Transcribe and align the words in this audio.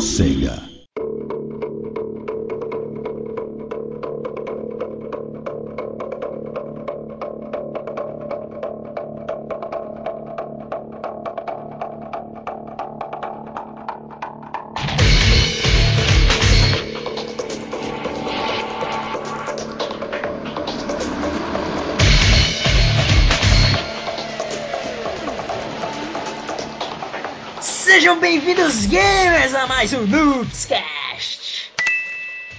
Sega. 0.00 0.69
Bem-vindos, 28.42 28.86
gamers, 28.86 29.54
a 29.54 29.66
mais 29.66 29.92
um 29.92 30.06
Noobscast! 30.06 31.70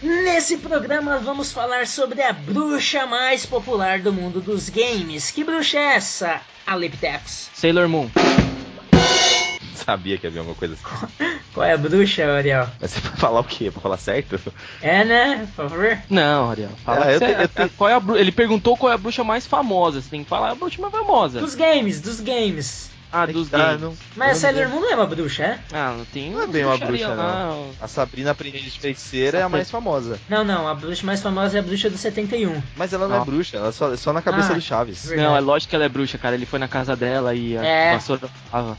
Nesse 0.03 0.57
programa 0.57 1.17
vamos 1.19 1.51
falar 1.51 1.87
sobre 1.87 2.21
a 2.21 2.31
bruxa 2.33 3.05
mais 3.07 3.45
popular 3.45 3.99
do 3.99 4.13
mundo 4.13 4.39
dos 4.41 4.69
games. 4.69 5.31
Que 5.31 5.43
bruxa 5.43 5.77
é 5.79 5.95
essa, 5.95 6.41
Aleptex? 6.67 7.49
Sailor 7.53 7.87
Moon. 7.87 8.09
Sabia 9.75 10.17
que 10.19 10.27
havia 10.27 10.41
alguma 10.41 10.55
coisa 10.55 10.75
assim. 10.75 11.07
Qual 11.53 11.65
é 11.65 11.73
a 11.73 11.77
bruxa, 11.77 12.25
Ariel? 12.31 12.67
Mas 12.79 12.91
você 12.91 12.99
vai 12.99 13.17
falar 13.17 13.39
o 13.39 13.43
quê? 13.43 13.71
Pra 13.71 13.81
falar 13.81 13.97
certo? 13.97 14.39
É, 14.81 15.03
né? 15.03 15.47
Por 15.55 15.67
favor. 15.69 15.97
Não, 16.09 16.49
Ariel. 16.51 16.69
Fala 16.85 17.05
Ah, 17.07 17.11
eu 17.11 17.19
você- 17.19 17.25
te- 17.35 17.41
eu 17.41 17.47
te- 17.47 17.61
a- 17.63 17.69
qual 17.69 17.89
é 17.89 17.93
a 17.93 17.99
bru- 17.99 18.17
Ele 18.17 18.31
perguntou 18.31 18.77
qual 18.77 18.91
é 18.91 18.95
a 18.95 18.97
bruxa 18.99 19.23
mais 19.23 19.45
famosa. 19.47 19.99
Você 20.01 20.09
tem 20.09 20.23
que 20.23 20.29
falar 20.29 20.51
a 20.51 20.55
bruxa 20.55 20.79
mais 20.81 20.93
famosa. 20.93 21.39
Dos 21.41 21.55
games, 21.55 21.99
dos 21.99 22.19
games. 22.21 22.89
Ah, 23.11 23.25
dos 23.25 23.53
Ah, 23.53 23.57
games. 23.57 23.81
não- 23.81 23.97
Mas 24.15 24.29
a 24.29 24.31
não 24.33 24.39
Sailor 24.39 24.69
Moon 24.69 24.79
não 24.81 24.91
é 24.91 24.95
uma 24.95 25.05
bruxa, 25.05 25.43
é? 25.43 25.59
Ah, 25.73 25.95
não 25.97 26.05
tem. 26.05 26.31
Não 26.31 26.41
é 26.43 26.47
bem 26.47 26.63
uma 26.65 26.77
bruxa, 26.77 27.07
lá. 27.09 27.15
não. 27.49 27.69
A 27.81 27.87
Sabrina 27.87 28.31
Aprendiz 28.31 28.61
de 28.73 28.79
Feiticeira 28.79 29.39
é 29.39 29.41
a 29.41 29.49
mais 29.49 29.69
famosa. 29.69 30.19
Não, 30.29 30.43
não, 30.43 30.67
a 30.67 30.73
bruxa 30.73 31.05
mais 31.05 31.21
famosa 31.21 31.57
é 31.57 31.59
a 31.59 31.63
bruxa 31.63 31.89
do 31.89 31.97
71. 31.97 32.61
Mas 32.75 32.93
ela 32.93 33.07
não, 33.07 33.17
Não. 33.17 33.21
é 33.23 33.25
bruxa, 33.25 33.57
ela 33.57 33.67
é 33.69 33.71
só, 33.71 33.93
é 33.93 33.97
só 33.97 34.13
na 34.13 34.21
cabeça 34.21 34.51
Ah. 34.53 34.55
do 34.55 34.61
Chaves. 34.61 35.05
Verdade. 35.05 35.27
Não, 35.27 35.35
é 35.35 35.39
lógico 35.41 35.69
que 35.71 35.75
ela 35.75 35.85
é 35.85 35.89
bruxa, 35.89 36.17
cara. 36.17 36.35
Ele 36.35 36.45
foi 36.45 36.59
na 36.59 36.67
casa 36.67 36.95
dela 36.95 37.35
e 37.35 37.57
a 37.57 37.63
É. 37.65 37.93
vassoura 37.93 38.29
tava. 38.49 38.77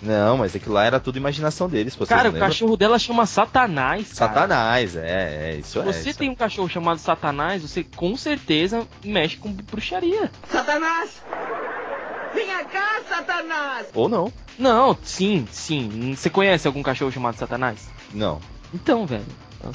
Não, 0.00 0.36
mas 0.38 0.56
aquilo 0.56 0.74
lá 0.74 0.84
era 0.84 0.98
tudo 0.98 1.16
imaginação 1.16 1.68
deles, 1.68 1.96
Cara, 2.08 2.28
não 2.30 2.36
o 2.36 2.40
cachorro 2.40 2.76
dela 2.76 2.98
chama 2.98 3.24
Satanás. 3.24 4.12
cara. 4.12 4.32
Satanás, 4.32 4.96
é, 4.96 5.00
é, 5.52 5.56
isso 5.60 5.72
Se 5.72 5.78
é. 5.78 5.82
você 5.82 6.10
isso 6.10 6.18
tem 6.18 6.28
um 6.28 6.34
cachorro 6.34 6.68
chamado 6.68 6.98
Satanás, 6.98 7.62
você 7.62 7.84
com 7.84 8.16
certeza 8.16 8.84
mexe 9.04 9.36
com 9.36 9.52
bruxaria. 9.52 10.28
Satanás! 10.50 11.22
Venha 12.34 12.64
cá, 12.64 13.00
Satanás! 13.08 13.86
Ou 13.94 14.08
não. 14.08 14.32
Não, 14.58 14.96
sim, 15.02 15.46
sim. 15.50 16.14
Você 16.16 16.28
conhece 16.30 16.66
algum 16.66 16.82
cachorro 16.82 17.10
chamado 17.12 17.36
Satanás? 17.36 17.88
Não. 18.12 18.40
Então, 18.74 19.06
velho. 19.06 19.24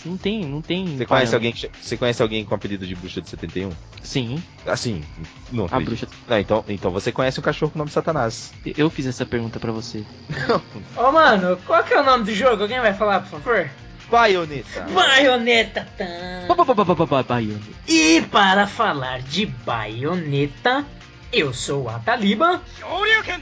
Não 0.03 0.17
tem, 0.17 0.44
não 0.45 0.61
tem. 0.61 0.97
Você 0.97 1.05
conhece, 1.05 1.33
alguém 1.33 1.53
que, 1.53 1.72
você 1.81 1.95
conhece 1.95 2.22
alguém 2.22 2.44
com 2.44 2.53
apelido 2.53 2.86
de 2.86 2.94
bruxa 2.94 3.22
de 3.22 3.30
71? 3.30 3.69
Sim, 4.03 4.44
Assim, 4.66 5.02
não 5.49 5.64
a 5.64 5.67
acredito. 5.67 5.86
bruxa. 5.88 6.08
Não, 6.27 6.38
então, 6.39 6.66
então 6.67 6.91
você 6.91 7.09
conhece 7.09 7.39
um 7.39 7.44
cachorro 7.44 7.72
com 7.72 7.77
o 7.77 7.80
nome 7.80 7.88
de 7.88 7.94
Satanás. 7.94 8.52
Eu 8.66 8.89
fiz 8.89 9.05
essa 9.08 9.25
pergunta 9.25 9.61
pra 9.61 9.71
você. 9.71 10.03
Ô, 10.97 11.11
mano, 11.14 11.58
qual 11.66 11.81
que 11.86 11.94
é 11.94 12.02
o 12.02 12.03
nome 12.03 12.25
do 12.25 12.33
jogo? 12.36 12.64
Alguém 12.64 12.81
vai 12.81 12.94
falar, 12.94 13.21
por 13.21 13.39
favor? 13.39 13.69
Baioneta! 14.11 14.81
Baioneta! 14.94 15.88
Tan. 15.97 16.47
Ba- 16.49 16.55
ba- 16.66 16.73
ba- 16.73 16.83
ba- 16.86 16.95
ba- 16.95 17.05
ba- 17.05 17.23
Baiano. 17.23 17.61
E 17.88 18.21
para 18.30 18.67
falar 18.67 19.21
de 19.21 19.45
baioneta, 19.45 20.86
eu 21.31 21.53
sou 21.53 21.89
a 21.89 22.00
Taliba 22.00 22.61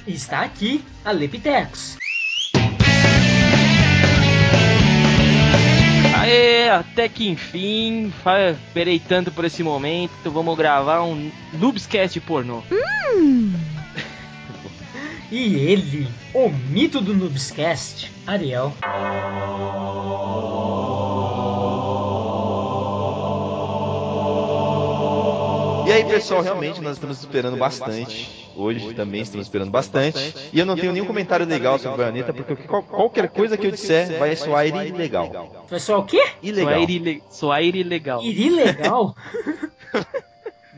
e 0.07 0.13
está 0.13 0.41
aqui 0.41 0.83
a 1.03 1.11
Lepitex. 1.11 1.97
Aê, 6.17 6.69
até 6.69 7.07
que 7.07 7.29
enfim, 7.29 8.11
esperei 8.67 8.99
tanto 8.99 9.31
por 9.31 9.45
esse 9.45 9.61
momento, 9.61 10.31
vamos 10.31 10.57
gravar 10.57 11.03
um 11.03 11.31
Noobscast 11.53 12.19
pornô. 12.21 12.63
E 15.31 15.55
ele, 15.55 16.07
o 16.33 16.49
mito 16.49 17.01
do 17.01 17.13
Noobscast, 17.13 18.11
Ariel. 18.25 18.73
E 25.85 25.91
aí, 25.91 26.03
pessoal, 26.05 26.41
realmente 26.41 26.81
nós 26.81 26.93
estamos 26.97 27.19
esperando 27.19 27.57
bastante. 27.57 28.49
Hoje 28.55 28.93
também 28.93 29.21
estamos 29.21 29.45
esperando 29.47 29.69
bastante. 29.71 30.17
E 30.53 30.59
eu 30.59 30.65
não 30.65 30.75
tenho 30.75 30.91
nenhum 30.93 31.05
comentário 31.05 31.45
legal 31.45 31.77
sobre 31.77 31.97
Bayonetta, 31.97 32.33
porque 32.33 32.55
qual- 32.63 32.83
qualquer 32.83 33.29
coisa 33.29 33.57
que 33.57 33.67
eu 33.67 33.71
disser 33.71 34.17
vai 34.17 34.35
soar 34.35 34.65
ilegal. 34.67 35.65
Pessoal, 35.69 36.01
o 36.01 36.05
quê? 36.05 36.23
Ilegal. 36.41 36.79
Soair 37.29 37.75
ilegal. 37.75 38.21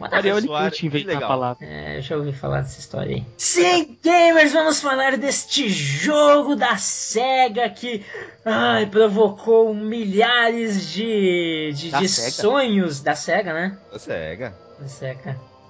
The 0.10 0.16
Ariel, 0.16 0.38
ele 0.38 0.46
Soair 0.48 0.70
curte 0.70 0.86
inventar 0.86 1.10
a 1.10 1.14
ilegal. 1.14 1.28
palavra. 1.30 1.66
É, 1.66 1.98
eu 1.98 2.02
já 2.04 2.18
ouvi 2.18 2.32
falar 2.32 2.62
dessa 2.62 2.80
história 2.80 3.16
aí. 3.16 3.26
Sim, 3.36 3.98
gamers, 4.04 4.54
vamos 4.54 4.80
falar 4.80 5.18
deste 5.18 5.68
jogo 5.70 6.56
da 6.56 6.78
SEGA 6.78 7.68
que 7.72 8.06
ai, 8.46 8.86
provocou 8.86 9.74
milhares 9.74 10.88
de, 10.92 11.72
de, 11.76 11.90
Da 11.90 12.00
de 12.00 12.10
sonhos 12.10 13.02
da 13.02 13.16
SEGA, 13.16 13.52
né? 13.54 13.78
Da 13.92 13.98
SEGA. 13.98 14.54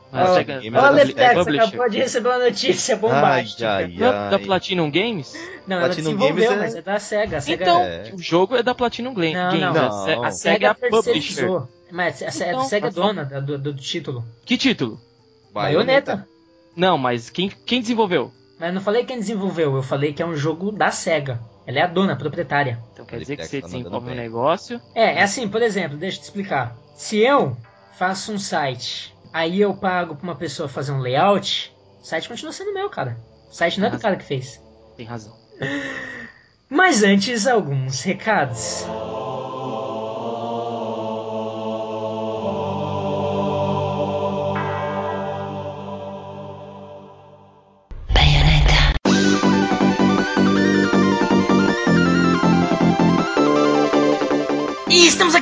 Ah, 0.09 0.23
Ó, 0.31 0.35
chega- 0.35 0.59
Gamer 0.59 0.79
Ó, 0.79 0.83
da 0.83 0.89
Leptex, 0.91 1.33
Publisher. 1.33 1.63
acabou 1.67 1.89
de 1.89 1.97
receber 1.97 2.29
uma 2.29 2.37
notícia 2.39 2.95
bombástica. 2.95 3.69
Ai, 3.69 3.83
ai, 3.83 3.95
é 3.95 3.99
da 3.99 4.29
ai. 4.37 4.39
Platinum 4.39 4.89
Games? 4.89 5.33
Não, 5.67 5.75
ela 5.77 5.85
Platinum 5.87 6.03
desenvolveu, 6.15 6.49
Games 6.49 6.51
é- 6.51 6.63
mas 6.65 6.75
é 6.75 6.81
da 6.81 6.99
SEGA. 6.99 7.37
A 7.37 7.41
SEGA 7.41 7.63
Então, 7.63 7.81
É. 7.81 8.11
o 8.13 8.17
jogo 8.17 8.55
é 8.55 8.63
da 8.63 8.73
Platinum 8.73 9.13
Gla- 9.13 9.25
Não, 9.33 9.51
Games. 9.59 9.75
não. 9.75 9.85
A 9.87 9.91
Se- 10.05 10.15
Não. 10.15 10.23
A 10.23 10.27
a 10.27 10.31
SEGA 10.31 10.67
é 10.67 10.69
a 10.69 10.75
publisher. 10.75 11.61
Mas 11.91 12.23
a 12.23 12.31
SEGA, 12.31 12.49
Então, 12.51 12.61
a 12.61 12.63
SEGA 12.65 12.87
é 12.87 12.89
a- 12.89 12.93
dona 12.93 13.25
da- 13.25 13.39
do, 13.41 13.57
do 13.57 13.73
título. 13.73 14.23
Que 14.45 14.57
título? 14.57 14.97
Baioneta. 15.53 16.25
Não, 16.75 16.97
mas 16.97 17.29
quem, 17.29 17.49
quem 17.65 17.81
desenvolveu? 17.81 18.31
Mas 18.59 18.69
eu 18.69 18.75
não 18.75 18.81
falei 18.81 19.03
quem 19.03 19.17
desenvolveu, 19.19 19.75
eu 19.75 19.83
falei 19.83 20.13
que 20.13 20.21
é 20.21 20.25
um 20.25 20.35
jogo 20.35 20.71
da 20.71 20.89
SEGA. 20.89 21.39
Ela 21.65 21.79
é 21.79 21.81
a 21.81 21.87
dona, 21.87 22.13
a 22.13 22.15
proprietária. 22.15 22.79
Então 22.93 23.05
quer 23.05 23.19
dizer 23.19 23.35
que 23.35 23.45
você 23.45 23.59
Tá 23.61 23.67
desenvolve 23.67 24.09
um 24.11 24.15
negócio. 24.15 24.79
É, 24.95 25.15
é 25.19 25.23
assim, 25.23 25.49
por 25.49 25.61
exemplo, 25.61 25.97
deixa 25.97 26.17
eu 26.17 26.21
te 26.21 26.23
explicar. 26.25 26.75
Se 26.95 27.17
eu 27.19 27.57
faço 27.97 28.31
um 28.31 28.37
site, 28.37 29.15
aí 29.33 29.59
eu 29.59 29.75
pago 29.75 30.15
pra 30.15 30.23
uma 30.23 30.35
pessoa 30.35 30.69
fazer 30.69 30.91
um 30.91 30.99
layout, 30.99 31.75
o 31.99 32.05
site 32.05 32.29
continua 32.29 32.53
sendo 32.53 32.73
meu, 32.73 32.89
cara. 32.89 33.17
O 33.49 33.53
site 33.53 33.79
não 33.79 33.87
é 33.87 33.89
do 33.89 33.99
cara 33.99 34.15
que 34.15 34.23
fez. 34.23 34.61
Tem 34.95 35.05
razão. 35.05 35.35
Mas 36.69 37.01
antes, 37.03 37.47
alguns 37.47 38.03
recados. 38.03 38.85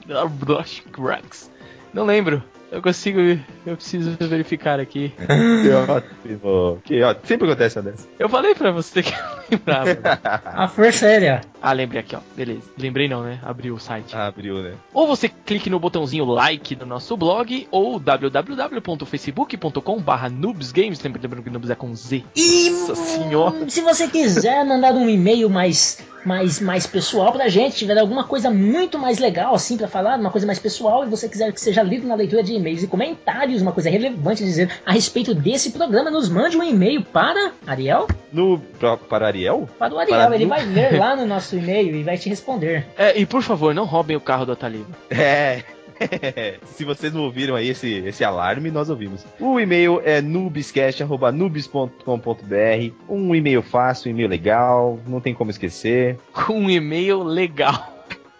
Não 1.93 2.05
lembro. 2.05 2.43
Eu 2.71 2.81
consigo. 2.81 3.19
Eu 3.67 3.75
preciso 3.75 4.17
verificar 4.21 4.79
aqui. 4.79 5.13
Que 5.19 5.71
ótimo. 5.71 6.79
Que 6.85 7.03
ótimo. 7.03 7.27
Sempre 7.27 7.49
acontece 7.49 7.79
uma 7.79 7.91
dessa. 7.91 8.07
Eu 8.19 8.29
falei 8.29 8.55
pra 8.55 8.71
você 8.71 9.03
que 9.03 9.13
eu 9.13 9.19
lembrava. 9.51 10.21
A 10.45 10.69
força 10.69 11.07
aérea. 11.07 11.41
Ah, 11.63 11.73
lembrei 11.73 12.01
aqui, 12.01 12.15
ó. 12.17 12.21
Beleza. 12.37 12.63
Lembrei 12.79 13.09
não, 13.09 13.23
né? 13.23 13.39
Abriu 13.43 13.75
o 13.75 13.81
site. 13.81 14.15
Abriu, 14.17 14.63
né? 14.63 14.75
Ou 14.95 15.07
você 15.07 15.29
clique 15.29 15.69
no 15.71 15.79
botãozinho 15.81 16.25
like 16.25 16.75
no 16.77 16.87
nosso 16.87 17.17
blog, 17.17 17.67
ou 17.71 17.99
www.facebook.com.br 17.99 20.29
noobsgames. 20.33 21.01
Lembrando 21.03 21.43
que 21.43 21.51
noobs 21.51 21.71
é 21.71 21.75
com 21.75 21.95
Z. 21.95 22.25
E 22.37 22.71
Nossa 22.71 22.95
senhora. 22.95 23.69
se 23.71 23.81
você 23.81 24.09
quiser 24.09 24.65
mandar 24.65 24.93
um 24.95 25.09
e-mail 25.09 25.49
mais, 25.51 25.99
mais, 26.25 26.61
mais 26.61 26.87
pessoal 26.87 27.33
pra 27.33 27.49
gente, 27.49 27.77
tiver 27.77 27.99
alguma 27.99 28.25
coisa 28.25 28.51
muito 28.51 28.99
mais 28.99 29.19
legal 29.19 29.55
assim 29.55 29.77
pra 29.77 29.89
falar, 29.89 30.19
uma 30.19 30.31
coisa 30.31 30.47
mais 30.47 30.59
pessoal, 30.59 31.05
e 31.05 31.09
você 31.09 31.29
quiser 31.29 31.53
que 31.53 31.61
seja 31.61 31.83
lido 31.83 32.07
na 32.07 32.15
leitura 32.15 32.43
de 32.43 32.55
e-mails 32.55 32.83
e 32.83 32.87
comentários, 32.87 33.63
uma 33.63 33.73
coisa 33.73 33.91
relevante 33.91 34.43
a 34.43 34.47
dizer 34.47 34.71
a 34.85 34.93
respeito 34.93 35.35
desse 35.35 35.71
programa, 35.71 36.11
nos 36.11 36.29
mande 36.29 36.57
um 36.57 36.63
e-mail 36.63 37.03
para 37.03 37.53
Ariel? 37.67 38.07
No, 38.33 38.59
pra, 38.79 38.97
para 38.97 39.27
Ariel? 39.27 39.69
Para 39.79 39.95
o 39.95 39.99
Ariel, 39.99 40.19
Para 40.19 40.35
ele 40.35 40.45
nu- 40.45 40.51
vai 40.51 40.65
ler 40.65 40.99
lá 40.99 41.17
no 41.17 41.27
nosso 41.31 41.50
e-mail 41.57 41.97
e 41.97 42.03
vai 42.03 42.17
te 42.17 42.29
responder. 42.29 42.87
É, 42.97 43.19
e 43.19 43.27
por 43.27 43.43
favor, 43.43 43.75
não 43.75 43.85
roubem 43.85 44.17
o 44.17 44.21
carro 44.21 44.47
do 44.47 44.53
Ataliba. 44.53 44.97
É. 45.11 45.63
Se 46.65 46.85
vocês 46.85 47.13
não 47.13 47.25
ouviram 47.25 47.55
aí 47.55 47.69
esse, 47.69 47.93
esse 48.07 48.25
alarme, 48.25 48.71
nós 48.71 48.89
ouvimos. 48.89 49.23
O 49.39 49.61
e-mail 49.61 50.01
é 50.05 50.23
noobscast.nubes.com.br. 50.23 52.95
Um 53.09 53.35
e-mail 53.35 53.63
fácil, 53.63 54.09
um 54.09 54.15
e-mail 54.15 54.29
legal, 54.29 54.99
não 55.07 55.21
tem 55.21 55.35
como 55.35 55.51
esquecer. 55.51 56.19
Um 56.51 56.69
e-mail 56.69 57.23
legal. 57.23 57.90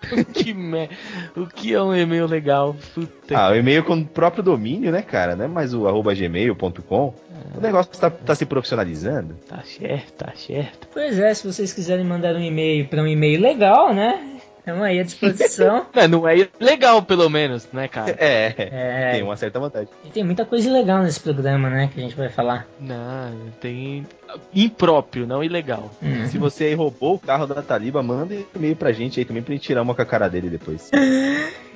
O 0.13 0.25
que, 0.25 0.55
me... 0.55 0.89
o 1.37 1.47
que 1.47 1.75
é 1.75 1.83
um 1.83 1.95
e-mail 1.95 2.27
legal? 2.27 2.75
Puta 2.95 3.37
Ah, 3.37 3.51
o 3.51 3.55
e-mail 3.55 3.85
com 3.85 3.95
o 3.95 4.05
próprio 4.05 4.43
domínio, 4.43 4.91
né, 4.91 5.03
cara? 5.03 5.37
Não 5.37 5.45
é 5.45 5.49
mais 5.49 5.75
o 5.75 5.87
arroba 5.87 6.15
gmail.com. 6.15 7.15
O 7.57 7.61
negócio 7.61 7.93
tá, 7.99 8.11
tá 8.11 8.35
se 8.35 8.47
profissionalizando. 8.47 9.35
Tá 9.49 9.63
certo, 9.63 10.13
tá 10.13 10.33
certo. 10.35 10.89
Pois 10.93 11.19
é, 11.19 11.33
se 11.35 11.47
vocês 11.47 11.73
quiserem 11.73 12.05
mandar 12.05 12.35
um 12.35 12.41
e-mail 12.41 12.87
para 12.89 13.03
um 13.03 13.07
e-mail 13.07 13.41
legal, 13.41 13.95
né? 13.95 14.40
Estamos 14.71 14.87
aí 14.87 15.01
à 15.01 15.03
disposição. 15.03 15.87
É, 15.93 16.07
não 16.07 16.27
é 16.29 16.49
legal, 16.61 17.03
pelo 17.03 17.29
menos, 17.29 17.67
né, 17.73 17.89
cara? 17.89 18.15
É, 18.19 18.55
É, 18.57 19.13
tem 19.13 19.23
uma 19.23 19.37
certa 19.37 19.59
vantagem. 19.59 19.89
e 20.05 20.09
tem 20.09 20.23
muita 20.23 20.45
coisa 20.45 20.71
legal 20.71 21.03
nesse 21.03 21.19
programa, 21.19 21.69
né? 21.69 21.91
Que 21.93 21.99
a 22.01 22.03
gente 22.03 22.15
vai 22.17 22.29
falar. 22.29 22.67
Não, 22.79 23.51
tem. 23.61 24.07
Impróprio, 24.55 25.27
não 25.27 25.43
ilegal. 25.43 25.91
Hum. 26.03 26.27
Se 26.27 26.39
você 26.39 26.65
aí 26.65 26.75
roubou 26.75 27.15
o 27.15 27.19
carro 27.19 27.47
da 27.47 27.61
Taliba, 27.63 28.03
manda 28.03 28.35
e-mail 28.55 28.77
pra 28.77 28.93
gente 28.93 29.19
aí 29.19 29.25
também 29.27 29.43
pra 29.43 29.53
gente 29.55 29.65
tirar 29.65 29.83
uma 29.83 29.95
com 29.95 30.03
a 30.03 30.07
cara 30.07 30.29
dele 30.29 30.49
depois. 30.49 30.91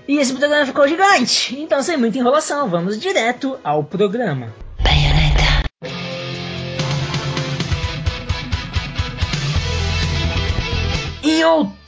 E 0.06 0.18
esse 0.18 0.34
programa 0.34 0.66
ficou 0.66 0.86
gigante, 0.86 1.58
então 1.58 1.82
sem 1.82 1.96
muita 1.96 2.18
enrolação, 2.18 2.68
vamos 2.68 3.00
direto 3.00 3.58
ao 3.64 3.82
programa. 3.82 4.52
Em 11.22 11.42
outubro 11.44 11.83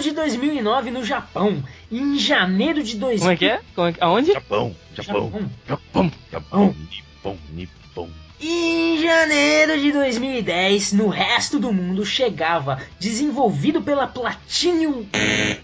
de 0.00 0.12
2009 0.12 0.90
no 0.90 1.04
Japão, 1.04 1.62
e 1.90 1.98
em 1.98 2.18
janeiro 2.18 2.82
de 2.82 2.96
2000... 2.96 3.18
Como 3.20 3.32
é 3.32 3.36
que 3.36 3.46
é? 3.46 3.60
Como 3.74 3.86
é 3.88 3.92
que... 3.92 4.02
Aonde? 4.02 4.32
Japão, 4.32 4.76
Japão, 4.94 5.32
Japão. 5.66 6.12
Japão, 6.30 6.74
Nippon, 6.90 7.38
Nippon. 7.50 8.08
Em 8.42 8.98
janeiro 9.02 9.78
de 9.78 9.92
2010, 9.92 10.94
no 10.94 11.08
resto 11.08 11.58
do 11.58 11.70
mundo 11.74 12.06
chegava, 12.06 12.80
desenvolvido 12.98 13.82
pela 13.82 14.06
Platinum, 14.06 15.04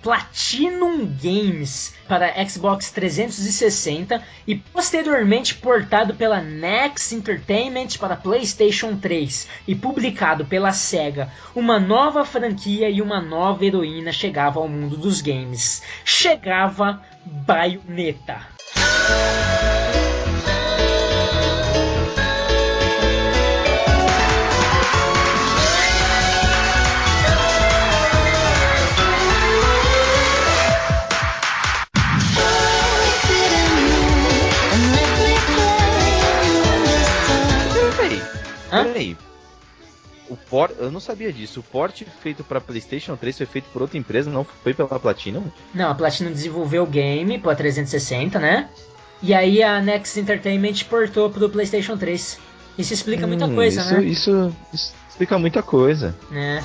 Platinum 0.02 1.06
Games 1.06 1.94
para 2.06 2.34
Xbox 2.46 2.90
360 2.90 4.22
e 4.46 4.56
posteriormente 4.56 5.54
portado 5.54 6.14
pela 6.14 6.42
Next 6.42 7.14
Entertainment 7.14 7.96
para 7.98 8.14
PlayStation 8.14 8.94
3 8.94 9.48
e 9.66 9.74
publicado 9.74 10.44
pela 10.44 10.70
Sega, 10.72 11.32
uma 11.54 11.80
nova 11.80 12.26
franquia 12.26 12.90
e 12.90 13.00
uma 13.00 13.22
nova 13.22 13.64
heroína 13.64 14.12
chegava 14.12 14.60
ao 14.60 14.68
mundo 14.68 14.98
dos 14.98 15.22
games. 15.22 15.82
Chegava 16.04 17.00
Bayonetta. 17.24 18.54
Hã? 38.70 38.84
peraí. 38.84 39.16
O 40.28 40.36
por... 40.36 40.72
Eu 40.78 40.90
não 40.90 40.98
sabia 40.98 41.32
disso. 41.32 41.60
O 41.60 41.62
porte 41.62 42.04
feito 42.22 42.42
pra 42.42 42.60
PlayStation 42.60 43.16
3 43.16 43.36
foi 43.36 43.46
feito 43.46 43.66
por 43.72 43.82
outra 43.82 43.96
empresa, 43.96 44.28
não 44.30 44.44
foi 44.62 44.74
pela 44.74 44.98
Platinum? 44.98 45.44
Não, 45.72 45.90
a 45.90 45.94
Platinum 45.94 46.32
desenvolveu 46.32 46.82
o 46.82 46.86
game 46.86 47.38
para 47.38 47.54
360, 47.54 48.38
né? 48.40 48.68
E 49.22 49.32
aí 49.32 49.62
a 49.62 49.80
Next 49.80 50.18
Entertainment 50.18 50.84
portou 50.90 51.30
pro 51.30 51.48
PlayStation 51.48 51.96
3. 51.96 52.38
Isso 52.76 52.92
explica 52.92 53.26
muita 53.26 53.46
Hum, 53.46 53.54
coisa, 53.54 53.80
isso, 53.80 53.94
né? 53.94 54.04
Isso, 54.04 54.52
isso 54.74 54.94
explica 55.08 55.38
muita 55.38 55.62
coisa. 55.62 56.14
né? 56.30 56.60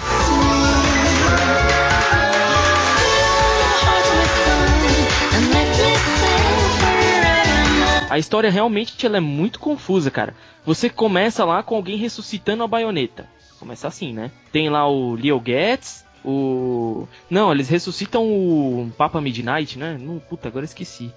A 8.11 8.19
história 8.19 8.51
realmente 8.51 9.05
ela 9.05 9.15
é 9.15 9.21
muito 9.21 9.57
confusa, 9.57 10.11
cara. 10.11 10.35
Você 10.65 10.89
começa 10.89 11.45
lá 11.45 11.63
com 11.63 11.75
alguém 11.75 11.95
ressuscitando 11.95 12.61
a 12.61 12.67
baioneta. 12.67 13.25
Começa 13.57 13.87
assim, 13.87 14.11
né? 14.11 14.29
Tem 14.51 14.69
lá 14.69 14.85
o 14.85 15.15
Leo 15.15 15.41
Getz, 15.45 16.03
o. 16.25 17.07
Não, 17.29 17.53
eles 17.53 17.69
ressuscitam 17.69 18.23
o 18.25 18.91
Papa 18.97 19.21
Midnight, 19.21 19.79
né? 19.79 19.97
Não, 19.97 20.19
puta, 20.19 20.49
agora 20.49 20.63
eu 20.63 20.67
esqueci. 20.67 21.09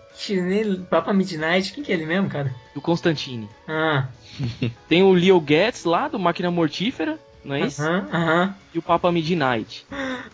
Papa 0.88 1.12
Midnight, 1.12 1.72
quem 1.72 1.82
que 1.82 1.90
é 1.90 1.96
ele 1.96 2.06
mesmo, 2.06 2.28
cara? 2.28 2.54
Do 2.72 2.80
Constantine. 2.80 3.48
Ah, 3.66 4.06
Tem 4.88 5.02
o 5.02 5.12
Leo 5.12 5.42
Getz 5.44 5.84
lá, 5.84 6.06
do 6.06 6.18
Máquina 6.18 6.50
Mortífera, 6.50 7.18
não 7.44 7.56
é 7.56 7.66
isso? 7.66 7.82
aham, 7.82 8.08
aham. 8.12 8.54
E 8.72 8.78
o 8.78 8.82
Papa 8.82 9.10
Midnight. 9.10 9.84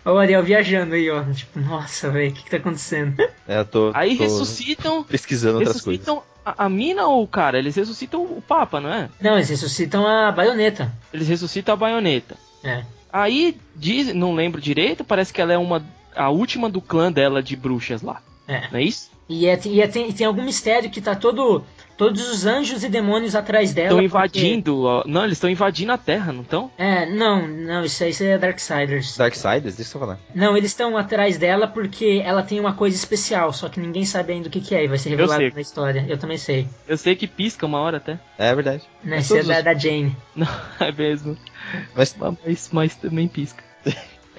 Olha 0.04 0.14
o 0.14 0.18
Ariel 0.18 0.42
viajando 0.42 0.94
aí, 0.94 1.08
ó. 1.10 1.24
Tipo, 1.32 1.58
nossa, 1.58 2.10
velho, 2.10 2.30
o 2.30 2.34
que 2.34 2.44
que 2.44 2.50
tá 2.50 2.58
acontecendo? 2.58 3.18
É, 3.48 3.60
eu 3.60 3.64
tô, 3.64 3.92
Aí 3.94 4.16
tô 4.16 4.24
ressuscitam. 4.24 5.02
pesquisando 5.04 5.58
outras 5.58 5.80
coisas. 5.80 6.06
Ressuscitam 6.06 6.29
a, 6.44 6.66
a 6.66 6.68
mina 6.68 7.06
ou 7.06 7.22
o 7.22 7.28
cara? 7.28 7.58
Eles 7.58 7.76
ressuscitam 7.76 8.22
o 8.22 8.42
Papa, 8.42 8.80
não 8.80 8.92
é? 8.92 9.08
Não, 9.20 9.34
eles 9.34 9.48
ressuscitam 9.48 10.06
a 10.06 10.30
baioneta. 10.32 10.92
Eles 11.12 11.28
ressuscitam 11.28 11.74
a 11.74 11.76
baioneta. 11.76 12.36
É. 12.62 12.84
Aí, 13.12 13.56
diz, 13.74 14.14
não 14.14 14.34
lembro 14.34 14.60
direito, 14.60 15.04
parece 15.04 15.32
que 15.32 15.40
ela 15.40 15.52
é 15.52 15.58
uma 15.58 15.84
a 16.14 16.28
última 16.28 16.68
do 16.68 16.80
clã 16.80 17.10
dela 17.10 17.42
de 17.42 17.56
bruxas 17.56 18.02
lá. 18.02 18.20
É. 18.46 18.68
Não 18.70 18.78
é 18.78 18.82
isso? 18.82 19.10
E, 19.28 19.46
é, 19.46 19.58
e 19.64 19.80
é- 19.80 19.86
tem, 19.86 20.08
e 20.08 20.12
tem 20.12 20.26
algum 20.26 20.42
mistério 20.42 20.90
que 20.90 21.00
tá 21.00 21.14
todo. 21.14 21.64
Todos 22.00 22.28
os 22.30 22.46
anjos 22.46 22.82
e 22.82 22.88
demônios 22.88 23.34
atrás 23.34 23.74
dela. 23.74 23.88
Estão 24.02 24.20
porque- 24.20 24.38
invadindo. 24.38 24.84
ó, 24.84 25.04
Não, 25.06 25.22
eles 25.24 25.36
estão 25.36 25.50
invadindo 25.50 25.92
a 25.92 25.98
Terra, 25.98 26.32
não 26.32 26.40
estão? 26.42 26.70
É, 26.78 27.04
não, 27.04 27.46
não, 27.46 27.84
isso 27.84 28.02
aí 28.02 28.10
isso 28.10 28.22
aí 28.22 28.30
é 28.30 28.38
Darksiders. 28.38 29.16
Darksiders? 29.18 29.76
Deixa 29.76 29.96
eu 29.96 30.00
falar. 30.00 30.18
Não, 30.34 30.56
eles 30.56 30.70
estão 30.70 30.96
atrás 30.96 31.36
dela 31.36 31.68
porque 31.68 32.22
ela 32.24 32.42
tem 32.42 32.58
uma 32.58 32.72
coisa 32.72 32.96
especial, 32.96 33.52
só 33.52 33.68
que 33.68 33.78
ninguém 33.78 34.04
sabe 34.06 34.32
ainda 34.32 34.48
o 34.48 34.50
que, 34.50 34.60
que 34.62 34.74
é 34.74 34.84
e 34.84 34.88
vai 34.88 34.96
ser 34.96 35.10
revelado 35.10 35.50
na 35.54 35.60
história. 35.60 36.04
Eu 36.08 36.16
também 36.16 36.38
sei. 36.38 36.66
Eu 36.88 36.96
sei 36.96 37.14
que 37.14 37.26
pisca 37.26 37.66
uma 37.66 37.78
hora 37.80 37.98
até. 37.98 38.18
É 38.38 38.54
verdade. 38.54 38.82
Né? 39.04 39.18
Isso 39.18 39.36
é 39.36 39.42
da, 39.42 39.58
os- 39.58 39.64
da 39.64 39.74
Jane. 39.74 40.16
Não, 40.34 40.48
é 40.80 40.90
mesmo. 40.90 41.36
Mas 41.94 42.16
Mas, 42.18 42.68
mas 42.72 42.94
também 42.96 43.28
pisca. 43.28 43.62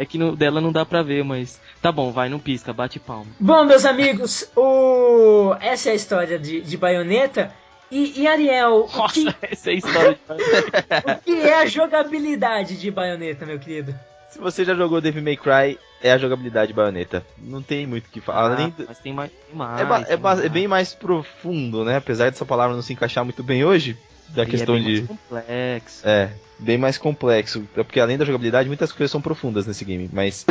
É 0.01 0.05
que 0.05 0.17
no 0.17 0.35
dela 0.35 0.59
não 0.59 0.71
dá 0.71 0.83
pra 0.83 1.03
ver, 1.03 1.23
mas. 1.23 1.59
Tá 1.79 1.91
bom, 1.91 2.11
vai, 2.11 2.27
não 2.27 2.39
pisca, 2.39 2.73
bate 2.73 2.99
palma. 2.99 3.27
Bom, 3.39 3.63
meus 3.65 3.85
amigos, 3.85 4.49
o... 4.55 5.55
essa 5.59 5.89
é 5.89 5.91
a 5.91 5.95
história 5.95 6.39
de, 6.39 6.59
de 6.61 6.75
Bayonetta. 6.75 7.53
E, 7.91 8.21
e 8.21 8.27
Ariel, 8.27 8.87
o 8.91 9.07
que, 9.09 9.23
Nossa, 9.25 9.35
essa 9.43 9.69
é 9.69 9.73
a 9.73 9.75
história 9.75 10.17
de. 10.27 11.11
o 11.11 11.17
que 11.23 11.41
é 11.41 11.53
a 11.61 11.65
jogabilidade 11.65 12.77
de 12.79 12.89
Bayonetta, 12.89 13.45
meu 13.45 13.59
querido? 13.59 13.93
se 14.31 14.39
você 14.39 14.63
já 14.63 14.73
jogou 14.73 15.01
Devil 15.01 15.21
May 15.21 15.35
Cry, 15.35 15.77
é 16.01 16.11
a 16.13 16.17
jogabilidade 16.17 16.69
de 16.69 16.73
baioneta. 16.73 17.23
Não 17.37 17.61
tem 17.61 17.85
muito 17.85 18.07
o 18.07 18.09
que 18.09 18.21
falar. 18.21 18.53
Além 18.53 18.67
Ah, 18.67 18.81
do- 18.81 18.85
mas 18.87 18.97
tem 18.99 19.13
mais. 19.13 19.29
Tem 19.29 19.55
mais 19.55 19.81
é, 19.81 19.85
ba- 19.85 19.99
é, 19.99 20.03
tem 20.05 20.17
ba- 20.17 20.31
é 20.31 20.35
mais. 20.37 20.51
bem 20.51 20.67
mais 20.69 20.93
profundo, 20.95 21.83
né? 21.83 21.97
Apesar 21.97 22.31
dessa 22.31 22.45
palavra 22.45 22.73
não 22.75 22.81
se 22.81 22.93
encaixar 22.93 23.23
muito 23.25 23.43
bem 23.43 23.63
hoje, 23.65 23.97
da 24.29 24.43
E 24.43 24.45
questão 24.47 24.75
é 24.75 24.79
bem 24.79 24.87
de. 24.87 25.01
mais 25.01 25.07
complexo. 25.09 26.01
É, 26.07 26.29
bem 26.61 26.77
mais 26.77 26.97
complexo. 26.97 27.67
É 27.75 27.83
Porque 27.83 27.99
além 27.99 28.17
da 28.17 28.25
jogabilidade, 28.25 28.67
muitas 28.69 28.91
coisas 28.91 29.11
são 29.11 29.21
profundas 29.21 29.65
nesse 29.67 29.83
game. 29.83 30.09
Mas 30.13 30.45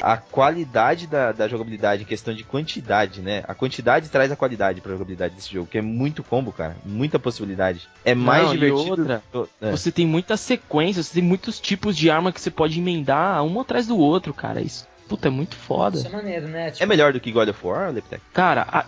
a 0.00 0.16
qualidade 0.16 1.06
da, 1.06 1.30
da 1.30 1.46
jogabilidade, 1.46 2.02
em 2.02 2.06
questão 2.06 2.34
de 2.34 2.42
quantidade, 2.42 3.20
né? 3.20 3.44
A 3.46 3.54
quantidade 3.54 4.08
traz 4.08 4.32
a 4.32 4.36
qualidade 4.36 4.80
pra 4.80 4.92
jogabilidade 4.92 5.34
desse 5.36 5.52
jogo, 5.52 5.68
que 5.70 5.78
é 5.78 5.82
muito 5.82 6.24
combo, 6.24 6.50
cara. 6.52 6.76
Muita 6.84 7.18
possibilidade. 7.20 7.88
É 8.04 8.14
mais 8.14 8.46
Não, 8.46 8.54
e 8.54 8.58
divertido. 8.58 8.90
outra, 8.90 9.22
do- 9.32 9.48
é. 9.60 9.70
Você 9.70 9.92
tem 9.92 10.04
muitas 10.06 10.40
sequências, 10.40 11.06
você 11.06 11.14
tem 11.14 11.22
muitos 11.22 11.60
tipos 11.60 11.96
de 11.96 12.10
arma 12.10 12.32
que 12.32 12.40
você 12.40 12.50
pode 12.50 12.80
emendar 12.80 13.42
um 13.44 13.60
atrás 13.60 13.86
do 13.86 13.96
outro, 13.96 14.34
cara. 14.34 14.60
Isso, 14.60 14.88
puta, 15.08 15.28
é 15.28 15.30
muito 15.30 15.52
Isso 15.52 15.62
é 15.62 15.66
foda. 15.66 16.10
maneiro, 16.10 16.48
né? 16.48 16.72
Tipo, 16.72 16.82
É 16.82 16.86
melhor 16.86 17.12
do 17.12 17.20
que 17.20 17.30
God 17.30 17.48
of 17.50 17.64
War, 17.64 17.92
Leptec? 17.92 18.20
Cara, 18.32 18.66
a- 18.72 18.86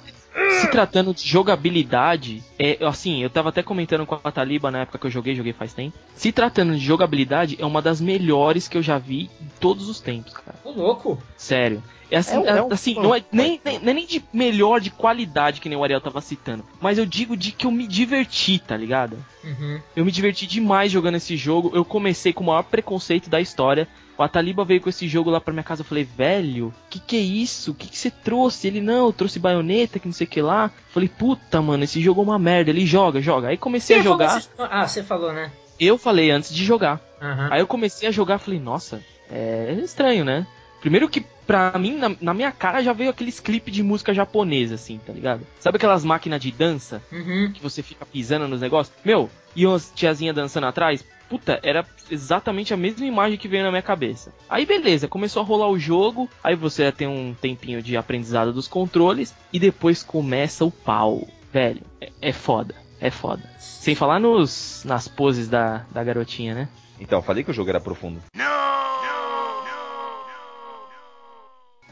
Se 0.61 0.69
tratando 0.71 1.15
de 1.15 1.27
jogabilidade, 1.27 2.43
é 2.59 2.79
assim, 2.85 3.23
eu 3.23 3.31
tava 3.31 3.49
até 3.51 3.63
comentando 3.63 4.05
com 4.07 4.19
a 4.23 4.33
Taliba 4.33 4.71
na 4.71 4.81
época 4.81 4.99
que 4.99 5.07
eu 5.07 5.11
joguei, 5.11 5.35
joguei 5.35 5.53
faz 5.53 5.73
tempo. 5.73 5.97
Se 6.17 6.33
tratando 6.33 6.73
de 6.75 6.85
jogabilidade, 6.85 7.57
é 7.61 7.65
uma 7.67 7.81
das 7.81 8.01
melhores 8.01 8.67
que 8.69 8.77
eu 8.77 8.83
já 8.83 8.99
vi 8.99 9.31
em 9.41 9.49
todos 9.61 9.89
os 9.89 10.01
tempos, 10.01 10.33
cara. 10.33 10.59
Ô, 10.65 10.71
louco. 10.71 11.23
Sério. 11.37 11.83
É 12.11 12.19
assim, 12.19 12.35
É 12.35 12.39
um- 12.39 12.47
é 12.47 12.63
um- 12.63 12.73
assim 12.73 12.95
não, 12.95 13.15
é 13.15 13.23
nem, 13.33 13.61
nem, 13.65 13.77
é 13.77 13.93
nem 13.95 14.07
de 14.07 14.23
melhor 14.33 14.81
de 14.81 14.91
qualidade 14.91 15.61
que 15.61 15.69
nem 15.69 15.77
o 15.79 15.83
Ariel 15.83 16.01
tava 16.01 16.21
citando. 16.21 16.65
Mas 16.81 16.99
eu 16.99 17.07
digo 17.07 17.37
de 17.37 17.51
que 17.51 17.67
eu 17.67 17.71
me 17.71 17.87
diverti, 17.89 18.59
tá 18.59 18.77
ligado? 18.77 19.17
Uhum. 19.43 19.81
Eu 19.97 20.05
me 20.05 20.13
diverti 20.13 20.47
demais 20.47 20.93
jogando 20.93 21.17
esse 21.17 21.37
jogo. 21.37 21.71
Eu 21.75 21.85
comecei 21.85 22.33
com 22.33 22.45
o 22.45 22.47
maior 22.49 22.63
preconceito 22.63 23.29
da 23.31 23.41
história. 23.41 23.89
O 24.17 24.23
Ataliba 24.23 24.65
veio 24.65 24.81
com 24.81 24.89
esse 24.89 25.09
jogo 25.09 25.29
lá 25.31 25.41
pra 25.41 25.53
minha 25.53 25.65
casa. 25.65 25.81
Eu 25.83 25.87
falei, 25.87 26.05
velho, 26.05 26.73
que 26.89 27.01
que 27.01 27.17
é 27.17 27.21
isso? 27.21 27.75
Que 27.75 27.89
que 27.89 27.99
você 27.99 28.11
trouxe? 28.11 28.67
Ele, 28.69 28.81
não, 28.81 29.07
eu 29.07 29.13
trouxe 29.13 29.39
baioneta, 29.39 29.99
que 29.99 30.07
não 30.07 30.13
sei 30.13 30.27
o 30.27 30.31
que 30.31 30.41
lá. 30.41 30.67
Eu 30.67 30.93
falei, 30.93 31.09
puta, 31.09 31.61
mano, 31.61 31.83
esse 31.85 32.01
jogo 32.01 32.21
é 32.21 32.25
uma 32.25 32.39
merda. 32.39 32.71
Ele 32.71 32.87
joga, 32.87 33.21
joga. 33.21 33.49
Aí 33.49 33.57
comecei 33.57 33.97
a 33.97 33.99
Quem 33.99 34.05
falou 34.05 34.19
jogar. 34.29 34.43
Ah, 34.71 34.87
você 34.87 35.03
falou, 35.03 35.33
né? 35.33 35.51
Eu 35.81 35.99
falei 35.99 36.31
antes 36.31 36.55
de 36.55 36.65
jogar. 36.65 37.01
Aham. 37.21 37.49
Aí 37.51 37.61
eu 37.61 37.67
comecei 37.67 38.09
a 38.09 38.13
jogar, 38.13 38.39
falei, 38.39 38.61
nossa, 38.61 39.03
é 39.31 39.73
estranho, 39.83 40.25
né? 40.25 40.47
Primeiro 40.81 41.09
que 41.09 41.25
pra 41.47 41.77
mim, 41.79 41.97
na, 41.97 42.15
na 42.21 42.35
minha 42.35 42.53
cara 42.53 42.83
já 42.83 42.93
veio 42.93 43.11
aqueles 43.11 43.41
clipes 43.41 43.75
de 43.75 43.83
música 43.83 44.15
japonesa, 44.15 44.77
assim, 44.77 45.01
tá 45.05 45.13
ligado? 45.13 45.47
Sabe 45.59 45.77
aquelas 45.77 46.05
máquinas 46.05 46.41
de 46.41 46.51
dança 46.53 47.03
Uhum. 47.11 47.51
que 47.53 47.63
você 47.63 47.83
fica 47.83 48.07
pisando 48.07 48.47
nos 48.47 48.61
negócios? 48.61 48.95
Meu, 49.05 49.29
e 49.57 49.67
umas 49.67 49.91
tiazinha 49.95 50.33
dançando 50.33 50.67
atrás? 50.67 51.03
Puta, 51.29 51.59
era 51.63 51.87
exatamente 52.11 52.75
a 52.75 52.77
mesma 52.77 53.07
imagem 53.07 53.39
que 53.39 53.49
veio 53.49 53.65
na 53.65 53.71
minha 53.71 53.83
cabeça. 53.83 54.33
Aí 54.49 54.67
beleza, 54.67 55.09
começou 55.09 55.43
a 55.43 55.45
rolar 55.45 55.69
o 55.69 55.79
jogo, 55.79 56.29
aí 56.43 56.55
você 56.55 56.93
tem 56.93 57.09
um 57.09 57.35
tempinho 57.35 57.83
de 57.83 57.97
aprendizado 57.97 58.53
dos 58.53 58.69
controles, 58.69 59.35
e 59.53 59.59
depois 59.59 60.03
começa 60.03 60.65
o 60.65 60.71
pau. 60.71 61.27
Velho, 61.53 61.83
é, 62.01 62.11
é 62.21 62.33
foda, 62.33 62.75
é 63.01 63.11
foda. 63.11 63.43
Sem 63.59 63.95
falar 63.95 64.19
nos 64.19 64.83
nas 64.85 65.09
poses 65.09 65.49
da, 65.49 65.85
da 65.91 66.05
garotinha, 66.05 66.55
né? 66.55 66.69
Então, 67.01 67.23
falei 67.23 67.43
que 67.43 67.51
o 67.51 67.55
jogo 67.55 67.71
era 67.71 67.81
profundo. 67.81 68.23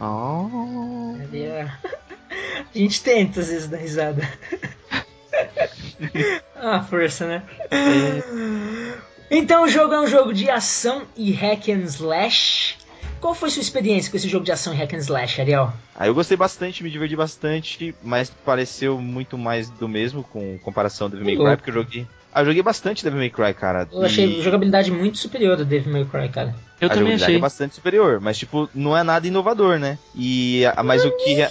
Oh. 0.00 1.14
Cadê 1.18 1.50
a... 1.60 1.78
gente 2.74 3.02
tenta 3.02 3.40
às 3.40 3.48
vezes 3.48 3.68
dar 3.68 3.78
risada. 3.78 4.22
ah, 6.56 6.82
força, 6.82 7.26
né? 7.26 7.42
Então 9.34 9.64
o 9.64 9.68
jogo 9.68 9.94
é 9.94 10.00
um 10.00 10.06
jogo 10.06 10.32
de 10.32 10.50
ação 10.50 11.02
e 11.16 11.32
hack 11.32 11.68
and 11.70 11.84
slash. 11.84 12.76
Qual 13.18 13.34
foi 13.34 13.48
sua 13.50 13.62
experiência 13.62 14.10
com 14.10 14.16
esse 14.16 14.28
jogo 14.28 14.44
de 14.44 14.52
ação 14.52 14.74
e 14.74 14.76
hack 14.76 14.92
and 14.92 14.98
slash, 14.98 15.40
Ariel? 15.40 15.72
Aí 15.96 16.08
eu 16.10 16.14
gostei 16.14 16.36
bastante, 16.36 16.82
me 16.84 16.90
diverti 16.90 17.16
bastante, 17.16 17.94
mas 18.02 18.28
pareceu 18.44 18.98
muito 19.00 19.38
mais 19.38 19.70
do 19.70 19.88
mesmo 19.88 20.22
com 20.22 20.58
comparação 20.58 21.06
ao 21.06 21.10
Devil 21.10 21.24
May 21.26 21.36
Cry, 21.36 21.56
porque 21.56 21.70
eu 21.70 21.74
joguei. 21.74 22.06
Ah, 22.34 22.42
eu 22.42 22.46
joguei 22.46 22.62
bastante 22.62 23.02
Devil 23.04 23.20
May 23.20 23.30
Cry, 23.30 23.54
cara. 23.54 23.88
Eu 23.90 24.02
achei 24.02 24.36
e 24.36 24.40
a 24.40 24.42
jogabilidade 24.42 24.90
muito 24.90 25.16
superior 25.18 25.56
do 25.56 25.64
Devil 25.64 25.92
May 25.92 26.04
Cry, 26.04 26.28
cara. 26.28 26.54
Eu 26.80 26.88
a 26.88 26.90
também 26.90 27.12
jogabilidade 27.16 27.22
achei. 27.24 27.36
é 27.36 27.40
bastante 27.40 27.74
superior, 27.74 28.20
mas 28.20 28.36
tipo, 28.36 28.68
não 28.74 28.94
é 28.96 29.02
nada 29.02 29.26
inovador, 29.26 29.78
né? 29.78 29.98
E 30.14 30.66
a- 30.76 30.82
mas 30.82 31.04
o 31.04 31.10
que. 31.16 31.46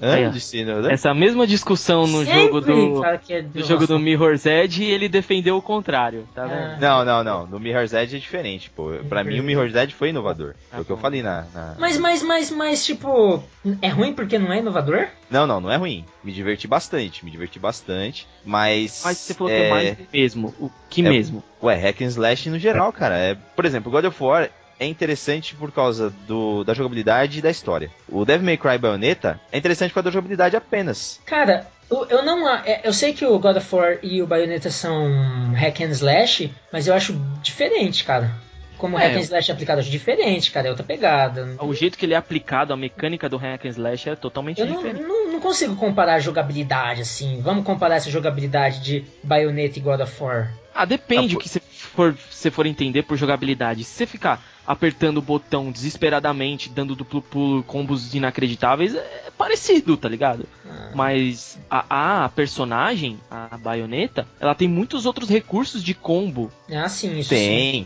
Aí, 0.00 0.24
né? 0.64 0.92
Essa 0.92 1.14
mesma 1.14 1.46
discussão 1.46 2.06
no 2.06 2.24
Sempre 2.24 2.40
jogo 2.42 2.60
do, 2.60 3.04
é 3.04 3.16
de 3.42 3.60
no 3.60 3.64
jogo 3.64 3.86
do. 3.86 3.98
Mirror's 3.98 4.44
Edge, 4.44 4.84
ele 4.84 5.08
defendeu 5.08 5.56
o 5.56 5.62
contrário, 5.62 6.28
tá 6.34 6.44
Ah. 6.44 6.46
vendo? 6.46 6.80
Não, 6.80 7.04
não, 7.04 7.24
não. 7.24 7.46
No 7.46 7.60
Mirror's 7.60 7.92
Edge 7.94 8.16
é 8.16 8.18
diferente, 8.18 8.68
pô. 8.70 8.90
Pra 9.08 9.22
mim 9.24 9.38
o 9.40 9.42
Mirror's 9.42 9.74
Edge 9.74 9.94
foi 9.94 10.08
inovador. 10.10 10.54
É 10.72 10.80
o 10.80 10.84
que 10.84 10.90
eu 10.90 10.96
falei 10.98 11.22
na, 11.22 11.44
na- 11.54 11.76
Mas, 11.78 11.96
mas, 11.96 12.22
mas, 12.22 12.50
mas, 12.50 12.84
tipo, 12.84 13.42
é 13.80 13.88
ruim 13.88 14.12
porque 14.12 14.38
não 14.38 14.52
é 14.52 14.58
inovador? 14.58 15.06
Não, 15.30 15.46
não, 15.46 15.60
não 15.60 15.70
é 15.70 15.76
ruim. 15.76 16.04
Me 16.22 16.32
diverti 16.32 16.66
bastante, 16.66 17.24
me 17.24 17.30
diverti 17.30 17.58
bastante. 17.58 18.26
Mas. 18.44 19.02
Mas 19.04 19.18
você 19.18 19.32
falou 19.34 19.52
que 19.52 19.58
é 19.58 19.70
mais 19.70 19.96
do 19.96 20.06
mesmo. 20.12 20.54
O 20.60 20.70
que 20.90 21.00
É- 21.00 21.08
mesmo? 21.08 21.42
Ué, 21.62 21.76
hack 21.76 22.02
and 22.02 22.06
slash 22.08 22.50
no 22.50 22.58
geral, 22.58 22.92
cara. 22.92 23.16
É, 23.16 23.34
por 23.56 23.64
exemplo, 23.64 23.90
God 23.90 24.04
of 24.06 24.22
War 24.22 24.50
é 24.78 24.86
interessante 24.86 25.54
por 25.54 25.70
causa 25.72 26.10
do, 26.26 26.64
da 26.64 26.74
jogabilidade 26.74 27.38
e 27.38 27.42
da 27.42 27.50
história. 27.50 27.90
O 28.08 28.24
Devil 28.24 28.44
May 28.46 28.56
Cry 28.56 28.78
Bayonetta 28.78 29.40
é 29.52 29.58
interessante 29.58 29.90
por 29.90 29.94
causa 29.96 30.04
da 30.10 30.12
jogabilidade 30.12 30.56
apenas. 30.56 31.20
Cara, 31.26 31.66
eu, 31.90 32.06
eu 32.08 32.22
não. 32.24 32.48
é, 32.48 32.80
Eu 32.84 32.92
sei 32.92 33.12
que 33.12 33.24
o 33.24 33.38
God 33.38 33.56
of 33.56 33.74
War 33.74 33.98
e 34.02 34.22
o 34.22 34.26
Bayonetta 34.26 34.70
são 34.70 35.52
hack 35.54 35.80
and 35.82 35.90
slash, 35.90 36.52
mas 36.72 36.86
eu 36.86 36.94
acho 36.94 37.12
diferente, 37.42 38.04
cara. 38.04 38.30
Como 38.76 38.98
É. 38.98 39.06
hack 39.06 39.16
and 39.18 39.20
slash 39.20 39.50
é 39.50 39.54
aplicado, 39.54 39.78
eu 39.78 39.82
acho 39.82 39.90
diferente, 39.90 40.50
cara. 40.50 40.66
É 40.66 40.70
outra 40.70 40.84
pegada. 40.84 41.56
O 41.60 41.72
jeito 41.72 41.96
que 41.96 42.04
ele 42.04 42.12
é 42.14 42.16
aplicado, 42.16 42.72
a 42.72 42.76
mecânica 42.76 43.28
do 43.28 43.36
hack 43.36 43.64
and 43.66 43.68
slash 43.68 44.08
é 44.10 44.16
totalmente 44.16 44.60
Eu 44.60 44.66
não, 44.66 44.76
diferente. 44.76 45.02
não, 45.02 45.32
não 45.32 45.40
consigo 45.40 45.76
comparar 45.76 46.14
a 46.14 46.18
jogabilidade 46.20 47.00
assim. 47.02 47.40
Vamos 47.40 47.64
comparar 47.64 47.96
essa 47.96 48.10
jogabilidade 48.10 48.80
de 48.80 49.04
Bayonetta 49.22 49.78
e 49.78 49.82
God 49.82 50.00
of 50.00 50.22
War. 50.22 50.52
Ah, 50.74 50.84
depende 50.84 51.34
Ah, 51.34 51.38
o 51.38 51.40
que 51.40 51.48
você 51.48 51.60
for, 51.60 52.16
você 52.28 52.50
for 52.50 52.66
entender 52.66 53.04
por 53.04 53.16
jogabilidade. 53.16 53.84
Se 53.84 53.92
você 53.92 54.06
ficar 54.06 54.42
apertando 54.66 55.18
o 55.18 55.22
botão 55.22 55.70
desesperadamente, 55.70 56.68
dando 56.68 56.94
duplo 56.94 57.22
pulo, 57.22 57.62
combos 57.62 58.14
inacreditáveis, 58.14 58.94
é 58.94 59.30
parecido, 59.36 59.96
tá 59.96 60.08
ligado? 60.08 60.46
Ah, 60.68 60.90
Mas 60.94 61.58
a, 61.70 62.24
a 62.24 62.28
personagem, 62.28 63.18
a 63.30 63.56
baioneta, 63.58 64.26
ela 64.40 64.54
tem 64.54 64.68
muitos 64.68 65.06
outros 65.06 65.28
recursos 65.28 65.82
de 65.82 65.94
combo. 65.94 66.50
ah, 66.72 66.88
sim, 66.88 67.18
isso 67.18 67.30
sim. 67.30 67.34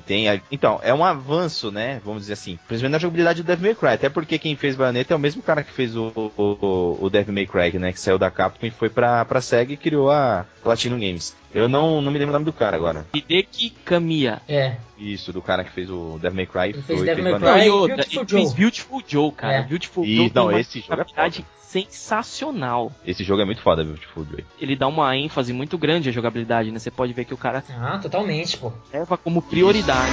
Tem, 0.06 0.26
tem. 0.26 0.42
Então, 0.50 0.78
é 0.82 0.92
um 0.92 1.04
avanço, 1.04 1.70
né? 1.70 2.00
Vamos 2.04 2.22
dizer 2.22 2.34
assim. 2.34 2.58
Principalmente 2.68 2.92
na 2.92 2.98
jogabilidade 2.98 3.42
do 3.42 3.46
Devil 3.46 3.66
May 3.66 3.74
Cry. 3.74 3.88
Até 3.94 4.08
porque 4.08 4.38
quem 4.38 4.56
fez 4.56 4.76
Bayonetta 4.76 5.14
é 5.14 5.16
o 5.16 5.20
mesmo 5.20 5.42
cara 5.42 5.62
que 5.62 5.72
fez 5.72 5.96
o, 5.96 6.12
o, 6.14 6.98
o 7.00 7.10
Devil 7.10 7.34
May 7.34 7.46
Cry, 7.46 7.78
né? 7.78 7.92
Que 7.92 8.00
saiu 8.00 8.18
da 8.18 8.30
Capcom 8.30 8.66
e 8.66 8.70
foi 8.70 8.88
pra, 8.88 9.24
pra 9.24 9.40
SEGA 9.40 9.72
e 9.72 9.76
criou 9.76 10.10
a 10.10 10.44
Platinum 10.62 10.98
Games. 10.98 11.34
Eu 11.54 11.66
não, 11.68 12.02
não 12.02 12.12
me 12.12 12.18
lembro 12.18 12.30
o 12.30 12.34
nome 12.34 12.44
do 12.44 12.52
cara 12.52 12.76
agora. 12.76 13.06
Hideki 13.14 13.70
Kamiya. 13.84 14.42
É. 14.46 14.76
Isso, 14.98 15.32
do 15.32 15.40
cara 15.40 15.64
que 15.64 15.70
fez 15.72 15.88
o 15.88 16.18
Devil 16.20 16.36
May 16.36 16.46
Cry. 16.46 16.67
Ele 16.68 16.82
foi, 16.82 16.96
fez 16.96 17.02
Devil 17.06 17.24
May. 17.24 17.40
Cry. 17.40 17.66
E 17.66 17.70
outra, 17.70 17.96
Beautiful 17.96 18.22
ele 18.22 18.28
fez 18.30 18.48
Joe. 18.50 18.56
Beautiful 18.58 19.02
Joe, 19.06 19.32
cara. 19.32 19.52
É. 19.54 19.62
Beautiful 19.62 20.04
E- 20.04 20.16
Joe 20.16 20.32
não, 20.34 20.52
esse 20.52 20.80
jogo 20.80 20.92
é 20.92 20.96
jogabilidade 20.96 21.44
sensacional. 21.58 22.90
Esse 23.06 23.22
jogo 23.24 23.42
é 23.42 23.44
muito 23.44 23.60
foda, 23.60 23.84
Beautiful 23.84 24.24
Joy. 24.24 24.44
Ele 24.60 24.74
dá 24.74 24.86
uma 24.88 25.14
ênfase 25.16 25.52
muito 25.52 25.76
grande 25.76 26.08
à 26.08 26.12
jogabilidade, 26.12 26.70
né? 26.70 26.78
Você 26.78 26.90
pode 26.90 27.12
ver 27.12 27.24
que 27.24 27.34
o 27.34 27.38
cara 27.38 27.62
Ah, 27.78 27.98
totalmente, 27.98 28.56
pô. 28.56 28.72
leva 28.92 29.16
como 29.18 29.42
prioridade. 29.42 30.12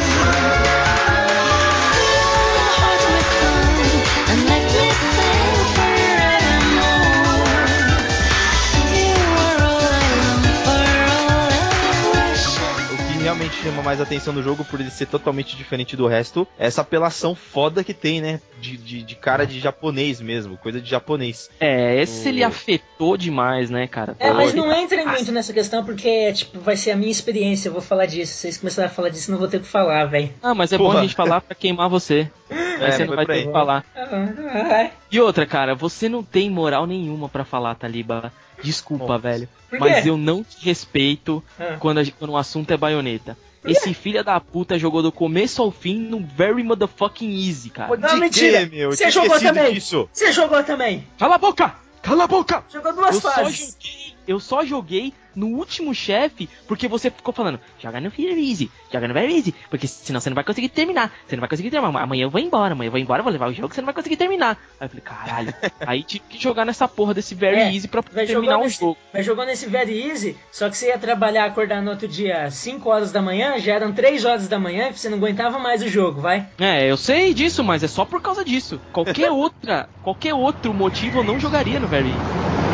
Realmente 13.35 13.61
chama 13.61 13.81
mais 13.83 13.99
atenção 13.99 14.33
no 14.33 14.41
jogo, 14.41 14.63
por 14.63 14.79
ele 14.79 14.89
ser 14.89 15.07
totalmente 15.07 15.57
diferente 15.57 15.97
do 15.97 16.07
resto, 16.07 16.47
essa 16.57 16.81
apelação 16.81 17.35
foda 17.35 17.83
que 17.83 17.93
tem, 17.93 18.21
né? 18.21 18.39
De, 18.61 18.77
de, 18.77 19.03
de 19.03 19.15
cara 19.15 19.45
de 19.45 19.59
japonês 19.59 20.21
mesmo, 20.21 20.57
coisa 20.57 20.79
de 20.79 20.89
japonês. 20.89 21.49
É, 21.59 22.01
esse 22.01 22.27
O- 22.27 22.29
ele 22.29 22.43
afetou 22.43 23.17
demais, 23.17 23.69
né, 23.69 23.87
cara? 23.87 24.15
É, 24.19 24.31
mas 24.31 24.53
não 24.53 24.71
entra 24.71 25.05
muito 25.05 25.31
nessa 25.33 25.51
questão 25.51 25.83
porque, 25.83 26.31
tipo, 26.31 26.59
vai 26.61 26.77
ser 26.77 26.91
a 26.91 26.95
minha 26.95 27.11
experiência. 27.11 27.67
Eu 27.67 27.73
vou 27.73 27.81
falar 27.81 28.05
disso. 28.05 28.33
Se 28.33 28.39
vocês 28.41 28.57
começarem 28.57 28.89
a 28.89 28.93
falar 28.93 29.09
disso, 29.09 29.29
não 29.31 29.37
vou 29.37 29.47
ter 29.49 29.57
o 29.57 29.61
que 29.61 29.67
falar, 29.67 30.05
velho. 30.05 30.31
Ah, 30.41 30.55
mas 30.55 30.71
é 30.71 30.77
bom 30.77 30.85
Porra. 30.85 30.99
a 30.99 31.01
gente 31.01 31.15
falar 31.15 31.41
pra 31.41 31.53
queimar 31.55 31.89
você. 31.89 32.29
Aí 32.49 32.83
É, 32.87 32.91
você 32.91 33.05
não 33.05 33.15
vai 33.15 33.25
ter 33.25 33.41
o 33.43 33.45
que 33.47 33.51
falar. 33.51 33.83
Ah, 33.95 34.89
E 35.11 35.19
outra, 35.19 35.45
cara, 35.45 35.75
você 35.75 36.07
não 36.07 36.23
tem 36.23 36.49
moral 36.49 36.85
nenhuma 36.87 37.27
pra 37.27 37.43
falar, 37.43 37.75
Taliba. 37.75 38.31
Desculpa, 38.65 39.17
velho. 39.17 39.47
Por 39.69 39.79
Mas 39.79 40.05
eu 40.05 40.17
não 40.17 40.43
te 40.43 40.57
respeito 40.63 41.43
Ah. 41.59 41.77
quando, 41.79 41.99
a- 41.99 42.05
quando 42.17 42.31
o 42.31 42.37
assunto 42.37 42.71
é 42.71 42.77
baioneta. 42.77 43.37
Esse 43.63 43.93
filho 43.95 44.23
da 44.23 44.39
puta 44.39 44.77
jogou 44.77 45.01
do 45.01 45.11
começo 45.11 45.59
ao 45.61 45.71
fim 45.71 45.95
no 45.97 46.19
very 46.23 46.61
motherfucking 46.63 47.31
easy, 47.47 47.71
cara. 47.71 47.97
Não, 47.97 48.17
mentira. 48.17 48.67
quê, 48.67 48.75
meu? 48.75 48.91
Eu 48.91 48.91
Você 48.91 49.09
jogou 49.09 49.39
também. 49.39 49.79
Você 49.79 50.31
jogou 50.31 50.63
também. 50.63 51.07
Cala 51.17 51.35
a 51.35 51.37
boca! 51.39 51.75
Cala 52.01 52.25
a 52.25 52.27
boca! 52.27 52.63
Jogou 52.71 52.93
duas 52.93 53.15
Eu 53.15 53.21
só, 53.21 53.31
fases. 53.31 53.57
joguei, 53.73 54.14
eu 54.27 54.39
só 54.39 54.65
joguei 54.65 55.13
no 55.35 55.47
último 55.47 55.93
chefe 55.93 56.47
porque 56.67 56.87
você 56.87 57.11
ficou 57.11 57.33
falando, 57.33 57.59
joga 57.79 57.99
no 57.99 58.09
Very 58.09 58.49
Easy, 58.49 58.71
joga 58.91 59.07
no 59.07 59.13
Very 59.13 59.35
Easy, 59.35 59.53
porque 59.69 59.87
senão 59.87 60.19
você 60.19 60.29
não 60.29 60.35
vai 60.35 60.43
conseguir 60.43 60.69
terminar. 60.69 61.11
Você 61.27 61.35
não 61.35 61.41
vai 61.41 61.49
conseguir 61.49 61.69
terminar. 61.69 62.01
Amanhã 62.01 62.23
eu 62.23 62.29
vou 62.29 62.39
embora, 62.39 62.73
amanhã 62.73 62.87
eu 62.87 62.91
vou 62.91 62.99
embora, 62.99 63.19
eu 63.19 63.23
vou 63.23 63.33
levar 63.33 63.49
o 63.49 63.53
jogo, 63.53 63.73
você 63.73 63.81
não 63.81 63.85
vai 63.85 63.93
conseguir 63.93 64.17
terminar. 64.17 64.57
Aí 64.79 64.85
eu 64.85 64.89
falei, 64.89 65.03
caralho. 65.03 65.53
Aí 65.85 66.03
tive 66.03 66.23
que 66.29 66.41
jogar 66.41 66.65
nessa 66.65 66.87
porra 66.87 67.13
desse 67.13 67.35
Very 67.35 67.57
É, 67.57 67.73
Easy 67.73 67.87
pra 67.87 68.01
terminar 68.01 68.57
o 68.57 68.63
nesse, 68.63 68.79
jogo. 68.79 68.97
Vai 69.11 69.23
jogou 69.23 69.45
nesse 69.45 69.67
Very 69.67 70.09
Easy, 70.09 70.37
só 70.51 70.69
que 70.69 70.77
você 70.77 70.87
ia 70.87 70.97
trabalhar, 70.97 71.45
acordar 71.45 71.81
no 71.81 71.91
outro 71.91 72.07
dia 72.07 72.49
5 72.49 72.89
horas 72.89 73.11
da 73.11 73.21
manhã, 73.21 73.59
já 73.59 73.73
eram 73.73 73.91
3 73.91 74.23
horas 74.25 74.47
da 74.47 74.57
manhã 74.57 74.89
e 74.89 74.97
você 74.97 75.09
não 75.09 75.17
aguentava 75.17 75.59
mais 75.59 75.81
o 75.81 75.89
jogo, 75.89 76.21
vai. 76.21 76.47
É, 76.59 76.89
eu 76.89 76.97
sei 76.97 77.33
disso, 77.33 77.63
mas 77.63 77.83
é 77.83 77.87
só 77.87 78.05
por 78.05 78.21
causa 78.21 78.43
disso. 78.43 78.79
Qualquer 78.93 79.29
outra, 79.31 79.89
qualquer 80.03 80.33
outro 80.33 80.73
motivo 80.73 81.19
eu 81.19 81.23
não 81.23 81.39
jogaria 81.39 81.79
no 81.79 81.87
Very 81.87 82.09
Easy. 82.09 82.64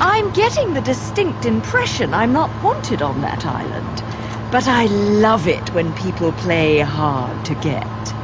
I'm 0.00 0.30
getting 0.30 0.74
the 0.74 0.82
distinct 0.82 1.44
impression 1.46 2.14
I'm 2.14 2.32
not 2.32 2.52
wanted 2.62 3.02
on 3.02 3.20
that 3.20 3.46
island. 3.46 4.02
But 4.50 4.68
I 4.68 4.86
love 4.86 5.46
it 5.46 5.72
when 5.72 5.94
people 5.94 6.32
play 6.32 6.78
hard 6.80 7.44
to 7.44 7.54
get. 7.56 8.14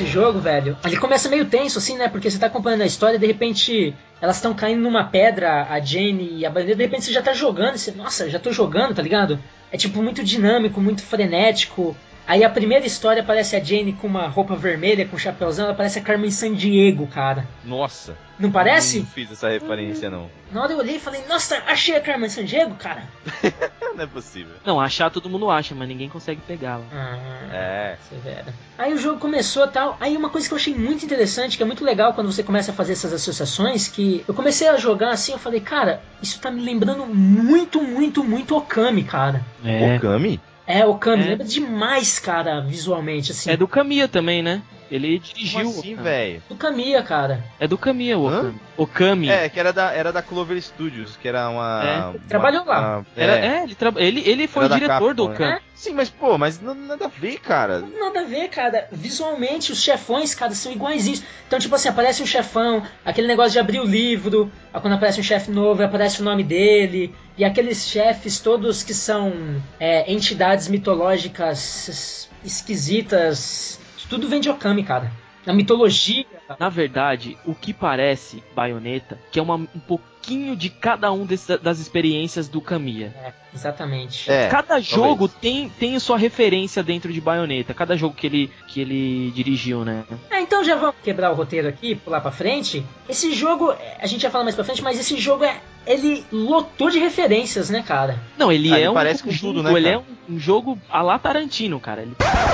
Esse 0.00 0.06
jogo, 0.06 0.40
velho, 0.40 0.76
ele 0.84 0.96
começa 0.96 1.28
meio 1.28 1.44
tenso, 1.44 1.78
assim, 1.78 1.96
né? 1.96 2.08
Porque 2.08 2.30
você 2.30 2.38
tá 2.38 2.46
acompanhando 2.46 2.82
a 2.82 2.86
história 2.86 3.16
e 3.16 3.20
de 3.20 3.26
repente 3.26 3.94
elas 4.20 4.36
estão 4.36 4.54
caindo 4.54 4.80
numa 4.80 5.04
pedra, 5.04 5.66
a 5.68 5.78
Jane 5.80 6.38
e 6.38 6.46
a 6.46 6.50
Baioneta, 6.50 6.76
de 6.76 6.82
repente 6.82 7.04
você 7.04 7.12
já 7.12 7.22
tá 7.22 7.34
jogando, 7.34 7.76
você, 7.76 7.90
nossa, 7.90 8.28
já 8.28 8.38
tô 8.38 8.50
jogando, 8.52 8.94
tá 8.94 9.02
ligado? 9.02 9.38
É 9.70 9.76
tipo 9.76 10.02
muito 10.02 10.24
dinâmico, 10.24 10.80
muito 10.80 11.02
frenético. 11.02 11.96
Aí 12.26 12.44
a 12.44 12.50
primeira 12.50 12.86
história 12.86 13.22
aparece 13.22 13.56
a 13.56 13.60
Jane 13.62 13.92
com 13.92 14.06
uma 14.06 14.26
roupa 14.26 14.56
vermelha, 14.56 15.06
com 15.06 15.16
um 15.16 15.18
chapéuzão, 15.18 15.66
ela 15.66 15.74
parece 15.74 15.98
a 15.98 16.02
Carmen 16.02 16.30
Sandiego, 16.30 17.06
cara. 17.06 17.46
Nossa. 17.64 18.16
Não 18.40 18.50
parece? 18.50 19.00
Não 19.00 19.06
fiz 19.06 19.30
essa 19.30 19.48
referência, 19.48 20.08
não. 20.10 20.30
Na 20.50 20.62
hora 20.62 20.72
eu 20.72 20.78
olhei 20.78 20.96
e 20.96 21.00
falei, 21.00 21.22
nossa, 21.28 21.62
achei 21.66 21.94
a 21.94 22.00
Carmen 22.00 22.28
Sandiego, 22.30 22.74
cara. 22.74 23.04
Não 23.94 24.04
é 24.04 24.06
possível. 24.06 24.54
Não, 24.64 24.80
achar 24.80 25.10
todo 25.10 25.28
mundo 25.28 25.50
acha, 25.50 25.74
mas 25.74 25.86
ninguém 25.86 26.08
consegue 26.08 26.40
pegá-la. 26.46 26.84
Ah, 26.92 27.18
É. 27.52 27.96
severa. 28.08 28.46
Aí 28.78 28.94
o 28.94 28.98
jogo 28.98 29.20
começou 29.20 29.64
e 29.66 29.68
tal. 29.68 29.96
Aí 30.00 30.16
uma 30.16 30.30
coisa 30.30 30.48
que 30.48 30.54
eu 30.54 30.56
achei 30.56 30.74
muito 30.74 31.04
interessante, 31.04 31.56
que 31.56 31.62
é 31.62 31.66
muito 31.66 31.84
legal 31.84 32.14
quando 32.14 32.32
você 32.32 32.42
começa 32.42 32.70
a 32.70 32.74
fazer 32.74 32.92
essas 32.92 33.12
associações, 33.12 33.88
que 33.88 34.24
eu 34.26 34.32
comecei 34.32 34.68
a 34.68 34.76
jogar 34.76 35.10
assim, 35.10 35.32
eu 35.32 35.38
falei, 35.38 35.60
cara, 35.60 36.02
isso 36.22 36.40
tá 36.40 36.50
me 36.50 36.62
lembrando 36.62 37.04
muito, 37.06 37.82
muito, 37.82 38.24
muito 38.24 38.56
Okami, 38.56 39.04
cara. 39.04 39.44
É. 39.64 39.96
Okami? 39.96 40.40
É, 40.78 40.86
Okami, 40.86 41.22
É. 41.22 41.26
lembra 41.26 41.44
demais, 41.46 42.18
cara, 42.18 42.60
visualmente, 42.60 43.32
assim. 43.32 43.50
É 43.50 43.56
do 43.56 43.66
Kamiya 43.68 44.06
também, 44.08 44.42
né? 44.42 44.62
Ele 44.90 45.20
dirigiu. 45.20 45.60
Como 45.60 45.76
o 45.76 45.78
assim, 45.78 45.92
Okami. 45.92 46.02
velho? 46.08 46.42
do 46.48 46.56
Kamiya, 46.56 47.02
cara. 47.04 47.44
É 47.60 47.68
do 47.68 47.78
Kamiya 47.78 48.18
o? 48.18 48.26
Okami. 48.26 48.60
Okami. 48.76 49.28
É, 49.28 49.48
que 49.48 49.60
era 49.60 49.72
da, 49.72 49.92
era 49.92 50.12
da 50.12 50.20
Clover 50.20 50.60
Studios, 50.60 51.16
que 51.16 51.28
era 51.28 51.48
uma. 51.48 51.82
É. 51.84 51.96
uma- 51.98 52.14
Trabalhou 52.28 52.64
lá. 52.64 52.96
uma- 52.96 53.06
Era- 53.16 53.36
é. 53.38 53.46
é, 53.46 53.62
ele, 53.62 53.74
tra- 53.76 53.92
ele, 53.96 54.20
ele 54.28 54.48
foi 54.48 54.64
o 54.64 54.68
diretor 54.68 55.14
do 55.14 55.28
Capcom, 55.28 55.44
né? 55.44 55.50
Okami. 55.50 55.62
Sim, 55.76 55.92
mas 55.94 56.10
pô, 56.10 56.36
mas 56.36 56.60
não, 56.60 56.74
nada 56.74 57.04
a 57.04 57.08
ver, 57.08 57.38
cara. 57.38 57.80
Nada 57.80 58.20
a 58.20 58.24
ver, 58.24 58.48
cara. 58.48 58.88
Visualmente, 58.90 59.70
os 59.70 59.80
chefões, 59.80 60.34
cara, 60.34 60.52
são 60.54 60.72
iguaizinhos. 60.72 61.22
Então, 61.46 61.58
tipo 61.58 61.74
assim, 61.74 61.88
aparece 61.88 62.22
um 62.22 62.26
chefão, 62.26 62.82
aquele 63.04 63.28
negócio 63.28 63.52
de 63.52 63.58
abrir 63.60 63.78
o 63.80 63.84
livro, 63.86 64.50
aí 64.74 64.80
quando 64.80 64.94
aparece 64.94 65.20
um 65.20 65.22
chefe 65.22 65.50
novo, 65.52 65.82
aparece 65.84 66.20
o 66.20 66.24
nome 66.24 66.42
dele. 66.42 67.14
E 67.40 67.44
aqueles 67.46 67.88
chefes 67.88 68.38
todos 68.38 68.82
que 68.82 68.92
são 68.92 69.32
é, 69.80 70.12
entidades 70.12 70.68
mitológicas 70.68 72.28
esquisitas. 72.44 73.80
Tudo 74.10 74.28
vem 74.28 74.42
de 74.42 74.50
Okami, 74.50 74.84
cara. 74.84 75.10
A 75.46 75.52
mitologia. 75.52 76.24
Na 76.58 76.68
verdade, 76.68 77.36
o 77.46 77.54
que 77.54 77.72
parece 77.72 78.42
Bayonetta, 78.54 79.18
que 79.32 79.38
é 79.38 79.42
uma, 79.42 79.54
um 79.56 79.66
pouquinho 79.86 80.54
de 80.54 80.68
cada 80.68 81.10
um 81.10 81.24
desses- 81.24 81.58
das 81.60 81.78
experiências 81.78 82.46
do 82.48 82.60
Kamiya. 82.60 83.14
É, 83.24 83.32
exatamente. 83.54 84.30
É. 84.30 84.48
cada 84.48 84.78
jogo 84.80 85.26
talvez. 85.28 85.40
tem, 85.40 85.68
tem 85.70 85.98
sua 85.98 86.18
referência 86.18 86.82
dentro 86.82 87.10
de 87.12 87.20
Bayonetta. 87.20 87.72
Cada 87.72 87.96
jogo 87.96 88.14
que 88.14 88.26
ele, 88.26 88.50
que 88.68 88.80
ele 88.80 89.30
dirigiu, 89.30 89.84
né? 89.84 90.04
É, 90.30 90.40
então 90.40 90.62
já 90.62 90.76
vamos 90.76 90.96
quebrar 91.02 91.30
o 91.32 91.34
roteiro 91.34 91.68
aqui, 91.68 91.94
pular 91.94 92.20
pra 92.20 92.30
frente. 92.30 92.84
Esse 93.08 93.32
jogo, 93.32 93.72
é, 93.72 93.96
a 94.00 94.06
gente 94.06 94.20
já 94.20 94.30
fala 94.30 94.44
mais 94.44 94.54
pra 94.54 94.64
frente, 94.64 94.82
mas 94.82 94.98
esse 95.00 95.16
jogo 95.16 95.44
é. 95.44 95.60
Ele 95.86 96.22
lotou 96.30 96.90
de 96.90 96.98
referências, 96.98 97.70
né, 97.70 97.82
cara? 97.82 98.18
Não, 98.36 98.52
ele 98.52 98.70
Ah, 98.70 98.76
é 98.76 98.80
ele 98.80 98.88
um 98.90 98.94
parece 98.94 99.22
com 99.22 99.30
jogo, 99.30 99.54
tudo, 99.54 99.62
né, 99.62 99.70
Ele 99.72 99.90
cara? 99.90 99.94
é 99.94 99.98
um, 100.30 100.34
um 100.36 100.38
jogo 100.38 100.78
a 100.90 101.00
la 101.00 101.18
Tarantino, 101.18 101.80
cara. 101.80 102.02
Ele, 102.02 102.12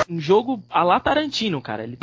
um 0.09 0.21
jogo 0.21 0.63
a 0.71 0.85
la 0.85 1.01
Tarantino, 1.01 1.61
cara. 1.61 1.83
Ele, 1.83 1.99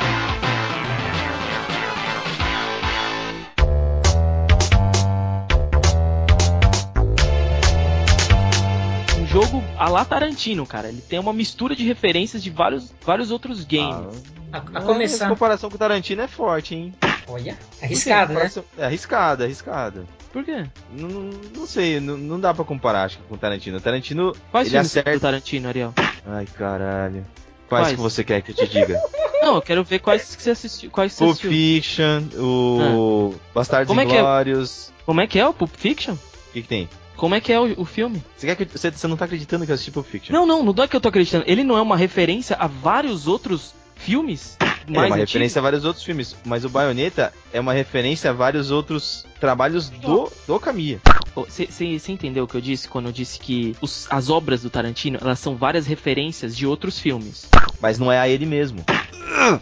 jogo 9.34 9.64
a 9.76 9.88
la 9.88 10.04
Tarantino, 10.04 10.64
cara. 10.64 10.88
Ele 10.88 11.00
tem 11.00 11.18
uma 11.18 11.32
mistura 11.32 11.74
de 11.74 11.84
referências 11.84 12.40
de 12.42 12.50
vários, 12.50 12.94
vários 13.04 13.32
outros 13.32 13.64
games. 13.64 14.22
A, 14.52 14.58
a 14.58 14.60
Ah, 14.74 14.80
começar. 14.82 15.16
Essa 15.16 15.28
comparação 15.28 15.68
com 15.68 15.74
o 15.74 15.78
Tarantino 15.78 16.22
é 16.22 16.28
forte, 16.28 16.74
hein? 16.76 16.94
Olha, 17.26 17.58
arriscado, 17.82 18.32
né? 18.34 18.48
É 18.78 18.84
arriscada, 18.84 19.44
arriscada. 19.44 20.04
Por 20.32 20.44
quê? 20.44 20.64
Não, 20.92 21.66
sei, 21.66 21.98
não, 21.98 22.16
não 22.16 22.38
dá 22.38 22.54
pra 22.54 22.64
comparar, 22.64 23.04
acho 23.04 23.18
que 23.18 23.24
com 23.24 23.34
o 23.34 23.38
Tarantino. 23.38 23.78
O 23.78 23.80
Tarantino, 23.80 24.32
Quais 24.52 24.68
ele 24.68 24.74
filmes 24.76 24.92
do 24.92 24.98
acerta. 25.00 25.20
Tarantino, 25.20 25.68
Ariel? 25.68 25.92
Ai, 26.26 26.46
caralho. 26.56 27.26
Quais, 27.68 27.86
Quais? 27.86 27.96
que 27.96 28.00
você 28.00 28.22
quer 28.22 28.40
que 28.42 28.52
eu 28.52 28.54
te 28.54 28.68
diga? 28.68 29.00
Não, 29.42 29.56
eu 29.56 29.62
quero 29.62 29.82
ver 29.84 29.98
quais 29.98 30.36
que 30.36 30.42
você 30.42 30.50
assistiu. 30.50 30.90
Quais 30.90 31.12
que 31.12 31.18
você 31.18 31.24
Pulp 31.24 31.32
assistiu. 31.32 31.50
Fiction, 31.50 32.22
o 32.40 33.34
Bastardos 33.54 33.88
Como 33.88 34.00
é 34.00 34.06
que 34.06 34.12
é? 34.12 34.18
Inglórios. 34.18 34.92
Como 35.04 35.20
é 35.20 35.26
que 35.26 35.38
é 35.38 35.46
o 35.46 35.52
Pulp 35.52 35.70
Fiction? 35.76 36.14
O 36.14 36.52
que, 36.52 36.62
que 36.62 36.68
tem? 36.68 36.88
Como 37.16 37.34
é 37.34 37.40
que 37.40 37.52
é 37.52 37.60
o, 37.60 37.80
o 37.80 37.84
filme? 37.84 38.22
Você, 38.36 38.46
quer 38.46 38.56
que, 38.56 38.64
você, 38.78 38.90
você 38.90 39.06
não 39.06 39.16
tá 39.16 39.24
acreditando 39.24 39.64
que 39.64 39.70
eu 39.70 39.74
assisti 39.74 39.90
Pulp 39.90 40.06
Fiction? 40.06 40.32
Não, 40.34 40.44
não, 40.46 40.62
não 40.62 40.84
é 40.84 40.88
que 40.88 40.96
eu 40.96 41.00
tô 41.00 41.08
acreditando. 41.08 41.44
Ele 41.46 41.62
não 41.64 41.76
é 41.76 41.80
uma 41.82 41.96
referência 41.96 42.56
a 42.58 42.66
vários 42.66 43.26
outros 43.28 43.74
filmes? 43.94 44.56
É 44.60 44.90
uma 44.90 45.02
antigos? 45.04 45.18
referência 45.20 45.58
a 45.60 45.62
vários 45.62 45.84
outros 45.86 46.04
filmes, 46.04 46.36
mas 46.44 46.64
o 46.64 46.68
Bayonetta 46.68 47.32
é 47.52 47.58
uma 47.60 47.72
referência 47.72 48.28
a 48.30 48.32
vários 48.34 48.70
outros 48.70 49.24
trabalhos 49.40 49.88
do, 49.88 50.30
do 50.46 50.60
Kamiya. 50.60 51.00
Você 51.34 52.12
entendeu 52.12 52.44
o 52.44 52.46
que 52.48 52.56
eu 52.56 52.60
disse 52.60 52.86
quando 52.88 53.06
eu 53.06 53.12
disse 53.12 53.38
que 53.38 53.74
os- 53.80 54.06
as 54.10 54.28
obras 54.28 54.62
do 54.62 54.68
Tarantino 54.70 55.18
elas 55.22 55.38
são 55.38 55.56
várias 55.56 55.86
referências 55.86 56.54
de 56.54 56.66
outros 56.66 56.98
filmes? 56.98 57.48
Mas 57.80 57.98
não 57.98 58.12
é 58.12 58.18
a 58.18 58.28
ele 58.28 58.44
mesmo. 58.44 58.84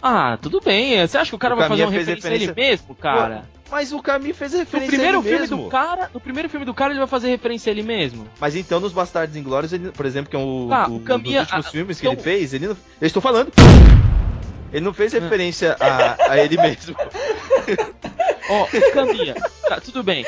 Ah, 0.01 0.37
tudo 0.41 0.59
bem. 0.59 0.99
Você 1.07 1.17
acha 1.17 1.29
que 1.31 1.35
o 1.35 1.39
cara 1.39 1.55
O 1.55 1.57
vai 1.57 1.69
fazer 1.69 1.83
uma 1.83 1.91
fez 1.91 2.05
referência 2.07 2.29
a 2.29 2.33
ele 2.35 2.45
referência- 2.47 2.77
mesmo, 2.85 2.95
cara? 2.95 3.45
Mas 3.73 3.91
o 3.91 4.01
Kamiya 4.01 4.35
fez 4.35 4.51
No 4.53 4.59
referência 4.59 4.87
primeiro 4.91 5.17
a 5.17 5.19
ele 5.21 5.27
filme 5.29 5.41
mesmo. 5.41 5.63
do 5.63 5.69
cara, 5.69 6.09
no 6.13 6.19
primeiro 6.19 6.47
filme 6.47 6.63
do 6.65 6.73
cara 6.75 6.91
ele 6.91 6.99
vai 6.99 7.07
fazer 7.07 7.29
referência 7.29 7.69
a 7.69 7.71
ele 7.71 7.81
mesmo. 7.81 8.27
Mas 8.39 8.55
então 8.55 8.79
nos 8.79 8.93
Bastardos 8.93 9.35
Inglórios, 9.35 9.73
ele, 9.73 9.91
por 9.91 10.05
exemplo, 10.05 10.29
que 10.29 10.35
é 10.35 10.39
o, 10.39 10.67
Tá, 10.69 10.87
o, 10.87 10.97
o 10.97 10.99
Kamiya- 11.01 11.41
um 11.41 11.43
dos 11.43 11.51
últimos 11.51 11.65
a- 11.65 11.71
filmes 11.71 11.99
que 11.99 12.05
então- 12.07 12.13
ele 12.13 12.21
fez, 12.21 12.53
ele 12.53 12.67
não, 12.67 12.77
eu 13.01 13.07
estou 13.07 13.21
falando. 13.21 13.51
Ele 14.71 14.85
não 14.85 14.93
fez 14.93 15.13
referência 15.13 15.75
a, 15.79 16.31
a 16.33 16.37
ele 16.37 16.57
mesmo. 16.57 16.95
Ó, 18.49 18.63
o 18.65 18.91
Kamiya. 18.93 19.35
tá, 19.67 19.79
tudo 19.79 20.03
bem. 20.03 20.25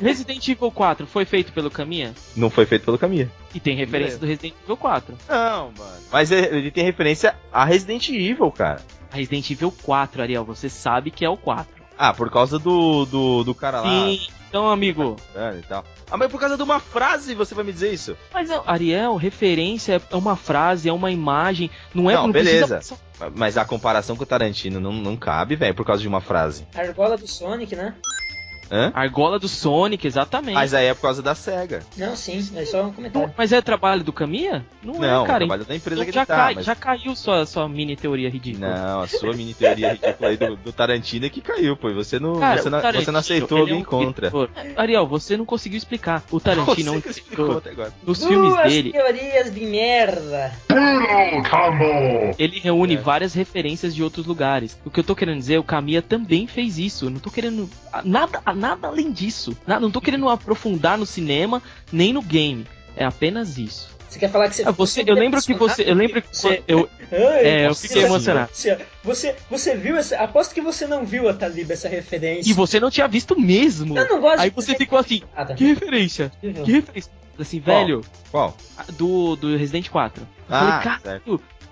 Resident 0.00 0.46
Evil 0.48 0.70
4 0.70 1.06
foi 1.06 1.24
feito 1.24 1.52
pelo 1.52 1.70
Kamiya? 1.70 2.12
Não 2.36 2.50
foi 2.50 2.66
feito 2.66 2.84
pelo 2.84 2.98
Kamiya. 2.98 3.30
E 3.54 3.60
tem 3.60 3.74
referência 3.76 4.16
É. 4.16 4.18
do 4.18 4.26
Resident 4.26 4.54
Evil 4.64 4.76
4. 4.76 5.14
Não, 5.28 5.72
mano. 5.76 5.96
Mas 6.12 6.30
é- 6.30 6.54
ele 6.56 6.70
tem 6.70 6.84
referência 6.84 7.34
a 7.52 7.64
Resident 7.64 8.08
Evil, 8.10 8.50
cara. 8.50 8.80
Resident 9.10 9.48
Evil 9.50 9.72
4, 9.82 10.22
Ariel, 10.22 10.44
você 10.44 10.68
sabe 10.68 11.10
que 11.10 11.24
é 11.24 11.28
o 11.28 11.36
4. 11.36 11.73
Ah, 11.98 12.12
por 12.12 12.30
causa 12.30 12.58
do, 12.58 13.04
do, 13.06 13.44
do 13.44 13.54
cara 13.54 13.80
lá. 13.80 13.88
Sim, 14.06 14.20
então, 14.48 14.68
amigo. 14.70 15.16
e 15.58 15.62
tal. 15.66 15.84
Ah, 16.10 16.16
mas 16.16 16.30
por 16.30 16.38
causa 16.40 16.56
de 16.56 16.62
uma 16.62 16.78
frase 16.80 17.34
você 17.34 17.54
vai 17.54 17.64
me 17.64 17.72
dizer 17.72 17.92
isso? 17.92 18.16
Mas, 18.32 18.48
Ariel, 18.66 19.16
referência 19.16 20.00
é 20.10 20.16
uma 20.16 20.36
frase, 20.36 20.88
é 20.88 20.92
uma 20.92 21.10
imagem. 21.10 21.70
Não 21.94 22.10
é 22.10 22.14
Não, 22.14 22.30
precisa- 22.30 22.78
beleza. 22.78 22.98
Mas 23.36 23.56
a 23.56 23.64
comparação 23.64 24.16
com 24.16 24.22
o 24.24 24.26
Tarantino 24.26 24.80
não, 24.80 24.92
não 24.92 25.16
cabe, 25.16 25.54
velho, 25.56 25.74
por 25.74 25.86
causa 25.86 26.02
de 26.02 26.08
uma 26.08 26.20
frase. 26.20 26.66
A 26.74 26.80
argola 26.80 27.16
do 27.16 27.26
Sonic, 27.28 27.74
né? 27.76 27.94
Hã? 28.70 28.90
Argola 28.94 29.38
do 29.38 29.48
Sonic, 29.48 30.06
exatamente. 30.06 30.54
Mas 30.54 30.74
aí 30.74 30.86
é 30.86 30.94
por 30.94 31.02
causa 31.02 31.22
da 31.22 31.34
SEGA. 31.34 31.80
Não, 31.96 32.16
sim, 32.16 32.38
é 32.56 32.64
só 32.64 32.84
um 32.84 32.92
comentário. 32.92 33.32
Mas 33.36 33.52
é 33.52 33.60
trabalho 33.60 34.02
do 34.02 34.12
Kamiya? 34.12 34.64
Não, 34.82 34.94
Não, 34.94 35.04
é, 35.04 35.18
o 35.18 35.24
cara. 35.24 35.38
trabalho 35.40 35.64
da 35.64 35.74
empresa 35.76 36.02
Então 36.02 36.06
que 36.06 36.12
já, 36.12 36.20
ele 36.22 36.26
tá. 36.26 36.36
cai- 36.36 36.54
mas- 36.56 36.64
já 36.64 36.74
caiu 36.74 37.14
sua, 37.16 37.46
sua 37.46 37.68
mini 37.68 37.96
teoria 37.96 38.28
ridícula. 38.28 38.68
Não, 38.68 39.00
a 39.02 39.06
sua 39.06 39.32
mini 39.32 39.54
teoria 39.54 39.92
ridícula 39.92 40.28
aí 40.30 40.36
do, 40.36 40.56
do 40.56 40.72
Tarantino 40.72 41.26
é 41.26 41.28
que 41.28 41.40
caiu, 41.40 41.76
pô. 41.76 41.92
Você 41.94 42.18
não, 42.18 42.38
Cara, 42.40 42.60
você, 42.62 42.70
não, 42.70 42.80
você 42.80 43.10
não 43.10 43.20
aceitou 43.20 43.58
ele 43.58 43.72
alguém 43.72 43.76
é 43.78 43.80
um 43.80 43.84
contra. 43.84 44.30
diretor. 44.30 44.50
Ariel, 44.76 45.06
você 45.06 45.36
não 45.36 45.44
conseguiu 45.44 45.78
explicar. 45.78 46.22
O 46.30 46.40
Tarantino 46.40 46.88
é 46.94 46.96
um 46.96 46.98
explicou 46.98 47.46
diretor. 47.46 47.58
até 47.58 47.70
agora. 47.70 47.92
Nos 48.06 48.24
filmes 48.24 48.50
Duas 48.54 48.72
dele, 48.72 48.92
teorias 48.92 49.54
de 49.54 49.60
merda. 49.64 50.52
ele 52.38 52.58
reúne 52.60 52.94
É. 52.94 52.98
várias 52.98 53.34
referências 53.34 53.94
de 53.94 54.02
outros 54.02 54.26
lugares. 54.26 54.78
O 54.84 54.90
que 54.90 55.00
eu 55.00 55.04
tô 55.04 55.14
querendo 55.14 55.38
dizer, 55.38 55.58
o 55.58 55.64
Kamiya 55.64 56.02
também 56.02 56.46
fez 56.46 56.78
isso. 56.78 57.06
Eu 57.06 57.10
não 57.10 57.18
tô 57.20 57.30
querendo 57.30 57.68
nada, 58.04 58.40
nada 58.54 58.88
além 58.88 59.10
disso. 59.12 59.56
Nada, 59.66 59.80
não 59.80 59.90
tô 59.90 60.00
querendo 60.00 60.28
aprofundar 60.28 60.96
no 60.98 61.06
cinema 61.06 61.62
nem 61.92 62.12
no 62.12 62.22
game. 62.22 62.66
É 62.96 63.04
apenas 63.04 63.58
isso. 63.58 63.92
Você 64.08 64.18
quer 64.20 64.30
falar 64.30 64.48
que 64.48 64.54
você. 64.56 64.62
Ah, 64.64 64.70
você, 64.70 65.02
eu 65.04 65.14
lembro 65.14 65.42
que 65.42 65.54
você, 65.54 65.82
eu 65.82 65.94
lembro 65.94 66.22
que 66.22 66.28
Você- 66.30 66.62
eu, 66.68 66.88
Ai, 67.10 67.18
é, 67.44 67.66
eu 67.66 67.74
fiquei 67.74 68.04
emocionado. 68.04 68.48
Você, 69.02 69.34
você, 69.50 69.74
viu 69.74 69.96
essa. 69.96 70.16
Aposto 70.18 70.54
que 70.54 70.60
você 70.60 70.86
não 70.86 71.04
viu 71.04 71.28
a 71.28 71.34
Taliba 71.34 71.72
essa 71.72 71.88
referência. 71.88 72.48
E 72.48 72.52
você 72.52 72.78
não 72.78 72.90
tinha 72.92 73.08
visto 73.08 73.38
mesmo. 73.38 73.98
Eu 73.98 74.08
não 74.08 74.20
gosto 74.20 74.40
Aí 74.40 74.50
de 74.50 74.54
você 74.56 74.76
ficou 74.76 74.98
assim, 75.00 75.22
nada. 75.36 75.54
que 75.54 75.64
referência? 75.64 76.30
Que 76.40 76.46
referência? 76.72 77.10
Assim, 77.36 77.60
Qual? 77.60 77.76
velho, 77.76 78.00
Qual? 78.30 78.56
do, 78.96 79.34
do 79.34 79.56
Resident 79.56 79.88
4. 79.88 80.22
Eu 80.22 80.28
Ah, 80.54 81.00
falei, 81.02 81.20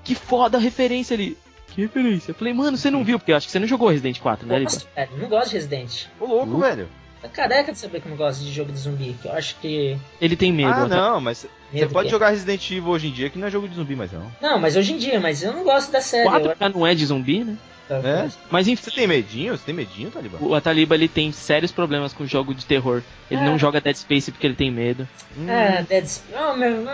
que 0.03 0.17
foda 0.17 0.59
a 0.59 0.61
referência 0.61 1.15
ali. 1.15 1.39
Que 1.75 1.83
referência? 1.83 2.31
Eu 2.31 2.35
falei, 2.35 2.53
mano, 2.53 2.77
você 2.77 2.91
não 2.91 3.03
viu, 3.05 3.19
porque 3.19 3.33
eu 3.33 3.37
acho 3.37 3.47
que 3.47 3.53
você 3.53 3.59
não 3.59 3.67
jogou 3.67 3.89
Resident 3.89 4.19
4, 4.21 4.47
né, 4.47 4.59
Liba? 4.59 4.71
Velho, 4.95 5.11
não 5.19 5.29
gosto 5.29 5.49
de 5.51 5.55
Resident. 5.57 6.05
Ô, 6.21 6.27
louco, 6.27 6.55
Uh. 6.57 6.59
velho. 6.61 6.89
Tá 7.23 7.29
careca 7.29 7.73
de 7.73 7.79
saber 7.79 8.01
que 8.01 8.09
não 8.09 8.17
gosto 8.17 8.41
de 8.43 8.53
jogo 8.53 8.73
de 8.73 8.79
zumbi. 8.79 9.15
Que 9.23 9.29
eu 9.29 9.33
acho 9.33 9.55
que. 9.61 9.97
Ele 10.21 10.35
tem 10.37 10.53
medo. 10.53 10.71
Ah, 10.71 10.85
até. 10.87 10.95
não, 10.97 11.21
mas 11.21 11.39
você 11.39 11.49
Medo 11.73 11.93
pode 11.93 12.07
que- 12.07 12.11
jogar 12.11 12.31
Resident 12.31 12.69
Evil 12.71 12.89
hoje 12.89 13.07
em 13.07 13.13
dia 13.13 13.31
que 13.31 13.39
não 13.39 13.47
é 13.47 13.51
jogo 13.51 13.69
de 13.69 13.77
zumbi 13.77 13.95
mais 13.95 14.11
não. 14.11 14.31
Não, 14.41 14.59
mas 14.59 14.77
hoje 14.77 14.93
em 14.93 14.99
dia, 14.99 15.21
mas 15.21 15.41
eu 15.43 15.53
não 15.53 15.63
gosto 15.63 15.93
da 15.93 16.01
série. 16.01 16.29
4 16.29 16.57
eu- 16.61 16.71
não 16.71 16.85
é 16.87 16.95
de 16.95 17.07
zumbi, 17.07 17.45
né? 17.45 17.57
É? 17.91 18.29
Mas 18.51 18.67
Você 18.67 18.73
enfim, 18.73 18.91
tem 18.91 19.07
medinho? 19.07 19.57
Você 19.57 19.65
tem 19.67 19.75
medinho, 19.75 20.11
Taliban? 20.11 20.39
o 20.41 20.55
Ataliba 20.55 20.95
ele 20.95 21.09
tem 21.09 21.31
sérios 21.31 21.71
problemas 21.71 22.13
com 22.15 22.27
jogo 22.27 22.55
de 22.55 22.65
terror. 22.65 23.03
Ele 23.31 23.41
É. 23.41 23.45
não 23.45 23.59
joga 23.59 23.81
Dead 23.83 23.95
Space 23.97 24.31
porque 24.33 24.47
ele 24.47 24.55
tem 24.57 24.71
medo. 24.71 25.07
Hum. 25.37 25.47
Ah, 25.49 25.83
Dead 25.83 26.07
Space. 26.07 26.23
Oh, 26.35 26.57
meu... 26.57 26.87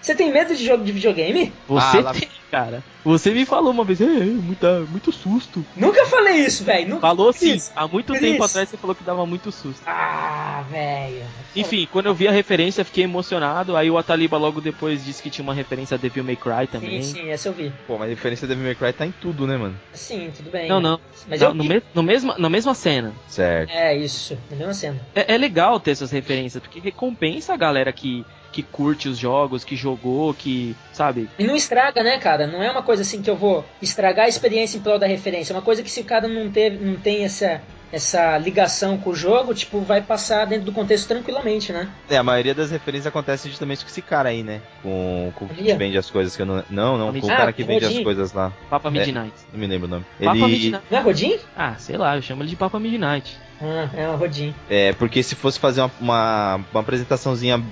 Você 0.00 0.14
tem 0.14 0.32
medo 0.32 0.54
de 0.54 0.64
jogo 0.64 0.84
de 0.84 0.92
videogame? 0.92 1.52
Você 1.68 1.98
Ah, 1.98 2.00
lá- 2.00 2.12
tem. 2.14 2.28
Cara. 2.50 2.82
Você 3.04 3.30
me 3.30 3.46
falou 3.46 3.72
uma 3.72 3.84
vez, 3.84 4.00
é, 4.00 4.04
é 4.04 4.24
muita, 4.24 4.80
muito 4.80 5.10
susto. 5.12 5.64
Nunca 5.76 6.04
falei 6.06 6.36
isso, 6.44 6.64
velho. 6.64 6.88
Nunca 6.90 7.00
Falou 7.00 7.32
sim. 7.32 7.54
isso. 7.54 7.70
Há 7.74 7.88
muito 7.88 8.12
Cris. 8.12 8.20
tempo 8.32 8.44
atrás 8.44 8.68
você 8.68 8.76
falou 8.76 8.94
que 8.94 9.02
dava 9.04 9.24
muito 9.24 9.50
susto. 9.50 9.82
Ah, 9.86 10.62
velho. 10.70 11.24
Enfim, 11.56 11.88
quando 11.90 12.06
eu 12.06 12.14
vi 12.14 12.28
a 12.28 12.32
referência, 12.32 12.84
fiquei 12.84 13.04
emocionado. 13.04 13.76
Aí 13.76 13.90
o 13.90 13.96
Ataliba 13.96 14.36
logo 14.36 14.60
depois 14.60 15.04
disse 15.04 15.22
que 15.22 15.30
tinha 15.30 15.42
uma 15.42 15.54
referência 15.54 15.94
a 15.94 15.98
Devil 15.98 16.24
May 16.24 16.36
Cry 16.36 16.66
também. 16.70 17.02
Sim, 17.02 17.14
sim, 17.14 17.28
essa 17.30 17.48
eu 17.48 17.52
vi. 17.52 17.72
Pô, 17.86 17.96
mas 17.96 18.10
a 18.10 18.14
diferença 18.14 18.46
da 18.46 18.54
Devil 18.54 18.64
May 18.66 18.74
Cry 18.74 18.92
tá 18.92 19.06
em 19.06 19.12
tudo, 19.12 19.46
né, 19.46 19.56
mano? 19.56 19.76
Sim, 19.94 20.30
tudo 20.36 20.50
bem. 20.50 20.68
Não, 20.68 20.80
não. 20.80 21.00
Mas 21.28 21.40
Na- 21.40 21.46
eu 21.48 21.54
no, 21.54 21.64
me- 21.64 21.82
no 21.94 22.02
mesma, 22.02 22.36
na 22.38 22.50
mesma 22.50 22.74
cena. 22.74 23.12
Certo. 23.28 23.70
É 23.70 23.96
isso, 23.96 24.36
na 24.50 24.56
mesma 24.56 24.74
cena. 24.74 25.00
É, 25.14 25.34
é 25.34 25.38
legal 25.38 25.80
ter 25.80 25.92
essas 25.92 26.10
referências, 26.10 26.60
porque 26.62 26.80
recompensa 26.80 27.54
a 27.54 27.56
galera 27.56 27.92
que, 27.92 28.24
que 28.52 28.62
curte 28.62 29.08
os 29.08 29.16
jogos, 29.18 29.64
que 29.64 29.76
jogou, 29.76 30.34
que. 30.34 30.74
Sabe? 30.92 31.28
E 31.38 31.44
não 31.44 31.54
estraga, 31.56 32.02
né, 32.02 32.18
cara? 32.18 32.46
Não 32.46 32.62
é 32.62 32.70
uma 32.70 32.82
coisa 32.82 33.02
assim 33.02 33.22
que 33.22 33.30
eu 33.30 33.36
vou 33.36 33.64
estragar 33.80 34.26
a 34.26 34.28
experiência 34.28 34.76
em 34.76 34.80
prol 34.80 34.98
da 34.98 35.06
referência. 35.06 35.52
É 35.52 35.56
uma 35.56 35.62
coisa 35.62 35.82
que 35.82 35.90
se 35.90 36.00
o 36.00 36.04
cara 36.04 36.26
não, 36.28 36.50
teve, 36.50 36.84
não 36.84 36.96
tem 36.96 37.24
essa, 37.24 37.62
essa 37.92 38.36
ligação 38.38 38.98
com 38.98 39.10
o 39.10 39.14
jogo, 39.14 39.54
tipo, 39.54 39.80
vai 39.80 40.00
passar 40.02 40.44
dentro 40.46 40.64
do 40.66 40.72
contexto 40.72 41.06
tranquilamente, 41.08 41.72
né? 41.72 41.88
É, 42.08 42.16
a 42.16 42.22
maioria 42.22 42.54
das 42.54 42.70
referências 42.70 43.06
acontece 43.06 43.48
justamente 43.48 43.84
com 43.84 43.90
esse 43.90 44.02
cara 44.02 44.28
aí, 44.30 44.42
né? 44.42 44.60
Com, 44.82 45.32
com 45.36 45.44
o 45.44 45.48
que 45.48 45.72
vende 45.74 45.96
as 45.96 46.10
coisas 46.10 46.34
que 46.36 46.42
eu 46.42 46.46
não. 46.46 46.64
Não, 46.68 46.98
não, 46.98 47.20
com 47.20 47.26
o 47.26 47.30
Ah, 47.30 47.36
cara 47.36 47.52
que 47.52 47.62
vende 47.62 47.84
as 47.84 47.92
Rodin. 47.92 48.04
coisas 48.04 48.32
lá. 48.32 48.52
Papa 48.68 48.90
Midnight. 48.90 49.32
Não 49.52 49.60
me 49.60 49.66
lembro 49.66 49.86
o 49.86 49.90
nome. 49.90 50.04
Papa 50.18 50.36
Ele. 50.36 50.46
Midnight. 50.46 50.84
Não 50.90 50.98
é 50.98 51.02
Rodin? 51.02 51.38
Ah, 51.56 51.74
sei 51.78 51.96
lá, 51.96 52.16
eu 52.16 52.22
chamo 52.22 52.42
ele 52.42 52.50
de 52.50 52.56
Papa 52.56 52.78
Midnight. 52.80 53.36
Ah, 53.62 53.88
é 53.94 54.08
o 54.08 54.16
Rodin. 54.16 54.54
É, 54.68 54.92
porque 54.94 55.22
se 55.22 55.34
fosse 55.34 55.58
fazer 55.60 55.82
uma, 55.82 55.90
uma, 56.00 56.60
uma 56.72 56.80
apresentaçãozinha 56.80 57.62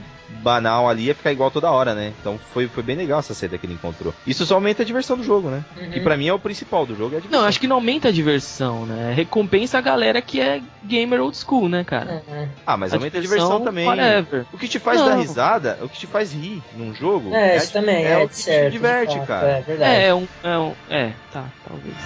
banal 0.42 0.88
ali, 0.88 1.04
ia 1.04 1.14
ficar 1.14 1.32
igual 1.32 1.50
toda 1.50 1.70
hora, 1.70 1.94
né? 1.94 2.12
Então 2.20 2.38
foi, 2.52 2.68
foi 2.68 2.82
bem 2.82 2.96
legal 2.96 3.18
essa 3.20 3.34
seda 3.34 3.56
que 3.58 3.66
ele 3.66 3.74
encontrou. 3.74 4.14
Isso 4.26 4.44
só 4.46 4.54
aumenta 4.54 4.82
a 4.82 4.86
diversão 4.86 5.16
do 5.16 5.22
jogo, 5.24 5.48
né? 5.48 5.64
Uhum. 5.76 5.90
Que 5.90 6.00
pra 6.00 6.16
mim 6.16 6.28
é 6.28 6.32
o 6.32 6.38
principal 6.38 6.84
do 6.86 6.94
jogo, 6.94 7.14
é 7.14 7.18
a 7.18 7.20
diversão. 7.20 7.40
Não, 7.42 7.48
acho 7.48 7.60
que 7.60 7.66
não 7.66 7.76
aumenta 7.76 8.08
a 8.08 8.12
diversão, 8.12 8.86
né? 8.86 9.12
Recompensa 9.14 9.78
a 9.78 9.80
galera 9.80 10.20
que 10.22 10.40
é 10.40 10.60
gamer 10.84 11.20
old 11.20 11.36
school, 11.36 11.68
né, 11.68 11.82
cara? 11.84 12.22
É, 12.28 12.32
é. 12.42 12.48
Ah, 12.66 12.76
mas 12.76 12.92
a 12.92 12.96
aumenta 12.96 13.18
a 13.18 13.20
diversão, 13.20 13.46
diversão 13.48 13.64
também. 13.64 13.86
whatever. 13.86 14.46
O 14.52 14.58
que 14.58 14.68
te 14.68 14.78
faz 14.78 15.00
Não. 15.00 15.08
dar 15.08 15.14
risada, 15.16 15.78
o 15.82 15.88
que 15.88 15.98
te 15.98 16.06
faz 16.06 16.32
rir 16.32 16.62
num 16.76 16.94
jogo, 16.94 17.34
É, 17.34 17.52
a- 17.52 17.56
isso 17.56 17.72
também, 17.72 18.04
é, 18.04 18.10
é, 18.12 18.24
o 18.24 18.28
que 18.28 18.36
certo, 18.36 18.64
te 18.66 18.70
diverte, 18.72 19.14
fato, 19.14 19.26
cara. 19.26 19.48
É 19.48 19.60
verdade. 19.62 19.90
É, 19.92 20.06
é 20.08 20.14
um, 20.14 20.28
é 20.42 20.58
um. 20.58 20.74
É, 20.90 21.12
tá, 21.32 21.44
talvez. 21.66 21.96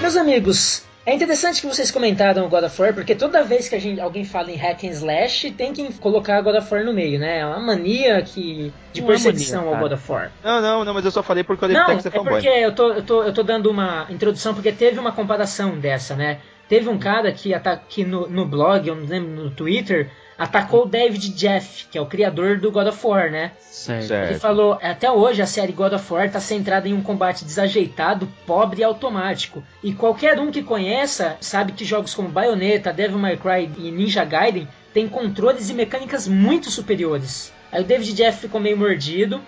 Meus 0.00 0.16
amigos, 0.16 0.82
é 1.06 1.14
interessante 1.14 1.60
que 1.60 1.66
vocês 1.66 1.90
comentaram 1.90 2.44
o 2.44 2.48
God 2.48 2.64
of 2.64 2.80
War, 2.80 2.92
porque 2.94 3.14
toda 3.14 3.42
vez 3.42 3.68
que 3.68 3.74
a 3.74 3.78
gente, 3.80 4.00
alguém 4.00 4.24
fala 4.24 4.50
em 4.50 4.56
hack 4.56 4.84
and 4.84 4.90
slash, 4.90 5.50
tem 5.52 5.72
que 5.72 5.92
colocar 5.94 6.40
God 6.42 6.56
of 6.56 6.72
War 6.72 6.84
no 6.84 6.92
meio, 6.92 7.18
né? 7.18 7.38
É 7.38 7.46
uma 7.46 7.58
mania 7.58 8.20
que, 8.22 8.72
de 8.92 9.00
Não 9.00 9.08
é 9.08 9.12
perseguição 9.12 9.64
mania, 9.64 9.76
ao. 9.76 9.82
God 9.82 9.92
of 9.92 10.12
War. 10.12 10.30
Não, 10.44 10.60
não, 10.60 10.84
não, 10.84 10.94
mas 10.94 11.04
eu 11.04 11.10
só 11.10 11.22
falei 11.22 11.42
porque 11.42 11.64
eu 11.64 11.68
Não, 11.70 11.86
é 11.86 11.96
que 11.96 12.02
ser 12.02 12.10
fanboy. 12.10 12.34
porque 12.34 12.48
eu 12.48 12.74
tô, 12.74 12.92
eu, 12.92 13.02
tô, 13.02 13.22
eu 13.22 13.32
tô 13.32 13.42
dando 13.42 13.70
uma 13.70 14.06
introdução, 14.10 14.54
porque 14.54 14.72
teve 14.72 14.98
uma 14.98 15.12
comparação 15.12 15.78
dessa, 15.78 16.14
né? 16.14 16.38
Teve 16.68 16.88
um 16.88 16.98
cara 16.98 17.32
que, 17.32 17.50
que 17.88 18.04
no, 18.04 18.28
no 18.28 18.46
blog, 18.46 18.86
eu 18.86 18.94
não 18.94 19.06
lembro, 19.06 19.44
no 19.44 19.50
Twitter, 19.50 20.10
atacou 20.40 20.84
o 20.84 20.88
David 20.88 21.34
Jeff, 21.34 21.84
que 21.90 21.98
é 21.98 22.00
o 22.00 22.06
criador 22.06 22.58
do 22.58 22.72
God 22.72 22.86
of 22.86 23.06
War, 23.06 23.30
né? 23.30 23.52
Certo. 23.60 24.10
Ele 24.10 24.38
falou, 24.38 24.78
até 24.80 25.10
hoje 25.10 25.42
a 25.42 25.46
série 25.46 25.70
God 25.70 25.92
of 25.92 26.10
War 26.10 26.24
está 26.24 26.40
centrada 26.40 26.88
em 26.88 26.94
um 26.94 27.02
combate 27.02 27.44
desajeitado, 27.44 28.26
pobre 28.46 28.80
e 28.80 28.84
automático. 28.84 29.62
E 29.82 29.92
qualquer 29.92 30.40
um 30.40 30.50
que 30.50 30.62
conheça 30.62 31.36
sabe 31.42 31.72
que 31.72 31.84
jogos 31.84 32.14
como 32.14 32.30
Bayonetta, 32.30 32.90
Devil 32.90 33.18
May 33.18 33.36
Cry 33.36 33.70
e 33.76 33.90
Ninja 33.90 34.24
Gaiden 34.24 34.66
têm 34.94 35.06
controles 35.06 35.68
e 35.68 35.74
mecânicas 35.74 36.26
muito 36.26 36.70
superiores. 36.70 37.52
Aí 37.70 37.82
o 37.82 37.86
David 37.86 38.14
Jeff 38.14 38.40
ficou 38.40 38.62
meio 38.62 38.78
mordido. 38.78 39.42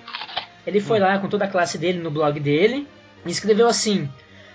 Ele 0.66 0.78
foi 0.78 0.98
lá 0.98 1.18
com 1.18 1.26
toda 1.26 1.46
a 1.46 1.48
classe 1.48 1.78
dele 1.78 2.00
no 2.00 2.10
blog 2.10 2.38
dele 2.38 2.86
e 3.24 3.30
escreveu 3.30 3.66
assim: 3.66 4.10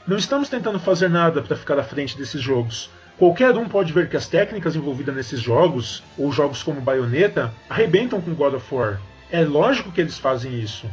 Não 0.08 0.16
estamos 0.18 0.50
tentando 0.50 0.80
fazer 0.80 1.10
nada 1.10 1.42
para 1.42 1.58
ficar 1.58 1.80
à 1.80 1.84
frente 1.84 2.16
desses 2.16 2.40
jogos. 2.40 2.92
Qualquer 3.18 3.58
um 3.58 3.68
pode 3.68 3.92
ver 3.92 4.10
que 4.10 4.16
as 4.16 4.28
técnicas 4.28 4.76
envolvidas 4.76 5.16
nesses 5.16 5.40
jogos, 5.40 6.04
ou 6.16 6.32
jogos 6.32 6.62
como 6.62 6.80
Bayonetta, 6.80 7.52
arrebentam 7.68 8.22
com 8.22 8.36
God 8.36 8.54
of 8.54 8.76
War. 8.76 9.00
É 9.32 9.44
lógico 9.44 9.92
que 9.92 10.00
eles 10.00 10.20
fazem 10.20 10.60
isso. 10.60 10.88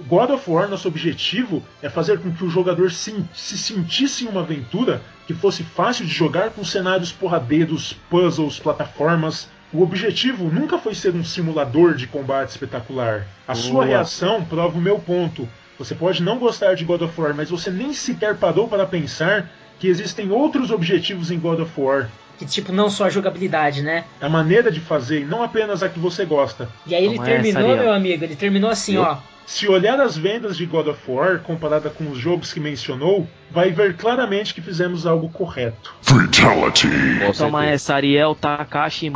God 0.00 0.30
of 0.30 0.50
War, 0.50 0.68
nosso 0.68 0.88
objetivo 0.88 1.62
é 1.82 1.90
fazer 1.90 2.18
com 2.18 2.32
que 2.32 2.44
o 2.44 2.50
jogador 2.50 2.90
se, 2.90 3.14
se 3.34 3.58
sentisse 3.58 4.24
em 4.24 4.28
uma 4.28 4.40
aventura 4.40 5.02
que 5.26 5.34
fosse 5.34 5.62
fácil 5.62 6.06
de 6.06 6.12
jogar 6.12 6.50
com 6.50 6.64
cenários 6.64 7.12
porradeiros, 7.12 7.94
puzzles, 8.08 8.58
plataformas. 8.58 9.48
O 9.70 9.82
objetivo 9.82 10.44
nunca 10.44 10.78
foi 10.78 10.94
ser 10.94 11.14
um 11.14 11.24
simulador 11.24 11.94
de 11.94 12.06
combate 12.06 12.50
espetacular. 12.50 13.26
A 13.46 13.54
sua 13.54 13.72
Boa. 13.72 13.84
reação 13.84 14.42
prova 14.44 14.78
o 14.78 14.80
meu 14.80 14.98
ponto. 14.98 15.46
Você 15.78 15.94
pode 15.94 16.22
não 16.22 16.38
gostar 16.38 16.74
de 16.74 16.84
God 16.84 17.02
of 17.02 17.20
War, 17.20 17.34
mas 17.34 17.50
você 17.50 17.70
nem 17.70 17.92
sequer 17.92 18.36
parou 18.36 18.66
para 18.66 18.86
pensar 18.86 19.50
que 19.78 19.88
existem 19.88 20.30
outros 20.30 20.70
objetivos 20.70 21.30
em 21.30 21.38
God 21.38 21.60
of 21.60 21.72
War. 21.80 22.08
que 22.38 22.44
tipo, 22.44 22.70
não 22.72 22.90
só 22.90 23.04
a 23.04 23.10
jogabilidade, 23.10 23.80
né? 23.82 24.04
A 24.20 24.28
maneira 24.28 24.70
de 24.70 24.78
fazer, 24.80 25.22
e 25.22 25.24
não 25.24 25.42
apenas 25.42 25.82
a 25.82 25.88
que 25.88 25.98
você 25.98 26.24
gosta. 26.26 26.68
E 26.86 26.94
aí 26.94 27.04
ele 27.06 27.14
Toma 27.16 27.30
essa, 27.30 27.42
terminou, 27.42 27.70
Ariel. 27.70 27.84
meu 27.84 27.92
amigo, 27.94 28.24
ele 28.24 28.36
terminou 28.36 28.68
assim, 28.70 28.94
Eu- 28.96 29.02
ó. 29.02 29.18
Se 29.46 29.68
olhar 29.68 30.00
as 30.00 30.18
vendas 30.18 30.56
de 30.56 30.66
God 30.66 30.88
of 30.88 31.00
War 31.08 31.38
comparada 31.38 31.88
com 31.88 32.10
os 32.10 32.18
jogos 32.18 32.52
que 32.52 32.58
mencionou, 32.58 33.28
vai 33.50 33.70
ver 33.70 33.94
claramente 33.96 34.52
que 34.52 34.60
fizemos 34.60 35.06
algo 35.06 35.28
correto. 35.28 35.94
Com 36.04 37.32
Toma 37.32 37.64
essa, 37.64 37.94
Ariel 37.94 38.34
Takashi. 38.34 39.12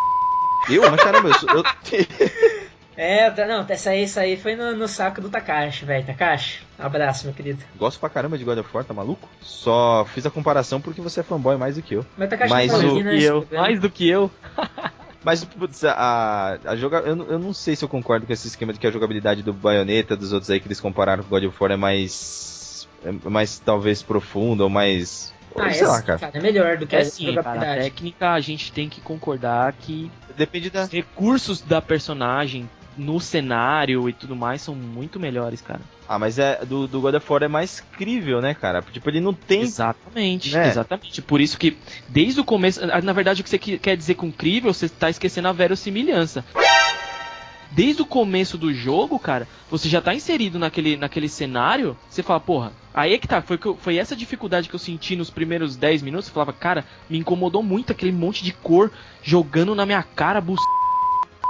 Eu? 0.70 0.88
Mas 0.90 1.02
caramba, 1.02 1.28
eu, 1.30 1.34
sou- 1.34 1.48
eu- 1.50 1.64
É, 3.02 3.30
não, 3.46 3.64
essa 3.66 3.90
aí, 3.90 4.02
essa 4.02 4.20
aí 4.20 4.36
foi 4.36 4.54
no, 4.54 4.76
no 4.76 4.86
saco 4.86 5.22
do 5.22 5.30
Takashi, 5.30 5.86
velho. 5.86 6.04
Takashi, 6.04 6.60
um 6.78 6.84
abraço, 6.84 7.24
meu 7.24 7.34
querido. 7.34 7.64
gosto 7.76 7.98
pra 7.98 8.10
caramba 8.10 8.36
de 8.36 8.44
God 8.44 8.58
of 8.58 8.68
War, 8.74 8.84
tá 8.84 8.92
maluco? 8.92 9.26
Só 9.40 10.04
fiz 10.12 10.26
a 10.26 10.30
comparação 10.30 10.82
porque 10.82 11.00
você 11.00 11.20
é 11.20 11.22
fanboy 11.22 11.56
mais 11.56 11.76
do 11.76 11.82
que 11.82 11.94
eu. 11.94 12.04
Mas 12.18 12.26
o 12.26 12.30
Takashi 12.30 12.52
não 12.52 12.66
tá 12.68 12.74
o- 12.84 12.88
ouvindo 12.90 13.08
Que 13.08 13.22
eu, 13.22 13.48
mais 13.52 13.80
do 13.80 13.90
que 13.90 14.06
eu. 14.06 14.30
Mas, 15.24 15.42
putz, 15.44 15.82
a, 15.84 16.58
a 16.62 16.76
joga... 16.76 16.98
eu, 16.98 17.16
não- 17.16 17.26
eu 17.26 17.38
não 17.38 17.54
sei 17.54 17.74
se 17.74 17.82
eu 17.82 17.88
concordo 17.88 18.26
com 18.26 18.34
esse 18.34 18.48
esquema 18.48 18.70
de 18.70 18.78
que 18.78 18.86
a 18.86 18.90
jogabilidade 18.90 19.42
do 19.42 19.54
Bayonetta, 19.54 20.14
dos 20.14 20.34
outros 20.34 20.50
aí 20.50 20.60
que 20.60 20.66
eles 20.66 20.80
compararam 20.80 21.22
com 21.22 21.30
God 21.30 21.44
of 21.44 21.56
War 21.58 21.72
é 21.72 21.76
mais. 21.76 22.86
é 23.02 23.28
mais 23.30 23.58
talvez 23.58 24.02
profunda 24.02 24.62
ou 24.62 24.68
mais. 24.68 25.32
Ah, 25.58 25.70
sei 25.70 25.84
é, 25.84 25.86
lá, 25.88 26.02
cara. 26.02 26.30
É 26.34 26.40
melhor 26.40 26.76
do 26.76 26.86
que 26.86 26.96
É 26.96 27.00
a 27.00 27.04
sim, 27.06 27.34
cara. 27.34 27.72
A 27.72 27.76
técnica 27.76 28.30
a 28.32 28.40
gente 28.40 28.70
tem 28.72 28.90
que 28.90 29.00
concordar 29.00 29.72
que 29.72 30.10
Depende 30.36 30.68
da. 30.68 30.82
os 30.84 30.90
recursos 30.90 31.62
da 31.62 31.80
personagem 31.82 32.68
no 32.96 33.20
cenário 33.20 34.08
e 34.08 34.12
tudo 34.12 34.34
mais 34.36 34.62
são 34.62 34.74
muito 34.74 35.18
melhores, 35.20 35.60
cara. 35.60 35.80
Ah, 36.08 36.18
mas 36.18 36.38
é 36.38 36.64
do, 36.64 36.86
do 36.88 37.00
God 37.00 37.14
of 37.14 37.32
War 37.32 37.42
é 37.44 37.48
mais 37.48 37.80
crível, 37.80 38.40
né, 38.40 38.52
cara? 38.54 38.82
Tipo, 38.82 39.08
ele 39.10 39.20
não 39.20 39.32
tem. 39.32 39.62
Exatamente, 39.62 40.50
né? 40.50 40.66
exatamente. 40.68 41.22
Por 41.22 41.40
isso 41.40 41.56
que, 41.56 41.78
desde 42.08 42.40
o 42.40 42.44
começo, 42.44 42.80
na 42.84 43.12
verdade, 43.12 43.40
o 43.40 43.44
que 43.44 43.50
você 43.50 43.58
que- 43.58 43.78
quer 43.78 43.96
dizer 43.96 44.14
com 44.16 44.26
incrível, 44.26 44.74
você 44.74 44.88
tá 44.88 45.08
esquecendo 45.08 45.48
a 45.48 45.52
verossimilhança. 45.52 46.44
Desde 47.72 48.02
o 48.02 48.06
começo 48.06 48.58
do 48.58 48.74
jogo, 48.74 49.16
cara, 49.20 49.46
você 49.70 49.88
já 49.88 50.00
tá 50.02 50.12
inserido 50.12 50.58
naquele, 50.58 50.96
naquele 50.96 51.28
cenário, 51.28 51.96
você 52.08 52.20
fala, 52.20 52.40
porra, 52.40 52.72
aí 52.92 53.14
é 53.14 53.18
que 53.18 53.28
tá, 53.28 53.40
foi, 53.40 53.56
que 53.58 53.66
eu- 53.66 53.76
foi 53.76 53.96
essa 53.96 54.16
dificuldade 54.16 54.68
que 54.68 54.74
eu 54.74 54.78
senti 54.80 55.14
nos 55.14 55.30
primeiros 55.30 55.76
10 55.76 56.02
minutos, 56.02 56.26
eu 56.26 56.34
falava, 56.34 56.52
cara, 56.52 56.84
me 57.08 57.16
incomodou 57.18 57.62
muito 57.62 57.92
aquele 57.92 58.10
monte 58.10 58.42
de 58.44 58.52
cor 58.52 58.90
jogando 59.22 59.72
na 59.76 59.86
minha 59.86 60.02
cara, 60.02 60.40
bus... 60.40 60.58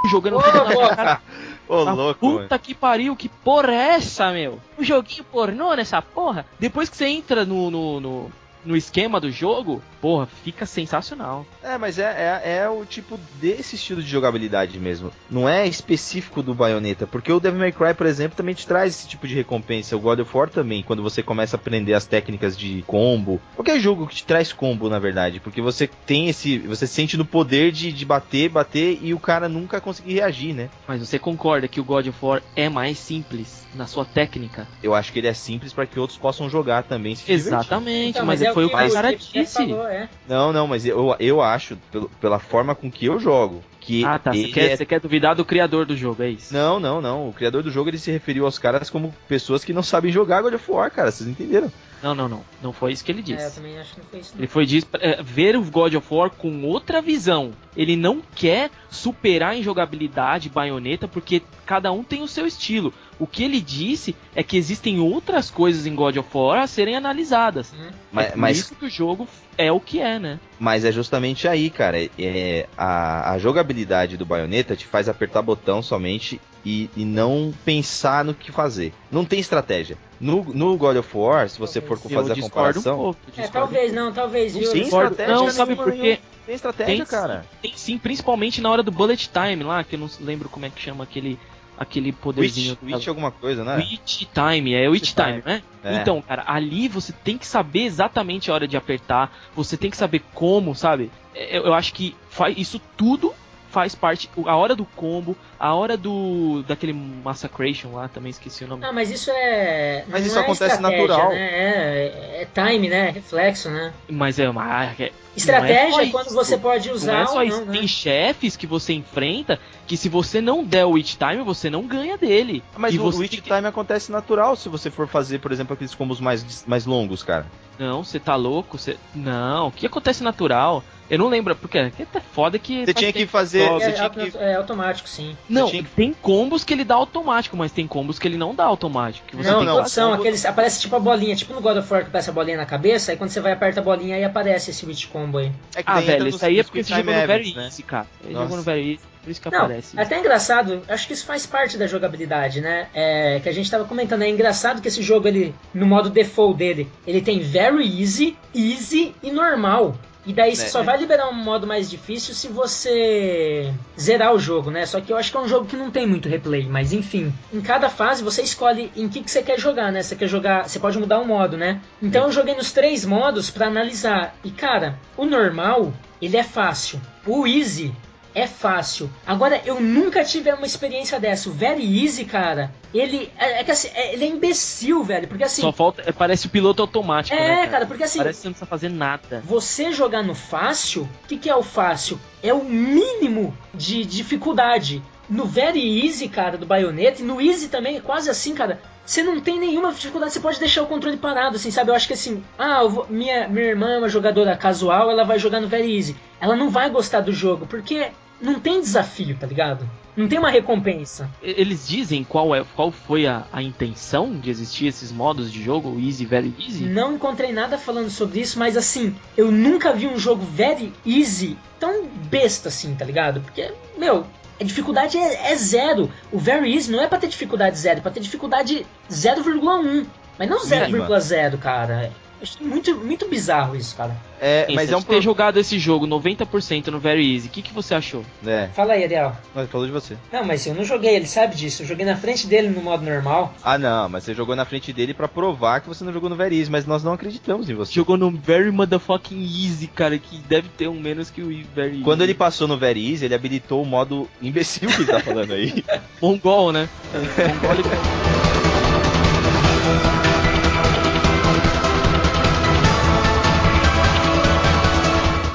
jogando 0.04 0.36
Ô, 0.36 0.40
na 0.40 0.96
cara. 0.96 1.22
Ô, 1.68 1.74
Ah, 1.86 1.92
louco, 1.92 2.20
puta 2.20 2.42
mano. 2.48 2.58
que 2.62 2.74
pariu, 2.74 3.14
que 3.16 3.28
porra 3.28 3.72
é 3.72 3.94
essa, 3.94 4.32
meu? 4.32 4.58
Um 4.78 4.82
joguinho 4.82 5.24
pornô 5.24 5.74
nessa 5.74 6.00
porra? 6.02 6.44
Depois 6.58 6.88
que 6.88 6.96
você 6.96 7.06
entra 7.06 7.44
no, 7.44 7.70
no, 7.70 8.00
no, 8.00 8.32
no 8.64 8.76
esquema 8.76 9.20
do 9.20 9.30
jogo, 9.30 9.82
porra, 10.00 10.26
fica 10.26 10.66
sensacional. 10.66 11.46
É, 11.62 11.76
mas 11.78 11.98
é, 11.98 12.40
é, 12.44 12.58
é 12.58 12.68
o 12.68 12.84
tipo 12.84 13.18
desse 13.40 13.76
estilo 13.76 14.02
de 14.02 14.08
jogabilidade 14.08 14.78
mesmo. 14.78 15.10
Não 15.30 15.48
é 15.48 15.66
específico 15.66 16.42
do 16.42 16.54
Bayonetta, 16.54 17.06
porque 17.06 17.32
o 17.32 17.40
Devil 17.40 17.60
May 17.60 17.72
Cry, 17.72 17.94
por 17.94 18.06
exemplo, 18.06 18.36
também 18.36 18.54
te 18.54 18.66
traz 18.66 18.94
esse 18.94 19.08
tipo 19.08 19.26
de 19.26 19.34
recompensa. 19.34 19.96
O 19.96 20.00
God 20.00 20.20
of 20.20 20.36
War 20.36 20.48
também, 20.48 20.82
quando 20.82 21.02
você 21.02 21.22
começa 21.22 21.56
a 21.56 21.58
aprender 21.58 21.94
as 21.94 22.06
técnicas 22.06 22.56
de 22.56 22.82
combo. 22.86 23.40
Qualquer 23.54 23.80
jogo 23.80 24.06
que 24.06 24.16
te 24.16 24.24
traz 24.24 24.52
combo, 24.52 24.88
na 24.88 24.98
verdade, 24.98 25.40
porque 25.40 25.60
você 25.60 25.88
tem 26.06 26.28
esse. 26.28 26.58
Você 26.58 26.86
se 26.86 26.94
sente 26.94 27.16
no 27.16 27.24
poder 27.24 27.72
de, 27.72 27.92
de 27.92 28.04
bater, 28.04 28.48
bater 28.48 28.98
e 29.02 29.14
o 29.14 29.18
cara 29.18 29.48
nunca 29.48 29.80
conseguir 29.80 30.14
reagir, 30.14 30.54
né? 30.54 30.68
Mas 30.86 31.00
você 31.00 31.18
concorda 31.18 31.68
que 31.68 31.80
o 31.80 31.84
God 31.84 32.06
of 32.08 32.18
War 32.20 32.42
é 32.54 32.68
mais 32.68 32.98
simples 32.98 33.66
na 33.74 33.86
sua 33.86 34.04
técnica? 34.04 34.66
Eu 34.82 34.94
acho 34.94 35.12
que 35.12 35.18
ele 35.18 35.28
é 35.28 35.34
simples 35.34 35.72
para 35.72 35.86
que 35.86 35.98
outros 35.98 36.18
possam 36.18 36.48
jogar 36.50 36.82
também. 36.82 37.16
Exatamente, 37.26 38.10
Então, 38.10 38.26
mas, 38.26 38.42
é 38.42 38.49
foi 38.54 38.64
o 38.64 38.68
que 38.68 38.74
o 38.74 38.92
cara 38.92 39.14
disse. 39.16 39.46
falou, 39.46 39.86
é. 39.86 40.08
Não, 40.28 40.52
não, 40.52 40.66
mas 40.66 40.84
eu, 40.86 41.14
eu 41.18 41.40
acho, 41.40 41.76
pelo- 41.90 42.08
pela 42.20 42.38
forma 42.38 42.74
com 42.74 42.90
que 42.90 43.06
eu 43.06 43.18
jogo, 43.18 43.62
que 43.80 44.04
Ah, 44.04 44.18
tá. 44.18 44.32
Você 44.32 44.48
quer, 44.48 44.70
é 44.72 44.76
você 44.76 44.84
quer 44.86 45.00
duvidar 45.00 45.34
do 45.34 45.44
criador 45.44 45.86
do 45.86 45.96
jogo, 45.96 46.22
é 46.22 46.30
isso? 46.30 46.52
Não, 46.52 46.78
não, 46.78 47.00
não. 47.00 47.28
O 47.28 47.32
criador 47.32 47.62
do 47.62 47.70
jogo 47.70 47.88
ele 47.90 47.98
se 47.98 48.10
referiu 48.10 48.44
aos 48.44 48.58
caras 48.58 48.90
como 48.90 49.14
pessoas 49.28 49.64
que 49.64 49.72
não 49.72 49.82
sabem 49.82 50.12
jogar 50.12 50.42
God 50.42 50.54
of 50.54 50.70
War, 50.70 50.90
cara. 50.90 51.10
Vocês 51.10 51.28
entenderam? 51.28 51.70
Não, 52.02 52.14
não, 52.14 52.28
não. 52.28 52.42
Não 52.62 52.72
foi 52.72 52.92
isso 52.92 53.04
que 53.04 53.12
ele 53.12 53.18
É, 53.20 53.32
eu 53.32 53.36
disse. 53.36 53.56
também 53.56 53.78
acho 53.78 53.92
que 53.94 54.00
não 54.00 54.06
foi 54.06 54.20
isso. 54.20 54.34
Ele 54.38 54.46
foi 54.46 54.66
diz 54.66 54.86
é, 54.94 55.22
ver 55.22 55.56
o 55.56 55.62
God 55.62 55.94
of 55.94 56.06
War 56.14 56.30
com 56.30 56.64
outra 56.64 57.00
visão. 57.02 57.52
Ele 57.76 57.94
não 57.96 58.22
quer 58.34 58.70
superar 58.90 59.54
em 59.56 59.62
jogabilidade 59.62 60.48
baioneta 60.48 61.06
porque 61.06 61.42
cada 61.66 61.92
um 61.92 62.02
tem 62.02 62.22
o 62.22 62.28
seu 62.28 62.46
estilo. 62.46 62.92
O 63.20 63.26
que 63.26 63.44
ele 63.44 63.60
disse 63.60 64.16
é 64.34 64.42
que 64.42 64.56
existem 64.56 64.98
outras 64.98 65.50
coisas 65.50 65.86
em 65.86 65.94
God 65.94 66.16
of 66.16 66.28
War 66.32 66.62
a 66.62 66.66
serem 66.66 66.96
analisadas. 66.96 67.72
Hum. 67.72 67.90
Mas- 68.10 68.26
é 68.26 68.30
por 68.30 68.38
mas- 68.38 68.56
isso 68.58 68.74
que 68.74 68.86
o 68.86 68.90
jogo 68.90 69.28
é 69.58 69.70
o 69.70 69.78
que 69.78 70.00
é, 70.00 70.18
né? 70.18 70.40
Mas 70.58 70.84
é 70.86 70.90
justamente 70.90 71.46
aí, 71.46 71.68
cara. 71.68 72.02
É, 72.18 72.66
a, 72.76 73.32
a 73.32 73.38
jogabilidade 73.38 74.16
do 74.16 74.24
Bayonetta 74.24 74.74
te 74.74 74.86
faz 74.86 75.08
apertar 75.08 75.42
botão 75.42 75.82
somente 75.82 76.40
e, 76.64 76.88
e 76.96 77.04
não 77.04 77.52
pensar 77.64 78.24
no 78.24 78.32
que 78.34 78.50
fazer. 78.50 78.92
Não 79.12 79.24
tem 79.24 79.38
estratégia. 79.38 79.96
No, 80.20 80.42
no 80.44 80.76
God 80.76 80.96
of 80.96 81.08
War, 81.16 81.48
se 81.48 81.58
você 81.58 81.80
for 81.80 81.98
Eu 82.04 82.10
fazer 82.10 82.32
a 82.32 82.42
comparação, 82.42 82.94
um 82.94 82.98
pouco. 82.98 83.20
É, 83.36 83.46
talvez, 83.48 83.92
não, 83.92 84.12
talvez, 84.12 84.54
Não 84.54 84.60
viu? 84.60 84.72
tem 84.72 84.82
estratégia 84.82 85.34
Não, 85.34 85.50
sabe 85.50 85.76
por 85.76 85.92
quê? 85.92 86.18
tem 86.46 86.54
estratégia, 86.54 86.96
Tem 86.96 87.04
cara. 87.06 87.42
Sim, 87.42 87.58
tem 87.62 87.72
sim, 87.76 87.98
principalmente 87.98 88.60
na 88.60 88.70
hora 88.70 88.82
do 88.82 88.90
bullet 88.90 89.30
time 89.30 89.62
lá, 89.62 89.82
que 89.84 89.94
eu 89.96 90.00
não 90.00 90.10
lembro 90.20 90.48
como 90.48 90.66
é 90.66 90.70
que 90.70 90.80
chama 90.80 91.04
aquele, 91.04 91.38
aquele 91.80 92.12
poderzinho. 92.12 92.76
Witch, 92.82 92.94
Witch 92.94 93.08
alguma 93.08 93.30
coisa, 93.30 93.64
né? 93.64 93.76
Witch 93.76 94.24
time, 94.34 94.74
é 94.74 94.86
Witch 94.86 95.00
Witch 95.02 95.14
time, 95.14 95.40
time. 95.40 95.42
né? 95.46 95.62
É. 95.82 95.96
Então, 95.96 96.20
cara, 96.20 96.44
ali 96.46 96.88
você 96.88 97.10
tem 97.10 97.38
que 97.38 97.46
saber 97.46 97.84
exatamente 97.84 98.50
a 98.50 98.54
hora 98.54 98.68
de 98.68 98.76
apertar, 98.76 99.34
você 99.56 99.78
tem 99.78 99.90
que 99.90 99.96
saber 99.96 100.22
como, 100.34 100.74
sabe? 100.74 101.10
É, 101.34 101.56
Eu, 101.56 101.64
eu 101.64 101.74
acho 101.74 101.94
que 101.94 102.14
faz, 102.28 102.56
isso 102.58 102.78
tudo 102.98 103.32
faz 103.70 103.94
parte, 103.94 104.28
a 104.46 104.56
hora 104.56 104.74
do 104.74 104.84
combo, 104.84 105.36
a 105.58 105.74
hora 105.74 105.96
do 105.96 106.62
daquele 106.66 106.92
Massacration 106.92 107.92
lá, 107.92 108.08
também 108.08 108.30
esqueci 108.30 108.64
o 108.64 108.68
nome. 108.68 108.84
Ah, 108.84 108.92
mas 108.92 109.10
isso 109.10 109.30
é. 109.30 110.04
Mas 110.08 110.26
isso 110.26 110.38
é 110.38 110.42
acontece 110.42 110.80
natural. 110.80 111.30
Né? 111.30 111.36
É, 111.38 112.42
é 112.42 112.48
time, 112.52 112.88
né? 112.88 113.08
É 113.08 113.10
reflexo, 113.10 113.70
né? 113.70 113.92
Mas 114.08 114.38
é 114.38 114.48
uma 114.48 114.84
é- 114.98 115.12
Estratégia 115.36 115.92
só 115.92 116.00
é 116.00 116.06
quando 116.10 116.26
isso. 116.26 116.34
você 116.34 116.58
pode 116.58 116.90
usar 116.90 117.12
Não 117.12 117.20
é 117.20 117.26
só 117.26 117.36
ou 117.36 117.42
isso, 117.44 117.58
não, 117.60 117.66
né? 117.66 117.78
tem 117.78 117.86
chefes 117.86 118.56
que 118.56 118.66
você 118.66 118.92
enfrenta 118.92 119.60
que 119.86 119.96
se 119.96 120.08
você 120.08 120.40
não 120.40 120.64
der 120.64 120.84
o 120.84 120.90
Witch 120.90 121.14
Time, 121.16 121.42
você 121.42 121.70
não 121.70 121.86
ganha 121.86 122.18
dele. 122.18 122.62
Mas 122.76 122.94
e 122.94 122.98
o 122.98 123.06
Witch 123.06 123.40
Time 123.40 123.66
acontece 123.66 124.10
natural 124.10 124.56
se 124.56 124.68
você 124.68 124.90
for 124.90 125.06
fazer, 125.06 125.38
por 125.38 125.52
exemplo, 125.52 125.74
aqueles 125.74 125.94
combos 125.94 126.20
mais, 126.20 126.64
mais 126.66 126.84
longos, 126.84 127.22
cara. 127.22 127.46
Não, 127.78 128.02
você 128.04 128.18
tá 128.18 128.34
louco? 128.34 128.76
Você... 128.76 128.96
Não, 129.14 129.68
o 129.68 129.72
que 129.72 129.86
acontece 129.86 130.22
natural? 130.22 130.82
Eu 131.10 131.18
não 131.18 131.28
lembro, 131.28 131.56
porque 131.56 131.76
é 131.76 131.86
até 131.86 132.20
foda 132.20 132.58
que. 132.58 132.86
Você 132.86 132.94
tinha 132.94 133.12
que 133.12 133.26
fazer. 133.26 133.62
É, 133.62 133.68
Você 133.68 133.92
tinha 133.92 134.04
auto- 134.04 134.30
que... 134.30 134.38
é 134.38 134.54
automático, 134.54 135.08
sim. 135.08 135.36
Não, 135.48 135.68
tinha 135.68 135.84
tem 135.96 136.14
combos 136.22 136.62
que 136.62 136.72
ele 136.72 136.84
dá 136.84 136.94
automático, 136.94 137.56
mas 137.56 137.72
tem 137.72 137.86
combos 137.86 138.18
que 138.18 138.28
ele 138.28 138.36
não 138.36 138.54
dá 138.54 138.64
automático. 138.64 139.26
Que 139.26 139.36
você 139.36 139.50
não, 139.50 139.58
tem 139.58 139.66
não, 139.66 139.74
que 139.76 139.82
não. 139.82 139.88
são 139.88 140.12
aqueles. 140.14 140.46
Aparece 140.46 140.80
tipo 140.80 140.94
a 140.94 141.00
bolinha, 141.00 141.34
tipo 141.34 141.52
no 141.52 141.60
God 141.60 141.78
of 141.78 141.92
War 141.92 142.02
que 142.02 142.08
aparece 142.08 142.30
a 142.30 142.32
bolinha 142.32 142.56
na 142.56 142.66
cabeça, 142.66 143.10
aí 143.10 143.16
quando 143.18 143.30
você 143.30 143.40
vai 143.40 143.52
aperta 143.52 143.80
a 143.80 143.82
bolinha 143.82 144.14
aí 144.16 144.24
aparece 144.24 144.70
esse 144.70 144.86
Witch 144.86 145.08
Combo 145.08 145.38
aí. 145.38 145.50
É 145.74 145.82
que 145.82 145.90
Ah, 145.90 146.00
velho, 146.00 146.28
isso 146.28 146.44
aí 146.44 146.60
é 146.60 146.62
porque 146.62 146.84
você 146.84 146.90
jogou 146.94 147.04
Time 147.12 147.20
no 147.20 147.26
Very 147.26 147.54
né? 147.54 147.64
Easy, 147.64 147.82
cara. 147.82 148.06
Ele 148.24 148.34
jogou 148.34 148.56
no 148.56 148.62
Very 148.62 148.92
Easy, 148.92 149.00
por 149.22 149.30
isso 149.30 149.40
que 149.40 149.50
Não, 149.50 149.58
aparece. 149.58 149.98
é 149.98 150.02
até 150.02 150.18
engraçado, 150.18 150.82
acho 150.88 151.06
que 151.06 151.12
isso 151.12 151.26
faz 151.26 151.44
parte 151.44 151.76
da 151.76 151.86
jogabilidade, 151.88 152.60
né? 152.60 152.86
É, 152.94 153.40
que 153.42 153.48
a 153.48 153.52
gente 153.52 153.68
tava 153.70 153.84
comentando, 153.84 154.22
é 154.22 154.28
engraçado 154.28 154.80
que 154.80 154.88
esse 154.88 155.02
jogo, 155.02 155.26
ele, 155.26 155.54
no 155.74 155.86
modo 155.86 156.08
default 156.08 156.56
dele, 156.56 156.88
ele 157.06 157.20
tem 157.20 157.40
very 157.40 158.00
easy, 158.00 158.36
easy 158.54 159.12
e 159.22 159.30
normal. 159.32 159.96
E 160.26 160.32
daí 160.32 160.54
você 160.54 160.64
É. 160.64 160.68
só 160.68 160.82
vai 160.82 160.98
liberar 160.98 161.28
um 161.28 161.34
modo 161.34 161.66
mais 161.66 161.88
difícil 161.88 162.34
se 162.34 162.46
você 162.48 163.72
zerar 163.98 164.34
o 164.34 164.38
jogo, 164.38 164.70
né? 164.70 164.84
Só 164.86 165.00
que 165.00 165.12
eu 165.12 165.16
acho 165.16 165.30
que 165.30 165.36
é 165.36 165.40
um 165.40 165.48
jogo 165.48 165.66
que 165.66 165.76
não 165.76 165.90
tem 165.90 166.06
muito 166.06 166.28
replay, 166.28 166.66
mas 166.68 166.92
enfim. 166.92 167.32
Em 167.52 167.60
cada 167.60 167.88
fase 167.88 168.22
você 168.22 168.42
escolhe 168.42 168.92
em 168.94 169.08
que, 169.08 169.22
que 169.22 169.30
você 169.30 169.42
quer 169.42 169.58
jogar, 169.58 169.90
né? 169.90 170.02
Você 170.02 170.14
quer 170.16 170.28
jogar. 170.28 170.68
Você 170.68 170.78
pode 170.78 170.98
mudar 170.98 171.18
o 171.20 171.24
modo, 171.26 171.56
né? 171.56 171.80
Então 172.02 172.24
eu 172.24 172.32
joguei 172.32 172.54
nos 172.54 172.70
três 172.72 173.04
modos 173.04 173.50
pra 173.50 173.66
analisar. 173.68 174.34
E 174.44 174.50
cara, 174.50 174.98
o 175.16 175.24
normal, 175.24 175.92
ele 176.20 176.36
é 176.36 176.42
fácil. 176.44 177.00
O 177.26 177.46
easy 177.46 177.92
é 178.34 178.46
fácil. 178.46 179.10
Agora, 179.26 179.60
eu 179.64 179.80
nunca 179.80 180.24
tive 180.24 180.52
uma 180.52 180.66
experiência 180.66 181.18
dessa. 181.18 181.48
O 181.48 181.52
Very 181.52 182.02
Easy, 182.04 182.24
cara, 182.24 182.70
ele 182.94 183.30
é, 183.38 183.60
é 183.60 183.64
que 183.64 183.70
assim, 183.70 183.88
é- 183.94 184.12
ele 184.14 184.24
é 184.24 184.28
imbecil, 184.28 185.02
velho. 185.02 185.26
Porque 185.28 185.44
assim. 185.44 185.62
Só 185.62 185.72
falta. 185.72 186.02
é, 186.06 186.12
Parece 186.12 186.46
o 186.46 186.50
piloto 186.50 186.80
automático, 186.82 187.36
é, 187.36 187.40
né? 187.40 187.56
cara? 187.56 187.68
Cara? 187.70 187.86
porque 187.86 188.04
assim. 188.04 188.18
Parece 188.18 188.38
que 188.38 188.42
você 188.42 188.48
não 188.48 188.52
precisa 188.52 188.68
fazer 188.68 188.88
nada. 188.88 189.42
Você 189.44 189.92
jogar 189.92 190.22
no 190.22 190.34
fácil, 190.34 191.02
o 191.24 191.28
que, 191.28 191.36
que 191.36 191.50
é 191.50 191.56
o 191.56 191.62
fácil? 191.62 192.20
É 192.42 192.52
o 192.54 192.64
mínimo 192.64 193.56
de 193.74 194.04
dificuldade. 194.04 195.02
No 195.28 195.44
Very 195.44 196.04
Easy, 196.04 196.28
cara, 196.28 196.58
do 196.58 196.66
Bayonetta, 196.66 197.22
e 197.22 197.24
no 197.24 197.40
Easy 197.40 197.68
também, 197.68 197.96
é 197.96 198.00
quase 198.00 198.28
assim, 198.28 198.52
cara. 198.52 198.80
Você 199.06 199.22
não 199.22 199.40
tem 199.40 199.60
nenhuma 199.60 199.92
dificuldade, 199.92 200.32
você 200.32 200.40
pode 200.40 200.58
deixar 200.58 200.82
o 200.82 200.86
controle 200.86 201.16
parado, 201.16 201.54
assim, 201.56 201.70
sabe? 201.70 201.90
Eu 201.90 201.94
acho 201.94 202.06
que 202.08 202.14
assim, 202.14 202.42
ah, 202.58 202.82
vou- 202.84 203.06
minha, 203.08 203.46
minha 203.48 203.66
irmã 203.66 203.90
é 203.92 203.98
uma 203.98 204.08
jogadora 204.08 204.56
casual, 204.56 205.08
ela 205.10 205.24
vai 205.24 205.38
jogar 205.38 205.60
no 205.60 205.68
Very 205.68 205.96
Easy. 205.96 206.16
Ela 206.40 206.56
não 206.56 206.68
vai 206.68 206.90
gostar 206.90 207.20
do 207.20 207.32
jogo, 207.32 207.64
porque 207.66 208.08
não 208.40 208.58
tem 208.58 208.80
desafio, 208.80 209.36
tá 209.36 209.46
ligado? 209.46 209.88
Não 210.16 210.28
tem 210.28 210.38
uma 210.38 210.50
recompensa. 210.50 211.30
Eles 211.42 211.86
dizem 211.86 212.24
qual, 212.24 212.54
é, 212.54 212.64
qual 212.74 212.90
foi 212.90 213.26
a, 213.26 213.44
a 213.52 213.62
intenção 213.62 214.32
de 214.32 214.50
existir 214.50 214.86
esses 214.86 215.12
modos 215.12 215.52
de 215.52 215.62
jogo, 215.62 215.90
o 215.90 216.00
Easy, 216.00 216.26
Very 216.26 216.54
Easy? 216.58 216.84
Não 216.84 217.14
encontrei 217.14 217.52
nada 217.52 217.78
falando 217.78 218.10
sobre 218.10 218.40
isso, 218.40 218.58
mas 218.58 218.76
assim, 218.76 219.14
eu 219.36 219.50
nunca 219.50 219.92
vi 219.92 220.06
um 220.06 220.18
jogo 220.18 220.44
very 220.44 220.92
easy 221.06 221.56
tão 221.78 222.06
besta 222.28 222.68
assim, 222.68 222.94
tá 222.94 223.04
ligado? 223.04 223.40
Porque, 223.40 223.72
meu, 223.96 224.26
a 224.60 224.64
dificuldade 224.64 225.16
é, 225.16 225.52
é 225.52 225.56
zero. 225.56 226.10
O 226.30 226.38
very 226.38 226.74
easy 226.74 226.90
não 226.90 227.00
é 227.00 227.06
pra 227.06 227.18
ter 227.18 227.28
dificuldade 227.28 227.78
zero, 227.78 228.00
é 228.00 228.02
pra 228.02 228.10
ter 228.10 228.20
dificuldade 228.20 228.84
0,1. 229.10 230.06
Mas 230.38 230.48
não 230.48 230.58
0,0, 230.58 231.58
cara. 231.58 232.12
Muito, 232.60 232.94
muito 232.96 233.28
bizarro 233.28 233.76
isso, 233.76 233.96
cara. 233.96 234.16
É, 234.40 234.66
mas 234.74 234.90
é 234.90 234.96
um 234.96 235.02
ter 235.02 235.06
pro... 235.06 235.20
jogado 235.20 235.58
esse 235.58 235.78
jogo 235.78 236.06
90% 236.06 236.86
no 236.86 236.98
Very 236.98 237.34
Easy, 237.34 237.48
o 237.48 237.50
que, 237.50 237.60
que 237.60 237.74
você 237.74 237.94
achou? 237.94 238.24
É, 238.46 238.68
Fala 238.74 238.94
aí, 238.94 239.04
Ariel. 239.04 239.36
mas 239.54 239.68
falou 239.68 239.86
de 239.86 239.92
você. 239.92 240.16
Não, 240.32 240.44
mas 240.44 240.66
eu 240.66 240.74
não 240.74 240.82
joguei, 240.82 241.14
ele 241.14 241.26
sabe 241.26 241.54
disso. 241.54 241.82
Eu 241.82 241.86
joguei 241.86 242.06
na 242.06 242.16
frente 242.16 242.46
dele 242.46 242.68
no 242.68 242.80
modo 242.82 243.04
normal. 243.04 243.54
Ah, 243.62 243.76
não, 243.76 244.08
mas 244.08 244.24
você 244.24 244.34
jogou 244.34 244.56
na 244.56 244.64
frente 244.64 244.92
dele 244.92 245.12
pra 245.12 245.28
provar 245.28 245.80
que 245.80 245.88
você 245.88 246.02
não 246.04 246.12
jogou 246.12 246.30
no 246.30 246.36
Very 246.36 246.58
Easy, 246.58 246.70
mas 246.70 246.86
nós 246.86 247.04
não 247.04 247.12
acreditamos 247.12 247.68
em 247.68 247.74
você. 247.74 247.92
Jogou 247.92 248.16
no 248.16 248.30
Very 248.30 248.70
Motherfucking 248.70 249.42
Easy, 249.42 249.86
cara, 249.88 250.18
que 250.18 250.38
deve 250.38 250.68
ter 250.70 250.88
um 250.88 250.98
menos 250.98 251.30
que 251.30 251.42
o 251.42 251.48
Very 251.74 251.92
Easy. 251.92 252.02
Quando 252.04 252.22
ele 252.22 252.34
passou 252.34 252.66
no 252.66 252.78
Very 252.78 253.10
Easy, 253.10 253.26
ele 253.26 253.34
habilitou 253.34 253.82
o 253.82 253.86
modo 253.86 254.28
imbecil 254.40 254.88
que 254.88 255.02
ele 255.02 255.12
tá 255.12 255.20
falando 255.20 255.52
aí. 255.52 255.84
Mongol, 256.20 256.72
né? 256.72 256.88
Mongol 257.12 258.99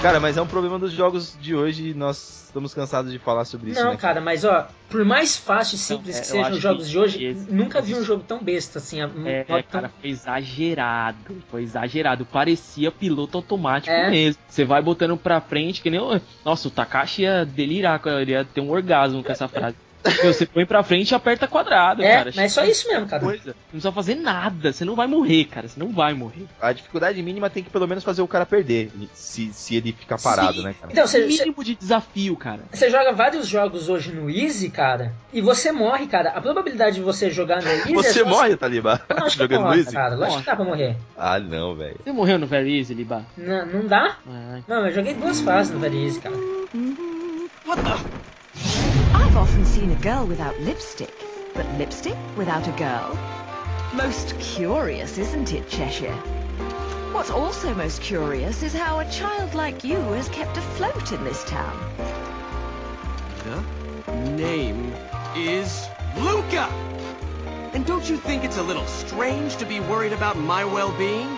Cara, 0.06 0.20
mas 0.20 0.38
é 0.38 0.42
um 0.42 0.48
problema 0.48 0.78
dos 0.78 0.92
jogos 0.92 1.36
de 1.42 1.56
hoje 1.56 1.90
e 1.90 1.94
nós 1.94 2.46
estamos 2.46 2.74
cansados 2.74 3.12
de 3.12 3.18
falar 3.20 3.44
sobre 3.44 3.72
isso, 3.72 3.84
não, 3.84 3.92
né? 3.92 3.98
cara, 3.98 4.22
mas 4.22 4.46
ó, 4.46 4.68
por 4.90 5.04
mais 5.04 5.36
fácil 5.36 5.76
e 5.76 5.80
simples 5.80 6.16
é, 6.18 6.22
que 6.22 6.28
sejam 6.28 6.52
os 6.52 6.60
jogos 6.60 6.90
de 6.90 6.98
hoje, 6.98 7.24
esse- 7.26 7.52
nunca 7.52 7.82
vi 7.82 7.96
um 7.96 8.04
jogo 8.04 8.24
tão 8.26 8.42
besta 8.42 8.78
assim. 8.80 9.04
um 9.04 9.28
É, 9.28 9.44
modo 9.50 9.64
tão- 9.64 9.82
cara, 9.82 9.92
foi 10.00 10.10
exagerado. 10.10 11.18
Foi 11.50 11.64
exagerado. 11.64 12.26
Parecia 12.26 12.92
piloto 12.92 13.38
automático 13.38 13.92
É. 13.94 14.10
mesmo. 14.10 14.42
Você 14.48 14.64
vai 14.64 14.82
botando 14.82 15.18
pra 15.18 15.42
frente, 15.42 15.82
que 15.82 15.90
nem. 15.90 16.00
o- 16.00 16.22
Nossa, 16.46 16.68
o 16.68 16.72
Takashi 16.72 17.24
ia 17.24 17.46
delirar, 17.46 18.00
com- 18.00 18.10
ele 18.10 18.32
ia 18.32 18.46
ter 18.46 18.62
um 18.62 18.70
orgasmo 18.70 19.24
com 19.24 19.32
essa 19.32 19.48
frase. 19.48 19.76
Você 20.24 20.46
põe 20.46 20.66
pra 20.66 20.84
frente 20.84 21.12
e 21.12 21.16
aperta 21.16 21.48
quadrado, 21.48 22.02
É, 22.04 22.18
cara. 22.18 22.32
mas 22.36 22.46
é 22.46 22.50
só 22.50 22.64
isso 22.64 22.88
mesmo, 22.88 23.08
cara. 23.08 23.24
Coisa. 23.24 23.48
Não 23.48 23.54
precisa 23.72 23.92
fazer 23.92 24.16
nada. 24.16 24.72
Você 24.72 24.86
não 24.86 24.96
vai 24.96 25.08
morrer, 25.08 25.46
cara. 25.46 25.68
Você 25.68 25.80
não 25.80 25.90
vai 25.92 26.14
morrer. 26.14 26.46
A 26.62 26.72
dificuldade 26.74 27.22
mínima 27.22 27.50
tem 27.50 27.64
que 27.64 27.70
pelo 27.70 27.88
menos 27.88 28.04
fazer 28.04 28.22
o 28.22 28.28
cara 28.28 28.46
perder, 28.46 28.92
se, 29.14 29.52
se 29.54 29.76
ele 29.76 29.92
ficar 29.92 30.18
parado, 30.20 30.58
Sim. 30.60 30.64
né, 30.64 30.76
cara? 30.80 30.92
Então, 30.92 31.06
você, 31.08 31.22
você, 31.30 31.44
Mínimo 31.46 31.64
de 31.64 31.76
desafio, 31.76 32.36
cara. 32.36 32.62
você 32.72 32.90
joga 32.90 33.12
vários 33.14 33.48
jogos 33.48 33.90
hoje 33.90 34.12
no 34.12 34.30
Easy, 34.30 34.70
cara, 34.70 35.14
e 35.34 35.42
você 35.42 35.72
morre, 35.72 36.08
cara. 36.08 36.30
A 36.32 36.42
probabilidade 36.42 36.96
de 36.96 37.02
você 37.02 37.30
jogar 37.30 37.62
no 37.62 37.68
Easy 37.70 37.94
Você 37.94 38.22
é 38.22 38.24
só- 38.24 38.30
morre, 38.30 38.56
Taliba, 38.56 39.02
Lógico 39.10 39.30
que 39.32 39.38
jogando 39.38 39.60
no 39.62 39.66
morre, 39.68 39.80
Easy? 39.80 39.92
cara. 39.92 40.16
Lógico 40.16 40.40
que 40.40 40.46
dá 40.46 40.56
pra 40.56 40.66
morrer. 40.66 40.96
Ah, 41.18 41.40
não, 41.40 41.76
velho. 41.76 41.96
Você 42.04 42.12
morreu 42.12 42.38
no 42.40 42.48
Very 42.48 42.78
Easy, 42.78 42.94
Liba? 42.94 43.26
Não, 43.38 43.66
não 43.66 43.88
dá? 43.88 44.18
Ah, 44.28 44.60
Não, 44.68 44.86
eu 44.88 44.94
joguei 44.94 45.14
duas 45.14 45.40
fases 45.42 45.72
no 45.74 45.80
Very 45.80 46.04
Easy, 46.06 46.20
cara. 46.20 46.36
I've 49.16 49.38
often 49.38 49.66
seen 49.66 49.92
a 49.92 49.96
girl 49.96 50.28
without 50.28 50.60
lipstick, 50.60 51.24
but 51.54 51.66
lipstick 51.78 52.18
without 52.36 52.68
a 52.68 52.72
girl? 52.74 53.18
Most 53.94 54.38
curious, 54.42 55.18
isn't 55.18 55.54
it, 55.54 55.70
Cheshire? 55.70 56.14
What's 57.14 57.30
also 57.30 57.74
most 57.74 58.02
curious 58.02 58.62
is 58.62 58.74
how 58.74 59.00
a 59.00 59.10
child 59.10 59.54
like 59.54 59.86
you 59.86 59.96
has 59.96 60.28
kept 60.28 60.58
afloat 60.58 61.14
in 61.14 61.24
this 61.24 61.46
town. 61.46 61.80
The 63.46 64.14
name 64.32 64.94
is 65.34 65.88
Luca! 66.18 66.66
And 67.74 67.86
don't 67.86 68.10
you 68.10 68.18
think 68.18 68.44
it's 68.44 68.58
a 68.58 68.64
little 68.64 68.86
strange 68.86 69.56
to 69.58 69.66
be 69.66 69.80
worried 69.80 70.12
about 70.12 70.38
my 70.38 70.66
well-being? 70.66 71.38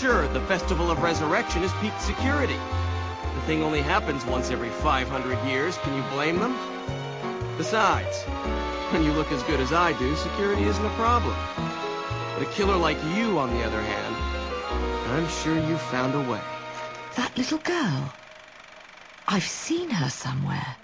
Sure, 0.00 0.26
the 0.32 0.40
Festival 0.46 0.90
of 0.90 1.00
Resurrection 1.00 1.62
is 1.62 1.72
peak 1.74 1.94
security. 2.00 2.58
Thing 3.46 3.64
only 3.64 3.82
happens 3.82 4.24
once 4.24 4.50
every 4.50 4.70
500 4.70 5.48
years. 5.48 5.76
Can 5.78 5.96
you 5.96 6.02
blame 6.10 6.38
them? 6.38 6.56
Besides, 7.58 8.22
when 8.92 9.02
you 9.02 9.12
look 9.12 9.32
as 9.32 9.42
good 9.42 9.58
as 9.58 9.72
I 9.72 9.92
do, 9.98 10.14
security 10.14 10.62
isn't 10.62 10.86
a 10.86 10.90
problem. 10.90 11.36
But 12.38 12.46
A 12.46 12.50
killer 12.52 12.76
like 12.76 13.02
you, 13.16 13.38
on 13.40 13.50
the 13.50 13.64
other 13.64 13.82
hand, 13.82 14.14
I'm 15.12 15.28
sure 15.28 15.56
you've 15.56 15.80
found 15.80 16.14
a 16.14 16.20
way. 16.20 16.40
That 17.16 17.36
little 17.36 17.58
girl. 17.58 18.14
I've 19.26 19.42
seen 19.42 19.90
her 19.90 20.08
somewhere. 20.08 20.76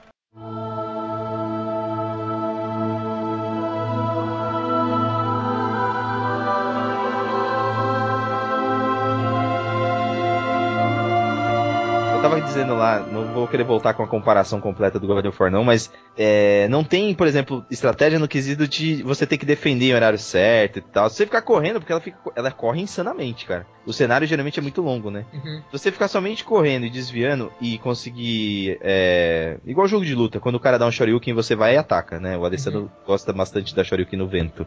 Eu 12.19 12.23
tava 12.23 12.41
dizendo 12.41 12.75
lá, 12.75 12.99
não 12.99 13.33
vou 13.33 13.47
querer 13.47 13.63
voltar 13.63 13.95
com 13.95 14.03
a 14.03 14.07
comparação 14.09 14.61
completa 14.61 14.99
do 14.99 15.07
God 15.07 15.25
of 15.27 15.41
War 15.41 15.53
não, 15.53 15.63
mas 15.63 15.89
é, 16.17 16.67
não 16.67 16.83
tem, 16.83 17.15
por 17.15 17.29
exemplo, 17.29 17.65
estratégia 17.71 18.19
no 18.19 18.27
quesito 18.27 18.67
de 18.67 19.05
você 19.05 19.25
ter 19.25 19.39
que 19.39 19.47
defender 19.47 19.91
em 19.91 19.95
horário 19.95 20.19
certo 20.19 20.81
e 20.81 20.83
tal. 20.83 21.09
Se 21.09 21.15
você 21.15 21.27
ficar 21.27 21.43
correndo, 21.43 21.79
porque 21.79 21.93
ela, 21.93 22.01
fica, 22.01 22.19
ela 22.35 22.51
corre 22.51 22.81
insanamente, 22.81 23.47
cara. 23.47 23.65
O 23.87 23.93
cenário 23.93 24.27
geralmente 24.27 24.59
é 24.59 24.63
muito 24.63 24.83
longo, 24.83 25.13
né? 25.13 25.25
Uhum. 25.33 25.63
Se 25.71 25.79
você 25.79 25.93
ficar 25.93 26.09
somente 26.09 26.43
correndo 26.43 26.87
e 26.87 26.91
desviando 26.91 27.53
e 27.61 27.79
conseguir. 27.79 28.79
É, 28.83 29.59
igual 29.65 29.87
jogo 29.87 30.05
de 30.05 30.17
luta, 30.17 30.41
quando 30.41 30.57
o 30.57 30.61
cara 30.61 30.77
dá 30.77 30.87
um 30.87 30.91
Shoryuken, 30.91 31.35
você 31.35 31.55
vai 31.55 31.75
e 31.75 31.79
ataca, 31.79 32.19
né? 32.19 32.37
O 32.37 32.45
Alessandro 32.45 32.91
gosta 33.07 33.33
bastante 33.33 33.77
da 33.77 33.85
Shoryuken 33.85 34.19
no 34.19 34.27
vento. 34.27 34.67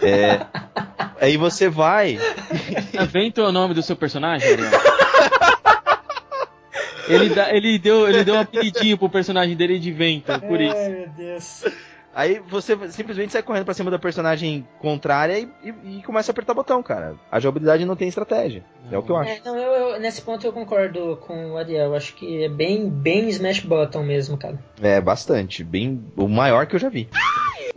É, 0.00 0.40
aí 1.20 1.36
você 1.36 1.68
vai. 1.68 2.18
Vento 3.12 3.42
é 3.42 3.44
o 3.46 3.52
nome 3.52 3.74
do 3.74 3.82
seu 3.82 3.94
personagem, 3.94 4.50
Ariel? 4.50 4.70
Ele, 7.08 7.28
dá- 7.34 7.54
ele, 7.54 7.78
deu, 7.78 8.08
ele 8.08 8.24
deu 8.24 8.34
um 8.34 8.40
apelidinho 8.40 8.98
pro 8.98 9.08
personagem 9.08 9.56
dele 9.56 9.78
de 9.78 9.90
vento, 9.92 10.38
por 10.40 10.60
isso. 10.60 10.76
Ai, 10.76 10.88
meu 10.90 11.08
Deus. 11.10 11.64
Aí 12.14 12.40
você 12.48 12.76
simplesmente 12.90 13.32
sai 13.32 13.42
correndo 13.42 13.64
pra 13.66 13.74
cima 13.74 13.90
da 13.92 13.98
personagem 13.98 14.66
contrária 14.80 15.38
e, 15.38 15.48
e- 15.62 15.98
e 15.98 16.02
começa 16.02 16.30
a 16.30 16.32
apertar 16.32 16.52
botão, 16.54 16.82
cara. 16.82 17.14
A 17.30 17.38
jogabilidade 17.38 17.84
não 17.84 17.94
tem 17.94 18.08
estratégia. 18.08 18.64
É 18.90 18.98
o 18.98 19.02
que 19.02 19.10
eu 19.10 19.16
acho. 19.16 19.30
É, 19.30 19.40
não, 19.44 19.56
eu, 19.56 19.72
eu- 19.72 20.00
nesse 20.00 20.22
ponto 20.22 20.44
eu 20.44 20.52
concordo 20.52 21.16
com 21.26 21.52
o 21.52 21.56
Ariel. 21.58 21.86
Eu 21.86 21.94
Acho 21.94 22.14
que 22.14 22.42
é 22.42 22.48
bem, 22.48 22.88
bem 22.88 23.28
Smash 23.28 23.60
Button 23.60 24.02
mesmo, 24.02 24.36
cara. 24.36 24.58
É, 24.82 25.00
bastante. 25.00 25.62
Bem. 25.62 26.02
O 26.16 26.26
maior 26.26 26.66
que 26.66 26.74
eu 26.74 26.80
já 26.80 26.88
vi. 26.88 27.08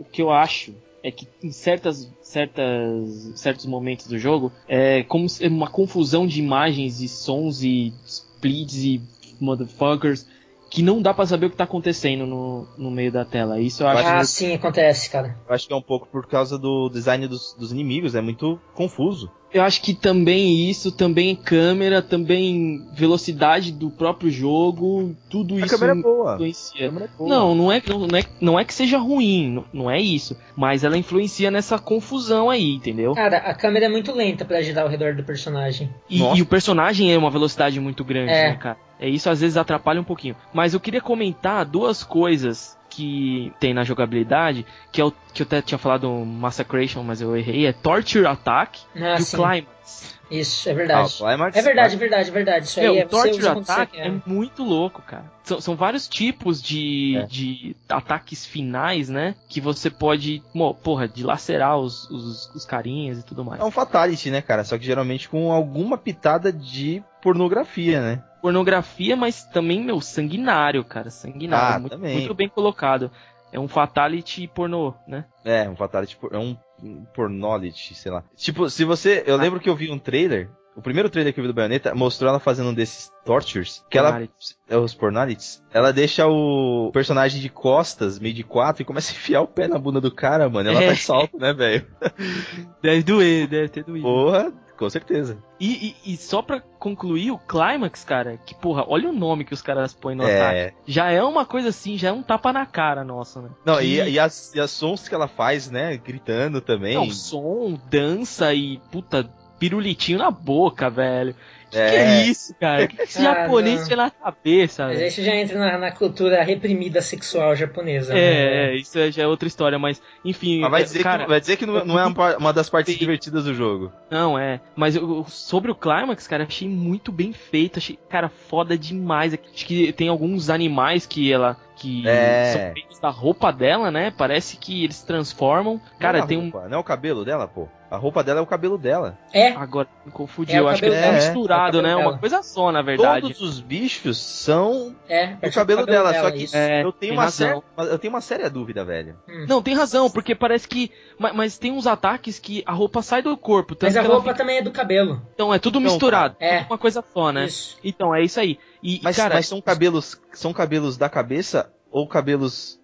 O 0.00 0.04
que 0.04 0.20
eu 0.22 0.30
acho 0.32 0.74
é 1.04 1.10
que 1.12 1.28
em 1.42 1.52
certas, 1.52 2.10
certas, 2.22 3.32
certos 3.36 3.66
momentos 3.66 4.06
do 4.08 4.18
jogo 4.18 4.50
é 4.68 5.02
como 5.04 5.28
se- 5.28 5.46
uma 5.46 5.68
confusão 5.68 6.26
de 6.26 6.40
imagens 6.40 7.00
e 7.00 7.06
sons 7.08 7.62
e 7.62 7.92
splits 8.04 8.76
e 8.84 9.00
motherfuckers 9.42 10.26
que 10.72 10.82
não 10.82 11.02
dá 11.02 11.12
pra 11.12 11.26
saber 11.26 11.46
o 11.46 11.50
que 11.50 11.56
tá 11.56 11.64
acontecendo 11.64 12.26
no, 12.26 12.66
no 12.78 12.90
meio 12.90 13.12
da 13.12 13.26
tela. 13.26 13.60
Isso 13.60 13.82
eu 13.82 13.88
acho. 13.88 14.08
Ah, 14.08 14.24
sim, 14.24 14.54
acontece, 14.54 15.10
cara. 15.10 15.36
Eu 15.46 15.54
acho 15.54 15.66
que 15.66 15.72
é 15.72 15.76
um 15.76 15.82
pouco 15.82 16.08
por 16.08 16.26
causa 16.26 16.58
do 16.58 16.88
design 16.88 17.28
dos, 17.28 17.54
dos 17.58 17.72
inimigos. 17.72 18.14
É 18.14 18.22
muito 18.22 18.58
confuso. 18.74 19.30
Eu 19.52 19.62
acho 19.62 19.82
que 19.82 19.92
também 19.92 20.70
isso, 20.70 20.90
também 20.90 21.36
câmera, 21.36 22.00
também 22.00 22.86
velocidade 22.94 23.70
do 23.70 23.90
próprio 23.90 24.30
jogo, 24.30 25.14
tudo 25.28 25.56
A 25.56 25.60
isso 25.60 25.68
câmera 25.78 25.98
é 25.98 26.02
boa. 26.02 26.30
A 26.30 26.34
influencia. 26.34 26.86
câmera 26.86 27.04
é 27.04 27.08
boa. 27.18 27.28
Não, 27.28 27.54
não 27.54 27.72
é, 27.72 27.82
não, 27.86 27.98
não 28.06 28.18
é, 28.18 28.22
não 28.40 28.58
é 28.58 28.64
que 28.64 28.72
seja 28.72 28.98
ruim, 28.98 29.48
não, 29.50 29.64
não 29.72 29.90
é 29.90 30.00
isso. 30.00 30.36
Mas 30.56 30.84
ela 30.84 30.96
influencia 30.96 31.50
nessa 31.50 31.78
confusão 31.78 32.48
aí, 32.48 32.72
entendeu? 32.74 33.14
Cara, 33.14 33.38
a 33.38 33.54
câmera 33.54 33.86
é 33.86 33.88
muito 33.88 34.12
lenta 34.12 34.44
pra 34.44 34.62
girar 34.62 34.84
ao 34.84 34.90
redor 34.90 35.14
do 35.14 35.22
personagem. 35.22 35.90
E, 36.08 36.20
e 36.22 36.40
o 36.42 36.46
personagem 36.46 37.12
é 37.12 37.18
uma 37.18 37.30
velocidade 37.30 37.78
muito 37.80 38.02
grande, 38.04 38.32
É. 38.32 38.50
né, 38.50 38.56
cara? 38.56 38.76
É 38.98 39.08
isso 39.08 39.28
às 39.28 39.40
vezes 39.40 39.56
atrapalha 39.56 40.00
um 40.00 40.04
pouquinho. 40.04 40.36
Mas 40.54 40.74
eu 40.74 40.80
queria 40.80 41.00
comentar 41.00 41.64
duas 41.66 42.04
coisas 42.04 42.78
que 42.94 43.52
tem 43.58 43.72
na 43.74 43.84
jogabilidade, 43.84 44.66
que 44.90 45.00
é 45.00 45.04
o 45.04 45.12
que 45.32 45.42
eu 45.42 45.46
até 45.46 45.62
tinha 45.62 45.78
falado 45.78 46.08
Massacration, 46.10 47.02
mas 47.02 47.20
eu 47.20 47.36
errei, 47.36 47.66
é 47.66 47.72
Torture 47.72 48.26
Attack 48.26 48.80
Ah, 48.94 49.18
e 49.18 49.22
o. 49.22 49.26
Climax. 49.26 50.20
Isso, 50.30 50.66
é 50.68 50.72
Ah, 50.72 50.74
verdade. 50.74 51.14
Climax- 51.18 51.56
É 51.58 51.62
verdade, 51.62 51.94
é 51.94 51.98
verdade, 51.98 52.28
é 52.28 52.32
verdade. 52.32 52.66
Isso 52.66 52.80
aí 52.80 52.86
Meu, 52.86 52.96
é 52.96 53.04
o 53.04 53.08
Torture 53.08 53.48
Attack 53.48 53.92
quer. 53.92 54.06
é 54.06 54.12
muito 54.24 54.62
louco, 54.64 55.02
cara. 55.02 55.24
São, 55.44 55.60
são 55.60 55.76
vários 55.76 56.08
tipos 56.08 56.62
de, 56.62 57.16
É. 57.18 57.26
de 57.26 57.76
ataques 57.88 58.46
finais, 58.46 59.08
né? 59.10 59.34
Que 59.48 59.60
você 59.60 59.90
pode, 59.90 60.42
porra, 60.82 61.06
dilacerar 61.08 61.76
os, 61.78 62.08
os, 62.10 62.50
os 62.54 62.64
carinhas 62.64 63.18
e 63.18 63.22
tudo 63.24 63.44
mais. 63.44 63.60
É 63.60 63.64
um 63.64 63.70
fatality, 63.70 64.30
né, 64.30 64.40
cara? 64.40 64.64
Só 64.64 64.78
que 64.78 64.84
geralmente 64.86 65.28
com 65.28 65.52
alguma 65.52 65.98
pitada 65.98 66.50
de 66.52 67.02
pornografia, 67.20 68.00
né? 68.00 68.22
Pornografia, 68.42 69.16
mas 69.16 69.44
também, 69.44 69.82
meu, 69.82 70.00
sanguinário, 70.00 70.84
cara. 70.84 71.08
Sanguinário. 71.08 71.76
Ah, 71.76 71.78
muito, 71.78 71.98
muito 71.98 72.34
bem 72.34 72.48
colocado. 72.48 73.10
É 73.52 73.60
um 73.60 73.68
fatality 73.68 74.46
pornô, 74.48 74.92
né? 75.06 75.24
É, 75.44 75.68
um 75.68 75.76
fatality, 75.76 76.16
por- 76.16 76.34
é 76.34 76.38
um 76.38 76.56
um 76.84 77.04
pornolity, 77.14 77.94
sei 77.94 78.10
lá. 78.10 78.24
Tipo, 78.36 78.68
se 78.68 78.84
você. 78.84 79.22
Eu 79.24 79.36
lembro 79.36 79.60
que 79.60 79.70
eu 79.70 79.76
vi 79.76 79.88
um 79.88 79.98
trailer. 80.00 80.50
O 80.74 80.82
primeiro 80.82 81.08
trailer 81.08 81.32
que 81.32 81.38
eu 81.38 81.44
vi 81.44 81.48
do 81.48 81.54
Bayonetta 81.54 81.94
mostrou 81.94 82.28
ela 82.28 82.40
fazendo 82.40 82.70
um 82.70 82.74
desses 82.74 83.08
tortures. 83.24 83.84
Que 83.88 83.98
ela. 83.98 84.08
Pornalities. 84.08 84.56
É 84.68 84.76
os 84.76 84.92
pornalities. 84.92 85.62
Ela 85.72 85.92
deixa 85.92 86.26
o 86.26 86.90
personagem 86.92 87.40
de 87.40 87.48
costas, 87.48 88.18
meio 88.18 88.34
de 88.34 88.42
quatro, 88.42 88.82
e 88.82 88.84
começa 88.84 89.12
a 89.12 89.14
enfiar 89.14 89.42
o 89.42 89.46
pé 89.46 89.68
na 89.68 89.78
bunda 89.78 90.00
do 90.00 90.10
cara, 90.10 90.48
mano. 90.48 90.70
Ela 90.70 90.82
É. 90.82 90.86
faz 90.88 91.04
salto, 91.04 91.38
né, 91.38 91.52
velho? 91.52 91.86
Deve 92.82 93.02
doer, 93.04 93.46
deve 93.46 93.68
ter 93.68 93.84
doído. 93.84 94.02
Porra, 94.02 94.52
com 94.82 94.90
certeza. 94.90 95.38
E, 95.60 95.94
e, 96.04 96.12
e 96.12 96.16
só 96.16 96.42
pra 96.42 96.60
concluir 96.60 97.30
o 97.30 97.38
Climax, 97.38 98.02
cara, 98.02 98.36
que 98.44 98.52
porra, 98.54 98.84
olha 98.88 99.08
o 99.08 99.12
nome 99.12 99.44
que 99.44 99.54
os 99.54 99.62
caras 99.62 99.94
põem 99.94 100.16
no 100.16 100.24
ataque. 100.24 100.58
É. 100.58 100.72
Já 100.86 101.10
é 101.12 101.22
uma 101.22 101.44
coisa 101.46 101.68
assim, 101.68 101.96
já 101.96 102.08
é 102.08 102.12
um 102.12 102.22
tapa 102.22 102.52
na 102.52 102.66
cara 102.66 103.04
nossa, 103.04 103.40
né? 103.40 103.50
Não, 103.64 103.76
Que- 103.78 103.84
e, 103.84 104.10
e, 104.14 104.18
as, 104.18 104.52
e 104.54 104.60
as 104.60 104.70
sons 104.72 105.08
que 105.08 105.14
ela 105.14 105.28
faz, 105.28 105.70
né? 105.70 105.96
Gritando 105.96 106.60
também. 106.60 106.96
Não, 106.96 107.10
som, 107.10 107.78
dança 107.88 108.52
e 108.52 108.80
puta, 108.90 109.30
pirulitinho 109.60 110.18
na 110.18 110.30
boca, 110.32 110.90
velho. 110.90 111.36
Que, 111.72 111.78
É. 111.78 111.90
que 111.90 111.96
é 111.96 112.26
isso, 112.26 112.54
cara? 112.60 112.86
Que, 112.86 112.96
que 112.96 113.02
esse 113.04 113.18
Ah, 113.18 113.22
japonês 113.22 113.88
não. 113.88 113.96
na 113.96 114.10
cabeça, 114.10 114.86
Mas 114.88 115.00
aí 115.00 115.10
você 115.10 115.22
já 115.24 115.34
entra 115.34 115.58
na, 115.58 115.78
na 115.78 115.90
cultura 115.90 116.42
reprimida 116.42 117.00
sexual 117.00 117.56
japonesa. 117.56 118.12
né? 118.12 118.20
É, 118.20 118.66
é, 118.72 118.76
isso 118.76 118.98
é- 118.98 119.10
já 119.10 119.22
é 119.22 119.26
outra 119.26 119.48
história, 119.48 119.78
mas 119.78 120.00
enfim. 120.24 120.60
Mas 120.60 120.70
vai 120.70 120.80
é, 120.82 120.84
dizer, 120.84 121.02
cara, 121.02 121.22
que, 121.24 121.28
vai 121.30 121.40
dizer 121.40 121.56
que 121.56 121.64
não, 121.66 121.84
não 121.84 121.98
é 121.98 122.06
uma, 122.06 122.36
uma 122.36 122.52
das 122.52 122.68
partes 122.68 122.92
Sim. 122.94 123.00
divertidas 123.00 123.44
do 123.44 123.54
jogo. 123.54 123.90
Não, 124.10 124.38
é. 124.38 124.60
Mas 124.76 124.94
eu- 124.96 125.24
sobre 125.28 125.70
o 125.70 125.74
Climax, 125.74 126.26
cara, 126.28 126.44
achei 126.44 126.68
muito 126.68 127.10
bem 127.10 127.32
feito. 127.32 127.78
Achei, 127.78 127.98
cara, 128.08 128.28
foda 128.28 128.76
demais. 128.76 129.32
Acho 129.34 129.66
que 129.66 129.92
tem 129.92 130.08
alguns 130.08 130.50
animais 130.50 131.06
que 131.06 131.32
ela. 131.32 131.56
Que 131.82 132.08
É. 132.08 132.52
são 132.52 132.72
feitos 132.74 132.98
da 133.00 133.08
roupa 133.10 133.52
dela, 133.52 133.90
né? 133.90 134.12
Parece 134.16 134.56
que 134.56 134.84
eles 134.84 135.02
transformam. 135.02 135.80
Cara, 135.98 136.18
não 136.18 136.24
é 136.24 136.28
tem 136.28 136.38
um. 136.38 136.42
roupa, 136.50 136.68
Não 136.68 136.76
é 136.78 136.80
o 136.80 136.84
cabelo 136.84 137.24
dela, 137.24 137.48
pô. 137.48 137.68
A 137.90 137.96
roupa 137.98 138.24
dela 138.24 138.40
é 138.40 138.42
o 138.42 138.46
cabelo 138.46 138.78
dela. 138.78 139.18
É, 139.34 139.48
Agora 139.48 139.86
me 140.06 140.10
confundi. 140.10 140.54
É 140.54 140.60
o 140.62 140.64
eu 140.64 140.68
acho 140.68 140.80
que 140.80 140.86
cabelo 140.86 140.96
é 141.04 141.10
dela. 141.10 141.14
misturado, 141.26 141.78
É 141.78 141.82
cabelo 141.82 141.82
né? 141.82 141.94
Uma 141.96 142.04
dela. 142.12 142.18
coisa 142.18 142.42
só, 142.42 142.72
na 142.72 142.80
verdade. 142.80 143.20
Todos 143.20 143.40
os 143.42 143.60
bichos 143.60 144.16
são 144.16 144.96
é. 145.06 145.34
o 145.34 145.36
parece 145.40 145.58
cabelo, 145.58 145.84
dela, 145.84 146.14
só 146.14 146.30
que. 146.30 146.46
É, 146.54 146.82
eu 146.82 146.90
tenho 146.92 147.12
uma 147.12 147.24
razão. 147.24 147.62
séria, 147.76 147.92
eu 147.92 147.98
tenho 147.98 148.14
uma 148.14 148.20
séria 148.22 148.48
dúvida, 148.48 148.82
velho. 148.82 149.16
Não, 149.46 149.60
tem 149.62 149.74
razão, 149.74 150.08
porque 150.10 150.34
parece 150.34 150.66
que. 150.66 150.90
Mas, 151.18 151.34
mas 151.34 151.58
tem 151.58 151.70
uns 151.70 151.86
ataques 151.86 152.38
que 152.38 152.62
a 152.64 152.72
roupa 152.72 153.02
sai 153.02 153.20
do 153.20 153.36
corpo. 153.36 153.76
Mas 153.82 153.94
a 153.94 154.00
roupa 154.00 154.22
fica- 154.22 154.34
também 154.36 154.56
é 154.58 154.62
do 154.62 154.70
cabelo. 154.70 155.20
Então 155.34 155.52
é 155.52 155.58
tudo 155.58 155.78
Então, 155.78 155.92
misturado. 155.92 156.34
é. 156.40 156.58
tudo 156.60 156.70
uma 156.70 156.78
coisa 156.78 157.04
só, 157.12 157.30
né? 157.30 157.44
Isso. 157.44 157.76
Então, 157.84 158.14
é 158.14 158.22
isso 158.22 158.40
aí. 158.40 158.58
E, 158.82 159.00
Mas, 159.02 159.16
cara, 159.16 159.36
mas 159.36 159.46
são 159.46 159.60
cabelos, 159.60 160.20
são 160.32 160.52
cabelos 160.52 160.96
da 160.96 161.08
cabeça 161.08 161.72
ou 161.90 162.08
cabelos 162.08 162.80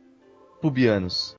pubianos? 0.61 1.35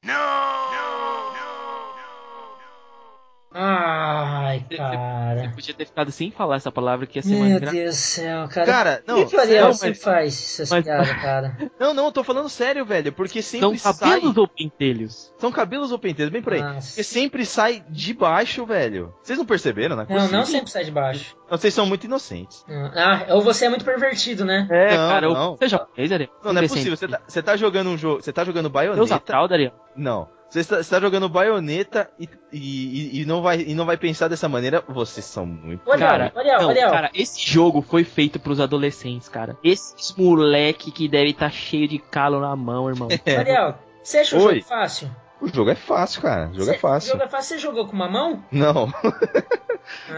Ai, 3.51 4.63
cara. 4.77 5.51
podia 5.55 5.73
ter 5.73 5.85
ficado 5.85 6.11
sem 6.11 6.29
falar 6.31 6.57
essa 6.57 6.71
palavra 6.71 7.07
que 7.07 7.17
ia 7.17 7.23
ser 7.23 7.29
mais 7.31 7.41
Meu 7.45 7.57
engraçado. 7.57 7.75
Deus 7.75 7.95
do 7.95 7.99
céu, 7.99 8.47
cara. 8.47 8.65
Cara, 8.65 9.03
não, 9.07 9.15
Por 9.15 9.29
que 9.29 9.35
o 9.35 9.39
Ariel 9.39 9.73
sério, 9.73 9.73
sempre 9.73 9.89
mas- 9.89 10.03
faz 10.03 10.33
essas 10.33 10.69
mas- 10.69 10.83
piadas, 10.83 11.09
cara? 11.21 11.57
não, 11.79 11.93
não, 11.93 12.05
eu 12.05 12.11
tô 12.11 12.23
falando 12.23 12.47
sério, 12.49 12.85
velho, 12.85 13.11
porque 13.11 13.41
São 13.41 13.71
sempre 13.71 13.79
sai, 13.79 13.93
cabelos 13.93 14.37
ou 14.37 14.47
pentelhos? 14.47 15.33
são 15.37 15.51
cabelos 15.51 15.91
ou 15.91 15.97
penteiros, 15.99 16.31
bem 16.31 16.41
por 16.41 16.53
aí. 16.53 16.61
Nossa. 16.61 16.89
Porque 16.89 17.03
sempre 17.03 17.45
sai 17.45 17.83
de 17.89 18.13
baixo, 18.13 18.65
velho. 18.65 19.13
Vocês 19.23 19.37
não 19.39 19.45
perceberam, 19.45 19.95
né? 19.95 20.05
Não, 20.09 20.27
não 20.27 20.45
sempre 20.45 20.69
sai 20.69 20.83
de 20.85 20.91
baixo. 20.91 21.35
Vocês 21.49 21.73
são 21.73 21.85
muito 21.85 22.03
inocentes. 22.05 22.63
Ah, 22.95 23.25
ou 23.33 23.41
você 23.41 23.65
é 23.65 23.69
muito 23.69 23.83
pervertido, 23.83 24.45
né? 24.45 24.67
É, 24.69 24.95
Não, 24.95 25.09
cara, 25.09 25.27
não. 25.27 25.51
eu... 25.51 25.57
você 25.57 25.65
é 25.65 25.69
japonês, 25.69 26.11
Ariel? 26.11 26.29
Não, 26.43 26.53
não 26.53 26.61
é 26.61 26.67
possível. 26.67 26.95
Você 26.95 27.07
tá, 27.07 27.21
você 27.27 27.41
tá 27.41 27.57
jogando 27.57 27.89
um 27.89 27.97
jogo. 27.97 28.21
Você 28.21 28.31
tá 28.31 28.43
jogando 28.43 28.69
Você 28.69 28.99
usa 29.01 29.19
fralda, 29.19 29.55
Ariel? 29.55 29.73
Não. 29.95 30.29
Você 30.49 30.61
está, 30.61 30.77
você 30.77 30.89
tá 30.89 30.99
jogando 30.99 31.29
baioneta 31.29 32.09
e, 32.19 32.27
e, 32.51 33.21
e 33.21 33.25
não 33.25 33.41
vai, 33.41 33.59
e 33.61 33.75
não 33.75 33.85
vai 33.85 33.97
pensar 33.97 34.27
dessa 34.27 34.49
maneira. 34.49 34.83
Vocês 34.87 35.23
são 35.25 35.45
muito. 35.45 35.81
Olha, 35.85 35.99
Cara, 35.99 36.31
olha, 36.35 36.57
não, 36.57 36.67
olha. 36.69 36.89
cara, 36.89 37.11
esse 37.13 37.39
jogo 37.39 37.81
foi 37.83 38.03
feito 38.03 38.39
pros 38.39 38.59
adolescentes, 38.59 39.29
cara. 39.29 39.55
Esses 39.63 40.15
moleque 40.17 40.91
que 40.91 41.07
deve 41.07 41.29
estar 41.29 41.51
cheio 41.51 41.87
de 41.87 41.99
calo 41.99 42.39
na 42.39 42.55
mão, 42.55 42.89
irmão. 42.89 43.07
Ariel, 43.37 43.75
você 44.03 44.19
acha 44.19 44.35
o 44.37 44.43
Oi. 44.43 44.55
jogo 44.55 44.65
fácil? 44.65 45.11
O 45.39 45.47
jogo 45.47 45.69
é 45.69 45.75
fácil, 45.75 46.21
cara. 46.23 46.49
O 46.49 46.53
jogo 46.53 46.65
Cê- 46.65 46.75
é 46.75 46.79
fácil. 46.79 47.09
O 47.09 47.11
jogo 47.13 47.23
é 47.23 47.27
fácil. 47.29 47.47
Você 47.55 47.57
jogou 47.59 47.85
com 47.87 47.93
uma 47.93 48.09
mão? 48.09 48.43
Não. 48.51 48.91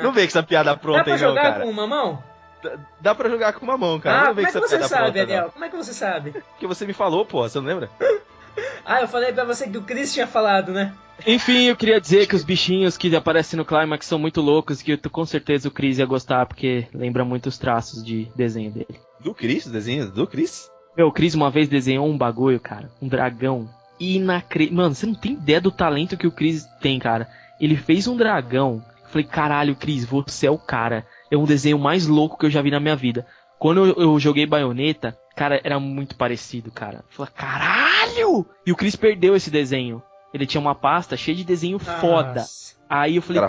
não 0.02 0.12
vem 0.14 0.24
com 0.26 0.30
essa 0.30 0.42
piada 0.44 0.72
Dá 0.72 0.78
pronta 0.78 1.04
pra 1.04 1.14
aí, 1.14 1.22
não, 1.22 1.28
jogar 1.30 1.42
cara. 1.42 1.64
com 1.66 1.70
uma 1.70 1.86
mão? 1.88 2.24
Dá 3.02 3.14
pra 3.14 3.30
jogar 3.30 3.54
com 3.54 3.66
uma 3.66 3.78
mão, 3.78 4.00
cara. 4.00 4.16
ah, 4.18 4.20
não 4.20 4.26
como 4.28 4.36
vem 4.38 4.46
é 4.46 4.48
com 4.48 4.52
que 4.52 4.58
essa 4.58 4.68
você 4.68 4.78
piada 4.78 4.88
sabe, 4.88 5.04
pronta, 5.12 5.22
Ariel? 5.22 5.44
não. 5.44 5.50
Como 5.52 5.66
é 5.66 5.70
que 5.70 5.76
você 5.78 5.94
sabe? 5.94 6.32
Porque 6.32 6.68
você 6.68 6.86
me 6.86 6.94
falou, 6.94 7.26
pô, 7.26 7.42
você 7.42 7.60
não 7.60 7.68
lembra? 7.68 7.90
Ah, 8.86 9.02
eu 9.02 9.08
falei 9.08 9.32
pra 9.32 9.44
você 9.44 9.70
que 9.70 9.78
o 9.78 9.84
Chris 9.84 10.14
tinha 10.14 10.28
falado, 10.28 10.72
né? 10.72 10.94
Enfim, 11.26 11.66
eu 11.66 11.76
queria 11.76 12.02
dizer 12.02 12.28
que 12.28 12.36
os 12.36 12.44
bichinhos 12.44 12.98
que 12.98 13.16
aparecem 13.16 13.58
no 13.58 13.66
Climax 13.66 14.08
são 14.08 14.18
muito 14.18 14.42
loucos, 14.42 14.82
que 14.82 14.94
eu, 14.94 15.10
com 15.12 15.26
certeza 15.26 15.68
o 15.68 15.72
Chris 15.72 16.00
ia 16.00 16.06
gostar, 16.06 16.46
porque 16.48 16.88
lembra 16.94 17.24
muito 17.24 17.48
os 17.48 17.58
traços 17.58 18.04
de 18.04 18.32
desenho 18.36 18.72
dele. 18.72 19.00
Do 19.20 19.34
Chris, 19.34 19.68
o 19.68 19.72
desenho 19.72 20.12
do 20.12 20.26
Chris? 20.26 20.70
Meu, 20.98 21.08
o 21.08 21.12
Chris 21.12 21.36
uma 21.36 21.52
vez 21.52 21.70
desenhou 21.70 22.08
um 22.08 22.18
bagulho, 22.18 22.60
cara, 22.60 22.90
um 23.02 23.08
dragão 23.08 23.70
inacreditável. 24.00 24.84
Mano, 24.84 24.96
você 24.96 25.06
não 25.06 25.14
tem 25.14 25.34
ideia 25.34 25.62
do 25.62 25.72
talento 25.72 26.18
que 26.18 26.28
o 26.28 26.32
Chris 26.32 26.66
tem, 26.82 26.98
cara. 26.98 27.30
Ele 27.60 27.76
fez 27.76 28.08
um 28.08 28.18
dragão. 28.18 28.84
Eu 29.04 29.10
falei, 29.10 29.28
caralho, 29.28 29.76
Chris, 29.76 30.04
você 30.04 30.48
é 30.48 30.52
o 30.52 30.58
cara. 30.58 31.06
É 31.30 31.38
um 31.38 31.46
desenho 31.46 31.78
mais 31.78 32.08
louco 32.08 32.38
que 32.38 32.46
eu 32.46 32.50
já 32.50 32.62
vi 32.62 32.72
na 32.72 32.80
minha 32.80 32.96
vida. 32.96 33.28
Quando 33.60 33.86
eu, 33.86 33.94
eu 33.96 34.20
joguei 34.20 34.48
baioneta, 34.48 35.16
cara, 35.36 35.60
era 35.64 35.80
muito 35.80 36.16
parecido, 36.16 36.72
cara. 36.72 36.98
Eu 37.00 37.04
falei, 37.16 37.32
caralho! 37.36 38.46
E 38.66 38.72
o 38.72 38.76
Chris 38.76 38.96
perdeu 38.96 39.36
esse 39.36 39.50
desenho. 39.50 40.02
Ele 40.34 40.46
tinha 40.46 40.62
uma 40.62 40.76
pasta 40.76 41.18
cheia 41.18 41.36
de 41.36 41.44
desenho 41.44 41.78
foda. 41.80 42.40
Nossa. 42.42 42.76
Aí 42.90 43.16
eu 43.18 43.22
falei, 43.22 43.42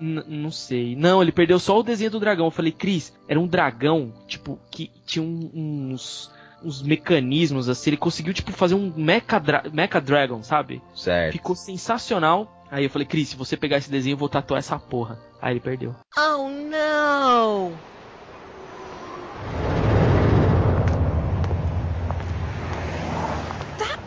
n- 0.00 0.24
não 0.28 0.50
sei. 0.50 0.94
Não, 0.96 1.20
ele 1.22 1.32
perdeu 1.32 1.58
só 1.58 1.78
o 1.78 1.82
desenho 1.82 2.10
do 2.10 2.20
dragão. 2.20 2.46
Eu 2.46 2.50
falei, 2.50 2.70
Cris, 2.72 3.12
era 3.28 3.38
um 3.40 3.46
dragão, 3.46 4.12
tipo, 4.26 4.58
que 4.70 4.90
tinha 5.04 5.22
um- 5.24 5.50
uns, 5.92 6.30
uns 6.62 6.82
mecanismos, 6.82 7.68
assim. 7.68 7.90
Ele 7.90 7.96
conseguiu, 7.96 8.32
tipo, 8.34 8.52
fazer 8.52 8.74
um 8.74 8.92
Mecha, 8.96 9.38
Dra 9.40 9.64
Mecha 9.72 10.00
Dragon, 10.00 10.42
sabe? 10.42 10.80
Certo. 10.94 11.32
Ficou 11.32 11.54
sensacional. 11.56 12.50
Aí 12.70 12.84
eu 12.84 12.90
falei, 12.90 13.06
Cris, 13.06 13.28
se 13.28 13.36
você 13.36 13.56
pegar 13.56 13.76
esse 13.78 13.90
desenho, 13.90 14.14
eu 14.14 14.18
vou 14.18 14.28
tatuar 14.28 14.58
essa 14.58 14.78
porra. 14.78 15.18
Aí 15.40 15.52
ele 15.52 15.60
perdeu. 15.60 15.94
Oh 16.16 16.48
no! 16.48 17.72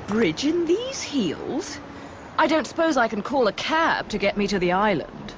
Bridge 0.07 0.45
in 0.45 0.65
these 0.65 1.01
heels? 1.03 1.79
I 2.37 2.47
don't 2.47 2.65
suppose 2.65 2.97
I 2.97 3.07
can 3.07 3.21
call 3.21 3.47
a 3.47 3.53
cab 3.53 4.09
to 4.09 4.17
get 4.17 4.37
me 4.37 4.47
to 4.47 4.57
the 4.57 4.71
island. 4.71 5.35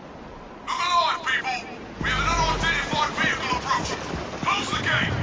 Move 0.67 0.77
along, 0.77 1.25
people! 1.25 1.69
We 2.03 2.09
have 2.09 2.19
an 2.19 2.29
unidentified 2.29 3.11
vehicle 3.17 3.57
approaching. 3.57 4.03
Close 4.43 4.69
the 4.77 4.83
gate! 4.83 5.18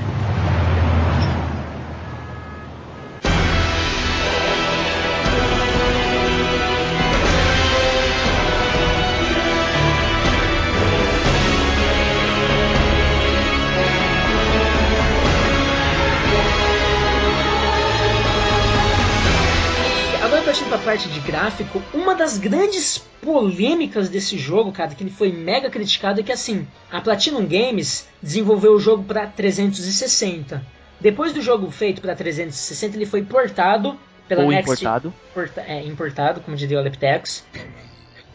Partindo 20.46 20.68
pra 20.68 20.78
parte 20.78 21.08
de 21.08 21.18
gráfico, 21.20 21.82
uma 21.92 22.14
das 22.14 22.38
grandes 22.38 22.98
polêmicas 23.20 24.08
desse 24.08 24.38
jogo, 24.38 24.70
cara, 24.70 24.94
que 24.94 25.02
ele 25.02 25.10
foi 25.10 25.32
mega 25.32 25.68
criticado 25.68 26.20
é 26.20 26.22
que 26.22 26.30
assim, 26.30 26.66
a 26.90 27.00
Platinum 27.00 27.44
Games 27.44 28.06
desenvolveu 28.22 28.74
o 28.74 28.78
jogo 28.80 29.02
para 29.02 29.26
360. 29.26 30.62
Depois 31.00 31.32
do 31.32 31.42
jogo 31.42 31.68
feito 31.72 32.00
para 32.00 32.14
360, 32.14 32.96
ele 32.96 33.06
foi 33.06 33.22
portado 33.22 33.98
pela 34.28 34.44
Ou 34.44 34.48
Next 34.50 34.70
importado. 34.72 35.12
Porta- 35.34 35.62
é, 35.66 35.84
importado, 35.84 36.40
como 36.40 36.56
diria 36.56 36.78
o 36.78 36.82
Leptex, 36.82 37.44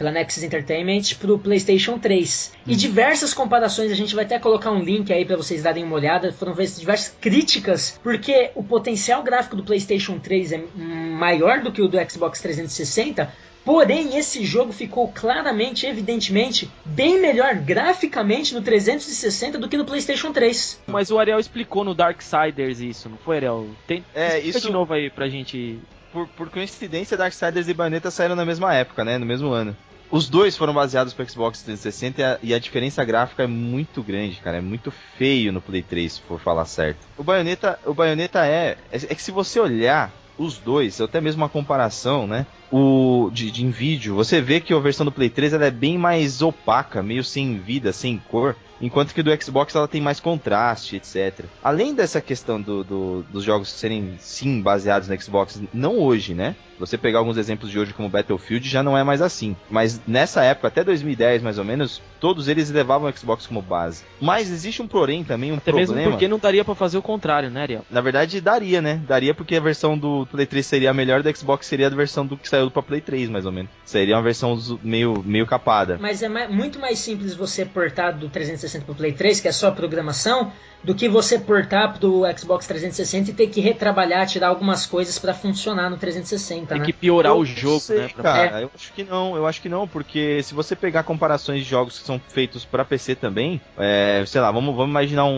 pela 0.02 0.12
Nexus 0.12 0.42
Entertainment 0.42 1.02
pro 1.20 1.38
PlayStation 1.38 2.00
3. 2.00 2.54
E 2.66 2.76
diversas 2.76 3.36
comparações, 3.36 3.92
a 3.92 3.96
gente 3.96 4.16
vai 4.16 4.26
até 4.26 4.40
colocar 4.40 4.72
um 4.72 4.82
link 4.82 5.14
aí 5.14 5.24
para 5.24 5.38
vocês 5.38 5.62
darem 5.62 5.84
uma 5.84 5.96
olhada. 5.96 6.34
Foram 6.34 6.56
feitas 6.56 6.80
diversas 6.80 7.16
críticas, 7.22 8.00
porque 8.02 8.50
o 8.56 8.64
potencial 8.64 9.22
gráfico 9.22 9.56
do 9.56 9.64
PlayStation 9.64 10.18
3 10.18 10.54
é 10.54 10.64
maior 10.76 11.62
do 11.62 11.72
que 11.72 11.84
o 11.84 11.88
do 11.88 11.98
Xbox 12.10 12.42
360. 12.42 13.32
Porém, 13.64 14.18
esse 14.18 14.44
jogo 14.44 14.74
ficou 14.74 15.08
claramente, 15.10 15.86
evidentemente, 15.86 16.68
bem 16.84 17.22
melhor 17.22 17.54
graficamente 17.54 18.56
no 18.56 18.62
360 18.64 19.60
do 19.60 19.70
que 19.70 19.78
no 19.78 19.86
PlayStation 19.86 20.32
3. 20.34 20.82
Mas 20.88 21.12
o 21.12 21.20
Ariel 21.20 21.40
explicou 21.40 21.84
no 21.84 21.94
Darksiders 21.94 22.80
isso, 22.80 23.08
não 23.08 23.18
foi, 23.18 23.36
Ariel? 23.36 23.68
Tem, 23.86 24.04
É, 24.16 24.38
explica 24.38 24.58
isso- 24.58 24.68
de 24.68 24.74
novo 24.74 24.92
aí 24.96 25.12
pra 25.12 25.30
gente. 25.30 25.78
Por, 26.12 26.28
por 26.30 26.50
coincidência, 26.50 27.16
Darksiders 27.16 27.68
e 27.70 27.74
Bayonetta 27.74 28.10
saíram 28.12 28.36
na 28.36 28.44
mesma 28.44 28.74
época, 28.76 29.06
né? 29.06 29.18
No 29.20 29.26
mesmo 29.26 29.52
ano. 29.52 29.78
Os 30.12 30.28
dois 30.28 30.58
foram 30.58 30.74
baseados 30.74 31.14
pro 31.14 31.28
Xbox 31.28 31.62
360 31.64 32.22
e 32.22 32.24
a, 32.24 32.40
e 32.44 32.54
a 32.54 32.60
diferença 32.60 33.04
gráfica 33.06 33.44
é 33.44 33.48
muito 33.48 34.04
grande, 34.04 34.42
cara. 34.42 34.58
É 34.58 34.62
muito 34.62 34.92
feio 35.18 35.54
no 35.54 35.62
Play 35.62 35.82
3, 35.82 36.12
se 36.12 36.22
for 36.22 36.38
falar 36.38 36.66
certo. 36.66 37.00
O 37.18 37.24
Bayonetta, 37.24 37.80
o 37.86 37.94
Bayonetta 37.94 38.46
é, 38.46 38.78
é. 38.92 38.98
É 38.98 39.16
que 39.16 39.22
se 39.24 39.32
você 39.32 39.58
olhar 39.60 40.12
os 40.38 40.58
dois, 40.58 41.00
até 41.02 41.20
mesmo 41.22 41.42
uma 41.42 41.50
comparação, 41.50 42.26
né? 42.28 42.46
O 42.72 43.30
de, 43.34 43.52
de 43.52 43.68
vídeo, 43.70 44.16
você 44.16 44.40
vê 44.42 44.62
que 44.62 44.74
a 44.74 44.80
versão 44.80 45.06
do 45.06 45.12
Play 45.12 45.30
3 45.30 45.54
ela 45.54 45.66
é 45.66 45.72
bem 45.72 45.98
mais 45.98 46.42
opaca, 46.42 47.04
meio 47.04 47.24
sem 47.24 47.60
vida, 47.60 47.92
sem 47.92 48.18
cor. 48.18 48.56
Enquanto 48.80 49.14
que 49.14 49.22
do 49.22 49.30
Xbox 49.44 49.76
ela 49.76 49.88
tem 49.88 50.02
mais 50.02 50.20
contraste, 50.20 50.96
etc. 50.96 51.46
Além 51.62 51.94
dessa 51.94 52.20
questão 52.20 52.60
do, 52.60 52.84
do- 52.84 53.24
dos 53.30 53.44
jogos 53.44 53.70
serem 53.70 54.16
sim 54.18 54.60
baseados 54.62 55.08
no 55.08 55.22
Xbox, 55.22 55.62
não 55.72 56.00
hoje, 56.00 56.34
né? 56.34 56.56
Você 56.80 56.98
pegar 56.98 57.20
alguns 57.20 57.38
exemplos 57.38 57.70
de 57.70 57.78
hoje 57.78 57.94
como 57.94 58.10
Battlefield 58.10 58.68
já 58.68 58.82
não 58.82 58.98
é 58.98 59.04
mais 59.04 59.22
assim. 59.22 59.56
Mas 59.70 60.02
nessa 60.08 60.44
época, 60.44 60.68
até 60.68 60.84
2010 60.84 61.44
mais 61.44 61.60
ou 61.60 61.64
menos, 61.64 62.02
todos 62.20 62.48
eles 62.48 62.72
levavam 62.72 63.08
o 63.08 63.16
Xbox 63.16 63.46
como 63.46 63.62
base. 63.62 64.04
Mas 64.20 64.50
existe 64.50 64.82
um 64.82 64.88
porém 64.88 65.24
também, 65.24 65.52
um 65.52 65.58
Até 65.58 65.72
mesmo 65.74 65.94
problema. 65.94 66.12
porque 66.14 66.28
não 66.28 66.40
daria 66.40 66.66
pra 66.66 66.74
fazer 66.74 66.98
o 66.98 67.04
contrário, 67.04 67.52
né, 67.52 67.62
Ariel? 67.62 67.86
Na 67.92 68.02
verdade, 68.02 68.42
daria, 68.42 68.82
né? 68.82 69.00
Daria 69.08 69.36
porque 69.36 69.56
a 69.58 69.62
versão 69.62 69.96
do 69.96 70.26
Play 70.32 70.46
3 70.46 70.66
seria 70.66 70.90
a 70.92 70.94
melhor, 70.94 71.22
do 71.22 71.38
Xbox 71.38 71.66
seria 71.68 71.88
a 71.88 71.90
versão 71.90 72.26
do 72.26 72.36
que 72.38 72.48
saiu 72.48 72.72
pra 72.72 72.82
Play 72.82 73.02
3, 73.02 73.30
mais 73.30 73.46
ou 73.46 73.52
menos. 73.52 73.70
Seria 73.86 74.16
uma 74.16 74.24
versão 74.24 74.58
meio, 74.84 75.22
meio 75.26 75.46
capada. 75.46 75.98
Mas 76.02 76.24
é 76.24 76.30
ma- 76.30 76.48
muito 76.48 76.80
mais 76.80 77.00
simples 77.00 77.34
você 77.36 77.66
portar 77.66 78.18
do 78.18 78.30
360 78.30 78.86
pro 78.86 78.96
Play 78.96 79.12
3, 79.14 79.40
que 79.42 79.48
é 79.48 79.52
só 79.52 79.68
a 79.68 79.72
programação, 79.72 80.52
do 80.84 80.96
que 80.96 81.08
você 81.08 81.38
portar 81.38 81.98
pro 82.00 82.24
Xbox 82.36 82.66
360 82.66 83.30
e 83.30 83.34
ter 83.36 83.48
que 83.48 83.62
retrabalhar, 83.62 84.26
tirar 84.26 84.48
algumas 84.48 84.86
coisas 84.86 85.20
pra 85.20 85.32
funcionar 85.32 85.92
no 85.92 85.98
360, 85.98 86.66
Tem 86.68 86.80
né? 86.80 86.86
que 86.86 86.92
piorar 86.94 87.34
Eu 87.34 87.40
o 87.40 87.46
jogo, 87.46 87.80
sei, 87.80 88.00
né? 88.00 88.10
pra- 88.12 88.24
Cara, 88.24 88.62
eu 88.62 88.72
acho 88.74 88.92
que 88.94 89.04
não, 89.04 89.36
eu 89.36 89.46
acho 89.46 89.62
que 89.62 89.70
não, 89.70 89.88
porque 89.88 90.42
se 90.42 90.56
você 90.56 90.76
pegar 90.76 91.04
comparações 91.04 91.64
de 91.64 91.70
jogos 91.70 92.00
que 92.00 92.06
são 92.06 92.20
feitos 92.30 92.66
pra 92.66 92.84
PC 92.84 93.14
também, 93.14 93.62
é, 93.78 94.24
sei 94.26 94.42
lá, 94.42 94.50
vamos, 94.52 94.76
vamos 94.76 94.90
imaginar 94.90 95.26
um, 95.26 95.30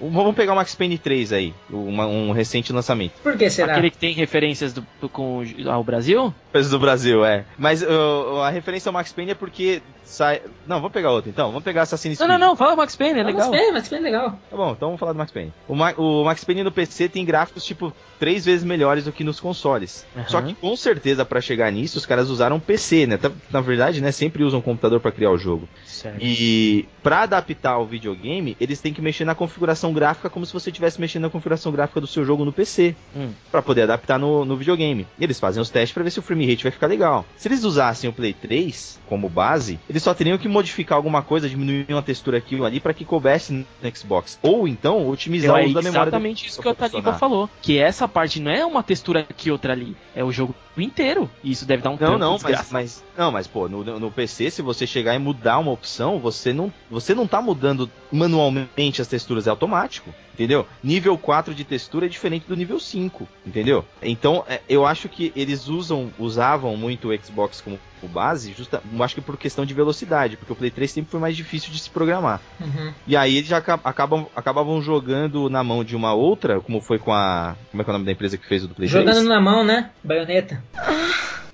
um- 0.00 0.06
um- 0.06 0.10
Vamos 0.10 0.36
pegar 0.36 0.52
o 0.52 0.56
Max 0.56 0.74
Payne 0.74 0.98
3 0.98 1.32
aí, 1.32 1.52
uma- 1.68 2.06
um 2.06 2.30
recente 2.30 2.72
lançamento. 2.72 3.14
Por 3.24 3.36
que 3.36 3.50
será? 3.50 3.72
Aquele 3.72 3.90
que 3.90 3.98
tem 3.98 4.14
referências 4.16 4.72
do, 4.72 4.84
com 5.08 5.42
ao 5.70 5.84
Brasil? 5.84 6.32
Peso 6.52 6.70
do 6.70 6.78
Brasil, 6.78 7.24
é. 7.24 7.44
Mas 7.58 7.82
uh, 7.82 8.40
a 8.42 8.50
referência 8.50 8.88
ao 8.88 8.92
Max 8.92 9.12
Payne 9.12 9.32
é 9.32 9.34
porque 9.34 9.82
sai. 10.04 10.40
Não, 10.66 10.76
vamos 10.76 10.92
pegar 10.92 11.10
outro 11.10 11.28
então. 11.30 11.48
Vamos 11.48 11.62
pegar 11.64 11.82
Assassin's 11.82 12.18
Não, 12.18 12.26
Creed. 12.26 12.40
não, 12.40 12.48
não, 12.48 12.56
fala 12.56 12.74
Max 12.76 12.96
Payne, 12.96 13.20
é 13.20 13.24
Mas 13.24 13.34
legal. 13.34 13.50
bem, 13.50 13.72
mas 13.72 13.88
bem 13.88 14.00
legal. 14.00 14.30
Tá 14.50 14.56
bom, 14.56 14.72
então 14.72 14.88
vamos 14.88 14.98
falar 15.00 15.12
do 15.12 15.18
Max 15.18 15.30
Payne. 15.32 15.52
O, 15.68 15.74
Ma- 15.74 15.94
o 15.96 16.24
Max 16.24 16.44
Payne 16.44 16.62
no 16.62 16.72
PC 16.72 17.08
tem 17.08 17.24
gráficos, 17.24 17.64
tipo, 17.64 17.92
três 18.18 18.44
vezes 18.44 18.64
melhores 18.64 19.04
do 19.04 19.12
que 19.12 19.22
nos 19.24 19.38
consoles. 19.40 20.06
Aham. 20.16 20.28
Só 20.28 20.40
que, 20.42 20.54
com 20.54 20.76
certeza, 20.76 21.24
pra 21.24 21.40
chegar 21.40 21.70
nisso, 21.72 21.98
os 21.98 22.06
caras 22.06 22.30
usaram 22.30 22.58
PC, 22.60 23.06
né? 23.06 23.16
Tá- 23.16 23.30
Na 23.50 23.60
verdade, 23.60 24.00
né, 24.00 24.12
sempre 24.12 24.42
usam 24.44 24.60
computador 24.60 25.00
pra 25.00 25.10
criar 25.12 25.30
o 25.30 25.38
jogo. 25.38 25.68
Certo. 25.84 26.18
E 26.20 26.86
pra 27.02 27.22
adaptar 27.22 27.78
o 27.78 27.84
videogame, 27.84 28.56
eles 28.60 28.80
têm 28.80 28.92
que 28.92 29.02
mexer 29.02 29.24
na 29.24 29.34
configuração 29.34 29.92
gráfica 29.92 30.30
como 30.30 30.46
se 30.46 30.52
você 30.52 30.70
estivesse 30.70 31.00
mexendo 31.00 31.22
na 31.22 31.30
configuração 31.30 31.72
gráfica 31.72 32.00
do 32.00 32.06
seu 32.06 32.24
jogo 32.24 32.44
no 32.44 32.52
PC. 32.52 32.94
Hum. 33.14 33.30
Pra 33.50 33.60
poder 33.60 33.82
adaptar 33.82 34.05
no, 34.18 34.44
no 34.44 34.56
videogame. 34.56 35.06
E 35.18 35.24
eles 35.24 35.40
fazem 35.40 35.60
os 35.60 35.68
testes 35.70 35.92
pra 35.92 36.02
ver 36.04 36.10
se 36.10 36.18
o 36.18 36.22
frame 36.22 36.46
rate 36.46 36.62
vai 36.62 36.72
ficar 36.72 36.86
legal. 36.86 37.24
Se 37.36 37.48
eles 37.48 37.64
usassem 37.64 38.08
o 38.08 38.12
Play 38.12 38.32
3 38.32 39.00
como 39.08 39.28
base, 39.28 39.78
eles 39.88 40.02
só 40.02 40.14
teriam 40.14 40.38
que 40.38 40.48
modificar 40.48 40.96
alguma 40.96 41.22
coisa, 41.22 41.48
diminuir 41.48 41.86
uma 41.88 42.02
textura 42.02 42.38
aqui 42.38 42.56
ou 42.56 42.64
ali 42.64 42.78
pra 42.80 42.94
que 42.94 43.04
coubesse 43.04 43.52
no 43.52 43.66
Xbox. 43.96 44.38
Ou 44.42 44.66
então 44.68 45.08
otimizar 45.08 45.50
Então, 45.50 45.56
o 45.56 45.58
é 45.60 45.64
uso 45.66 45.74
da 45.74 45.82
memória. 45.82 46.04
do- 46.04 46.08
exatamente 46.14 46.46
isso 46.46 46.62
que 46.62 46.68
o 46.68 46.74
Taliba 46.74 47.12
falou. 47.14 47.50
Que 47.60 47.78
essa 47.78 48.06
parte 48.08 48.40
não 48.40 48.50
é 48.50 48.64
uma 48.64 48.82
textura 48.82 49.20
aqui 49.20 49.50
outra 49.50 49.72
ali. 49.72 49.96
É 50.14 50.22
o 50.24 50.30
jogo 50.32 50.54
inteiro. 50.76 51.28
E 51.42 51.50
isso 51.50 51.64
deve 51.64 51.82
dar 51.82 51.90
um 51.90 51.96
Não, 51.98 52.18
não, 52.18 52.38
mas, 52.42 52.70
mas 52.70 53.04
não, 53.16 53.30
mas 53.32 53.46
pô, 53.46 53.68
no, 53.68 53.82
no 53.98 54.10
PC 54.10 54.50
se 54.50 54.62
você 54.62 54.86
chegar 54.86 55.14
e 55.14 55.18
mudar 55.18 55.58
uma 55.58 55.70
opção, 55.72 56.18
você 56.18 56.52
não, 56.52 56.72
você 56.90 57.14
não 57.14 57.26
tá 57.26 57.40
mudando 57.40 57.90
manualmente 58.12 59.00
as 59.00 59.08
texturas, 59.08 59.46
é 59.46 59.50
automático, 59.50 60.12
entendeu? 60.34 60.66
Nível 60.82 61.16
4 61.16 61.54
de 61.54 61.64
textura 61.64 62.06
é 62.06 62.08
diferente 62.08 62.44
do 62.46 62.56
nível 62.56 62.78
5, 62.78 63.26
entendeu? 63.46 63.84
Então, 64.02 64.44
é, 64.48 64.60
eu 64.68 64.84
acho 64.84 65.08
que 65.08 65.32
eles 65.34 65.68
usam, 65.68 66.12
usavam 66.18 66.76
muito 66.76 67.08
o 67.08 67.24
Xbox 67.24 67.60
como 67.60 67.78
base, 68.06 68.54
justa, 68.56 68.80
eu 68.92 69.02
acho 69.02 69.16
que 69.16 69.20
por 69.20 69.36
questão 69.36 69.66
de 69.66 69.74
velocidade, 69.74 70.36
porque 70.36 70.52
o 70.52 70.56
Play 70.56 70.70
3 70.70 70.90
sempre 70.90 71.10
foi 71.10 71.18
mais 71.18 71.36
difícil 71.36 71.72
de 71.72 71.78
se 71.80 71.90
programar. 71.90 72.40
Uhum. 72.60 72.92
E 73.06 73.16
aí 73.16 73.36
eles 73.36 73.50
acabam, 73.50 74.26
acabavam 74.34 74.80
jogando 74.80 75.50
na 75.50 75.64
mão 75.64 75.82
de 75.82 75.96
uma 75.96 76.14
outra, 76.14 76.60
como 76.60 76.80
foi 76.80 76.98
com 76.98 77.12
a, 77.12 77.56
como 77.70 77.82
é 77.82 77.84
que 77.84 77.90
é 77.90 77.92
o 77.92 77.94
nome 77.94 78.06
da 78.06 78.12
empresa 78.12 78.38
que 78.38 78.46
fez 78.46 78.64
o 78.64 78.68
do 78.68 78.74
Play 78.74 78.88
3? 78.88 79.06
Jogando 79.06 79.28
na 79.28 79.40
mão, 79.40 79.64
né? 79.64 79.90
Baioneta. 80.04 80.62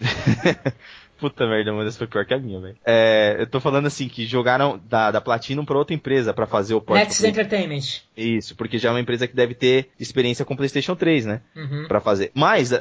Puta 1.22 1.46
merda, 1.46 1.72
uma 1.72 1.84
dessas 1.84 1.98
foi 1.98 2.08
pior 2.08 2.26
que 2.26 2.34
a 2.34 2.38
minha, 2.38 2.58
velho. 2.58 2.76
É, 2.84 3.36
eu 3.38 3.46
tô 3.46 3.60
falando 3.60 3.86
assim, 3.86 4.08
que 4.08 4.26
jogaram 4.26 4.80
da, 4.88 5.12
da 5.12 5.20
Platinum 5.20 5.64
pra 5.64 5.78
outra 5.78 5.94
empresa 5.94 6.34
pra 6.34 6.48
fazer 6.48 6.74
o 6.74 6.80
port 6.80 6.98
Nexus 6.98 7.24
Entertainment. 7.24 8.02
Isso, 8.16 8.56
porque 8.56 8.76
já 8.76 8.88
é 8.88 8.92
uma 8.92 9.00
empresa 9.00 9.28
que 9.28 9.36
deve 9.36 9.54
ter 9.54 9.90
experiência 10.00 10.44
com 10.44 10.56
PlayStation 10.56 10.96
3, 10.96 11.26
né? 11.26 11.42
Uhum. 11.54 11.86
Pra 11.86 12.00
fazer. 12.00 12.32
Mas, 12.34 12.72
é, 12.72 12.80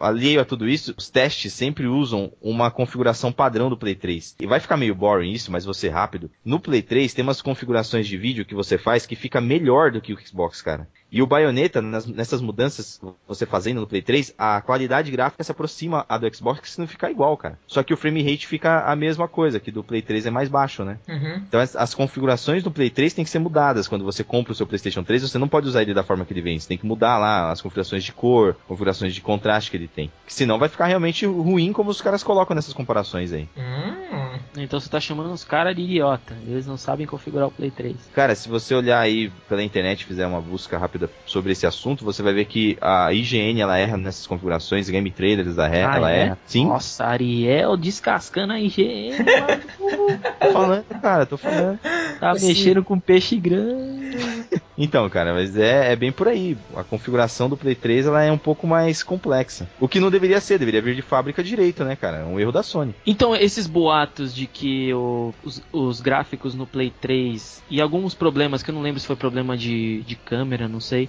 alheio 0.00 0.38
a 0.38 0.44
tudo 0.44 0.68
isso, 0.68 0.94
os 0.98 1.08
testes 1.08 1.54
sempre 1.54 1.86
usam 1.86 2.30
uma 2.42 2.70
configuração 2.70 3.32
padrão 3.32 3.70
do 3.70 3.76
Play 3.78 3.94
3. 3.94 4.36
E 4.38 4.46
vai 4.46 4.60
ficar 4.60 4.76
meio 4.76 4.94
boring 4.94 5.32
isso, 5.32 5.50
mas 5.50 5.64
ser 5.72 5.88
rápido. 5.88 6.30
No 6.44 6.60
Play 6.60 6.82
3 6.82 7.14
tem 7.14 7.22
umas 7.22 7.40
configurações 7.40 8.06
de 8.06 8.18
vídeo 8.18 8.44
que 8.44 8.54
você 8.54 8.76
faz 8.76 9.06
que 9.06 9.16
fica 9.16 9.40
melhor 9.40 9.90
do 9.92 10.00
que 10.02 10.12
o 10.12 10.18
Xbox, 10.20 10.60
cara. 10.60 10.86
E 11.10 11.22
o 11.22 11.26
Bayonetta, 11.26 11.80
nas- 11.80 12.06
nessas 12.06 12.40
mudanças 12.40 13.00
você 13.26 13.46
fazendo 13.46 13.80
no 13.80 13.86
Play 13.86 14.02
3, 14.02 14.34
a 14.38 14.60
qualidade 14.60 15.10
gráfica 15.10 15.42
se 15.42 15.50
aproxima 15.50 16.04
a 16.08 16.18
do 16.18 16.34
Xbox, 16.34 16.74
que 16.74 16.80
não 16.80 16.86
fica 16.86 17.10
igual, 17.10 17.36
cara. 17.36 17.58
Só 17.66 17.82
que 17.82 17.94
o 17.94 17.96
frame 17.96 18.22
rate 18.22 18.46
fica 18.46 18.80
a 18.84 18.94
mesma 18.94 19.26
coisa, 19.26 19.58
que 19.60 19.70
do 19.70 19.82
Play 19.82 20.02
3 20.02 20.26
é 20.26 20.30
mais 20.30 20.48
baixo, 20.48 20.84
né? 20.84 20.98
Uhum. 21.08 21.42
Então 21.48 21.60
as, 21.60 21.74
as 21.74 21.94
configurações 21.94 22.62
do 22.62 22.70
Play 22.70 22.90
3 22.90 23.14
têm 23.14 23.24
que 23.24 23.30
ser 23.30 23.38
mudadas. 23.38 23.88
Quando 23.88 24.04
você 24.04 24.22
compra 24.22 24.52
o 24.52 24.54
seu 24.54 24.66
PlayStation 24.66 25.02
3, 25.02 25.22
você 25.22 25.38
não 25.38 25.48
pode 25.48 25.66
usar 25.66 25.82
ele 25.82 25.94
da 25.94 26.02
forma 26.02 26.24
que 26.24 26.32
ele 26.32 26.42
vem. 26.42 26.58
Você 26.58 26.68
tem 26.68 26.78
que 26.78 26.86
mudar 26.86 27.18
lá 27.18 27.50
as 27.50 27.60
configurações 27.62 28.04
de 28.04 28.12
cor, 28.12 28.54
configurações 28.66 29.14
de 29.14 29.20
contraste 29.20 29.70
que 29.70 29.76
ele 29.76 29.88
tem. 29.88 30.10
Senão 30.26 30.58
vai 30.58 30.68
ficar 30.68 30.86
realmente 30.86 31.24
ruim 31.24 31.72
como 31.72 31.90
os 31.90 32.00
caras 32.02 32.22
colocam 32.22 32.54
nessas 32.54 32.74
comparações 32.74 33.32
aí. 33.32 33.48
Hum. 33.56 34.38
Então 34.56 34.80
você 34.80 34.88
tá 34.88 34.98
chamando 35.00 35.32
os 35.32 35.44
caras 35.44 35.74
de 35.76 35.82
idiota. 35.82 36.36
Eles 36.46 36.66
não 36.66 36.76
sabem 36.76 37.06
configurar 37.06 37.48
o 37.48 37.50
Play 37.50 37.70
3. 37.70 37.96
Cara, 38.14 38.34
se 38.34 38.48
você 38.48 38.74
olhar 38.74 38.98
aí 39.00 39.30
pela 39.48 39.62
internet 39.62 40.00
e 40.02 40.04
fizer 40.06 40.26
uma 40.26 40.40
busca 40.40 40.76
rápida 40.78 40.97
sobre 41.26 41.52
esse 41.52 41.66
assunto, 41.66 42.04
você 42.04 42.22
vai 42.22 42.32
ver 42.32 42.44
que 42.46 42.76
a 42.80 43.12
IGN 43.12 43.60
ela 43.60 43.78
erra 43.78 43.96
nessas 43.96 44.26
configurações, 44.26 44.88
Game 44.88 45.10
Trailers 45.10 45.56
ela 45.58 45.68
erra. 45.68 45.92
Ah, 45.92 45.96
ela 45.96 46.12
é? 46.12 46.20
erra. 46.20 46.38
Sim, 46.46 46.66
Nossa, 46.66 47.04
Ariel 47.04 47.76
descascando 47.76 48.52
a 48.52 48.60
IGN. 48.60 49.16
mano. 49.78 50.20
tô 50.40 50.52
falando, 50.52 50.84
cara, 51.00 51.26
tô 51.26 51.36
falando. 51.36 51.78
tá 52.18 52.30
Assim. 52.30 52.48
mexendo 52.48 52.82
com 52.84 52.98
peixe 52.98 53.36
grande. 53.36 54.37
Então, 54.78 55.08
cara, 55.10 55.34
mas 55.34 55.56
é, 55.56 55.92
é 55.92 55.96
bem 55.96 56.12
por 56.12 56.28
aí. 56.28 56.56
A 56.76 56.84
configuração 56.84 57.48
do 57.48 57.56
Play 57.56 57.74
3 57.74 58.06
ela 58.06 58.22
é 58.22 58.30
um 58.30 58.38
pouco 58.38 58.66
mais 58.66 59.02
complexa. 59.02 59.68
O 59.80 59.88
que 59.88 59.98
não 59.98 60.10
deveria 60.10 60.40
ser, 60.40 60.58
deveria 60.58 60.80
vir 60.80 60.94
de 60.94 61.02
fábrica 61.02 61.42
direito, 61.42 61.84
né, 61.84 61.96
cara? 61.96 62.18
É 62.18 62.24
um 62.24 62.38
erro 62.38 62.52
da 62.52 62.62
Sony. 62.62 62.94
Então, 63.04 63.34
esses 63.34 63.66
boatos 63.66 64.32
de 64.34 64.46
que 64.46 64.94
o- 64.94 65.34
os, 65.42 65.60
os 65.72 66.00
gráficos 66.00 66.54
no 66.54 66.66
Play 66.66 66.92
3 67.00 67.60
e 67.68 67.80
alguns 67.80 68.14
problemas, 68.14 68.62
que 68.62 68.70
eu 68.70 68.74
não 68.74 68.82
lembro 68.82 69.00
se 69.00 69.06
foi 69.06 69.16
problema 69.16 69.56
de, 69.56 70.02
de 70.02 70.14
câmera, 70.14 70.68
não 70.68 70.80
sei, 70.80 71.08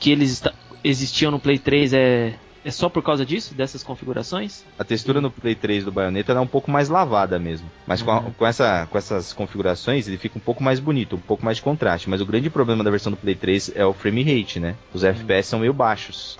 que 0.00 0.10
eles 0.10 0.42
existiam 0.82 1.30
no 1.30 1.38
Play 1.38 1.58
3 1.58 1.92
é, 1.92 2.34
é 2.64 2.70
só 2.70 2.88
por 2.88 3.02
causa 3.02 3.24
disso, 3.26 3.54
dessas 3.54 3.82
configurações? 3.82 4.64
A 4.78 4.84
textura 4.84 5.20
no 5.20 5.30
Play 5.30 5.54
3 5.54 5.84
do 5.84 5.92
Bayonetta 5.92 6.32
é 6.32 6.40
um 6.40 6.46
pouco 6.46 6.70
mais 6.70 6.88
lavada 6.88 7.38
mesmo. 7.38 7.70
Mas 7.86 8.02
com, 8.02 8.10
a- 8.10 8.20
Uhum. 8.20 8.32
com 8.32 8.46
essa, 8.46 8.86
com 8.90 8.96
essas 8.98 9.32
configurações 9.32 10.06
ele 10.08 10.16
fica 10.18 10.38
um 10.38 10.40
pouco 10.40 10.62
mais 10.62 10.78
bonito, 10.80 11.16
um 11.16 11.20
pouco 11.20 11.44
mais 11.44 11.56
de 11.56 11.62
contraste. 11.62 12.08
Mas 12.08 12.20
o 12.20 12.26
grande 12.26 12.48
problema 12.50 12.82
da 12.84 12.90
versão 12.90 13.10
do 13.10 13.16
Play 13.16 13.34
3 13.34 13.72
é 13.74 13.84
o 13.84 13.92
frame 13.92 14.22
rate, 14.22 14.60
né? 14.60 14.76
Os 14.94 15.02
FPS 15.04 15.48
são 15.48 15.60
meio 15.60 15.72
baixos. 15.72 16.36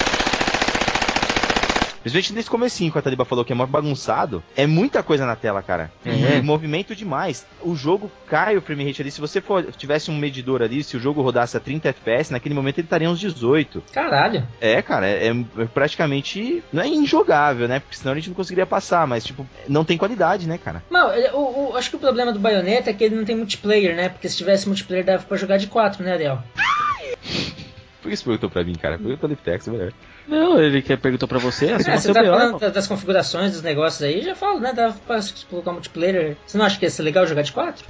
Principalmente 2.03 2.32
nesse 2.34 2.50
comecinho, 2.50 2.92
que 2.92 2.98
a 2.98 3.03
Taliba 3.03 3.24
falou 3.24 3.44
que 3.44 3.53
é 3.53 3.57
mais 3.57 3.70
bagunçado, 3.70 4.42
é 4.57 4.66
muita 4.66 5.03
coisa 5.03 5.24
na 5.24 5.34
tela, 5.36 5.62
cara. 5.62 5.90
Uhum. 6.05 6.38
E 6.38 6.42
movimento 6.42 6.94
demais. 6.94 7.46
O 7.62 7.74
jogo 7.74 8.11
cai 8.26 8.57
o 8.57 8.61
frame 8.62 8.84
rate 8.84 9.00
ali. 9.03 9.11
Se 9.11 9.20
você 9.20 9.40
for, 9.40 9.64
tivesse 9.72 10.11
um 10.11 10.16
medidor 10.16 10.62
ali, 10.62 10.82
se 10.82 10.96
o 10.96 11.00
jogo 11.00 11.22
rodasse 11.22 11.57
a 11.57 11.61
30 11.61 11.88
FPS, 11.88 12.32
naquele 12.32 12.55
momento 12.55 12.78
ele 12.78 12.86
estaria 12.86 13.09
uns 13.11 13.20
18. 13.20 13.82
Caralho. 13.92 14.46
É, 14.61 14.80
cara, 14.82 15.07
é, 15.07 15.28
é 15.28 15.64
praticamente. 15.72 16.62
Não 16.72 16.82
é 16.82 16.86
injogável, 16.88 17.68
né? 17.68 17.80
Porque 17.80 17.96
senão 17.96 18.12
a 18.12 18.14
gente 18.16 18.28
não 18.28 18.34
conseguiria 18.36 18.66
passar, 18.66 19.07
mas, 19.07 19.24
tipo, 19.24 19.46
não 19.68 19.84
tem 19.84 19.96
qualidade, 19.98 20.46
né, 20.48 20.59
cara? 20.59 20.82
Não, 20.90 21.09
o, 21.34 21.70
o- 21.72 21.76
acho 21.76 21.90
que 21.90 21.96
o 21.96 22.00
problema 22.00 22.32
do 22.32 22.38
Bayonetta 22.38 22.90
é 22.90 22.92
que 22.92 23.05
ele 23.05 23.16
não 23.16 23.24
tem 23.24 23.36
multiplayer, 23.36 23.94
né? 23.94 24.09
Porque 24.09 24.28
se 24.28 24.36
tivesse 24.36 24.66
multiplayer 24.66 25.05
dava 25.05 25.22
pra 25.22 25.36
jogar 25.36 25.57
de 25.57 25.66
4, 25.66 26.03
né, 26.03 26.12
Ariel? 26.12 26.42
Por 28.03 28.11
que 28.11 28.16
você 28.16 28.24
perguntou 28.24 28.50
pra 28.50 28.64
mim, 28.64 28.74
cara? 28.74 28.98
Pergunta 28.98 29.28
no 29.28 29.30
Liptex, 29.30 29.68
é 29.68 29.70
melhor. 29.70 29.92
Não, 30.26 30.61
ele 30.61 30.82
quer 30.82 30.98
perguntou 30.98 31.28
pra 31.28 31.38
você, 31.38 31.66
É, 31.66 31.74
assuma 31.74 31.96
você 32.00 32.12
tá 32.12 32.20
BO, 32.20 32.26
falando 32.30 32.55
irmão. 32.57 32.70
das 32.72 32.86
configurações 32.88 33.53
dos 33.53 33.62
negócios 33.62 34.03
aí, 34.03 34.22
já 34.22 34.34
falo, 34.34 34.59
né? 34.61 34.72
Dava 34.72 34.94
pra 35.07 35.20
colocar 35.48 35.70
multiplayer. 35.72 36.36
Você 36.44 36.59
não 36.59 36.64
acha 36.64 36.78
que 36.78 36.84
ia 36.84 36.90
ser 36.90 37.03
legal 37.03 37.26
jogar 37.26 37.42
de 37.42 37.53
4? 37.53 37.84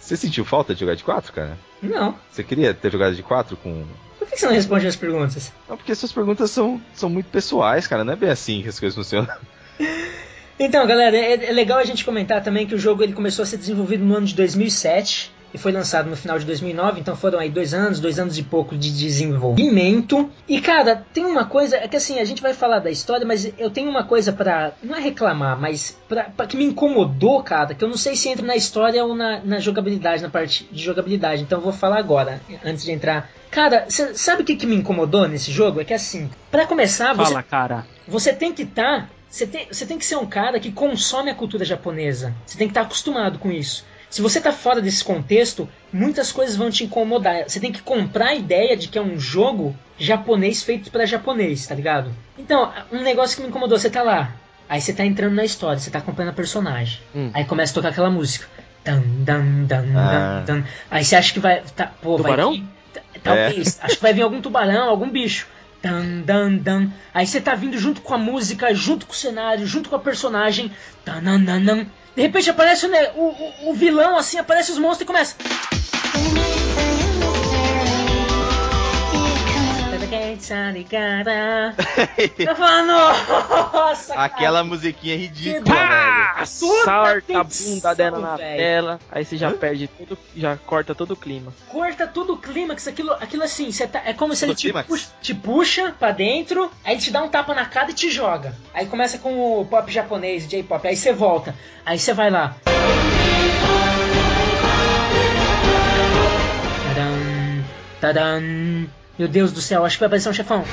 Você 0.00 0.16
sentiu 0.16 0.44
falta 0.44 0.72
de 0.74 0.80
jogar 0.80 0.94
de 0.94 1.04
4, 1.04 1.32
cara? 1.32 1.58
Não. 1.82 2.14
Você 2.30 2.42
queria 2.42 2.72
ter 2.72 2.90
jogado 2.90 3.14
de 3.14 3.22
4 3.22 3.56
com. 3.58 3.84
Por 4.18 4.26
que 4.28 4.36
você 4.38 4.46
não 4.46 4.54
responde 4.54 4.86
as 4.86 4.96
perguntas? 4.96 5.52
Não, 5.68 5.76
porque 5.76 5.94
suas 5.94 6.12
perguntas 6.12 6.50
são, 6.50 6.80
são 6.94 7.10
muito 7.10 7.26
pessoais, 7.26 7.86
cara. 7.86 8.02
Não 8.04 8.14
é 8.14 8.16
bem 8.16 8.30
assim 8.30 8.62
que 8.62 8.68
as 8.70 8.80
coisas 8.80 8.96
funcionam. 8.96 9.28
Então, 10.58 10.86
galera, 10.86 11.14
é, 11.16 11.50
é 11.50 11.52
legal 11.52 11.78
a 11.78 11.84
gente 11.84 12.04
comentar 12.04 12.42
também 12.42 12.66
que 12.66 12.74
o 12.74 12.78
jogo 12.78 13.02
ele 13.02 13.12
começou 13.12 13.42
a 13.42 13.46
ser 13.46 13.58
desenvolvido 13.58 14.02
no 14.04 14.16
ano 14.16 14.26
de 14.26 14.34
2007 14.34 15.30
e 15.56 15.58
foi 15.58 15.72
lançado 15.72 16.10
no 16.10 16.16
final 16.16 16.38
de 16.38 16.44
2009, 16.44 17.00
então 17.00 17.16
foram 17.16 17.38
aí 17.38 17.48
dois 17.48 17.72
anos, 17.72 17.98
dois 17.98 18.18
anos 18.18 18.36
e 18.36 18.42
pouco 18.42 18.76
de 18.76 18.90
desenvolvimento. 18.90 20.30
E 20.46 20.60
cara, 20.60 21.04
tem 21.14 21.24
uma 21.24 21.46
coisa, 21.46 21.78
é 21.78 21.88
que 21.88 21.96
assim, 21.96 22.18
a 22.18 22.24
gente 22.26 22.42
vai 22.42 22.52
falar 22.52 22.78
da 22.78 22.90
história, 22.90 23.26
mas 23.26 23.50
eu 23.58 23.70
tenho 23.70 23.88
uma 23.88 24.04
coisa 24.04 24.34
pra, 24.34 24.72
não 24.82 24.94
é 24.94 25.00
reclamar, 25.00 25.58
mas 25.58 25.98
pra, 26.06 26.24
pra 26.24 26.46
que 26.46 26.58
me 26.58 26.64
incomodou, 26.64 27.42
cara, 27.42 27.74
que 27.74 27.82
eu 27.82 27.88
não 27.88 27.96
sei 27.96 28.14
se 28.14 28.28
entra 28.28 28.44
na 28.44 28.54
história 28.54 29.02
ou 29.02 29.14
na, 29.14 29.40
na 29.40 29.58
jogabilidade, 29.58 30.22
na 30.22 30.28
parte 30.28 30.68
de 30.70 30.82
jogabilidade, 30.82 31.42
então 31.42 31.58
eu 31.58 31.64
vou 31.64 31.72
falar 31.72 31.98
agora, 31.98 32.38
antes 32.62 32.84
de 32.84 32.92
entrar. 32.92 33.30
Cara, 33.50 33.86
cê 33.88 34.14
sabe 34.14 34.42
o 34.42 34.44
que, 34.44 34.56
que 34.56 34.66
me 34.66 34.76
incomodou 34.76 35.26
nesse 35.26 35.50
jogo? 35.50 35.80
É 35.80 35.84
que 35.84 35.94
assim, 35.94 36.28
pra 36.50 36.66
começar, 36.66 37.14
você 37.14 37.32
Fala, 37.32 37.42
cara. 37.42 37.86
você 38.06 38.34
tem 38.34 38.52
que 38.52 38.62
estar. 38.62 39.08
você, 39.30 39.46
tem, 39.46 39.66
você 39.72 39.86
tem 39.86 39.96
que 39.96 40.04
ser 40.04 40.16
um 40.16 40.26
cara 40.26 40.60
que 40.60 40.70
consome 40.70 41.30
a 41.30 41.34
cultura 41.34 41.64
japonesa. 41.64 42.34
Você 42.44 42.58
tem 42.58 42.66
que 42.66 42.72
estar 42.72 42.82
acostumado 42.82 43.38
com 43.38 43.50
isso. 43.50 43.86
Se 44.08 44.22
você 44.22 44.40
tá 44.40 44.52
fora 44.52 44.80
desse 44.80 45.02
contexto, 45.04 45.68
muitas 45.92 46.30
coisas 46.32 46.56
vão 46.56 46.70
te 46.70 46.84
incomodar. 46.84 47.44
Você 47.48 47.58
tem 47.60 47.72
que 47.72 47.82
comprar 47.82 48.28
a 48.28 48.34
ideia 48.34 48.76
de 48.76 48.88
que 48.88 48.98
é 48.98 49.02
um 49.02 49.18
jogo 49.18 49.76
japonês 49.98 50.62
feito 50.62 50.90
pra 50.90 51.04
japonês, 51.06 51.66
tá 51.66 51.74
ligado? 51.74 52.10
Então, 52.38 52.72
um 52.92 53.02
negócio 53.02 53.36
que 53.36 53.42
me 53.42 53.48
incomodou, 53.48 53.78
você 53.78 53.90
tá 53.90 54.02
lá. 54.02 54.32
Aí 54.68 54.80
você 54.80 54.92
tá 54.92 55.04
entrando 55.04 55.34
na 55.34 55.44
história, 55.44 55.78
você 55.78 55.90
tá 55.90 55.98
acompanhando 55.98 56.30
a 56.32 56.34
personagem. 56.34 57.00
Hum. 57.14 57.30
Aí 57.34 57.44
começa 57.44 57.72
a 57.72 57.74
tocar 57.74 57.88
aquela 57.90 58.10
música. 58.10 58.46
Dan, 58.84 59.02
dan, 59.24 59.64
dan, 59.64 59.84
Ah. 59.96 60.42
dan, 60.46 60.54
dan. 60.60 60.64
Aí 60.90 61.04
você 61.04 61.16
acha 61.16 61.32
que 61.32 61.40
vai. 61.40 61.62
Tá, 61.74 61.92
pô, 62.00 62.16
Tubarão? 62.16 62.50
vai 62.50 62.58
vir. 62.60 62.66
t- 62.92 63.20
Talvez. 63.20 63.78
Acho 63.82 63.96
que 63.96 64.02
vai 64.02 64.12
vir 64.14 64.22
algum 64.22 64.40
tubarão, 64.40 64.88
algum 64.88 65.10
bicho. 65.10 65.46
Dan, 65.86 66.22
dan, 66.24 66.56
dan. 66.58 66.90
Aí 67.14 67.26
você 67.26 67.40
tá 67.40 67.54
vindo 67.54 67.78
junto 67.78 68.00
com 68.00 68.12
a 68.14 68.18
música, 68.18 68.74
junto 68.74 69.06
com 69.06 69.12
o 69.12 69.16
cenário, 69.16 69.66
junto 69.66 69.88
com 69.88 69.96
a 69.96 70.00
personagem. 70.00 70.72
Dan, 71.04 71.22
dan, 71.44 71.62
dan. 71.62 71.86
De 72.16 72.22
repente 72.22 72.50
aparece 72.50 72.88
ne- 72.88 73.10
o, 73.14 73.24
o, 73.66 73.70
o 73.70 73.74
vilão, 73.74 74.16
assim, 74.16 74.38
aparece 74.38 74.72
os 74.72 74.78
monstros 74.78 75.02
e 75.02 75.06
começa. 75.06 75.36
Eu 82.38 82.56
falo, 82.56 82.86
nossa, 82.86 84.14
cara. 84.14 84.24
Aquela 84.26 84.64
musiquinha 84.64 85.16
ridícula, 85.16 85.62
Que 85.64 85.70
velho. 85.70 85.86
Pá! 85.86 86.46
Sorta 86.46 87.38
a 87.40 87.44
bunda 87.44 87.94
dela 87.94 88.18
na 88.18 88.36
velho. 88.36 88.56
tela, 88.56 89.00
aí 89.10 89.24
você 89.24 89.36
já 89.36 89.50
perde 89.50 89.88
tudo, 89.88 90.18
já 90.36 90.56
corta 90.56 90.94
todo 90.94 91.12
o 91.12 91.16
clima. 91.16 91.52
corta 91.68 92.06
todo 92.06 92.34
o 92.34 92.38
clímax, 92.38 92.86
aquilo, 92.86 93.12
aquilo 93.12 93.42
assim, 93.42 93.70
você 93.72 93.86
tá, 93.86 94.02
é 94.04 94.12
como 94.12 94.34
se 94.34 94.44
ele 94.44 94.54
te 94.54 94.72
puxa, 94.72 95.08
te 95.20 95.34
puxa 95.34 95.94
pra 95.98 96.12
dentro, 96.12 96.70
aí 96.84 96.94
ele 96.94 97.00
te 97.02 97.10
dá 97.10 97.22
um 97.22 97.28
tapa 97.28 97.54
na 97.54 97.64
cara 97.64 97.90
e 97.90 97.94
te 97.94 98.10
joga. 98.10 98.54
Aí 98.74 98.86
começa 98.86 99.18
com 99.18 99.60
o 99.60 99.64
pop 99.64 99.90
japonês, 99.90 100.46
J-pop, 100.46 100.86
aí 100.86 100.96
você 100.96 101.12
volta, 101.12 101.54
aí 101.84 101.98
você 101.98 102.12
vai 102.12 102.30
lá. 102.30 102.54
Tadam, 106.94 107.64
tadam. 108.00 109.05
Meu 109.18 109.28
Deus 109.28 109.52
do 109.52 109.60
céu, 109.60 109.84
acho 109.84 109.96
que 109.96 110.00
vai 110.00 110.06
aparecer 110.08 110.28
um 110.28 110.32
chefão. 110.32 110.64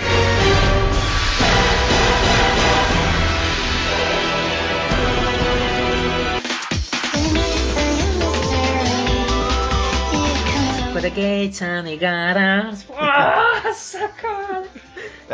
Gates 11.13 11.59
the 11.59 11.95
garas. 11.95 12.87
Nossa, 12.89 14.07
cara. 14.19 14.63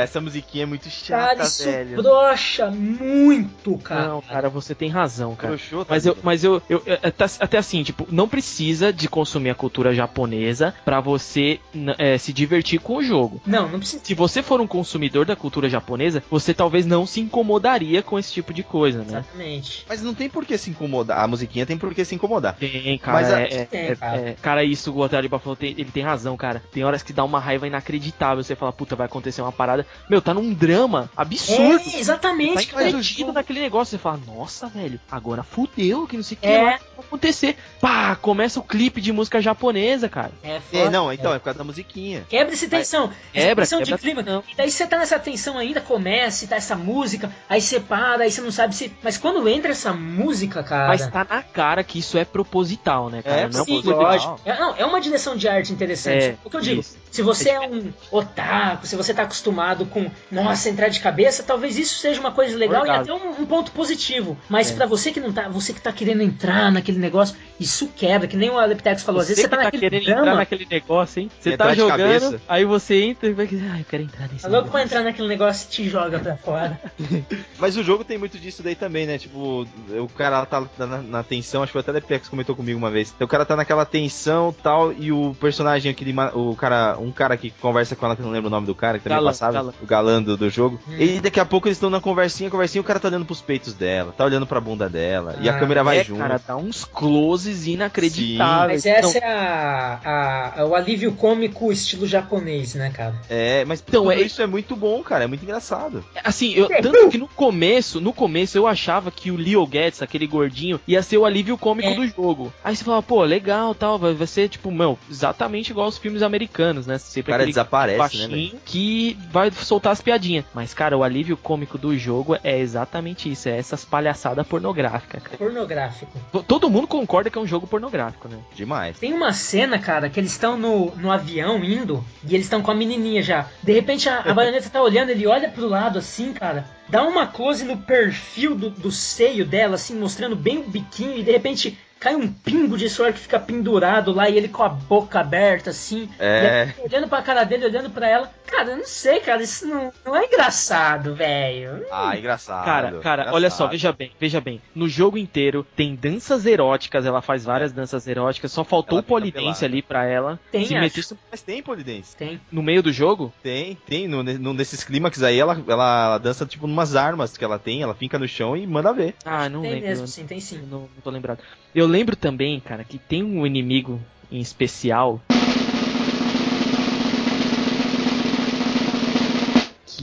Essa 0.03 0.21
musiquinha 0.21 0.63
é 0.63 0.65
muito 0.65 0.89
Cara, 1.07 1.29
chata, 1.35 1.43
isso 1.43 1.63
velho. 1.65 2.01
brocha 2.01 2.69
muito, 2.71 3.77
cara. 3.79 4.07
Não, 4.07 4.21
cara, 4.21 4.49
você 4.49 4.73
tem 4.73 4.89
razão, 4.89 5.35
cara. 5.35 5.49
Broxou, 5.55 5.85
Mas 5.89 6.05
eu, 6.05 6.17
mas 6.23 6.43
eu, 6.43 6.61
eu, 6.69 6.81
eu- 6.85 6.97
até, 7.03 7.25
até 7.39 7.57
assim, 7.57 7.83
tipo, 7.83 8.07
não 8.09 8.27
precisa 8.27 8.91
de 8.93 9.07
consumir 9.09 9.49
a 9.49 9.55
cultura 9.55 9.93
japonesa 9.93 10.73
pra 10.85 10.99
você 10.99 11.59
é, 11.97 12.17
se 12.17 12.31
divertir 12.33 12.79
com 12.79 12.97
o 12.97 13.03
jogo. 13.03 13.41
Não, 13.45 13.67
não 13.69 13.79
precisa. 13.79 14.03
Se 14.05 14.13
você 14.13 14.41
for 14.41 14.61
um 14.61 14.67
consumidor 14.67 15.25
da 15.25 15.35
cultura 15.35 15.69
japonesa, 15.69 16.23
você 16.29 16.53
talvez 16.53 16.85
não 16.85 17.05
se 17.05 17.19
incomodaria 17.19 18.01
com 18.01 18.17
esse 18.17 18.31
tipo 18.31 18.53
de 18.53 18.63
coisa, 18.63 18.99
né? 18.99 19.05
Exatamente. 19.19 19.85
Mas 19.87 20.01
não 20.01 20.13
tem 20.13 20.29
por 20.29 20.45
que 20.45 20.57
se 20.57 20.69
incomodar. 20.69 21.19
A 21.23 21.27
musiquinha 21.27 21.65
tem 21.65 21.77
por 21.77 21.93
que 21.93 22.05
se 22.05 22.15
incomodar. 22.15 22.55
Tem, 22.55 22.97
cara. 22.97 23.13
Mas 23.21 23.33
a- 23.33 23.41
é, 23.41 23.43
é- 23.61 23.65
Tem, 23.65 23.79
é- 23.87 23.95
cara. 23.95 24.17
é- 24.21 24.33
cara, 24.41 24.63
isso 24.63 24.91
o 24.91 24.99
Otávio 24.99 25.29
falou, 25.39 25.55
tem- 25.55 25.71
ele 25.77 25.91
tem 25.91 26.03
razão, 26.03 26.35
cara. 26.37 26.61
Tem 26.71 26.83
horas 26.83 27.03
que 27.03 27.13
dá 27.13 27.23
uma 27.23 27.39
raiva 27.39 27.67
inacreditável. 27.67 28.43
Você 28.43 28.55
fala, 28.55 28.71
puta, 28.71 28.95
vai 28.95 29.05
acontecer 29.05 29.41
uma 29.41 29.51
parada. 29.51 29.85
Meu, 30.09 30.21
tá 30.21 30.33
num 30.33 30.53
drama 30.53 31.09
absurdo. 31.15 31.81
É, 31.93 31.99
exatamente, 31.99 32.67
Tá 32.67 32.77
cara. 32.77 33.31
naquele 33.33 33.59
negócio. 33.59 33.91
Você 33.91 33.97
fala, 34.01 34.19
nossa, 34.27 34.67
velho, 34.67 34.99
agora 35.09 35.43
fudeu, 35.43 36.07
que 36.07 36.15
não 36.17 36.23
sei 36.23 36.37
o 36.37 36.39
que 36.41 36.47
É. 36.47 36.57
que 36.59 36.63
vai 36.65 36.79
acontecer. 37.05 37.55
Pá, 37.79 38.15
começa 38.15 38.59
o 38.59 38.63
clipe 38.63 38.99
de 39.01 39.11
música 39.11 39.41
japonesa, 39.41 40.09
cara. 40.09 40.31
É, 40.43 40.55
É, 40.57 40.59
foda. 40.59 40.89
não, 40.91 41.11
então, 41.13 41.33
é 41.33 41.39
por 41.39 41.45
causa 41.45 41.57
da 41.59 41.63
musiquinha. 41.63 42.25
Quebra 42.29 42.53
essa 42.53 42.67
tensão. 42.67 43.05
Essa 43.33 43.47
Quebra, 43.47 43.65
tensão 43.65 43.79
quebra 43.79 43.95
de 43.95 44.01
clima. 44.01 44.21
a 44.21 44.23
tensão. 44.23 44.43
E 44.51 44.55
daí 44.55 44.71
você 44.71 44.87
tá 44.87 44.97
nessa 44.97 45.19
tensão 45.19 45.57
ainda, 45.57 45.79
começa, 45.81 46.45
e 46.45 46.47
tá 46.47 46.55
essa 46.55 46.75
música, 46.75 47.31
aí 47.47 47.61
você 47.61 47.79
para, 47.79 48.23
aí 48.23 48.31
você 48.31 48.41
não 48.41 48.51
sabe 48.51 48.75
se. 48.75 48.91
Mas 49.03 49.17
quando 49.17 49.47
entra 49.47 49.71
essa 49.71 49.93
música, 49.93 50.63
cara. 50.63 50.87
Mas 50.89 51.07
tá 51.07 51.25
na 51.29 51.41
cara 51.43 51.83
que 51.83 51.99
isso 51.99 52.17
é 52.17 52.25
proposital, 52.25 53.09
né, 53.09 53.21
cara? 53.21 53.41
É, 53.41 53.47
não 53.49 53.63
Sim, 53.63 53.81
coisa 53.81 53.95
lógico. 53.95 54.39
É, 54.45 54.59
não, 54.59 54.75
é 54.75 54.85
uma 54.85 54.99
direção 54.99 55.35
de 55.35 55.47
arte 55.47 55.71
interessante. 55.71 56.23
É, 56.25 56.35
o 56.43 56.49
que 56.49 56.55
eu 56.57 56.61
digo, 56.61 56.81
isso. 56.81 56.97
Se 57.11 57.21
você 57.21 57.49
é 57.49 57.59
um 57.59 57.91
otaku, 58.11 58.85
se 58.85 58.95
você 58.95 59.13
tá 59.13 59.23
acostumado 59.23 59.85
com, 59.85 60.09
nossa, 60.31 60.69
entrar 60.69 60.89
de 60.89 60.99
cabeça, 60.99 61.43
talvez 61.43 61.77
isso 61.77 61.99
seja 61.99 62.19
uma 62.19 62.31
coisa 62.31 62.57
legal 62.57 62.85
e 62.85 62.89
até 62.89 63.13
um, 63.13 63.41
um 63.41 63.45
ponto 63.45 63.71
positivo. 63.71 64.37
Mas 64.47 64.71
É. 64.71 64.75
pra 64.75 64.85
você 64.85 65.11
que 65.11 65.19
não 65.19 65.31
tá, 65.31 65.47
você 65.49 65.73
que 65.73 65.81
tá 65.81 65.91
querendo 65.91 66.21
entrar 66.21 66.71
naquele 66.71 66.99
negócio, 66.99 67.35
isso 67.59 67.87
quebra, 67.95 68.27
que 68.27 68.37
nem 68.37 68.49
o 68.49 68.57
Aleptex 68.57 69.03
falou. 69.03 69.21
Às 69.21 69.27
vezes 69.27 69.41
você 69.43 69.49
que 69.49 69.55
tá 69.55 69.63
naquele 69.63 69.81
querendo 69.81 70.05
drama, 70.05 70.21
entrar 70.21 70.35
naquele 70.35 70.67
negócio, 70.69 71.21
hein? 71.21 71.31
Você 71.39 71.57
tá 71.57 71.73
jogando, 71.73 72.41
aí 72.47 72.65
você 72.65 73.01
entra 73.03 73.29
e 73.29 73.33
vai 73.33 73.47
dizer, 73.47 73.69
ah, 73.71 73.79
eu 73.79 73.85
quero 73.85 74.03
entrar 74.03 74.27
nesse 74.29 74.43
tá 74.43 74.47
louco 74.47 74.69
pra 74.69 74.79
negócio." 74.79 74.97
entrar 74.97 75.03
naquele 75.03 75.27
negócio 75.27 75.67
e 75.67 75.71
te 75.71 75.89
joga 75.89 76.19
pra 76.19 76.37
fora. 76.37 76.79
Mas 77.57 77.75
o 77.77 77.83
jogo 77.83 78.03
tem 78.03 78.17
muito 78.17 78.37
disso 78.37 78.63
daí 78.63 78.75
também, 78.75 79.05
né? 79.05 79.17
Tipo, 79.17 79.67
o 79.89 80.07
cara 80.09 80.45
tá 80.45 80.63
na, 80.77 80.97
na 80.99 81.23
tensão, 81.23 81.63
acho 81.63 81.71
que 81.71 81.73
foi 81.73 81.81
até 81.81 81.91
o 81.91 81.93
Lepex 81.93 82.29
comentou 82.29 82.55
comigo 82.55 82.77
uma 82.77 82.91
vez. 82.91 83.11
Então, 83.15 83.25
o 83.25 83.29
cara 83.29 83.45
tá 83.45 83.55
naquela 83.55 83.85
tensão 83.85 84.53
tal, 84.63 84.93
e 84.93 85.11
o 85.11 85.35
personagem, 85.39 85.91
aquele. 85.91 86.13
O 86.33 86.55
cara, 86.55 86.97
um 86.99 87.11
cara 87.11 87.35
que 87.37 87.49
conversa 87.51 87.95
com 87.95 88.05
ela, 88.05 88.15
que 88.15 88.21
eu 88.21 88.25
não 88.25 88.31
lembro 88.33 88.47
o 88.47 88.51
nome 88.51 88.65
do 88.67 88.75
cara, 88.75 88.97
que 88.97 89.03
também 89.03 89.17
Galã, 89.17 89.29
passava, 89.29 89.53
galã. 89.53 89.73
o 89.81 89.85
galã 89.85 90.21
do, 90.21 90.49
jogo. 90.49 90.79
Hum. 90.87 90.93
E 90.97 91.19
daqui 91.19 91.39
a 91.39 91.45
pouco 91.45 91.67
eles 91.67 91.77
estão 91.77 91.89
na 91.89 91.99
conversinha, 92.01 92.49
conversinha, 92.49 92.81
o 92.81 92.85
cara 92.85 92.99
tá 92.99 93.07
olhando 93.07 93.25
pros 93.25 93.41
peitos 93.41 93.73
dela, 93.73 94.11
tá 94.15 94.23
olhando 94.25 94.45
pra 94.45 94.59
bunda 94.61 94.89
dela, 94.89 95.37
e 95.41 95.49
a 95.49 95.55
Ah, 95.55 95.59
câmera 95.59 95.83
vai 95.83 95.99
É, 95.99 96.03
junto. 96.03 96.19
cara, 96.19 96.39
dá 96.45 96.55
uns 96.55 96.85
closes 96.85 97.67
inacreditáveis. 97.67 98.83
Mas 98.83 98.85
essa 98.85 99.19
Não, 99.19 99.27
é 99.27 99.31
a, 99.33 100.53
a- 100.61 100.65
o 100.65 100.75
alívio 100.75 101.11
cômico 101.13 101.71
estilo 101.71 102.05
japonês, 102.07 102.75
né, 102.75 102.89
cara? 102.91 103.15
É, 103.29 103.65
mas 103.65 103.83
Então, 103.85 104.03
tudo 104.03 104.11
é- 104.13 104.21
isso 104.21 104.41
é 104.41 104.47
muito 104.47 104.75
bom, 104.75 105.01
cara, 105.03 105.23
é 105.23 105.27
muito 105.27 105.43
engraçado. 105.43 106.03
Assim, 106.23 106.53
eu, 106.53 106.67
tanto 106.81 107.09
que 107.09 107.17
no 107.17 107.27
começo, 107.27 107.99
no 108.01 108.13
começo 108.13 108.57
eu 108.57 108.67
achava 108.67 109.11
que 109.11 109.31
o 109.31 109.35
Leo 109.35 109.67
Getz, 109.71 110.01
aquele 110.01 110.27
gordinho, 110.27 110.79
ia 110.87 111.01
ser 111.03 111.17
o 111.17 111.25
alívio 111.25 111.57
cômico 111.57 111.89
É. 111.89 111.95
do 111.95 112.07
jogo. 112.07 112.53
Aí 112.63 112.75
você 112.75 112.83
fala, 112.83 113.01
pô, 113.03 113.23
legal, 113.23 113.73
tal, 113.75 113.97
vai, 113.97 114.13
vai 114.13 114.27
ser 114.27 114.49
tipo, 114.49 114.71
meu, 114.71 114.97
exatamente 115.09 115.71
igual 115.71 115.85
aos 115.85 115.97
filmes 115.97 116.21
americanos, 116.21 116.87
né? 116.89 116.95
O 116.95 116.99
Sempre 116.99 117.31
cara 117.31 117.43
aquele 117.43 117.53
desaparece, 117.53 118.27
né, 118.27 118.51
que 118.65 119.17
vai 119.31 119.51
soltar 119.51 119.93
as 119.93 120.01
piadinhas. 120.01 120.45
Mas, 120.53 120.73
cara, 120.73 120.97
o 120.97 121.03
alívio 121.03 121.37
cômico 121.37 121.77
do 121.77 121.97
jogo 121.97 122.37
é 122.43 122.59
exatamente 122.59 123.31
isso, 123.31 123.47
é 123.47 123.57
essas 123.57 123.85
palhaçadas 123.85 124.45
pornográficas, 124.45 125.23
cara. 125.23 125.37
Pornográfico. 125.37 126.11
Todo 126.47 126.69
mundo 126.69 126.87
concorda 126.87 127.29
que 127.29 127.37
é 127.37 127.41
um 127.41 127.47
jogo 127.47 127.67
pornográfico, 127.67 128.27
né? 128.27 128.37
Demais. 128.55 128.99
Tem 128.99 129.13
uma 129.13 129.33
cena, 129.33 129.79
cara, 129.79 130.09
que 130.09 130.19
eles 130.19 130.31
estão 130.31 130.57
no, 130.57 130.93
no 130.95 131.11
avião 131.11 131.63
indo 131.63 132.03
e 132.23 132.33
eles 132.33 132.45
estão 132.45 132.61
com 132.61 132.71
a 132.71 132.75
menininha 132.75 133.21
já. 133.21 133.47
De 133.63 133.71
repente 133.71 134.09
a, 134.09 134.19
a 134.19 134.33
baioneta 134.33 134.69
tá 134.69 134.81
olhando, 134.81 135.09
ele 135.09 135.27
olha 135.27 135.49
pro 135.49 135.67
lado 135.67 135.99
assim, 135.99 136.33
cara, 136.33 136.65
dá 136.87 137.03
uma 137.03 137.27
close 137.27 137.63
no 137.63 137.77
perfil 137.77 138.55
do, 138.55 138.69
do 138.69 138.91
seio 138.91 139.45
dela, 139.45 139.75
assim, 139.75 139.95
mostrando 139.95 140.35
bem 140.35 140.57
o 140.57 140.69
biquinho 140.69 141.17
e 141.17 141.23
de 141.23 141.31
repente 141.31 141.77
cai 141.99 142.15
um 142.15 142.31
pingo 142.31 142.77
de 142.77 142.89
suor 142.89 143.11
que 143.11 143.19
fica 143.19 143.39
pendurado 143.39 144.13
lá 144.13 144.29
e 144.29 144.37
ele 144.37 144.47
com 144.47 144.63
a 144.63 144.69
boca 144.69 145.19
aberta, 145.19 145.71
assim. 145.71 146.09
É. 146.17 146.69
Olhando 146.79 147.07
pra 147.07 147.21
cara 147.21 147.43
dele, 147.43 147.65
olhando 147.65 147.89
pra 147.89 148.07
ela. 148.07 148.31
Cara, 148.49 148.71
eu 148.71 148.77
não 148.77 148.85
sei, 148.85 149.19
cara, 149.19 149.43
isso 149.43 149.67
não, 149.67 149.91
não 150.05 150.15
é 150.15 150.25
engraçado, 150.25 151.15
velho. 151.15 151.85
Ah, 151.91 152.17
engraçado. 152.17 152.65
Cara, 152.65 152.91
cara, 152.99 153.21
engraçado. 153.21 153.35
olha 153.35 153.49
só, 153.49 153.67
veja 153.67 153.91
bem, 153.91 154.11
veja 154.19 154.41
bem. 154.41 154.61
No 154.73 154.87
jogo 154.87 155.17
inteiro 155.17 155.65
tem 155.75 155.95
danças 155.95 156.45
eróticas, 156.45 157.05
ela 157.05 157.21
faz 157.21 157.45
várias 157.45 157.71
danças 157.71 158.07
eróticas, 158.07 158.51
só 158.51 158.63
faltou 158.63 158.99
o 158.99 159.03
polidense 159.03 159.63
ali 159.63 159.81
pra 159.81 160.05
ela. 160.05 160.39
Tem, 160.51 160.65
se 160.65 160.73
meter 160.73 161.05
Mas 161.31 161.41
tem 161.41 161.61
polidense. 161.61 162.15
Tem. 162.15 162.39
no 162.51 162.63
meio 162.63 162.81
do 162.81 162.91
jogo. 162.91 163.31
Tem, 163.43 163.75
tem. 163.85 164.07
Num, 164.07 164.23
num 164.23 164.55
desses 164.55 164.83
clímax 164.83 165.21
aí, 165.21 165.39
ela, 165.39 165.61
ela 165.67 166.17
dança 166.17 166.45
tipo 166.45 166.67
numas 166.67 166.95
armas 166.95 167.37
que 167.37 167.43
ela 167.43 167.59
tem, 167.59 167.81
ela 167.81 167.93
fica 167.93 168.17
no 168.17 168.27
chão 168.27 168.57
e 168.57 168.65
manda 168.65 168.91
ver. 168.91 169.15
Ah, 169.23 169.47
não 169.47 169.61
tem 169.61 169.71
lembro. 169.71 169.87
mesmo, 169.87 170.03
eu 170.03 170.07
sim, 170.07 170.25
tem 170.25 170.39
sim. 170.39 170.57
Não, 170.69 170.81
não 170.81 171.01
tô 171.03 171.09
lembrado. 171.09 171.39
Eu 171.73 171.85
lembro 171.85 172.15
também, 172.15 172.59
cara, 172.59 172.83
que 172.83 172.97
tem 172.97 173.23
um 173.23 173.45
inimigo 173.45 174.01
em 174.31 174.39
especial 174.39 175.21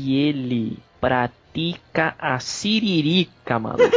que 0.07 0.16
ele 0.16 0.78
pratica 1.00 2.14
a 2.16 2.38
siririca, 2.38 3.59
maluco. 3.59 3.90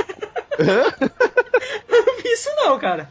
Não 0.58 2.18
vi 2.18 2.30
isso 2.34 2.50
não, 2.58 2.80
cara. 2.80 3.08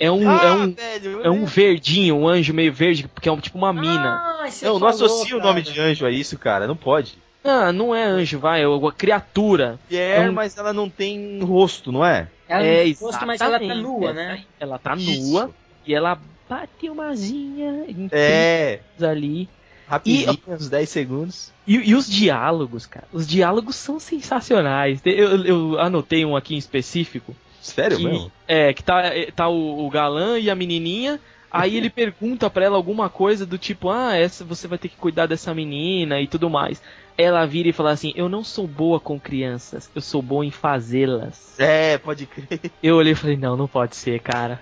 É 0.00 0.10
um, 0.10 0.26
Ah, 0.30 0.44
é 0.44 0.52
um, 0.52 0.72
velho, 0.72 1.22
é 1.26 1.30
um 1.30 1.44
verdinho, 1.44 2.16
um 2.16 2.26
anjo 2.28 2.54
meio 2.54 2.72
verde, 2.72 3.06
que 3.20 3.28
é 3.28 3.32
um, 3.32 3.38
tipo 3.38 3.58
uma 3.58 3.72
mina. 3.74 4.22
Ah, 4.40 4.46
Não, 4.62 4.78
não 4.78 4.88
associa 4.88 5.36
o 5.36 5.40
nome 5.40 5.60
de 5.60 5.78
anjo 5.78 6.06
a 6.06 6.10
isso, 6.10 6.38
cara. 6.38 6.66
Não 6.66 6.76
pode. 6.76 7.18
Ah, 7.44 7.72
não 7.72 7.94
é 7.94 8.04
anjo, 8.04 8.38
vai, 8.38 8.62
é 8.62 8.68
uma 8.68 8.92
criatura. 8.92 9.78
É, 9.90 10.16
É 10.16 10.20
um- 10.20 10.32
mas 10.32 10.56
ela 10.56 10.72
não 10.72 10.88
tem 10.88 11.40
rosto, 11.42 11.92
não 11.92 12.04
é? 12.04 12.28
Ela 12.48 12.64
é, 12.64 12.84
tem 12.84 12.92
rosto, 12.94 13.26
mas 13.26 13.40
ela 13.40 13.58
tá 13.60 13.74
nua, 13.74 14.12
né? 14.14 14.44
Ela 14.58 14.78
tá 14.78 14.94
Isso. 14.96 15.32
nua 15.32 15.50
e 15.86 15.94
ela 15.94 16.18
bate 16.48 16.88
uma 16.88 17.14
zinha 17.14 17.84
em 17.86 18.08
É, 18.12 18.80
ali. 19.02 19.48
Rapidinho, 19.88 20.38
uns 20.46 20.68
10 20.68 20.88
segundos. 20.88 21.52
E, 21.66 21.76
e 21.76 21.94
os 21.94 22.08
diálogos, 22.08 22.86
cara? 22.86 23.06
Os 23.12 23.26
diálogos 23.26 23.76
são 23.76 23.98
sensacionais. 23.98 25.00
Eu, 25.04 25.44
eu 25.44 25.80
anotei 25.80 26.24
um 26.24 26.36
aqui 26.36 26.54
em 26.54 26.58
específico. 26.58 27.34
Sério 27.60 27.96
que, 27.96 28.04
mesmo? 28.04 28.32
É, 28.46 28.72
que 28.72 28.82
tá, 28.82 29.00
é, 29.02 29.30
tá 29.30 29.48
o, 29.48 29.86
o 29.86 29.90
galã 29.90 30.38
e 30.38 30.50
a 30.50 30.54
menininha. 30.54 31.20
Aí 31.50 31.76
ele 31.76 31.88
pergunta 31.90 32.50
pra 32.50 32.64
ela 32.64 32.76
alguma 32.76 33.08
coisa 33.08 33.46
do 33.46 33.56
tipo, 33.58 33.88
ah, 33.90 34.14
essa 34.16 34.44
você 34.44 34.68
vai 34.68 34.78
ter 34.78 34.88
que 34.88 34.96
cuidar 34.96 35.26
dessa 35.26 35.54
menina 35.54 36.20
e 36.20 36.26
tudo 36.26 36.50
mais. 36.50 36.80
Ela 37.16 37.44
vira 37.46 37.68
e 37.68 37.72
fala 37.72 37.90
assim: 37.90 38.12
Eu 38.14 38.28
não 38.28 38.44
sou 38.44 38.64
boa 38.66 39.00
com 39.00 39.18
crianças, 39.18 39.90
eu 39.92 40.00
sou 40.00 40.22
boa 40.22 40.46
em 40.46 40.52
fazê-las. 40.52 41.58
É, 41.58 41.98
pode 41.98 42.26
crer. 42.26 42.60
Eu 42.80 42.94
olhei 42.96 43.12
e 43.12 43.16
falei: 43.16 43.36
Não, 43.36 43.56
não 43.56 43.66
pode 43.66 43.96
ser, 43.96 44.20
cara. 44.20 44.60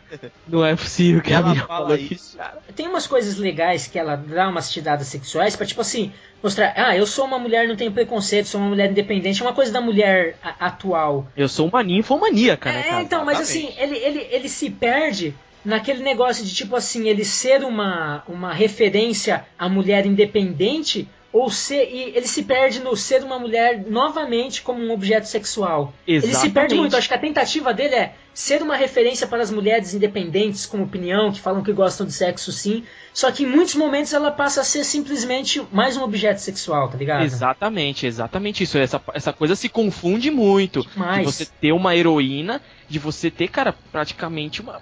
Não 0.48 0.64
é 0.64 0.74
possível 0.74 1.20
que 1.20 1.32
a 1.34 1.36
Ela 1.36 1.48
menina 1.48 1.66
fala 1.66 1.88
falou 1.88 1.96
isso. 2.02 2.38
cara. 2.38 2.62
Tem 2.74 2.88
umas 2.88 3.06
coisas 3.06 3.36
legais 3.36 3.86
que 3.86 3.98
ela 3.98 4.16
dá 4.16 4.48
umas 4.48 4.70
tiradas 4.72 5.06
sexuais 5.08 5.54
pra, 5.54 5.66
tipo 5.66 5.82
assim, 5.82 6.12
mostrar, 6.42 6.72
ah, 6.76 6.96
eu 6.96 7.06
sou 7.06 7.26
uma 7.26 7.38
mulher, 7.38 7.68
não 7.68 7.76
tenho 7.76 7.92
preconceito, 7.92 8.46
sou 8.46 8.58
uma 8.60 8.70
mulher 8.70 8.90
independente. 8.90 9.42
É 9.42 9.44
uma 9.44 9.52
coisa 9.52 9.70
da 9.70 9.80
mulher 9.82 10.38
a- 10.42 10.66
atual. 10.68 11.26
Eu 11.36 11.48
sou 11.50 11.68
uma 11.68 11.82
ninfomaníaca, 11.82 12.72
né, 12.72 12.80
É, 12.80 12.82
cara? 12.90 13.02
então, 13.02 13.24
mas 13.24 13.38
assim, 13.40 13.74
ele, 13.76 13.96
ele, 13.96 14.26
ele 14.30 14.48
se 14.48 14.70
perde 14.70 15.34
naquele 15.66 16.02
negócio 16.02 16.44
de, 16.44 16.54
tipo 16.54 16.76
assim, 16.76 17.08
ele 17.08 17.24
ser 17.24 17.64
uma, 17.64 18.22
uma 18.28 18.52
referência 18.52 19.44
à 19.58 19.68
mulher 19.68 20.06
independente. 20.06 21.08
Ou 21.32 21.50
ser, 21.50 21.90
e 21.92 22.16
ele 22.16 22.26
se 22.26 22.44
perde 22.44 22.80
no 22.80 22.96
ser 22.96 23.22
uma 23.22 23.38
mulher 23.38 23.84
novamente 23.86 24.62
como 24.62 24.80
um 24.82 24.90
objeto 24.90 25.26
sexual. 25.28 25.92
Ele 26.06 26.22
se 26.22 26.28
perde 26.28 26.46
Exatamente. 26.46 26.74
muito. 26.76 26.96
Acho 26.96 27.08
que 27.08 27.14
a 27.14 27.18
tentativa 27.18 27.74
dele 27.74 27.94
é 27.94 28.14
ser 28.32 28.62
uma 28.62 28.74
referência 28.74 29.26
para 29.26 29.42
as 29.42 29.50
mulheres 29.50 29.92
independentes 29.92 30.64
com 30.64 30.82
opinião, 30.82 31.30
que 31.30 31.40
falam 31.40 31.62
que 31.62 31.72
gostam 31.74 32.06
de 32.06 32.12
sexo 32.14 32.50
sim. 32.52 32.84
Só 33.12 33.30
que 33.30 33.42
em 33.42 33.46
muitos 33.46 33.74
momentos 33.74 34.14
ela 34.14 34.30
passa 34.30 34.62
a 34.62 34.64
ser 34.64 34.82
simplesmente 34.84 35.62
mais 35.70 35.96
um 35.98 36.02
objeto 36.02 36.38
sexual, 36.38 36.88
tá 36.88 36.96
ligado? 36.96 37.24
Exatamente, 37.24 38.06
exatamente 38.06 38.64
isso. 38.64 38.78
Essa, 38.78 39.02
essa 39.12 39.32
coisa 39.32 39.54
se 39.54 39.68
confunde 39.68 40.30
muito. 40.30 40.80
Demais. 40.82 41.18
De 41.18 41.24
você 41.24 41.44
ter 41.44 41.72
uma 41.72 41.94
heroína, 41.94 42.62
de 42.88 42.98
você 42.98 43.30
ter, 43.30 43.48
cara, 43.48 43.74
praticamente 43.92 44.62
uma. 44.62 44.80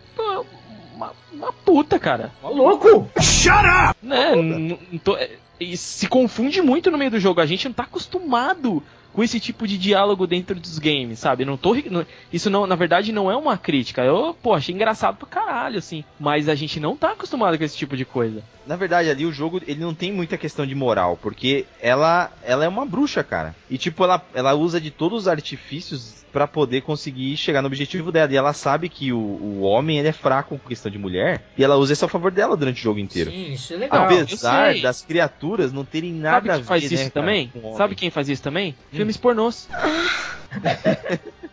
Uma, 0.95 1.13
uma 1.33 1.53
puta, 1.53 1.99
cara. 1.99 2.33
Louco! 2.43 3.09
Né? 4.03 4.33
N- 4.37 4.79
n- 4.93 4.99
tô- 5.03 5.17
é, 5.17 5.31
e 5.61 5.77
se 5.77 6.07
confunde 6.09 6.61
muito 6.63 6.91
no 6.91 6.99
meio 6.99 7.11
do 7.11 7.19
jogo. 7.21 7.41
A 7.41 7.47
gente 7.47 7.67
não 7.67 7.73
tá 7.75 7.83
acostumado 7.85 8.83
com 9.13 9.23
esse 9.23 9.39
tipo 9.39 9.67
de 9.69 9.79
diálogo 9.79 10.27
dentro 10.27 10.57
dos 10.59 10.77
games, 10.79 11.21
sabe? 11.21 11.45
Não 11.45 11.57
tô, 11.57 11.75
não- 11.89 12.05
isso 12.33 12.51
não, 12.51 12.67
na 12.67 12.75
verdade 12.75 13.13
não 13.13 13.31
é 13.31 13.37
uma 13.37 13.57
crítica. 13.57 14.03
Eu, 14.03 14.37
pô, 14.43 14.53
achei 14.55 14.75
engraçado 14.75 15.17
pra 15.17 15.29
caralho, 15.29 15.79
assim. 15.79 16.05
Mas 16.19 16.49
a 16.49 16.55
gente 16.57 16.81
não 16.81 16.97
tá 16.97 17.13
acostumado 17.13 17.57
com 17.57 17.63
esse 17.63 17.77
tipo 17.77 17.97
de 17.97 18.05
coisa. 18.05 18.43
Na 18.67 18.75
verdade, 18.75 19.09
ali 19.11 19.25
o 19.25 19.33
jogo 19.33 19.61
ele 19.67 19.81
não 19.81 19.95
tem 19.95 20.13
muita 20.13 20.37
questão 20.37 20.67
de 20.67 20.75
moral, 20.75 21.17
porque 21.23 21.65
ela 21.81 22.33
ela 22.43 22.65
é 22.65 22.69
uma 22.69 22.85
bruxa, 22.85 23.23
cara. 23.23 23.55
E 23.71 23.79
tipo, 23.79 24.03
ela, 24.03 24.21
ela 24.35 24.55
usa 24.55 24.81
de 24.81 24.91
todos 24.91 25.23
os 25.23 25.29
artifícios 25.29 26.24
pra 26.35 26.49
poder 26.49 26.81
conseguir 26.83 27.37
chegar 27.37 27.63
no 27.63 27.69
objetivo 27.69 28.11
dela. 28.11 28.31
E 28.33 28.37
ela 28.37 28.53
sabe 28.53 28.89
que 28.89 29.13
o, 29.13 29.17
o 29.19 29.61
homem 29.61 29.99
ele 29.99 30.09
é 30.09 30.13
fraco 30.13 30.59
com 30.59 30.69
questão 30.69 30.91
de 30.91 30.99
mulher, 30.99 31.43
e 31.57 31.63
ela 31.63 31.77
usa 31.77 31.93
isso 31.93 32.05
a 32.05 32.09
favor 32.09 32.33
dela 32.33 32.57
durante 32.57 32.81
o 32.81 32.83
jogo 32.83 32.99
inteiro. 32.99 33.31
Sim, 33.31 33.53
isso 33.53 33.73
é 33.73 33.77
legal. 33.77 34.11
eu 34.11 34.23
Apesar 34.23 34.73
sei. 34.73 34.83
das 34.83 35.01
criaturas 35.01 35.73
não 35.73 35.85
terem 35.85 36.13
nada 36.13 36.35
Sabe 36.37 36.51
a 36.51 36.53
quem 36.55 36.63
ver 36.63 36.67
faz 36.69 36.83
né, 36.83 36.87
isso 36.89 36.97
cara, 37.11 37.11
também? 37.13 37.53
Sabe 37.77 37.95
quem 37.95 38.11
faz 38.11 38.29
isso 38.29 38.43
também? 38.43 38.75
Filmes 38.93 39.17
pornôs. 39.17 39.69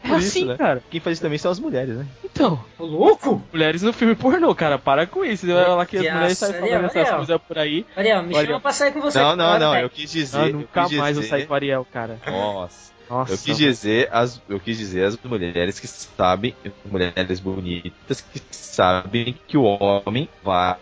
por 0.02 0.16
É 0.16 0.18
isso, 0.18 0.28
assim, 0.28 0.46
né? 0.46 0.58
cara. 0.58 0.82
Quem 0.90 1.00
faz 1.00 1.14
isso 1.16 1.22
também 1.22 1.38
são 1.38 1.52
as 1.52 1.60
mulheres, 1.60 1.96
né? 1.96 2.06
Então, 2.24 2.64
Ô, 2.80 2.86
louco? 2.86 3.42
mulheres 3.54 3.82
no 3.84 3.94
filme 3.94 4.16
pornô, 4.16 4.54
cara, 4.56 4.80
para 4.80 5.06
com 5.06 5.24
isso. 5.24 5.50
Ela 5.50 5.86
que 5.86 5.98
as 5.98 6.04
Nossa, 6.04 6.16
mulheres 6.16 6.38
saem 6.40 6.54
Ariel, 6.56 6.70
falando 6.72 6.86
essas 6.86 6.98
Ariel. 7.02 7.16
coisas 7.18 7.42
por 7.48 7.58
aí. 7.60 7.86
Ariel, 7.96 8.24
me 8.24 8.36
Olha. 8.36 8.48
chama 8.48 8.60
pra 8.60 8.74
sair 8.74 8.92
com 8.92 9.02
você. 9.02 9.20
Não, 9.20 9.36
não, 9.36 9.60
não. 9.60 9.76
Eu 9.78 9.90
quis 9.90 10.12
dizer. 10.12 10.38
Ah, 10.38 10.48
eu 10.48 10.54
nunca 10.54 10.84
quis 10.88 10.98
mais 10.98 11.16
eu 11.16 11.22
dizer- 11.22 11.30
saio 11.30 11.48
com 11.48 11.54
o 11.54 11.56
Ariel, 11.56 11.88
cara. 11.94 12.18
Nossa. 12.26 12.91
Nossa. 13.12 13.34
Eu 13.34 13.38
quis 13.38 13.58
dizer 13.58 14.08
as, 14.10 14.42
eu 14.48 14.58
quis 14.58 14.78
dizer 14.78 15.04
as 15.04 15.18
mulheres 15.22 15.78
que 15.82 15.86
sabem, 15.86 16.56
mulheres 16.86 17.42
bonitas 17.42 18.22
que 18.22 18.42
sabem 18.50 19.36
que 19.46 19.58
o 19.58 19.64
homem 19.64 20.30
vai 20.42 20.78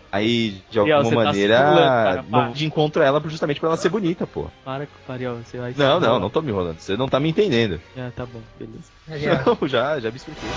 de 0.70 0.78
Ariel, 0.78 0.98
alguma 0.98 1.02
você 1.02 1.10
tá 1.10 1.24
maneira 1.24 2.24
para. 2.30 2.50
de 2.50 2.64
encontro 2.64 3.02
a 3.02 3.04
ela 3.04 3.20
justamente 3.26 3.58
pra 3.58 3.70
ela 3.70 3.76
ser 3.76 3.88
bonita, 3.88 4.28
pô. 4.28 4.46
Para 4.64 4.86
com 4.86 4.92
o 5.08 5.12
Ariel, 5.12 5.38
você 5.38 5.58
vai... 5.58 5.74
Não, 5.76 5.98
não, 5.98 6.20
não 6.20 6.30
tô 6.30 6.40
me 6.40 6.50
enrolando. 6.50 6.78
Você 6.78 6.96
não 6.96 7.08
tá 7.08 7.18
me 7.18 7.30
entendendo. 7.30 7.80
Ah, 7.96 8.12
tá 8.14 8.24
bom, 8.24 8.40
beleza. 8.56 8.92
Ariel. 9.10 9.56
Não, 9.60 9.68
já, 9.68 9.98
já 9.98 10.08
me 10.08 10.16
expliquei. 10.16 10.48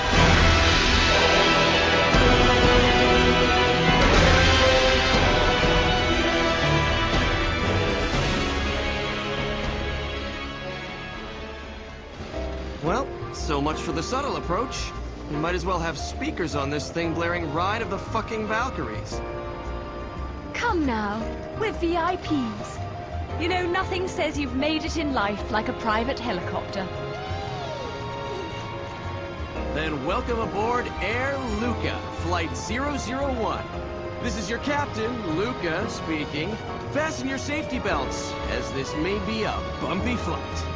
So 13.36 13.62
much 13.62 13.80
for 13.80 13.92
the 13.92 14.04
subtle 14.04 14.38
approach. 14.38 14.92
We 15.30 15.38
might 15.38 15.56
as 15.56 15.66
well 15.66 15.80
have 15.80 15.98
speakers 15.98 16.56
on 16.56 16.70
this 16.70 16.90
thing 16.92 17.14
blaring 17.14 17.52
Ride 17.54 17.82
of 17.82 17.90
the 17.90 17.98
fucking 17.98 18.48
Valkyries. 18.48 19.20
Come 20.54 20.86
now, 20.86 21.20
we're 21.60 21.74
VIPs. 21.74 23.42
You 23.42 23.50
know, 23.50 23.66
nothing 23.66 24.08
says 24.08 24.38
you've 24.38 24.56
made 24.56 24.86
it 24.86 24.98
in 24.98 25.14
life 25.14 25.52
like 25.52 25.68
a 25.68 25.74
private 25.74 26.20
helicopter. 26.20 26.88
Then 29.74 30.06
welcome 30.06 30.40
aboard 30.40 30.92
Air 31.02 31.38
Luca, 31.60 32.00
Flight 32.22 32.56
001. 32.56 33.66
This 34.22 34.38
is 34.38 34.50
your 34.50 34.60
captain, 34.60 35.36
Luca, 35.36 35.90
speaking. 35.90 36.56
Fasten 36.92 37.28
your 37.28 37.40
safety 37.40 37.80
belts, 37.80 38.32
as 38.52 38.72
this 38.74 38.94
may 38.98 39.18
be 39.26 39.44
a 39.44 39.60
bumpy 39.82 40.16
flight. 40.16 40.73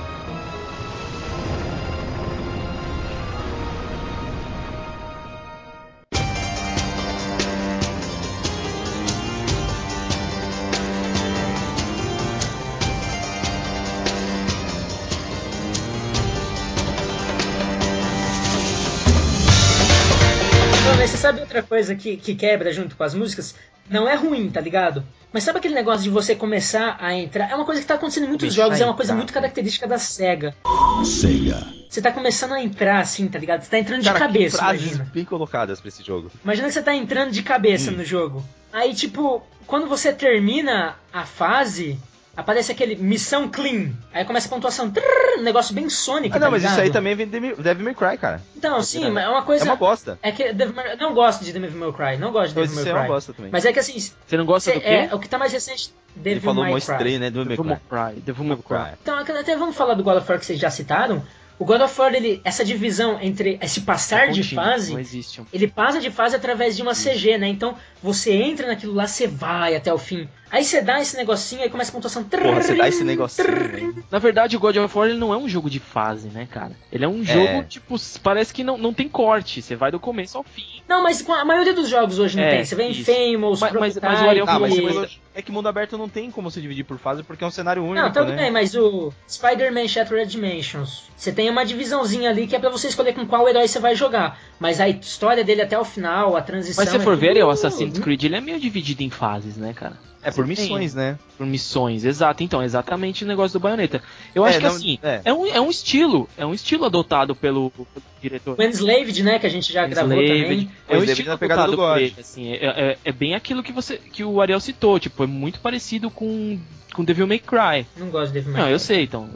Outra 21.58 21.64
coisa 21.64 21.96
que, 21.96 22.18
que 22.18 22.36
quebra 22.36 22.72
junto 22.72 22.96
com 22.96 23.04
as 23.04 23.14
músicas? 23.14 23.56
Não 23.90 24.08
é 24.08 24.16
ruim, 24.16 24.50
tá 24.50 24.60
ligado? 24.62 25.04
Mas 25.32 25.44
sabe 25.44 25.60
aquele 25.60 25.74
negócio 25.74 26.04
de 26.04 26.10
você 26.10 26.36
começar 26.36 26.98
a 27.00 27.14
entrar? 27.14 27.50
É 27.50 27.56
uma 27.56 27.66
coisa 27.66 27.82
que 27.82 27.88
tá 27.88 27.96
acontecendo 27.96 28.26
em 28.26 28.28
muitos 28.30 28.48
Começar 28.48 28.64
jogos, 28.64 28.82
é 28.82 28.86
uma 28.86 28.94
coisa 28.94 29.12
entrar. 29.12 29.18
muito 29.18 29.34
característica 29.34 29.88
da 29.88 29.98
SEGA. 29.98 30.56
Sega. 31.04 31.66
Você 31.90 32.02
tá 32.02 32.12
começando 32.12 32.54
a 32.54 32.62
entrar 32.62 33.00
assim, 33.00 33.28
tá 33.28 33.40
ligado? 33.40 33.62
Você 33.64 33.70
tá 33.70 33.80
entrando 33.80 34.02
de 34.02 34.08
Cara, 34.08 34.20
que 34.20 34.26
cabeça, 34.26 34.58
frases 34.58 34.82
imagina. 34.84 35.12
bem 35.14 35.26
colocadas 35.26 35.80
pra 35.80 35.88
esse 35.88 36.04
jogo. 36.04 36.30
Imagina 36.44 36.68
que 36.68 36.74
você 36.74 36.82
tá 36.82 36.94
entrando 36.94 37.32
de 37.32 37.42
cabeça 37.44 37.92
no 37.92 38.04
jogo. 38.04 38.44
Aí, 38.74 38.94
tipo, 38.94 39.42
quando 39.66 39.88
você 39.88 40.12
termina 40.12 40.96
a 41.14 41.26
fase, 41.26 41.98
aparece 42.38 42.72
aquele 42.72 42.96
missão 42.96 43.50
clean. 43.50 43.92
Aí 44.14 44.24
começa 44.24 44.48
a 44.48 44.50
pontuação. 44.50 44.90
trrr, 44.92 45.40
um 45.40 45.42
negócio 45.42 45.74
bem 45.74 45.90
Sonic, 45.90 46.34
Ah, 46.36 46.40
não, 46.40 46.48
tá 46.48 46.52
mas 46.52 46.64
isso 46.64 46.80
aí 46.80 46.90
também 46.92 47.16
vem 47.16 47.28
de 47.28 47.40
Devil 47.56 47.84
May 47.84 47.96
Cry, 47.96 48.18
cara. 48.18 48.42
Então, 48.56 48.82
sim, 48.84 49.10
mas 49.10 49.26
é 49.26 49.28
uma 49.30 49.42
coisa. 49.42 49.64
É 49.66 49.68
uma 49.68 49.76
bosta. 49.76 50.18
É 50.22 50.32
que 50.32 50.54
Devil 50.54 50.76
May- 50.76 50.96
não 50.96 51.14
gosto 51.14 51.44
de 51.44 51.52
Devil 51.52 51.72
May 51.72 51.92
Cry, 51.92 52.18
não 52.20 52.32
gosto 52.32 52.50
de 52.50 52.54
Devil 52.56 52.72
isso 52.72 52.76
May 52.76 52.90
é 52.90 52.94
uma 52.94 53.00
Cry. 53.02 53.10
bosta 53.10 53.34
também. 53.34 53.52
Mas 53.52 53.66
é 53.66 53.74
que 53.74 53.80
assim, 53.80 54.00
Você 54.00 54.38
não 54.38 54.46
gosta 54.46 54.70
cê- 54.72 54.78
do 54.78 54.82
quê? 54.84 54.88
é, 54.88 55.10
o 55.16 55.20
que 55.20 55.28
tá 55.28 55.38
mais 55.38 55.52
recente, 55.52 55.92
Devil 56.16 56.32
Ele 56.34 56.40
falou 56.42 56.64
May 56.64 56.72
Cry. 56.74 56.80
estranho, 56.80 57.20
né? 57.20 57.30
Devil 57.32 57.46
May 57.46 57.58
Devil 57.58 57.66
May 57.66 57.78
Cry. 57.90 58.14
Cry. 58.14 58.22
Devil 58.22 58.44
May 58.46 58.58
Cry. 58.58 58.98
Então, 59.02 59.18
até 59.18 59.56
vamos 59.58 59.76
falar 59.76 59.96
do 59.96 60.04
God 60.04 60.18
of 60.18 60.30
War 60.30 60.40
que 60.40 60.46
vocês 60.46 60.60
já 60.60 60.70
citaram. 60.70 61.24
O 61.60 61.66
God 61.66 61.82
of 61.82 62.00
War, 62.00 62.14
ele, 62.14 62.40
essa 62.44 62.64
divisão 62.64 63.18
entre 63.20 63.58
esse 63.60 63.82
passar 63.82 64.28
de 64.30 64.42
Contínuo, 64.44 64.64
fase, 64.64 64.94
Não 64.94 65.00
existe 65.00 65.42
um. 65.42 65.46
ele 65.52 65.68
passa 65.68 66.00
de 66.00 66.12
fase 66.12 66.36
através 66.36 66.76
de 66.76 66.84
uma 66.84 66.94
CG, 66.94 67.36
né? 67.40 67.48
Então, 67.48 67.74
você 68.02 68.32
entra 68.34 68.68
naquilo 68.68 68.94
lá, 68.94 69.08
você 69.08 69.28
vai 69.28 69.76
até 69.76 69.94
o 69.94 69.98
fim. 69.98 70.28
Aí 70.50 70.64
você 70.64 70.82
dá 70.82 71.02
esse 71.02 71.18
negocinho, 71.18 71.62
aí 71.62 71.70
começa 71.70 71.92
a 71.92 71.94
pontuação. 71.94 72.24
Porra, 72.24 72.62
você 72.62 72.74
dá 72.74 72.88
esse 72.88 73.04
negocinho. 73.04 74.02
Na 74.10 74.18
verdade, 74.18 74.56
o 74.56 74.60
God 74.62 74.78
of 74.78 74.98
War 74.98 75.10
ele 75.10 75.18
não 75.18 75.34
é 75.34 75.38
um 75.38 75.50
jogo 75.50 75.70
de 75.70 75.78
fase, 75.78 76.30
né, 76.30 76.48
cara? 76.50 76.72
Ele 76.90 77.04
é 77.04 77.08
um 77.08 77.22
jogo, 77.22 77.64
tipo, 77.68 77.96
parece 78.24 78.54
que 78.54 78.64
não, 78.64 78.78
não 78.78 78.94
tem 78.94 79.10
corte. 79.10 79.62
Você 79.62 79.76
vai 79.76 79.92
do 79.92 80.00
começo 80.00 80.38
ao 80.38 80.46
fim. 80.46 80.82
Não, 80.88 81.04
mas 81.04 81.22
com 81.22 81.34
a 81.34 81.44
maioria 81.44 81.74
dos 81.74 81.90
jogos 81.90 82.18
hoje 82.18 82.38
não 82.38 82.44
É, 82.46 82.50
tem. 82.58 82.66
Você 82.66 82.76
vê 82.76 82.84
em. 82.84 82.94
Famous, 83.04 83.60
Mas- 83.60 83.74
mas- 83.74 84.00
mas 84.00 84.22
o 84.22 84.26
Ariel 84.30 84.46
Ah, 84.48 84.58
mas 84.58 84.74
falou- 84.74 85.06
é 85.36 85.42
que 85.42 85.52
mundo 85.52 85.68
aberto 85.68 85.98
não 85.98 86.08
tem 86.08 86.32
como 86.32 86.50
se 86.50 86.62
dividir 86.62 86.86
por 86.86 86.98
fase 86.98 87.24
porque 87.24 87.44
é 87.44 87.48
um 87.48 87.52
cenário 87.52 87.84
único, 87.84 88.02
Não, 88.06 88.12
tudo 88.14 88.30
né? 88.32 88.38
bem, 88.44 88.52
mas 88.52 88.74
o 88.74 89.12
Spider-Man 89.30 89.88
Shattered 89.90 90.32
Dimensions, 90.32 91.04
você 91.16 91.32
tem 91.34 91.50
uma 91.50 91.66
divisãozinha 91.66 92.30
ali 92.30 92.48
que 92.48 92.56
é 92.56 92.60
pra 92.60 92.70
você 92.70 92.88
escolher 92.88 93.14
com 93.14 93.26
qual 93.28 93.48
herói 93.50 93.68
você 93.68 93.80
vai 93.80 93.96
jogar. 93.96 94.40
Mas 94.60 94.80
a 94.80 94.88
história 94.88 95.44
dele 95.44 95.62
até 95.62 95.78
o 95.78 95.84
final, 95.84 96.36
a 96.38 96.42
transição. 96.42 96.82
Mas 96.84 96.90
se 96.92 96.98
é 96.98 97.00
for 97.02 97.18
ver, 97.18 97.34
tudo- 97.34 97.46
o 97.48 97.50
Assassin's 97.50 97.97
Creed 98.02 98.24
ele 98.24 98.36
é 98.36 98.42
meio 98.42 98.60
dividido 98.60 99.04
em 99.04 99.10
fases, 99.10 99.58
né, 99.58 99.74
cara? 99.74 99.98
É 100.24 100.32
por 100.32 100.46
Você 100.46 100.56
tem- 100.56 100.64
missões, 100.66 100.94
né? 100.96 101.18
Por 101.38 101.46
missões, 101.48 102.04
exato. 102.04 102.44
Então, 102.44 102.62
exatamente 102.62 103.24
o 103.24 103.28
negócio 103.28 103.58
do 103.58 103.62
Bayonetta. 103.64 104.02
Eu 104.36 104.46
É, 104.46 104.50
acho 104.50 104.58
que 104.58 104.64
não- 104.66 104.72
assim, 104.76 105.00
é. 105.02 105.22
é. 105.24 105.34
um, 105.34 105.46
é 105.46 105.62
um 105.62 105.70
estilo, 105.70 106.28
é 106.38 106.46
um 106.46 106.54
estilo 106.54 106.84
adotado 106.86 107.34
pelo, 107.36 107.70
pelo 107.72 107.88
diretor. 108.22 108.56
O 108.60 108.62
Enslaved, 108.64 109.24
né, 109.24 109.40
que 109.40 109.46
a 109.46 109.50
gente 109.50 109.72
já 109.72 109.86
gravou 109.88 110.12
Enslaved. 110.22 110.42
também. 110.44 110.58
É 110.58 110.62
um 110.62 110.96
Enslaved 110.98 111.12
estilo 111.12 111.30
na 111.30 111.38
pegada 111.38 111.62
adotado 111.64 111.72
do 111.72 111.78
por 111.78 111.94
God. 111.94 112.02
ele, 112.02 112.16
assim, 112.20 112.52
é, 112.52 112.66
é- 112.66 112.98
é 113.06 113.12
bem 113.12 113.36
aquilo 113.36 113.64
que 113.64 113.72
você 113.72 113.98
que 113.98 114.24
o 114.24 114.42
Ariel 114.42 114.60
citou, 114.60 115.00
tipo, 115.00 115.24
é 115.24 115.28
muito 115.28 115.60
parecido 115.62 116.10
com 116.10 116.60
com 116.94 117.04
Devil 117.04 117.28
May 117.28 117.40
Cry. 117.40 117.86
Não 117.96 118.10
gosto 118.10 118.28
de 118.30 118.34
Devil 118.34 118.52
May 118.54 118.62
Não, 118.62 118.68
Cry. 118.68 118.74
eu 118.74 118.80
sei, 118.80 119.04
então, 119.04 119.30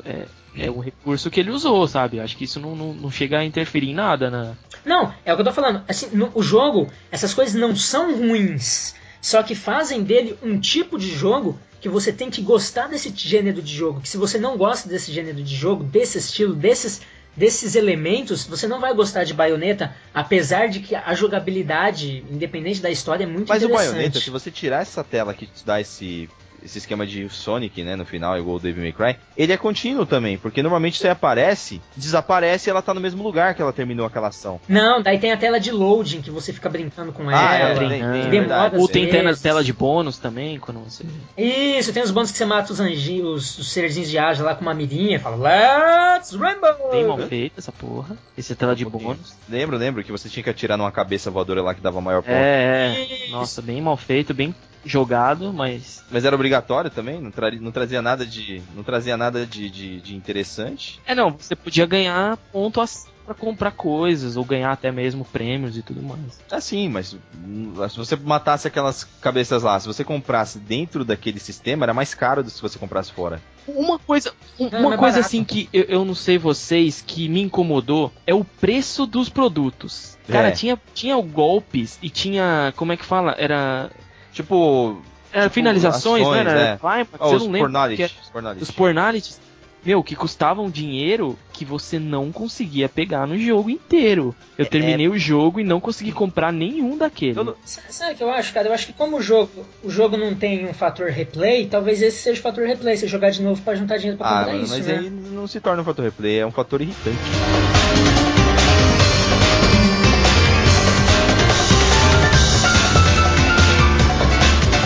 é, 0.56 0.70
um 0.70 0.80
recurso 0.80 1.30
que 1.30 1.40
ele 1.40 1.52
usou, 1.52 1.88
sabe? 1.88 2.20
Acho 2.20 2.36
que 2.36 2.44
isso 2.44 2.60
não, 2.60 2.76
não, 2.76 2.94
não 2.94 3.12
chega 3.12 3.40
a 3.40 3.46
interferir 3.46 3.90
em 3.90 3.94
nada, 3.94 4.30
né? 4.30 4.56
Não, 4.86 5.14
é 5.26 5.32
o 5.32 5.36
que 5.36 5.42
eu 5.42 5.46
tô 5.46 5.54
falando. 5.54 5.84
Assim, 5.88 6.10
no, 6.14 6.32
o 6.34 6.42
jogo, 6.42 6.90
essas 7.12 7.34
coisas 7.34 7.56
não 7.56 7.76
são 7.76 8.16
ruins. 8.16 8.96
Só 9.22 9.44
que 9.44 9.54
fazem 9.54 10.04
dele 10.04 10.38
um 10.42 10.60
tipo 10.60 10.98
de 10.98 11.08
jogo 11.08 11.60
que 11.80 11.88
você 11.88 12.12
tem 12.12 12.30
que 12.30 12.42
gostar 12.42 12.88
desse 12.88 13.12
gênero 13.16 13.62
de 13.62 13.74
jogo. 13.74 14.02
Que 14.02 14.10
se 14.10 14.18
você 14.18 14.38
não 14.38 14.58
gosta 14.58 14.90
desse 14.90 15.12
gênero 15.12 15.42
de 15.42 15.56
jogo, 15.56 15.84
desse 15.84 16.18
estilo, 16.18 16.54
desses, 16.54 17.02
desses 17.36 17.76
elementos, 17.76 18.46
você 18.46 18.68
não 18.68 18.80
vai 18.80 18.94
gostar 18.94 19.24
de 19.24 19.34
Bayonetta, 19.34 19.96
apesar 20.14 20.68
de 20.68 20.80
que 20.80 20.96
a 20.96 21.14
jogabilidade, 21.14 22.24
independente 22.30 22.82
da 22.82 22.90
história, 22.90 23.24
é 23.24 23.28
muito 23.28 23.50
Mas 23.50 23.64
o 23.64 23.66
interessante. 23.66 23.94
Bayonetta, 23.94 24.20
se 24.20 24.30
você 24.30 24.52
tirar 24.52 24.82
essa 24.82 25.04
tela 25.04 25.34
que 25.34 25.46
te 25.46 25.66
dá 25.66 25.80
esse, 25.80 26.30
esse 26.64 26.78
esquema 26.78 27.06
de 27.06 27.28
Sonic, 27.30 27.84
né, 27.84 27.96
no 27.96 28.06
final, 28.06 28.38
igual 28.38 28.58
o 28.58 28.60
Devil 28.60 28.84
May 28.84 28.92
Cry, 28.92 29.20
ele 29.38 29.52
é 29.54 29.58
contínuo 29.58 30.06
também, 30.06 30.38
porque 30.38 30.62
normalmente 30.62 30.98
você 30.98 31.10
aparece, 31.10 31.82
desaparece 31.96 32.70
e 32.70 32.72
ela 32.72 32.82
tá 32.82 32.94
no 32.94 33.02
mesmo 33.02 33.24
lugar 33.24 33.56
que 33.56 33.62
ela 33.62 33.74
terminou 33.74 34.06
aquela 34.06 34.28
ação. 34.28 34.60
Não, 34.68 35.02
daí 35.02 35.20
tem 35.20 35.32
a 35.32 35.38
tela 35.38 35.60
de 35.60 35.72
loading 35.72 36.22
que 36.22 36.30
você 36.32 36.54
fica 36.54 36.70
brincando 36.70 37.12
com 37.12 37.28
Ah, 37.30 37.56
é, 37.56 37.62
ela. 37.62 37.80
tem, 37.80 37.88
treinando. 37.88 38.14
tem, 38.14 38.30
Demora 38.30 38.48
verdade. 38.62 38.78
Ou 38.78 38.88
tem 38.88 39.08
tela, 39.08 39.64
de 39.64 39.74
bônus 39.74 40.18
também, 40.18 40.60
quando 40.60 40.80
você. 40.80 41.04
Isso, 41.38 41.94
tem 41.94 42.04
os 42.04 42.12
bônus 42.12 42.32
que 42.32 42.38
você 42.38 42.46
mata 42.46 42.72
os 42.72 42.80
anjinhos, 42.80 43.58
os 43.58 43.72
serzinhos 43.72 44.10
de 44.10 44.18
Aja 44.18 44.44
lá 44.44 44.56
com 44.56 44.62
uma 44.62 44.74
mirinha 44.74 45.18
e 45.18 45.20
fala 45.20 45.36
Let's 45.36 46.34
Rainbow! 46.34 46.92
Bem 46.92 47.06
mal 47.06 47.18
feita 47.20 47.60
essa 47.60 47.72
porra. 47.72 48.16
Esse 48.38 48.54
é 48.54 48.56
tela 48.56 48.76
de 48.76 48.86
bônus. 48.86 49.36
Lembro, 49.50 49.78
lembro 49.78 50.04
que 50.04 50.12
você 50.12 50.30
tinha 50.30 50.44
que 50.44 50.50
atirar 50.50 50.78
numa 50.78 50.92
cabeça 50.92 51.30
voadora 51.32 51.62
lá 51.62 51.74
que 51.74 51.82
dava 51.82 52.00
maior 52.02 52.22
ponto. 52.22 52.32
É, 52.34 52.96
é. 52.98 53.21
Nossa, 53.32 53.62
bem 53.62 53.82
mal 53.82 53.98
feito, 53.98 54.34
bem 54.34 54.54
jogado, 54.86 55.54
mas. 55.54 56.04
Mas 56.12 56.26
era 56.26 56.36
obrigatório 56.36 56.90
também? 56.90 57.22
Não, 57.22 57.32
tra- 57.32 57.52
não 57.52 57.72
trazia 57.72 58.02
nada 58.02 58.26
de. 58.26 58.62
Não 58.76 58.84
trazia 58.84 59.16
nada 59.18 59.46
de, 59.46 59.70
de, 59.70 60.02
de 60.02 60.16
interessante. 60.16 61.00
É 61.06 61.14
não, 61.16 61.32
você 61.32 61.56
podia 61.56 61.86
ganhar 61.86 62.38
ponto 62.52 62.82
pra 63.26 63.36
comprar 63.36 63.72
coisas, 63.72 64.36
ou 64.36 64.44
ganhar 64.44 64.72
até 64.72 64.92
mesmo 64.92 65.24
prêmios 65.24 65.78
e 65.78 65.82
tudo 65.82 66.02
mais. 66.02 66.40
Assim, 66.52 66.90
mas 66.90 67.16
hum, 67.36 67.74
se 67.90 67.98
você 67.98 68.16
matasse 68.16 68.68
aquelas 68.68 69.04
cabeças 69.22 69.64
lá, 69.64 69.80
se 69.80 69.88
você 69.88 70.04
comprasse 70.04 70.58
dentro 70.60 71.06
daquele 71.06 71.40
sistema, 71.40 71.86
era 71.86 71.94
mais 71.94 72.14
caro 72.14 72.44
do 72.44 72.50
que 72.50 72.56
se 72.56 72.62
você 72.62 72.80
comprasse 72.80 73.12
fora. 73.12 73.42
Uma 73.68 74.00
coisa, 74.00 74.34
um- 74.60 74.70
Não, 74.70 74.80
uma 74.80 74.98
coisa 74.98 75.18
barato. 75.18 75.20
assim 75.20 75.44
que 75.44 75.70
eu, 75.72 75.84
eu 75.84 76.06
não 76.06 76.16
sei 76.16 76.38
vocês 76.38 77.04
que 77.06 77.28
me 77.30 77.42
incomodou 77.42 78.12
é 78.26 78.34
o 78.34 78.44
preço 78.44 79.06
dos 79.06 79.30
produtos. 79.30 80.18
Cara, 80.28 80.48
É. 80.50 80.52
tinha, 80.52 80.80
tinha 80.94 81.16
golpes 81.22 81.98
e 82.02 82.10
tinha. 82.10 82.74
Como 82.76 82.92
é 82.92 82.98
que 82.98 83.06
fala? 83.06 83.36
Era. 83.38 83.90
Tipo. 84.34 85.02
Era 85.34 85.50
Tipo, 85.50 85.88
ações, 85.88 86.22
ações, 86.26 86.28
né? 86.46 86.52
Era 86.52 86.62
é. 86.62 86.78
climax, 86.78 87.10
ó, 87.20 87.30
eu 87.30 87.36
os 87.38 87.44
não 87.44 87.52
lembro. 87.52 87.60
pornality, 87.72 88.04
que 88.14 88.22
os 88.22 88.30
pornality. 88.30 88.64
Os 88.64 88.72
pornalities, 88.72 89.40
meu, 89.84 90.04
que 90.04 90.16
custavam 90.16 90.70
dinheiro 90.70 91.38
que 91.52 91.66
você 91.66 91.98
não 91.98 92.32
conseguia 92.32 92.88
pegar 92.88 93.28
no 93.28 93.38
jogo 93.38 93.70
inteiro. 93.70 94.36
Eu 94.58 94.66
é, 94.66 94.68
terminei 94.68 95.08
é... 95.08 95.10
o 95.10 95.18
jogo 95.18 95.60
e 95.60 95.64
não 95.64 95.80
consegui 95.80 96.12
comprar 96.12 96.52
nenhum 96.52 96.98
daquele. 96.98 97.40
Eu, 97.40 97.58
sabe 97.66 98.14
o 98.14 98.16
que 98.16 98.24
eu 98.24 98.32
acho, 98.32 98.54
cara? 98.54 98.68
Eu 98.68 98.74
acho 98.74 98.88
que 98.88 98.94
como 98.94 99.18
o 99.18 99.22
jogo, 99.22 99.66
o 99.84 99.90
jogo 99.90 100.18
não 100.18 100.36
tem 100.36 100.68
um 100.68 100.74
fator 100.74 101.10
replay, 101.10 101.68
talvez 101.68 102.02
esse 102.02 102.22
seja 102.22 102.40
o 102.40 102.44
fator 102.44 102.66
replay, 102.66 102.96
você 102.96 103.08
jogar 103.08 103.32
de 103.32 103.42
novo 103.42 103.62
para 103.62 103.76
juntar 103.76 103.98
dinheiro 103.98 104.18
pra 104.18 104.28
ah, 104.28 104.40
comprar 104.40 104.54
ah, 104.54 104.58
isso, 104.58 104.74
mas 104.74 104.88
né? 104.88 104.98
aí 105.00 105.10
não 105.10 105.48
se 105.48 105.60
torna 105.60 105.82
um 105.82 105.86
fator 105.86 106.06
replay, 106.06 106.40
é 106.40 106.46
um 106.46 106.52
fator 106.52 106.82
irritante. 106.82 107.18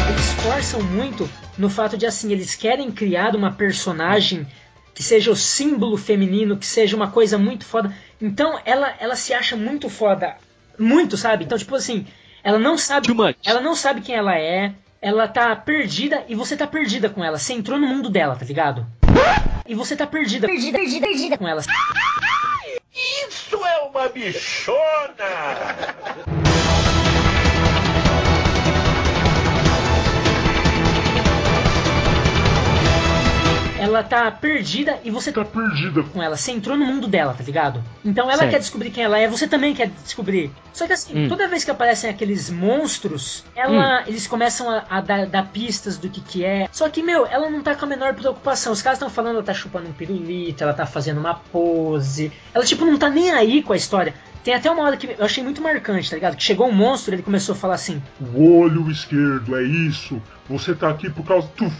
Eles 0.09 0.33
forçam 0.41 0.81
muito 0.83 1.29
no 1.57 1.69
fato 1.69 1.97
de 1.97 2.05
assim, 2.05 2.31
eles 2.31 2.55
querem 2.55 2.91
criar 2.91 3.35
uma 3.35 3.51
personagem 3.51 4.45
que 4.95 5.03
seja 5.03 5.29
o 5.29 5.35
símbolo 5.35 5.97
feminino, 5.97 6.57
que 6.57 6.65
seja 6.65 6.95
uma 6.95 7.11
coisa 7.11 7.37
muito 7.37 7.65
foda. 7.65 7.93
Então 8.19 8.57
ela, 8.63 8.95
ela 8.97 9.17
se 9.17 9.33
acha 9.33 9.57
muito 9.57 9.89
foda. 9.89 10.37
Muito, 10.79 11.17
sabe? 11.17 11.43
Então, 11.43 11.57
tipo 11.57 11.75
assim, 11.75 12.07
ela 12.41 12.57
não 12.57 12.77
sabe. 12.77 13.09
Ela 13.45 13.59
não 13.59 13.75
sabe 13.75 13.99
quem 13.99 14.15
ela 14.15 14.37
é. 14.37 14.73
Ela 15.01 15.27
tá 15.27 15.53
perdida 15.55 16.23
e 16.29 16.33
você 16.33 16.55
tá 16.55 16.65
perdida 16.65 17.09
com 17.09 17.23
ela. 17.23 17.37
Você 17.37 17.53
entrou 17.53 17.77
no 17.77 17.85
mundo 17.85 18.09
dela, 18.09 18.35
tá 18.35 18.45
ligado? 18.45 18.87
E 19.67 19.75
você 19.75 19.95
tá 19.95 20.07
perdida. 20.07 20.47
Perdida, 20.47 20.79
perdida, 20.79 21.05
perdida 21.05 21.37
com 21.37 21.47
ela. 21.47 21.61
Isso 22.93 23.57
é 23.65 23.89
uma 23.89 24.07
bichona! 24.07 25.25
Ela 33.85 34.03
tá 34.03 34.29
perdida 34.31 34.99
e 35.03 35.11
você 35.11 35.31
tá 35.31 35.45
perdida 35.45 36.03
com 36.03 36.21
ela. 36.21 36.35
Você 36.35 36.51
entrou 36.51 36.75
no 36.77 36.85
mundo 36.85 37.07
dela, 37.07 37.33
tá 37.33 37.43
ligado? 37.43 37.83
Então 38.03 38.25
ela 38.29 38.39
Certo. 38.39 38.51
quer 38.51 38.59
descobrir 38.59 38.89
quem 38.91 39.03
ela 39.03 39.17
é, 39.19 39.27
você 39.27 39.47
também 39.47 39.73
quer 39.73 39.89
descobrir. 40.03 40.51
Só 40.73 40.85
que 40.87 40.93
assim, 40.93 41.25
Hum. 41.25 41.29
toda 41.29 41.47
vez 41.47 41.63
que 41.63 41.71
aparecem 41.71 42.09
aqueles 42.09 42.49
monstros, 42.49 43.43
ela, 43.55 44.03
eles 44.07 44.27
começam 44.27 44.69
a, 44.69 44.83
a 44.89 45.01
dar, 45.01 45.25
dar 45.25 45.45
pistas 45.47 45.97
do 45.97 46.09
que 46.09 46.21
que 46.21 46.43
é. 46.43 46.67
Só 46.71 46.89
que, 46.89 47.01
meu, 47.01 47.25
ela 47.25 47.49
não 47.49 47.61
tá 47.61 47.75
com 47.75 47.85
a 47.85 47.87
menor 47.87 48.13
preocupação. 48.13 48.73
Os 48.73 48.81
caras 48.81 48.97
estão 48.97 49.09
falando, 49.09 49.35
ela 49.35 49.43
tá 49.43 49.53
chupando 49.53 49.87
um 49.87 49.93
pirulito, 49.93 50.63
ela 50.63 50.73
tá 50.73 50.85
fazendo 50.85 51.19
uma 51.19 51.33
pose. 51.35 52.31
Ela, 52.53 52.65
tipo, 52.65 52.85
não 52.85 52.97
tá 52.97 53.09
nem 53.09 53.31
aí 53.31 53.61
com 53.63 53.73
a 53.73 53.77
história. 53.77 54.13
Tem 54.43 54.53
até 54.53 54.69
uma 54.69 54.83
hora 54.83 54.95
que 54.95 55.15
eu 55.17 55.25
achei 55.25 55.43
muito 55.43 55.59
marcante, 55.61 56.07
tá 56.09 56.15
ligado? 56.15 56.35
Que 56.35 56.43
chegou 56.43 56.67
um 56.67 56.71
monstro 56.71 57.13
e 57.13 57.15
ele 57.15 57.23
começou 57.23 57.53
a 57.53 57.57
falar 57.57 57.73
assim. 57.75 58.01
O 58.33 58.59
olho 58.59 58.91
esquerdo, 58.91 59.55
é 59.55 59.63
isso. 59.63 60.21
Você 60.47 60.75
tá 60.75 60.89
aqui 60.89 61.09
por 61.09 61.25
causa. 61.25 61.47
Tu. 61.55 61.71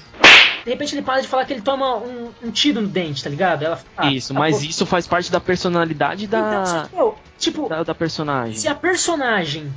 De 0.65 0.71
repente 0.71 0.95
ele 0.95 1.03
para 1.03 1.21
de 1.21 1.27
falar 1.27 1.45
que 1.45 1.53
ele 1.53 1.61
toma 1.61 1.95
um, 1.97 2.31
um 2.43 2.51
tiro 2.51 2.81
no 2.81 2.87
dente, 2.87 3.23
tá 3.23 3.29
ligado? 3.29 3.63
Ela 3.63 3.77
fala, 3.77 4.11
Isso, 4.11 4.33
tá 4.33 4.39
mas 4.39 4.57
bom. 4.57 4.63
isso 4.65 4.85
faz 4.85 5.05
parte 5.07 5.31
da 5.31 5.39
personalidade 5.39 6.25
Então, 6.25 6.41
da, 6.41 6.87
que, 6.89 6.95
meu, 6.95 7.15
tipo, 7.37 7.69
da, 7.69 7.83
da 7.83 7.93
personagem. 7.93 8.55
se 8.57 8.67
a 8.67 8.73
personagem 8.75 9.71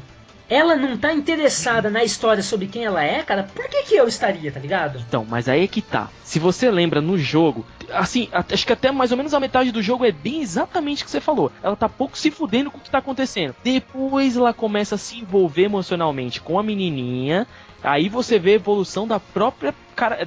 ela 0.48 0.74
não 0.76 0.96
tá 0.96 1.12
interessada 1.12 1.90
na 1.90 2.02
história 2.02 2.42
sobre 2.42 2.66
quem 2.66 2.84
ela 2.84 3.02
é, 3.04 3.22
cara, 3.22 3.42
por 3.54 3.68
que 3.68 3.82
que 3.82 3.94
eu 3.94 4.08
estaria, 4.08 4.50
tá 4.50 4.58
ligado? 4.60 4.98
Então, 5.06 5.26
mas 5.28 5.48
aí 5.48 5.64
é 5.64 5.66
que 5.68 5.82
tá. 5.82 6.08
Se 6.24 6.38
você 6.38 6.70
lembra 6.70 7.00
no 7.00 7.18
jogo, 7.18 7.66
assim, 7.92 8.28
acho 8.32 8.66
que 8.66 8.72
até 8.72 8.90
mais 8.90 9.10
ou 9.10 9.16
menos 9.16 9.34
a 9.34 9.40
metade 9.40 9.70
do 9.72 9.82
jogo 9.82 10.04
é 10.04 10.12
bem 10.12 10.40
exatamente 10.42 11.02
o 11.02 11.04
que 11.06 11.10
você 11.10 11.20
falou. 11.20 11.52
Ela 11.62 11.76
tá 11.76 11.88
pouco 11.88 12.16
se 12.16 12.30
fudendo 12.30 12.70
com 12.70 12.78
o 12.78 12.80
que 12.80 12.90
tá 12.90 12.98
acontecendo. 12.98 13.54
Depois 13.62 14.36
ela 14.36 14.54
começa 14.54 14.94
a 14.94 14.98
se 14.98 15.18
envolver 15.18 15.62
emocionalmente 15.64 16.40
com 16.40 16.58
a 16.58 16.62
menininha. 16.62 17.46
Aí 17.82 18.08
você 18.08 18.38
vê 18.38 18.52
a 18.52 18.54
evolução 18.56 19.06
da 19.06 19.20
própria 19.20 19.72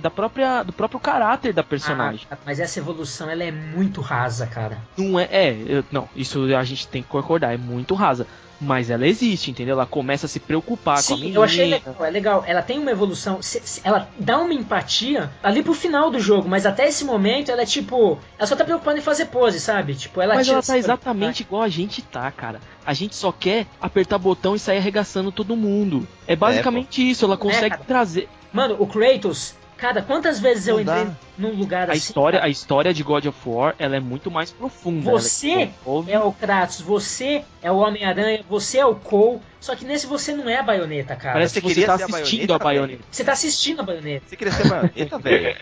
da 0.02 0.10
própria 0.10 0.64
do 0.64 0.72
próprio 0.74 1.00
caráter 1.00 1.54
da 1.54 1.64
personagem. 1.64 2.28
Ah, 2.30 2.38
mas 2.46 2.60
essa 2.60 2.80
evolução 2.80 3.30
ela 3.30 3.44
é 3.44 3.52
muito 3.52 4.02
rasa, 4.02 4.46
cara. 4.48 4.78
Não 4.98 5.18
é, 5.20 5.28
é, 5.32 5.58
eu- 5.66 5.84
não, 5.92 6.08
isso 6.16 6.44
a 6.56 6.64
gente 6.64 6.88
tem 6.88 7.02
que 7.02 7.08
concordar, 7.10 7.54
é 7.54 7.58
muito 7.58 7.94
rasa. 7.96 8.26
Mas 8.64 8.92
ela 8.92 9.08
existe, 9.08 9.50
entendeu? 9.50 9.74
Ela 9.74 9.88
começa 9.88 10.28
a 10.28 10.30
se 10.30 10.40
preocupar 10.40 10.94
com 10.98 11.00
a 11.00 11.02
Sim, 11.02 11.16
menina. 11.16 11.36
eu 11.40 11.44
achei 11.44 11.66
legal, 11.68 11.96
é 12.06 12.10
legal. 12.12 12.44
Ela 12.46 12.62
tem 12.62 12.78
uma 12.78 12.92
evolução, 12.92 13.42
se- 13.42 13.60
se- 13.66 13.82
ela 13.84 14.08
dá 14.20 14.38
uma 14.38 14.54
empatia 14.54 15.32
ali 15.42 15.64
pro 15.64 15.74
final 15.74 16.12
do 16.12 16.20
jogo, 16.20 16.48
mas 16.48 16.66
até 16.68 16.88
esse 16.88 17.04
momento 17.04 17.50
ela 17.52 17.64
é 17.64 17.66
tipo, 17.66 18.20
ela 18.38 18.46
só 18.46 18.56
tá 18.56 18.64
preocupada 18.64 19.00
em 19.00 19.02
fazer 19.02 19.26
pose, 19.26 19.60
sabe? 19.60 19.96
Tipo, 19.96 20.22
ela 20.22 20.36
Mas 20.36 20.46
tira 20.46 20.58
ela 20.58 20.64
tá 20.64 20.78
exatamente 20.78 21.42
igual 21.42 21.64
a 21.64 21.70
gente 21.70 22.04
tá, 22.04 22.30
cara. 22.32 22.60
A 22.86 22.94
gente 22.94 23.16
só 23.16 23.32
quer 23.32 23.66
apertar 23.82 24.20
botão 24.20 24.56
e 24.56 24.60
sair 24.60 24.78
arregaçando 24.78 25.32
todo 25.32 25.56
mundo. 25.56 26.08
É 26.28 26.36
basicamente 26.36 27.10
isso, 27.10 27.26
ela 27.26 27.38
consegue 27.38 27.72
cara? 27.72 27.84
trazer. 27.88 28.30
Mano, 28.54 28.76
o 28.80 28.86
Kratos, 28.86 29.56
cara, 29.82 30.02
quantas 30.02 30.40
vezes 30.40 30.68
eu 30.68 30.76
Não 30.76 30.82
entrei 30.84 31.06
dá. 31.06 31.12
num 31.38 31.54
lugar 31.56 31.90
A 31.90 31.94
assim? 31.94 31.98
história, 32.00 32.40
cara? 32.40 32.48
a 32.48 32.52
história 32.52 32.94
de 32.94 33.04
God 33.04 33.26
of 33.26 33.38
War, 33.46 33.76
ela 33.80 33.96
é 33.96 34.00
muito 34.00 34.30
mais 34.32 34.52
profunda. 34.52 35.10
Você 35.12 35.52
ela 35.52 35.62
envolve- 35.64 36.12
é 36.12 36.20
o 36.20 36.32
Kratos, 36.32 36.80
você 36.82 37.44
é 37.62 37.72
o 37.72 37.78
Homem-Aranha, 37.78 38.46
você 38.48 38.78
é 38.78 38.86
o 38.86 38.96
Cole, 38.96 39.42
só 39.60 39.76
que 39.76 39.84
nesse 39.84 40.06
você 40.08 40.34
não 40.34 40.48
é 40.48 40.58
a 40.58 40.64
baioneta, 40.64 41.16
cara. 41.16 41.34
Parece 41.34 41.56
você 41.56 41.62
que 41.62 41.68
você 41.68 41.74
queria 41.74 41.88
tá 41.88 41.94
a 41.94 41.96
assistindo 41.96 42.54
a 42.54 42.60
baioneta, 42.60 42.88
baioneta. 42.88 43.04
Você 43.12 43.24
tá 43.24 43.32
assistindo 43.34 43.80
a 43.80 43.84
baioneta. 43.84 44.26
Você 44.30 44.36
queria 44.38 44.54
ser 44.54 44.66
a 44.68 44.70
baioneta, 44.70 45.18
velho? 45.20 45.58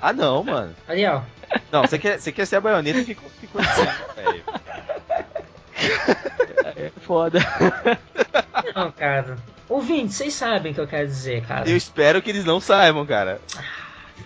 Ah, 0.00 0.12
não, 0.12 0.44
mano. 0.44 0.76
Ali, 0.86 1.06
ó. 1.06 1.22
Não, 1.72 1.82
você 1.82 1.98
quer, 1.98 2.20
você 2.20 2.30
quer 2.30 2.44
ser 2.46 2.56
a 2.56 2.60
baioneta 2.60 2.98
e 3.00 3.04
ficou, 3.04 3.28
ficou 3.40 3.60
assim, 3.60 3.82
velho. 4.16 4.44
É 6.76 6.90
foda. 7.00 7.38
Não, 8.74 8.90
cara. 8.92 9.36
Ouvinte, 9.68 10.12
vocês 10.12 10.34
sabem 10.34 10.72
o 10.72 10.74
que 10.74 10.80
eu 10.80 10.86
quero 10.86 11.06
dizer, 11.08 11.44
cara. 11.46 11.68
Eu 11.68 11.76
espero 11.76 12.20
que 12.22 12.30
eles 12.30 12.44
não 12.44 12.60
saibam, 12.60 13.04
cara. 13.06 13.40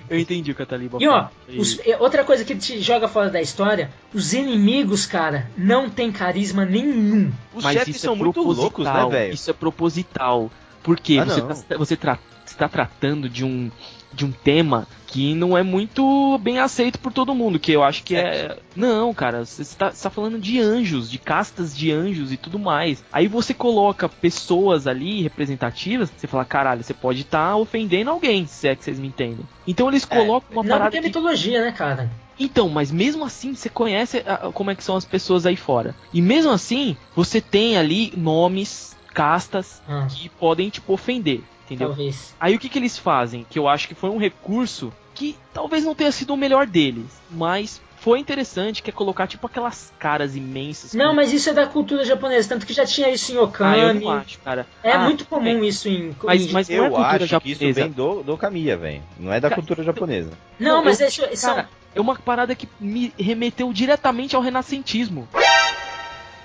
Eu 0.09 0.19
entendi 0.19 0.51
o 0.51 0.55
que 0.55 0.63
a 0.63 0.67
Taliba 0.67 0.99
E 1.01 1.07
ó, 1.09 1.29
os- 1.57 1.79
é, 1.87 1.97
outra 1.99 2.25
coisa 2.25 2.45
que 2.45 2.55
te 2.57 2.81
joga 2.81 3.09
fora 3.09 3.31
da 3.31 3.41
história, 3.41 3.91
os 4.13 4.33
inimigos, 4.33 5.07
cara, 5.07 5.49
não 5.57 5.89
tem 5.89 6.11
carisma 6.13 6.65
nenhum. 6.65 7.33
Os 7.55 7.63
Mas 7.65 7.75
chefes 7.75 7.97
isso 7.97 8.05
são 8.05 8.15
é 8.15 8.17
muito 8.17 8.35
proposital, 8.35 8.63
loucos, 8.63 8.85
né, 8.85 9.07
velho? 9.09 9.35
Isso 9.35 9.51
é 9.51 9.55
proposital. 9.55 10.51
Porque 10.83 11.19
Ah, 11.19 11.25
você, 11.25 11.41
não. 11.41 11.49
tá, 11.49 11.77
você, 11.79 11.97
tra- 11.97 12.19
você 12.61 12.65
tá 12.65 12.69
tratando 12.69 13.29
de 13.29 13.43
um, 13.45 13.71
de 14.13 14.25
um 14.27 14.31
tema 14.33 14.87
que 15.07 15.35
não 15.35 15.57
é 15.59 15.63
muito 15.63 16.39
bem 16.39 16.59
aceito 16.59 16.99
por 16.99 17.13
todo 17.13 17.35
mundo. 17.35 17.59
Que 17.59 17.73
eu 17.73 17.83
acho 17.83 18.03
que 18.05 18.15
é. 18.15 18.57
Não, 18.77 19.13
cara, 19.15 19.45
você 19.45 19.63
está 19.63 19.91
tá 19.91 20.11
falando 20.11 20.39
de 20.39 20.61
anjos, 20.61 21.11
de 21.11 21.19
castas 21.19 21.77
de 21.77 21.91
anjos 21.91 22.31
e 22.31 22.37
tudo 22.37 22.59
mais. 22.59 23.03
Aí 23.13 23.27
você 23.27 23.53
coloca 23.55 24.09
pessoas 24.09 24.87
ali 24.87 25.23
representativas, 25.23 26.11
você 26.15 26.27
fala, 26.27 26.45
caralho, 26.45 26.85
você 26.85 26.95
pode 26.95 27.23
estar 27.23 27.57
ofendendo 27.57 28.11
alguém, 28.11 28.47
se 28.47 28.69
é 28.69 28.77
que 28.77 28.85
vocês 28.85 28.99
me 29.01 29.09
entendem. 29.09 29.45
Então 29.67 29.89
eles 29.89 30.05
colocam 30.05 30.49
uma 30.53 30.63
não, 30.63 30.69
parada. 30.71 30.85
porque 30.91 30.99
é 30.99 31.01
que- 31.01 31.07
mitologia, 31.09 31.63
né, 31.65 31.73
cara? 31.73 32.11
então, 32.39 32.69
mas 32.69 32.91
mesmo 32.91 33.25
assim 33.25 33.55
você 33.55 33.69
conhece 33.69 34.19
a- 34.27 34.51
como 34.53 34.71
é 34.71 34.75
que 34.75 34.85
são 34.85 34.97
as 34.97 35.05
pessoas 35.05 35.45
aí 35.47 35.57
fora. 35.57 35.95
E 36.13 36.23
mesmo 36.23 36.51
assim, 36.53 36.97
você 37.17 37.41
tem 37.41 37.77
ali 37.77 38.13
nomes, 38.17 38.97
castas 39.13 39.83
Ah, 39.89 40.07
que 40.09 40.29
podem 40.29 40.71
tipo 40.71 40.93
ofender, 40.93 41.43
entendeu? 41.75 41.89
talvez. 41.89 42.35
Aí 42.41 42.55
o 42.55 42.59
que 42.59 42.69
que 42.69 42.79
eles 42.79 42.99
fazem? 42.99 43.47
Que 43.49 43.59
eu 43.59 43.69
acho 43.69 43.87
que 43.89 43.95
foi 43.95 44.11
um 44.11 44.19
recurso 44.19 44.93
que 45.15 45.37
talvez 45.53 45.85
não 45.85 45.95
tenha 45.95 46.13
sido 46.13 46.33
o 46.33 46.37
melhor 46.37 46.67
deles, 46.67 47.07
mas 47.31 47.81
foi 47.99 48.19
interessante, 48.19 48.83
que 48.83 48.89
é 48.89 48.93
colocar 48.93 49.27
tipo 49.27 49.47
aquelas 49.47 49.93
caras 49.99 50.35
imensas. 50.35 50.95
Não, 50.95 51.15
mas 51.15 51.35
isso 51.35 51.51
é 51.51 51.53
da 51.53 51.67
cultura 51.67 52.03
japonesa, 52.03 52.49
tanto 52.49 52.65
que 52.65 52.73
já 52.73 52.87
tinha 52.87 53.11
isso 53.11 53.31
em 53.33 53.35
ah, 53.35 53.39
eu 53.39 53.45
Okami. 53.45 54.01
não 54.01 54.11
acho, 54.13 54.39
cara. 54.39 54.67
é 54.83 54.93
Ah, 54.93 55.01
muito 55.01 55.27
comum 55.27 55.43
bem. 55.61 55.69
isso 55.69 55.87
em. 55.87 56.17
Mas- 56.23 56.51
mas- 56.51 56.69
não 56.71 56.77
é 56.77 56.79
Eu 56.79 56.83
cultura 56.91 57.07
acho 57.25 57.41
que 57.41 57.51
isso 57.51 57.61
japonesa. 57.61 57.81
vem 57.83 57.91
do, 57.91 58.23
do 58.23 58.39
Kamiya, 58.39 58.77
velho. 58.79 59.03
Não 59.19 59.31
é 59.31 59.39
da 59.39 59.51
Ca- 59.51 59.57
cultura 59.57 59.83
japonesa. 59.85 60.31
Não, 60.59 60.77
Não, 60.77 60.85
mas 60.85 60.99
eu- 61.01 61.09
isso 61.31 61.47
Cara, 61.47 61.69
é 61.95 62.01
uma 62.01 62.17
parada 62.17 62.55
que 62.55 62.67
me 62.81 63.13
remeteu 63.19 63.71
diretamente 63.71 64.35
ao 64.35 64.41
renascentismo. 64.41 65.29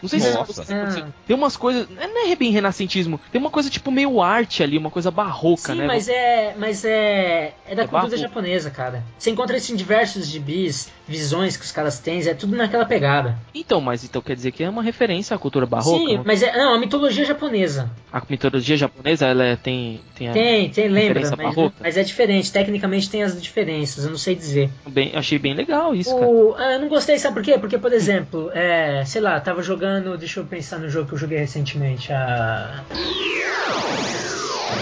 Não 0.02 0.10
sei 0.10 0.20
Nossa. 0.20 0.54
se 0.54 0.62
você, 0.66 0.74
Ah. 0.74 1.08
tem 1.26 1.36
umas 1.36 1.56
coisas, 1.58 1.88
não 1.90 2.28
é 2.32 2.36
bem 2.36 2.52
renascentismo, 2.52 3.20
tem 3.32 3.40
uma 3.40 3.50
coisa 3.50 3.70
tipo 3.70 3.92
meio 3.92 4.22
arte 4.22 4.62
ali, 4.62 4.78
uma 4.78 4.92
coisa 4.92 5.10
barroca, 5.10 5.74
Sim, 5.74 5.80
né? 5.80 5.88
mas 5.88 6.08
é, 6.08 6.54
mas 6.58 6.86
é, 6.86 7.54
é 7.68 7.76
da 7.76 7.84
É 7.84 7.88
cultura 7.88 7.92
barroco. 8.02 8.18
japonesa, 8.18 8.70
cara. 8.70 9.04
Você 9.18 9.32
encontra 9.32 9.58
isso 9.58 9.72
em 9.74 9.76
diversos 9.76 10.28
gibis, 10.28 10.90
visões 11.08 11.56
que 11.58 11.64
os 11.66 11.72
caras 11.72 12.00
têm, 12.00 12.26
é 12.28 12.34
tudo 12.34 12.56
naquela 12.56 12.86
pegada. 12.86 13.38
Então, 13.54 13.80
mas 13.82 14.04
então 14.04 14.22
quer 14.22 14.36
dizer 14.36 14.52
que 14.52 14.64
é 14.64 14.70
uma 14.70 14.84
referência 14.84 15.36
à 15.36 15.40
cultura 15.40 15.66
barroca? 15.66 15.98
Sim, 15.98 16.22
mas 16.26 16.42
é, 16.44 16.56
não, 16.58 16.74
a 16.76 16.80
mitologia 16.80 17.26
japonesa. 17.26 17.90
A 18.12 18.22
mitologia 18.30 18.78
japonesa, 18.78 19.26
ela 19.28 19.44
é- 19.44 19.56
tem 19.56 20.02
tem, 20.16 20.30
a- 20.30 20.34
Tem, 20.34 20.70
tem, 20.70 20.88
lembra, 20.88 21.20
mas, 21.22 21.32
barroca? 21.32 21.76
mas 21.82 21.98
é 21.98 22.04
diferente. 22.04 22.52
Tecnicamente 22.52 23.10
tem 23.10 23.22
as 23.24 23.42
diferenças, 23.42 24.06
eu 24.06 24.12
não 24.12 24.18
sei 24.18 24.34
dizer. 24.36 24.70
bem, 24.88 25.12
achei 25.16 25.38
bem 25.38 25.54
legal 25.54 25.94
isso, 25.94 26.14
cara. 26.16 26.26
O, 26.28 26.56
ah, 26.58 26.74
eu 26.74 26.80
não 26.80 26.88
gostei, 26.88 27.18
sabe 27.20 27.36
por 27.36 27.44
quê? 27.44 27.58
Porque, 27.58 27.78
por 27.78 27.92
exemplo, 27.92 28.50
é, 28.54 29.04
sei 29.06 29.22
lá, 29.22 29.40
tava 29.40 29.62
jogando. 29.62 29.85
Deixa 30.18 30.40
eu 30.40 30.46
pensar 30.46 30.80
no 30.80 30.90
jogo 30.90 31.08
que 31.08 31.14
eu 31.14 31.18
joguei 31.18 31.38
recentemente. 31.38 32.12
A. 32.12 32.84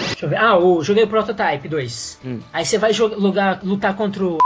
Deixa 0.07 0.25
eu 0.25 0.29
ver. 0.29 0.37
Ah, 0.37 0.57
o, 0.57 0.83
joguei 0.83 1.03
o 1.03 1.07
Prototype 1.07 1.67
2. 1.67 2.19
Hum. 2.25 2.39
Aí 2.51 2.65
você 2.65 2.77
vai 2.77 2.93
jogar, 2.93 3.59
lutar 3.63 3.95
contra 3.95 4.23
o. 4.23 4.37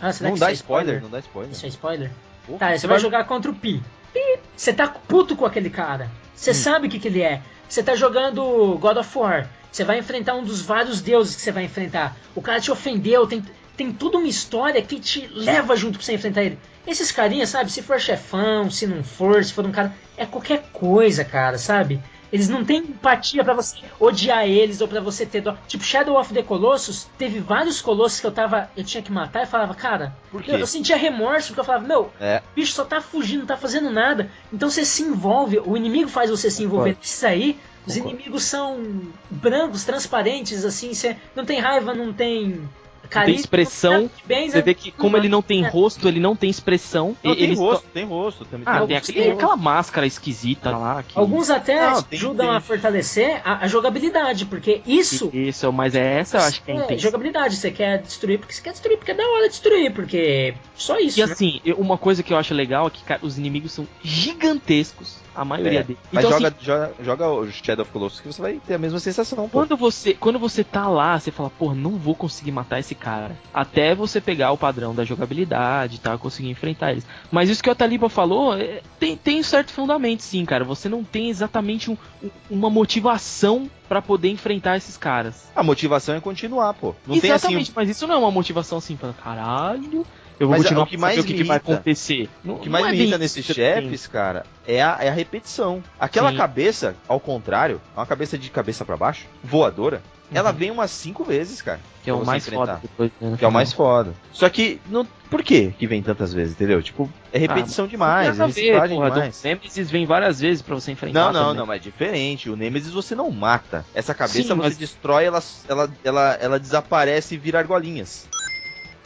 Ah, 0.00 0.12
será 0.12 0.28
Não 0.28 0.34
que 0.34 0.40
dá 0.40 0.52
isso 0.52 0.62
é 0.62 0.64
spoiler, 0.64 1.02
não 1.02 1.10
dá 1.10 1.18
spoiler. 1.18 1.52
Isso 1.52 1.66
é 1.66 1.68
spoiler? 1.68 2.10
Tá, 2.58 2.76
você 2.76 2.86
vai 2.86 2.98
jogar 2.98 3.24
contra 3.24 3.50
o 3.50 3.54
Pi. 3.54 3.82
Pi. 4.12 4.38
Você 4.56 4.72
tá 4.72 4.88
puto 4.88 5.34
com 5.34 5.44
aquele 5.44 5.70
cara. 5.70 6.10
Você 6.34 6.54
sabe 6.54 6.86
o 6.86 6.90
que, 6.90 6.98
que 6.98 7.08
ele 7.08 7.22
é. 7.22 7.42
Você 7.68 7.82
tá 7.82 7.96
jogando 7.96 8.78
God 8.78 8.98
of 8.98 9.18
War. 9.18 9.48
Você 9.72 9.84
vai 9.84 9.98
enfrentar 9.98 10.34
um 10.34 10.44
dos 10.44 10.62
vários 10.62 11.00
deuses 11.00 11.34
que 11.34 11.42
você 11.42 11.52
vai 11.52 11.64
enfrentar. 11.64 12.16
O 12.34 12.40
cara 12.40 12.60
te 12.60 12.70
ofendeu, 12.70 13.26
tem, 13.26 13.44
tem 13.76 13.92
toda 13.92 14.18
uma 14.18 14.26
história 14.28 14.80
que 14.82 14.98
te 14.98 15.28
leva 15.32 15.76
junto 15.76 15.98
pra 15.98 16.04
você 16.04 16.14
enfrentar 16.14 16.42
ele. 16.42 16.58
Esses 16.86 17.10
carinhas, 17.12 17.48
sabe? 17.50 17.70
Se 17.70 17.82
for 17.82 18.00
chefão, 18.00 18.70
se 18.70 18.86
não 18.86 19.02
for, 19.02 19.44
se 19.44 19.52
for 19.52 19.66
um 19.66 19.72
cara. 19.72 19.94
É 20.16 20.24
qualquer 20.24 20.64
coisa, 20.72 21.24
cara, 21.24 21.58
sabe? 21.58 22.00
Eles 22.32 22.48
não 22.48 22.64
têm 22.64 22.78
empatia 22.78 23.44
pra 23.44 23.54
você 23.54 23.76
odiar 24.00 24.46
eles 24.46 24.80
ou 24.80 24.88
pra 24.88 25.00
você 25.00 25.24
ter 25.24 25.40
dó. 25.40 25.56
Tipo, 25.68 25.84
Shadow 25.84 26.18
of 26.18 26.34
the 26.34 26.42
Colossus, 26.42 27.06
teve 27.16 27.38
vários 27.38 27.80
colossos 27.80 28.18
que 28.20 28.26
eu 28.26 28.32
tava. 28.32 28.68
Eu 28.76 28.82
tinha 28.82 29.02
que 29.02 29.12
matar 29.12 29.44
e 29.44 29.46
falava, 29.46 29.74
cara. 29.74 30.14
Por 30.30 30.42
quê? 30.42 30.50
Eu, 30.50 30.58
eu 30.58 30.66
sentia 30.66 30.96
remorso, 30.96 31.48
porque 31.48 31.60
eu 31.60 31.64
falava, 31.64 31.86
meu, 31.86 32.10
É. 32.20 32.42
o 32.52 32.54
bicho 32.54 32.72
só 32.72 32.84
tá 32.84 33.00
fugindo, 33.00 33.40
não 33.40 33.46
tá 33.46 33.56
fazendo 33.56 33.90
nada. 33.90 34.30
Então 34.52 34.68
você 34.68 34.84
se 34.84 35.02
envolve, 35.02 35.60
o 35.64 35.76
inimigo 35.76 36.08
faz 36.10 36.28
você 36.30 36.50
se 36.50 36.62
envolver 36.64 36.96
nisso 37.00 37.26
aí, 37.26 37.58
Os 37.86 37.96
inimigos 37.96 38.42
são 38.42 39.02
brancos, 39.30 39.84
transparentes, 39.84 40.64
assim, 40.64 40.92
você 40.92 41.16
não 41.36 41.44
tem 41.44 41.60
raiva, 41.60 41.94
não 41.94 42.12
tem 42.12 42.68
carisma. 43.06 43.32
tem 43.34 43.40
expressão. 43.40 44.10
tem 44.26 44.50
Você 44.50 44.62
vê 44.62 44.74
que 44.74 44.90
como 44.90 45.16
ele 45.16 45.28
não 45.28 45.42
tem 45.42 45.62
rosto, 45.66 46.08
ele 46.08 46.20
não 46.20 46.34
tem 46.36 46.50
expressão. 46.50 47.16
Não, 47.22 47.32
e- 47.32 47.36
tem 47.36 47.54
rosto, 47.54 47.86
tem 47.92 48.04
rosto. 48.04 48.44
Também 48.44 48.64
Ah, 48.66 48.78
tem 48.78 48.86
tem 48.88 48.96
rosto. 48.96 49.10
aquele- 49.10 49.30
aquela 49.32 49.56
máscara 49.56 50.06
esquisita 50.06 50.76
lá. 50.76 51.02
Que... 51.02 51.18
Alguns 51.18 51.50
até 51.50 51.90
Não, 51.90 52.02
tem- 52.02 52.18
ajudam 52.18 52.46
tem. 52.48 52.56
a 52.56 52.60
fortalecer 52.60 53.40
a, 53.44 53.64
a 53.64 53.68
jogabilidade, 53.68 54.46
porque 54.46 54.80
isso 54.86 55.30
Isso, 55.32 55.72
mas 55.72 55.94
é 55.94 56.18
essa 56.20 56.36
eu 56.38 56.42
acho 56.42 56.62
que 56.62 56.70
é, 56.70 56.94
é 56.94 56.98
jogabilidade. 56.98 57.56
Você 57.56 57.70
quer 57.70 58.00
destruir 58.02 58.38
porque 58.38 58.52
você 58.54 58.62
quer 58.62 58.72
destruir, 58.72 58.96
porque 58.98 59.10
é 59.12 59.14
da 59.14 59.24
hora 59.28 59.48
destruir, 59.48 59.92
porque 59.92 60.54
só 60.74 60.98
isso. 60.98 61.18
E 61.20 61.24
né? 61.26 61.32
assim, 61.32 61.60
uma 61.76 61.96
coisa 61.98 62.22
que 62.22 62.32
eu 62.32 62.36
acho 62.38 62.54
legal 62.54 62.86
é 62.86 62.90
que 62.90 63.02
cara, 63.04 63.20
os 63.22 63.38
inimigos 63.38 63.72
são 63.72 63.86
gigantescos, 64.02 65.16
a 65.36 65.44
maioria 65.44 65.80
É, 65.80 65.82
deles. 65.82 66.02
Mas 66.10 66.24
Então, 66.24 66.38
joga, 66.38 66.48
assim, 66.48 66.64
joga, 66.64 66.92
joga 67.02 67.28
o 67.30 67.50
Shadow 67.52 67.82
of 67.82 67.92
Colossus 67.92 68.20
que 68.20 68.26
você 68.26 68.40
vai 68.42 68.54
ter 68.66 68.74
a 68.74 68.78
mesma 68.78 68.98
sensação, 68.98 69.48
pô. 69.48 69.48
quando 69.58 69.76
você, 69.76 70.14
quando 70.14 70.38
você 70.38 70.64
tá 70.64 70.88
lá, 70.88 71.18
você 71.18 71.30
fala, 71.30 71.50
pô, 71.50 71.74
não 71.74 71.92
vou 71.98 72.14
conseguir 72.14 72.52
matar 72.52 72.78
esse 72.78 72.94
cara. 72.94 73.36
Até 73.52 73.94
você 73.94 74.20
pegar 74.20 74.52
o 74.52 74.56
padrão 74.58 74.94
da 74.94 75.04
jogabilidade 75.04 75.96
e 75.96 75.98
tal, 75.98 76.18
conseguir 76.18 76.48
enfrentar 76.50 76.92
eles. 76.92 77.06
Mas 77.30 77.50
isso 77.50 77.62
que 77.62 77.70
o 77.70 77.74
Taliba 77.74 78.08
falou, 78.08 78.56
é, 78.56 78.80
tem, 78.98 79.16
tem 79.16 79.40
um 79.40 79.42
certo 79.42 79.72
fundamento, 79.72 80.20
sim, 80.22 80.44
cara. 80.44 80.64
Você 80.64 80.88
não 80.88 81.04
tem 81.04 81.28
exatamente 81.28 81.90
um- 81.90 81.96
um- 82.22 82.30
uma 82.50 82.70
motivação 82.70 83.70
pra 83.88 84.02
poder 84.02 84.28
enfrentar 84.30 84.76
esses 84.76 84.96
caras. 84.96 85.46
A 85.54 85.62
motivação 85.62 86.14
é 86.16 86.20
continuar, 86.20 86.74
pô. 86.74 86.94
Não 87.06 87.18
tem 87.20 87.30
assim. 87.30 87.46
Exatamente, 87.46 87.72
mas 87.74 87.88
isso 87.88 88.06
não 88.06 88.14
é 88.14 88.18
uma 88.18 88.30
motivação 88.30 88.78
assim, 88.78 88.96
pra 88.96 89.12
caralho. 89.12 90.04
Eu 90.38 90.48
vou 90.48 90.56
Mas 90.56 90.64
continuar 90.64 90.84
o 90.84 90.86
que 90.86 90.96
mais 90.98 91.18
o 91.18 91.24
que, 91.24 91.34
que 91.34 91.44
vai 91.44 91.56
acontecer. 91.56 92.28
O 92.44 92.56
que 92.58 92.68
mais 92.68 92.84
é 92.84 92.88
me 92.88 92.92
bem 92.92 93.02
irrita 93.02 93.18
nesses 93.18 93.44
chefes, 93.44 94.06
cara, 94.06 94.44
é 94.66 94.82
a, 94.82 94.98
é 95.00 95.08
a 95.08 95.12
repetição. 95.12 95.82
Aquela 95.98 96.30
Sim. 96.30 96.36
cabeça, 96.36 96.94
ao 97.08 97.18
contrário, 97.18 97.80
é 97.96 97.98
uma 98.00 98.06
cabeça 98.06 98.36
de 98.36 98.50
cabeça 98.50 98.84
pra 98.84 98.96
baixo, 98.96 99.24
voadora, 99.42 100.02
ela 100.32 100.52
vem 100.52 100.70
umas 100.70 100.90
cinco 100.90 101.24
vezes, 101.24 101.62
cara. 101.62 101.80
Que 102.02 102.10
é 102.10 102.12
o 102.12 102.24
mais 102.24 102.44
enfrentar. 102.46 102.66
foda 102.66 102.80
depois. 102.82 103.10
né, 103.20 103.36
Que 103.38 103.44
é 103.44 103.48
o 103.48 103.52
mais 103.52 103.72
foda. 103.72 104.12
Só 104.32 104.48
que, 104.48 104.80
não, 104.90 105.06
por 105.30 105.42
que 105.42 105.70
que 105.78 105.86
vem 105.86 106.02
tantas 106.02 106.34
vezes, 106.34 106.54
entendeu? 106.54 106.82
Tipo, 106.82 107.08
é 107.32 107.38
repetição 107.38 107.84
Ah, 107.84 107.88
demais, 107.88 108.26
é 108.38 108.42
a 108.42 108.46
ver, 108.46 108.52
reciclagem 108.60 108.96
porra, 108.96 109.10
demais. 109.12 109.42
Nemesis 109.42 109.90
vem 109.90 110.04
várias 110.04 110.40
vezes 110.40 110.62
pra 110.62 110.74
você 110.74 110.90
enfrentar. 110.92 111.20
Não, 111.20 111.32
não, 111.32 111.40
também. 111.44 111.56
não, 111.58 111.66
mas 111.66 111.76
é 111.80 111.84
diferente. 111.84 112.50
O 112.50 112.56
Nemesis 112.56 112.92
você 112.92 113.14
não 113.14 113.30
mata. 113.30 113.84
Essa 113.94 114.12
cabeça 114.12 114.42
Sim, 114.42 114.48
você 114.48 114.54
mas- 114.54 114.76
destrói, 114.76 115.24
ela, 115.24 115.42
ela, 115.68 115.90
ela, 116.04 116.38
ela 116.40 116.60
desaparece 116.60 117.36
e 117.36 117.38
vira 117.38 117.58
argolinhas. 117.60 118.28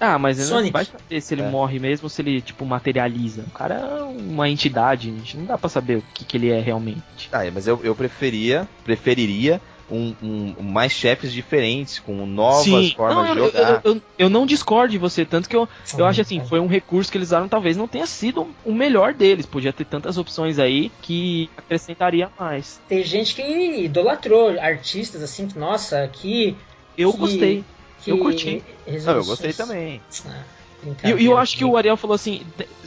Ah, 0.01 0.19
mas 0.19 0.39
não 0.39 0.47
Sonic. 0.47 0.73
vai 0.73 0.85
saber 0.87 1.21
se 1.21 1.35
ele 1.35 1.43
É. 1.43 1.49
morre 1.51 1.79
mesmo 1.79 2.07
ou 2.07 2.09
se 2.11 2.23
ele, 2.23 2.41
tipo, 2.41 2.65
materializa. 2.65 3.45
O 3.47 3.51
cara 3.51 3.75
é 3.75 4.03
uma 4.03 4.49
entidade, 4.49 5.11
gente. 5.11 5.37
Não 5.37 5.45
dá 5.45 5.59
pra 5.59 5.69
saber 5.69 5.99
o 5.99 6.03
que, 6.15 6.25
que 6.25 6.37
ele 6.39 6.49
é 6.51 6.59
realmente. 6.61 7.29
Ah, 7.31 7.45
é, 7.45 7.51
mas 7.51 7.67
eu, 7.67 7.79
eu 7.85 7.95
preferia, 7.95 8.67
preferiria 8.83 9.61
um, 9.91 10.15
um- 10.23 10.63
mais 10.63 10.93
chefes 10.93 11.33
diferentes, 11.33 11.99
com 11.99 12.25
novas 12.25 12.93
formas 12.93 13.27
não, 13.27 13.35
de 13.35 13.41
eu, 13.41 13.47
jogar. 13.47 13.81
eu- 13.85 13.95
eu- 13.97 14.03
eu 14.19 14.31
não 14.31 14.47
discordo 14.47 14.93
de 14.93 14.99
você, 14.99 15.25
tanto 15.27 15.49
que 15.49 15.57
eu, 15.57 15.69
eu 15.99 16.07
acho 16.07 16.21
assim, 16.21 16.41
foi 16.47 16.61
um 16.61 16.69
recurso 16.69 17.11
que 17.11 17.19
eles 17.19 17.29
usaram, 17.29 17.49
talvez 17.49 17.77
não 17.77 17.89
tenha 17.89 18.07
sido 18.07 18.55
o 18.65 18.73
melhor 18.73 19.13
deles. 19.13 19.47
Podia 19.47 19.73
ter 19.73 19.85
tantas 19.85 20.17
opções 20.17 20.59
aí 20.61 20.91
que 21.03 21.51
acrescentaria 21.57 22.31
mais. 22.39 22.81
Tem 22.89 23.03
gente 23.03 23.35
que 23.35 23.43
idolatrou 23.85 24.59
artistas 24.61 25.23
assim, 25.23 25.49
que, 25.49 25.59
nossa, 25.59 26.07
que. 26.09 26.57
Eu 26.97 27.13
que- 27.13 27.19
gostei. 27.19 27.65
Que 28.03 28.11
Eu 28.11 28.19
curti. 28.19 28.45
Não, 28.55 28.63
eu 28.87 28.93
resoluções- 28.93 29.27
gostei 29.27 29.53
também. 29.53 30.03
Ah, 30.27 30.45
E 30.83 30.87
e 30.87 30.91
brincadeira. 30.91 31.23
eu, 31.23 31.39
acho 31.39 31.57
que 31.57 31.65
o 31.65 31.77
Ariel 31.77 31.97
falou 31.97 32.15
assim, 32.15 32.43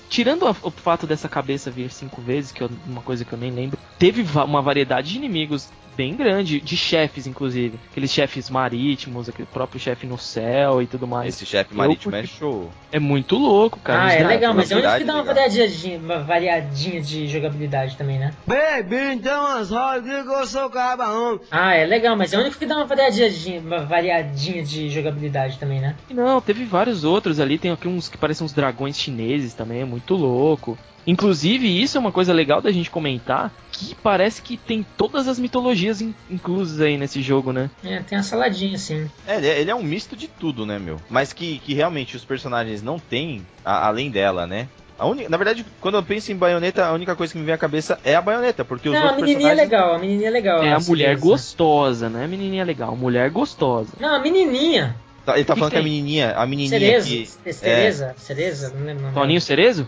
tirando 0.09 0.47
a- 0.47 0.55
o 0.61 0.71
fato 0.71 1.05
dessa 1.07 1.27
cabeça 1.29 1.71
vir 1.71 1.89
cinco 1.91 2.21
vezes, 2.21 2.51
que 2.51 2.63
é 2.63 2.67
uma 2.87 3.01
coisa 3.01 3.23
que 3.25 3.33
eu 3.33 3.39
nem 3.39 3.51
lembro, 3.51 3.77
teve 3.97 4.21
va- 4.23 4.45
uma 4.45 4.61
variedade 4.61 5.09
de 5.11 5.17
inimigos 5.17 5.69
bem 5.95 6.15
grande, 6.15 6.59
de 6.59 6.75
chefes, 6.75 7.27
inclusive. 7.27 7.77
Aqueles 7.91 8.11
chefes 8.11 8.49
marítimos, 8.49 9.29
aquele 9.29 9.45
próprio 9.45 9.79
chefe 9.79 10.07
no 10.07 10.17
céu 10.17 10.81
e 10.81 10.87
tudo 10.87 11.07
mais. 11.07 11.35
Esse 11.35 11.45
chefe 11.45 11.71
Eu 11.71 11.77
marítimo 11.77 12.15
é 12.15 12.25
show. 12.25 12.71
É 12.91 12.97
muito 12.97 13.37
louco, 13.37 13.79
cara. 13.79 14.05
Ah, 14.05 14.11
é 14.13 14.23
legal, 14.23 14.55
mas 14.55 14.71
é 14.71 14.75
onde 14.75 14.97
que 14.97 15.03
dá 15.03 15.13
uma 15.13 15.23
variadinha, 15.23 15.99
uma 15.99 16.19
variadinha 16.23 16.99
de 16.99 17.27
jogabilidade 17.27 17.95
também, 17.95 18.17
né? 18.17 18.33
Baby, 18.47 19.13
então 19.13 19.45
as 19.45 19.69
rodas 19.69 20.03
que 20.25 20.33
eu 20.33 20.47
sou 20.47 20.67
cabarão. 20.71 21.39
Ah, 21.51 21.75
é 21.75 21.85
legal, 21.85 22.15
mas 22.15 22.33
é 22.33 22.39
onde 22.39 22.49
que 22.57 22.65
dá 22.65 22.77
uma 22.77 22.85
variadinha, 22.85 23.59
uma 23.59 23.81
variadinha 23.85 24.63
de 24.63 24.89
jogabilidade 24.89 25.59
também, 25.59 25.79
né? 25.79 25.95
Não, 26.09 26.41
teve 26.41 26.65
vários 26.65 27.03
outros 27.03 27.39
ali. 27.39 27.59
Tem 27.59 27.71
aqui 27.83 27.87
uns 27.87 28.07
que 28.07 28.17
parecem 28.17 28.45
uns 28.45 28.53
dragões 28.53 28.97
chineses 28.97 29.53
também, 29.53 29.81
é 29.81 29.85
muito 29.85 30.15
louco. 30.15 30.77
Inclusive, 31.05 31.67
isso 31.81 31.97
é 31.97 31.99
uma 31.99 32.13
coisa 32.13 32.31
legal 32.31 32.61
da 32.61 32.71
gente 32.71 32.89
comentar, 32.89 33.53
que 33.73 33.93
parece 33.95 34.41
que 34.41 34.55
tem 34.55 34.85
todas 34.97 35.27
as 35.27 35.37
mitologias 35.37 35.99
in- 36.01 36.13
inclusas 36.29 36.79
aí 36.79 36.97
nesse 36.97 37.21
jogo, 37.21 37.51
né? 37.51 37.69
É, 37.83 37.99
tem 37.99 38.17
uma 38.17 38.23
saladinha 38.23 38.75
assim. 38.75 39.09
É, 39.27 39.35
ele 39.37 39.47
é, 39.47 39.59
ele 39.59 39.71
é 39.71 39.75
um 39.75 39.83
misto 39.83 40.15
de 40.15 40.29
tudo, 40.29 40.65
né, 40.65 40.79
meu? 40.79 40.97
Mas 41.09 41.33
que, 41.33 41.59
que 41.59 41.73
realmente 41.73 42.15
os 42.15 42.23
personagens 42.23 42.81
não 42.81 42.97
têm, 42.97 43.45
a- 43.65 43.85
além 43.87 44.09
dela, 44.09 44.47
né? 44.47 44.69
A 44.97 45.05
única, 45.05 45.27
na 45.27 45.35
verdade, 45.35 45.65
quando 45.81 45.95
eu 45.95 46.03
penso 46.03 46.31
em 46.31 46.35
baioneta, 46.37 46.85
a 46.85 46.93
única 46.93 47.15
coisa 47.17 47.33
que 47.33 47.39
me 47.39 47.43
vem 47.45 47.53
à 47.55 47.57
cabeça 47.57 47.99
é 48.05 48.15
a 48.15 48.21
baioneta, 48.21 48.63
porque 48.63 48.87
os 48.87 48.93
Não, 48.95 49.01
a 49.01 49.05
outros 49.11 49.21
menininha 49.23 49.51
é 49.51 49.55
personagens. 49.55 49.71
legal, 49.71 49.95
a 49.95 49.99
menininha 49.99 50.27
é 50.27 50.31
legal. 50.31 50.63
É 50.63 50.71
a 50.71 50.79
mulher 50.79 51.17
gostosa, 51.17 52.09
né? 52.09 52.27
Menininha 52.27 52.63
legal, 52.63 52.95
mulher 52.95 53.29
gostosa. 53.29 53.91
Não, 53.99 54.15
a 54.15 54.19
menininha. 54.19 54.95
Tá, 55.25 55.35
Ele 55.35 55.45
tá 55.45 55.53
Que 55.53 55.59
falando 55.59 55.71
que, 55.71 55.77
que 55.77 55.81
a 55.81 55.83
tem? 55.83 55.91
menininha, 55.91 56.33
a 56.35 56.45
menininha 56.45 56.79
Cereza. 57.01 57.07
que. 57.07 57.53
Cereza? 57.53 58.15
Cereza? 58.17 58.73
Não 58.75 58.85
lembro 58.85 59.03
o 59.03 59.05
nome. 59.07 59.13
Toninho 59.15 59.39
Cerezo? 59.41 59.87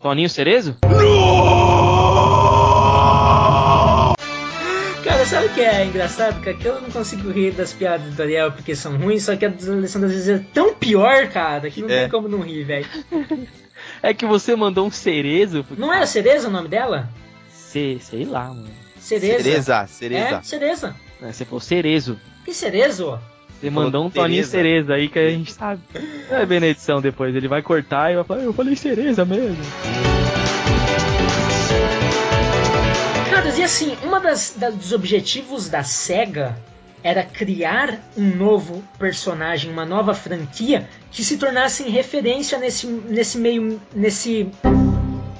Toninho 0.00 0.28
Cerezo? 0.28 0.76
Cara, 5.04 5.24
sabe 5.24 5.46
o 5.46 5.50
que 5.50 5.60
é 5.62 5.84
engraçado? 5.84 6.40
cara? 6.42 6.56
Que 6.56 6.66
eu 6.66 6.80
não 6.80 6.90
consigo 6.90 7.30
rir 7.30 7.52
das 7.52 7.72
piadas 7.72 8.14
do 8.14 8.22
Ariel 8.22 8.52
porque 8.52 8.74
são 8.76 8.96
ruins, 8.96 9.22
só 9.24 9.34
que 9.34 9.44
a 9.46 9.48
Alessandro 9.48 10.08
às 10.08 10.14
vezes 10.14 10.28
é 10.28 10.44
tão 10.52 10.74
pior, 10.74 11.28
cara, 11.28 11.70
que 11.70 11.80
não 11.80 11.88
É. 11.90 12.00
tem 12.02 12.10
como 12.10 12.28
não 12.28 12.40
rir, 12.40 12.64
velho. 12.64 12.86
É 14.02 14.12
que 14.12 14.26
você 14.26 14.54
mandou 14.54 14.86
um 14.86 14.90
cerezo. 14.90 15.64
Não 15.76 15.92
era 15.92 16.06
Cereza 16.06 16.48
o 16.48 16.50
nome 16.50 16.68
dela? 16.68 17.08
Sei, 17.50 17.98
sei 17.98 18.26
lá, 18.26 18.44
mano. 18.48 18.68
Cereza. 18.98 19.42
Cereza, 19.42 19.86
cereza. 19.86 20.36
É, 20.36 20.42
Cereza. 20.42 20.96
É, 21.22 21.32
Você 21.32 21.44
falou 21.46 21.60
cerezo. 21.60 22.20
Que 22.44 22.52
Cerezo? 22.52 23.18
Você 23.60 23.68
mandou 23.70 24.06
um 24.06 24.10
Toninho 24.10 24.36
Tereza. 24.42 24.50
Cereza 24.50 24.94
aí 24.94 25.08
que 25.08 25.18
a 25.18 25.28
gente 25.30 25.52
sabe. 25.52 25.82
Vai 26.28 26.46
ver 26.46 26.60
na 26.60 26.68
edição 26.68 27.00
depois. 27.00 27.34
Ele 27.36 27.46
vai 27.48 27.60
cortar 27.62 28.10
e 28.10 28.14
vai 28.16 28.24
falar, 28.24 28.42
eu 28.42 28.52
falei 28.52 28.74
Cereza 28.76 29.24
mesmo. 29.24 29.56
Cara, 33.30 33.48
e 33.56 33.62
assim, 33.62 33.96
uma 34.02 34.18
das, 34.20 34.54
das- 34.56 34.74
dos 34.74 34.92
objetivos 34.92 35.68
da 35.68 35.82
SEGA 35.82 36.56
era 37.02 37.22
criar 37.22 37.98
um 38.16 38.34
novo 38.36 38.82
personagem, 38.98 39.70
uma 39.70 39.86
nova 39.86 40.12
franquia 40.14 40.88
que 41.10 41.24
se 41.24 41.38
tornasse 41.38 41.88
referência 41.88 42.58
nesse, 42.58 42.86
nesse 42.86 43.38
meio. 43.38 43.80
nesse. 43.94 44.48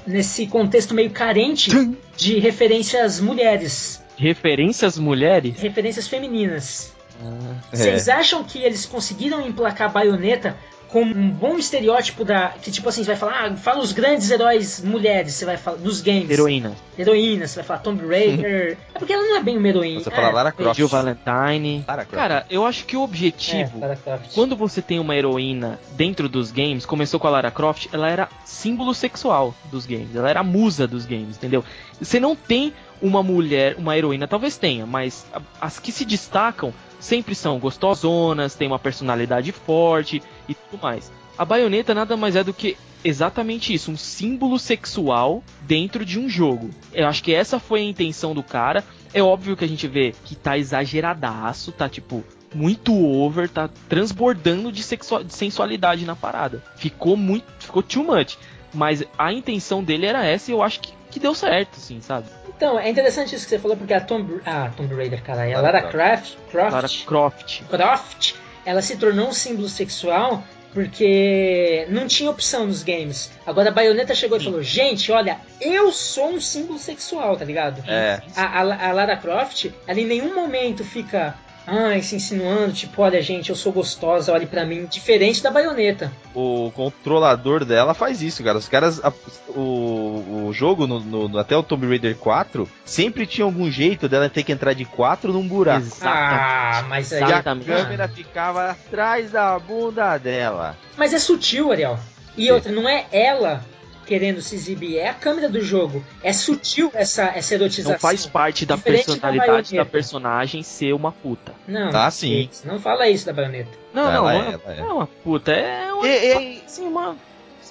nesse 0.07 0.47
contexto 0.47 0.95
meio 0.95 1.11
carente 1.11 1.71
de 2.17 2.39
referências 2.39 3.21
mulheres, 3.21 4.03
Referências 4.17 4.99
mulheres? 4.99 5.59
referências 5.61 6.07
femininas. 6.09 6.95
Ah, 7.23 7.55
É. 7.73 7.77
Vocês 7.77 8.09
acham 8.09 8.43
que 8.45 8.59
eles 8.59 8.87
conseguiram 8.87 9.47
emplacar 9.47 9.89
a 9.89 9.93
baioneta 9.93 10.57
como 10.91 11.15
um 11.15 11.31
bom 11.31 11.57
estereótipo 11.57 12.25
da. 12.25 12.49
Que 12.49 12.71
tipo 12.71 12.89
assim, 12.89 13.05
você 13.05 13.13
vai 13.13 13.17
falar, 13.17 13.45
ah, 13.45 13.57
fala 13.57 13.81
os 13.81 13.93
grandes 13.93 14.29
heróis 14.31 14.81
mulheres, 14.83 15.35
você 15.35 15.45
vai 15.45 15.57
falar 15.57 15.77
dos 15.77 16.01
games. 16.01 16.29
heroína. 16.29 16.73
Heroína, 16.99 17.47
você 17.47 17.57
vai 17.57 17.65
falar 17.65 17.79
Tomb 17.79 18.05
Raider. 18.07 18.77
é 18.95 18.99
porque 18.99 19.13
ela 19.13 19.23
não 19.23 19.37
é 19.37 19.43
bem 19.43 19.57
uma 19.57 19.69
heroína. 19.69 20.01
Você 20.03 20.11
fala 20.11 20.29
é, 20.29 20.33
Lara 20.33 20.53
Croft. 20.53 20.77
Jill 20.77 20.89
Valentine. 20.89 21.85
Lara 21.87 22.05
Croft. 22.05 22.17
Cara, 22.21 22.47
eu 22.51 22.67
acho 22.67 22.85
que 22.87 22.97
o 22.97 23.03
objetivo 23.03 23.79
É, 23.79 23.81
Lara 23.81 23.97
Croft. 23.97 24.35
Quando 24.35 24.57
você 24.57 24.83
tem 24.83 24.99
uma 24.99 25.15
heroína 25.15 25.79
dentro 25.93 26.29
dos 26.29 26.51
games, 26.51 26.85
começou 26.85 27.21
com 27.21 27.29
a 27.29 27.31
Lara 27.31 27.51
Croft, 27.53 27.87
ela 27.93 28.11
era 28.11 28.29
símbolo 28.45 28.93
sexual 28.93 29.55
dos 29.71 29.87
games, 29.87 30.15
ela 30.17 30.29
era 30.29 30.41
a 30.41 30.45
musa 30.45 30.89
dos 30.89 31.07
games, 31.07 31.37
entendeu? 31.37 31.65
Você 32.01 32.19
não 32.19 32.35
tem 32.35 32.73
uma 33.01 33.23
mulher, 33.23 33.77
uma 33.79 33.97
heroína, 33.97 34.27
talvez 34.27 34.59
tenha, 34.59 34.85
mas 34.87 35.25
as 35.61 35.79
que 35.79 35.93
se 35.93 36.05
destacam 36.05 36.75
sempre 37.01 37.35
são 37.35 37.59
gostosonas, 37.59 38.55
têm 38.55 38.69
uma 38.69 38.79
personalidade 38.79 39.51
forte 39.51 40.23
e 40.49 40.55
tudo 40.55 40.81
mais. 40.81 41.11
A 41.37 41.45
baioneta 41.45 41.95
nada 41.95 42.17
mais 42.17 42.37
é 42.37 42.45
do 42.45 42.53
que 42.53 42.77
exatamente 43.03 43.73
isso, 43.73 43.91
um 43.91 43.97
símbolo 43.97 44.59
sexual 44.59 45.43
dentro 45.63 46.05
de 46.05 46.19
um 46.19 46.29
jogo. 46.29 46.71
Eu 46.93 47.09
acho 47.09 47.23
que 47.23 47.35
essa 47.35 47.59
foi 47.59 47.81
a 47.81 47.85
intenção 47.85 48.35
do 48.35 48.43
cara. 48.43 48.85
É 49.13 49.23
óbvio 49.23 49.57
que 49.57 49.65
a 49.65 49.69
gente 49.69 49.89
vê 49.89 50.15
que 50.25 50.37
tá 50.37 50.59
exageradaço, 50.59 51.73
tá 51.73 51.89
tipo 51.89 52.23
muito 52.55 52.95
over, 52.95 53.49
tá 53.49 53.69
transbordando 53.89 54.71
de, 54.73 54.83
de 54.83 55.35
sensualidade 55.35 56.05
na 56.05 56.17
parada. 56.17 56.63
Ficou 56.77 57.17
muito, 57.17 57.47
ficou 57.59 57.83
too 57.83 58.05
much. 58.05 58.37
Mas 58.73 59.03
a 59.19 59.33
intenção 59.33 59.83
dele 59.83 60.07
era 60.07 60.25
essa 60.25 60.51
e 60.51 60.55
eu 60.55 60.63
acho 60.63 60.81
que, 60.81 60.93
que 61.11 61.19
deu 61.21 61.35
certo, 61.35 61.77
assim, 61.77 62.01
sabe? 62.01 62.27
Então, 62.57 62.79
é 62.79 62.89
interessante 62.89 63.35
isso 63.35 63.45
que 63.45 63.51
você 63.51 63.59
falou, 63.59 63.77
porque 63.77 63.93
a 63.95 64.01
Tomb, 64.01 64.41
ah, 64.47 64.71
Tomb 64.77 64.95
Raider, 64.95 65.23
caralho, 65.23 65.57
a 65.57 65.61
Lara 65.61 65.79
Lara 65.81 65.91
Croft, 65.91 66.37
Croft, 66.51 66.73
Lara 66.73 66.89
Croft. 67.07 67.63
Croft, 67.71 68.35
ela 68.67 68.83
se 68.83 68.97
tornou 68.97 69.29
um 69.29 69.33
símbolo 69.33 69.69
sexual 69.69 70.43
porque 70.73 71.87
não 71.91 72.07
tinha 72.07 72.31
opção 72.31 72.67
nos 72.67 72.83
games. 72.83 73.31
Agora 73.47 73.71
a 73.71 73.73
Bayonetta 73.73 74.15
chegou 74.15 74.39
e 74.39 74.45
falou: 74.45 74.63
Gente, 74.63 75.11
olha, 75.11 75.39
eu 75.61 75.91
sou 75.93 76.31
um 76.31 76.41
símbolo 76.41 76.79
sexual, 76.79 77.37
tá 77.37 77.45
ligado? 77.45 77.83
É. 77.89 78.21
A, 78.37 78.61
a- 78.61 78.89
a 78.89 78.93
Lara 78.93 79.17
Croft, 79.17 79.67
ela 79.87 80.01
em 80.01 80.07
nenhum 80.07 80.35
momento 80.35 80.85
fica. 80.85 81.35
Ai, 81.67 82.03
se 82.03 82.17
insinuando, 82.17 82.73
tipo, 82.73 83.01
olha, 83.03 83.23
gente, 83.23 83.51
eu 83.51 83.55
sou 83.57 83.71
gostosa, 83.73 84.33
olhe 84.33 84.47
pra 84.47 84.65
mim. 84.65 84.87
Diferente 84.87 85.43
da 85.43 85.51
baioneta. 85.51 86.11
O 86.35 86.73
controlador 86.75 87.65
dela 87.65 87.95
faz 87.95 88.23
isso, 88.23 88.43
cara. 88.43 88.59
Os 88.59 88.69
caras. 88.69 89.01
a- 89.05 89.13
o, 89.51 90.47
o 90.49 90.53
jogo, 90.53 90.87
no, 90.87 90.99
no- 91.01 91.29
no- 91.29 91.39
até 91.39 91.57
o 91.57 91.63
Tomb 91.63 91.87
Raider 91.87 92.17
4, 92.17 92.69
sempre 92.85 93.27
tinha 93.27 93.45
algum 93.45 93.71
jeito 93.71 94.09
dela 94.09 94.29
ter 94.29 94.43
que 94.43 94.53
entrar 94.53 94.73
de 94.73 94.85
4 94.85 95.33
num 95.33 95.47
buraco. 95.47 95.87
Ah, 96.03 96.85
mas 96.89 97.13
aí. 97.13 97.21
E 97.21 97.25
a 97.25 97.27
Exatamente. 97.29 97.67
câmera 97.67 98.09
ficava 98.09 98.71
atrás 98.71 99.31
da 99.31 99.59
bunda 99.59 100.17
dela. 100.19 100.77
Mas 100.97 101.13
é 101.13 101.19
sutil, 101.19 101.71
Ariel. 101.71 101.99
E 102.37 102.51
outra, 102.51 102.73
não 102.73 102.89
é 102.89 103.07
ela 103.13 103.63
querendo 104.11 104.43
se 104.43 104.57
exibir, 104.57 104.99
é 104.99 105.09
a 105.09 105.15
câmera 105.15 105.49
do 105.49 105.61
jogo. 105.63 106.05
É 106.21 106.33
sutil 106.33 106.91
essa, 106.93 107.27
essa 107.33 107.55
erotização. 107.55 107.93
Não 107.93 108.01
faz 108.01 108.27
parte 108.27 108.67
da 108.67 108.75
Diferente 108.75 109.03
da 109.03 109.05
personalidade 109.13 109.47
da, 109.47 109.57
baioneta. 109.77 109.85
personagem 109.85 110.65
ser 110.65 110.93
uma 110.95 111.13
puta. 111.13 111.53
Não, 111.69 111.91
Ah, 111.95 112.11
sim. 112.11 112.51
Não 112.65 112.81
fala 112.81 113.09
isso 113.09 113.25
da 113.27 113.33
baioneta. 113.33 113.71
Não, 113.95 114.11
Ela 114.11 114.13
não, 114.21 114.31
é, 114.31 114.35
não 114.35 114.51
é, 114.51 114.53
ela 114.55 114.75
é. 114.75 114.79
é 114.81 114.83
uma 114.93 115.07
puta, 115.07 115.53
é 115.53 115.93
uma, 115.93 116.07
E, 116.09 116.11
e- 116.59 116.63
assim, 116.67 116.89
uma 116.89 117.17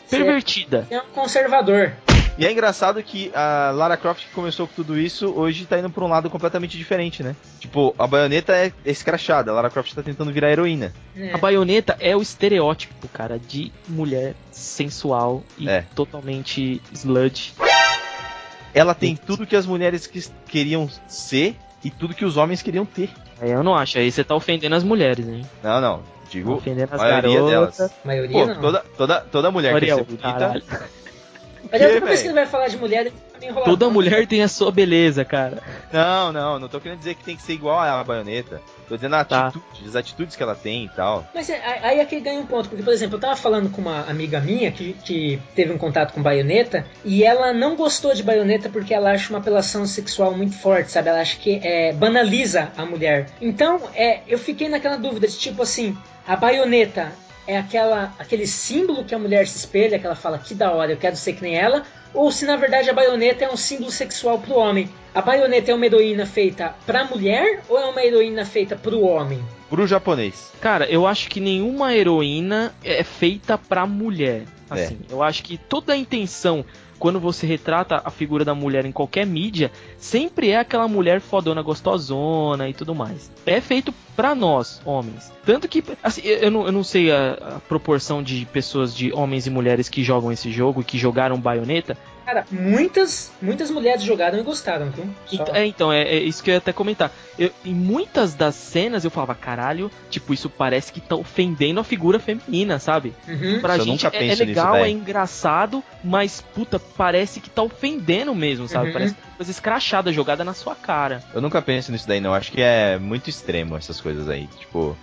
pervertida. 0.09 0.87
É 0.89 1.01
um 1.01 1.05
conservador. 1.13 1.91
E 2.39 2.45
é 2.45 2.51
engraçado 2.51 3.03
que 3.03 3.29
a 3.35 3.71
Lara 3.75 3.97
Croft 3.97 4.25
que 4.25 4.33
começou 4.33 4.65
com 4.67 4.73
tudo 4.73 4.97
isso, 4.97 5.31
hoje 5.35 5.65
tá 5.65 5.77
indo 5.77 5.89
pra 5.89 6.03
um 6.03 6.07
lado 6.07 6.29
completamente 6.29 6.77
diferente, 6.77 7.21
né? 7.21 7.35
Tipo, 7.59 7.93
a 7.99 8.07
baioneta 8.07 8.53
é 8.55 8.71
escrachada, 8.85 9.51
a 9.51 9.53
Lara 9.53 9.69
Croft 9.69 9.93
tá 9.93 10.01
tentando 10.01 10.31
virar 10.31 10.49
heroína. 10.51 10.93
né? 11.15 11.31
A 11.33 11.37
baioneta 11.37 11.97
é 11.99 12.15
o 12.15 12.21
estereótipo, 12.21 13.07
cara, 13.09 13.37
de 13.37 13.71
mulher 13.87 14.33
sensual 14.51 15.43
e 15.57 15.67
É. 15.69 15.83
totalmente 15.93 16.81
sludge. 16.93 17.53
Ela 18.73 18.93
tem 18.95 19.15
tudo 19.15 19.45
que 19.45 19.55
as 19.55 19.65
mulheres 19.65 20.07
que 20.07 20.23
queriam 20.47 20.89
ser 21.07 21.55
e 21.83 21.89
tudo 21.89 22.13
que 22.13 22.23
os 22.23 22.37
homens 22.37 22.61
queriam 22.61 22.85
ter. 22.85 23.09
Aí 23.41 23.51
eu 23.51 23.63
não 23.63 23.75
acho, 23.75 23.97
aí 23.97 24.11
você 24.11 24.23
tá 24.23 24.35
ofendendo 24.35 24.75
as 24.75 24.83
mulheres, 24.83 25.27
hein? 25.27 25.45
Não, 25.63 25.81
não. 25.81 25.97
Tá 25.97 26.03
Digo, 26.29 26.53
ofendendo 26.53 26.89
a 26.91 26.95
as 26.95 27.01
maioria 27.01 27.41
garotas. 27.41 27.77
delas. 27.77 27.91
A 28.03 28.07
maioria 28.07 28.31
Pô, 28.31 28.45
não. 28.45 28.61
toda, 28.61 28.79
toda, 28.95 29.21
toda 29.21 29.49
mulher 29.51 29.69
quer 29.71 29.75
Ariel, 29.77 29.97
ser 29.97 30.03
bonita. 30.03 30.21
caralho. 30.23 30.63
Mas 31.71 31.81
toda 31.81 31.93
Que, 32.01 32.07
vez 32.07 32.21
que 32.21 32.27
ele 32.27 32.33
vai 32.33 32.45
falar 32.45 32.67
de 32.67 32.77
mulher, 32.77 33.01
ele 33.01 33.09
fica 33.11 33.39
meio 33.39 33.51
enrolado. 33.51 33.71
Toda 33.71 33.89
mulher 33.91 34.25
tem 34.27 34.41
a 34.43 34.47
sua 34.47 34.71
beleza, 34.71 35.23
cara. 35.25 35.61
Não, 35.91 36.31
não, 36.31 36.59
não 36.59 36.67
tô 36.67 36.79
querendo 36.79 36.99
dizer 36.99 37.15
que 37.15 37.23
tem 37.23 37.35
que 37.35 37.41
ser 37.41 37.53
igual 37.53 37.79
a 37.79 38.03
baioneta. 38.03 38.61
Tô 38.87 38.95
dizendo 38.95 39.15
a 39.15 39.23
Tá. 39.23 39.47
atitude, 39.47 39.87
as 39.87 39.95
atitudes 39.95 40.35
que 40.35 40.41
ela 40.41 40.55
tem 40.55 40.85
e 40.85 40.89
tal. 40.89 41.23
Mas 41.33 41.47
é, 41.49 41.61
aí 41.83 42.01
aqui 42.01 42.19
ganha 42.19 42.39
um 42.39 42.45
ponto, 42.45 42.69
porque, 42.69 42.83
por 42.83 42.91
exemplo, 42.91 43.17
eu 43.17 43.19
tava 43.19 43.35
falando 43.35 43.69
com 43.69 43.81
uma 43.81 44.01
amiga 44.09 44.39
minha 44.39 44.71
que, 44.71 44.93
que 45.05 45.39
teve 45.55 45.71
um 45.71 45.77
contato 45.77 46.11
com 46.13 46.23
baioneta 46.23 46.85
e 47.05 47.23
ela 47.23 47.53
não 47.53 47.75
gostou 47.75 48.13
de 48.15 48.23
baioneta 48.23 48.67
porque 48.67 48.93
ela 48.93 49.11
acha 49.11 49.29
uma 49.29 49.37
apelação 49.39 49.85
sexual 49.85 50.35
muito 50.35 50.57
forte, 50.57 50.91
sabe? 50.91 51.09
Ela 51.09 51.21
acha 51.21 51.37
que 51.37 51.59
é, 51.63 51.93
banaliza 51.93 52.71
a 52.75 52.83
mulher. 52.85 53.27
Então, 53.39 53.79
é, 53.93 54.21
eu 54.27 54.39
fiquei 54.39 54.67
naquela 54.69 54.97
dúvida 54.97 55.27
de 55.27 55.37
tipo 55.37 55.61
assim, 55.61 55.95
a 56.27 56.35
baioneta 56.35 57.11
é 57.49 57.57
aquela, 57.57 58.13
aquele 58.19 58.45
símbolo 58.45 59.03
que 59.03 59.15
a 59.15 59.17
mulher 59.17 59.47
se 59.47 59.57
espelha, 59.57 59.97
que 59.97 60.05
ela 60.05 60.15
fala 60.15 60.37
que 60.37 60.53
da 60.53 60.71
hora, 60.71 60.91
eu 60.91 60.97
quero 60.97 61.15
ser 61.15 61.33
que 61.33 61.41
nem 61.41 61.55
ela, 61.55 61.81
ou 62.13 62.31
se 62.31 62.45
na 62.45 62.55
verdade 62.55 62.91
a 62.91 62.93
baioneta 62.93 63.43
é 63.43 63.51
um 63.51 63.57
símbolo 63.57 63.89
sexual 63.89 64.37
pro 64.37 64.53
homem. 64.53 64.87
A 65.15 65.21
baioneta 65.21 65.71
é 65.71 65.73
uma 65.73 65.83
heroína 65.83 66.27
feita 66.27 66.75
pra 66.85 67.05
mulher 67.05 67.63
ou 67.67 67.79
é 67.79 67.85
uma 67.85 68.03
heroína 68.03 68.45
feita 68.45 68.75
pro 68.75 69.01
homem? 69.01 69.43
Pro 69.67 69.87
japonês. 69.87 70.51
Cara, 70.61 70.85
eu 70.85 71.07
acho 71.07 71.27
que 71.27 71.39
nenhuma 71.39 71.95
heroína 71.95 72.71
é 72.83 73.03
feita 73.03 73.57
pra 73.57 73.87
mulher. 73.87 74.43
É. 74.69 74.83
Assim, 74.83 74.99
eu 75.09 75.23
acho 75.23 75.41
que 75.41 75.57
toda 75.57 75.93
a 75.93 75.97
intenção 75.97 76.63
quando 76.99 77.19
você 77.19 77.47
retrata 77.47 78.01
a 78.03 78.11
figura 78.11 78.43
da 78.43 78.53
mulher 78.53 78.85
em 78.85 78.91
qualquer 78.91 79.25
mídia, 79.25 79.71
sempre 79.97 80.49
é 80.49 80.57
aquela 80.57 80.87
mulher 80.87 81.21
fodona 81.21 81.61
gostosona 81.61 82.67
e 82.67 82.73
tudo 82.73 82.93
mais. 82.93 83.31
É 83.45 83.61
feito 83.61 83.93
pra 84.19 84.35
nós, 84.35 84.81
homens. 84.83 85.31
Tanto 85.45 85.65
que, 85.69 85.81
assim, 86.03 86.21
eu 86.25 86.51
não, 86.51 86.65
eu 86.65 86.73
não 86.73 86.83
sei 86.83 87.09
a, 87.09 87.31
a 87.55 87.59
proporção 87.69 88.21
de 88.21 88.45
pessoas, 88.45 88.93
de 88.93 89.13
homens 89.13 89.47
e 89.47 89.49
mulheres 89.49 89.87
que 89.87 90.03
jogam 90.03 90.29
esse 90.29 90.51
jogo 90.51 90.81
e 90.81 90.83
que 90.83 90.97
jogaram 90.97 91.39
baioneta. 91.39 91.95
Cara, 92.25 92.45
muitas, 92.51 93.31
muitas 93.41 93.71
mulheres 93.71 94.03
jogaram 94.03 94.37
e 94.37 94.43
gostaram, 94.43 94.89
viu? 94.91 95.05
Só- 95.25 95.35
Então, 95.43 95.55
é, 95.55 95.65
então, 95.65 95.93
é, 95.93 96.01
é 96.03 96.19
isso 96.19 96.43
que 96.43 96.49
eu 96.49 96.53
ia 96.53 96.57
até 96.57 96.73
comentar. 96.73 97.11
Eu- 97.39 97.49
em 97.65 97.73
muitas 97.73 98.33
das 98.33 98.55
cenas 98.55 99.05
eu 99.05 99.09
falava, 99.09 99.33
caralho, 99.33 99.89
tipo, 100.09 100.33
isso 100.33 100.49
parece 100.49 100.91
que 100.91 100.99
tá 100.99 101.15
ofendendo 101.15 101.79
a 101.79 101.83
figura 101.85 102.19
feminina, 102.19 102.77
sabe? 102.77 103.13
Uhum. 103.25 103.61
Pra 103.61 103.77
eu 103.77 103.85
gente 103.85 104.03
nunca 104.03 104.15
é, 104.17 104.17
é 104.17 104.19
penso 104.27 104.43
nisso, 104.43 104.59
legal, 104.59 104.75
é 104.75 104.89
engraçado, 104.89 105.81
mas 106.03 106.41
puta, 106.53 106.77
parece 106.77 107.39
que 107.39 107.49
tá 107.49 107.63
ofendendo 107.63 108.35
mesmo, 108.35 108.67
sabe? 108.67 108.87
Uhum. 108.87 108.93
Parece 108.93 109.13
que 109.15 109.21
coisa 109.39 109.51
escrachada, 109.51 110.11
jogada 110.11 110.43
na 110.43 110.53
sua 110.53 110.75
cara. 110.75 111.23
Eu 111.33 111.39
nunca 111.41 111.61
penso 111.61 111.93
nisso 111.93 112.05
daí, 112.05 112.19
não. 112.19 112.33
Acho 112.33 112.51
que 112.51 112.61
é 112.61 112.99
muito 112.99 113.29
extremo 113.29 113.77
essas 113.77 114.01
coisas 114.01 114.27
aí. 114.27 114.47
Tipo, 114.47 114.97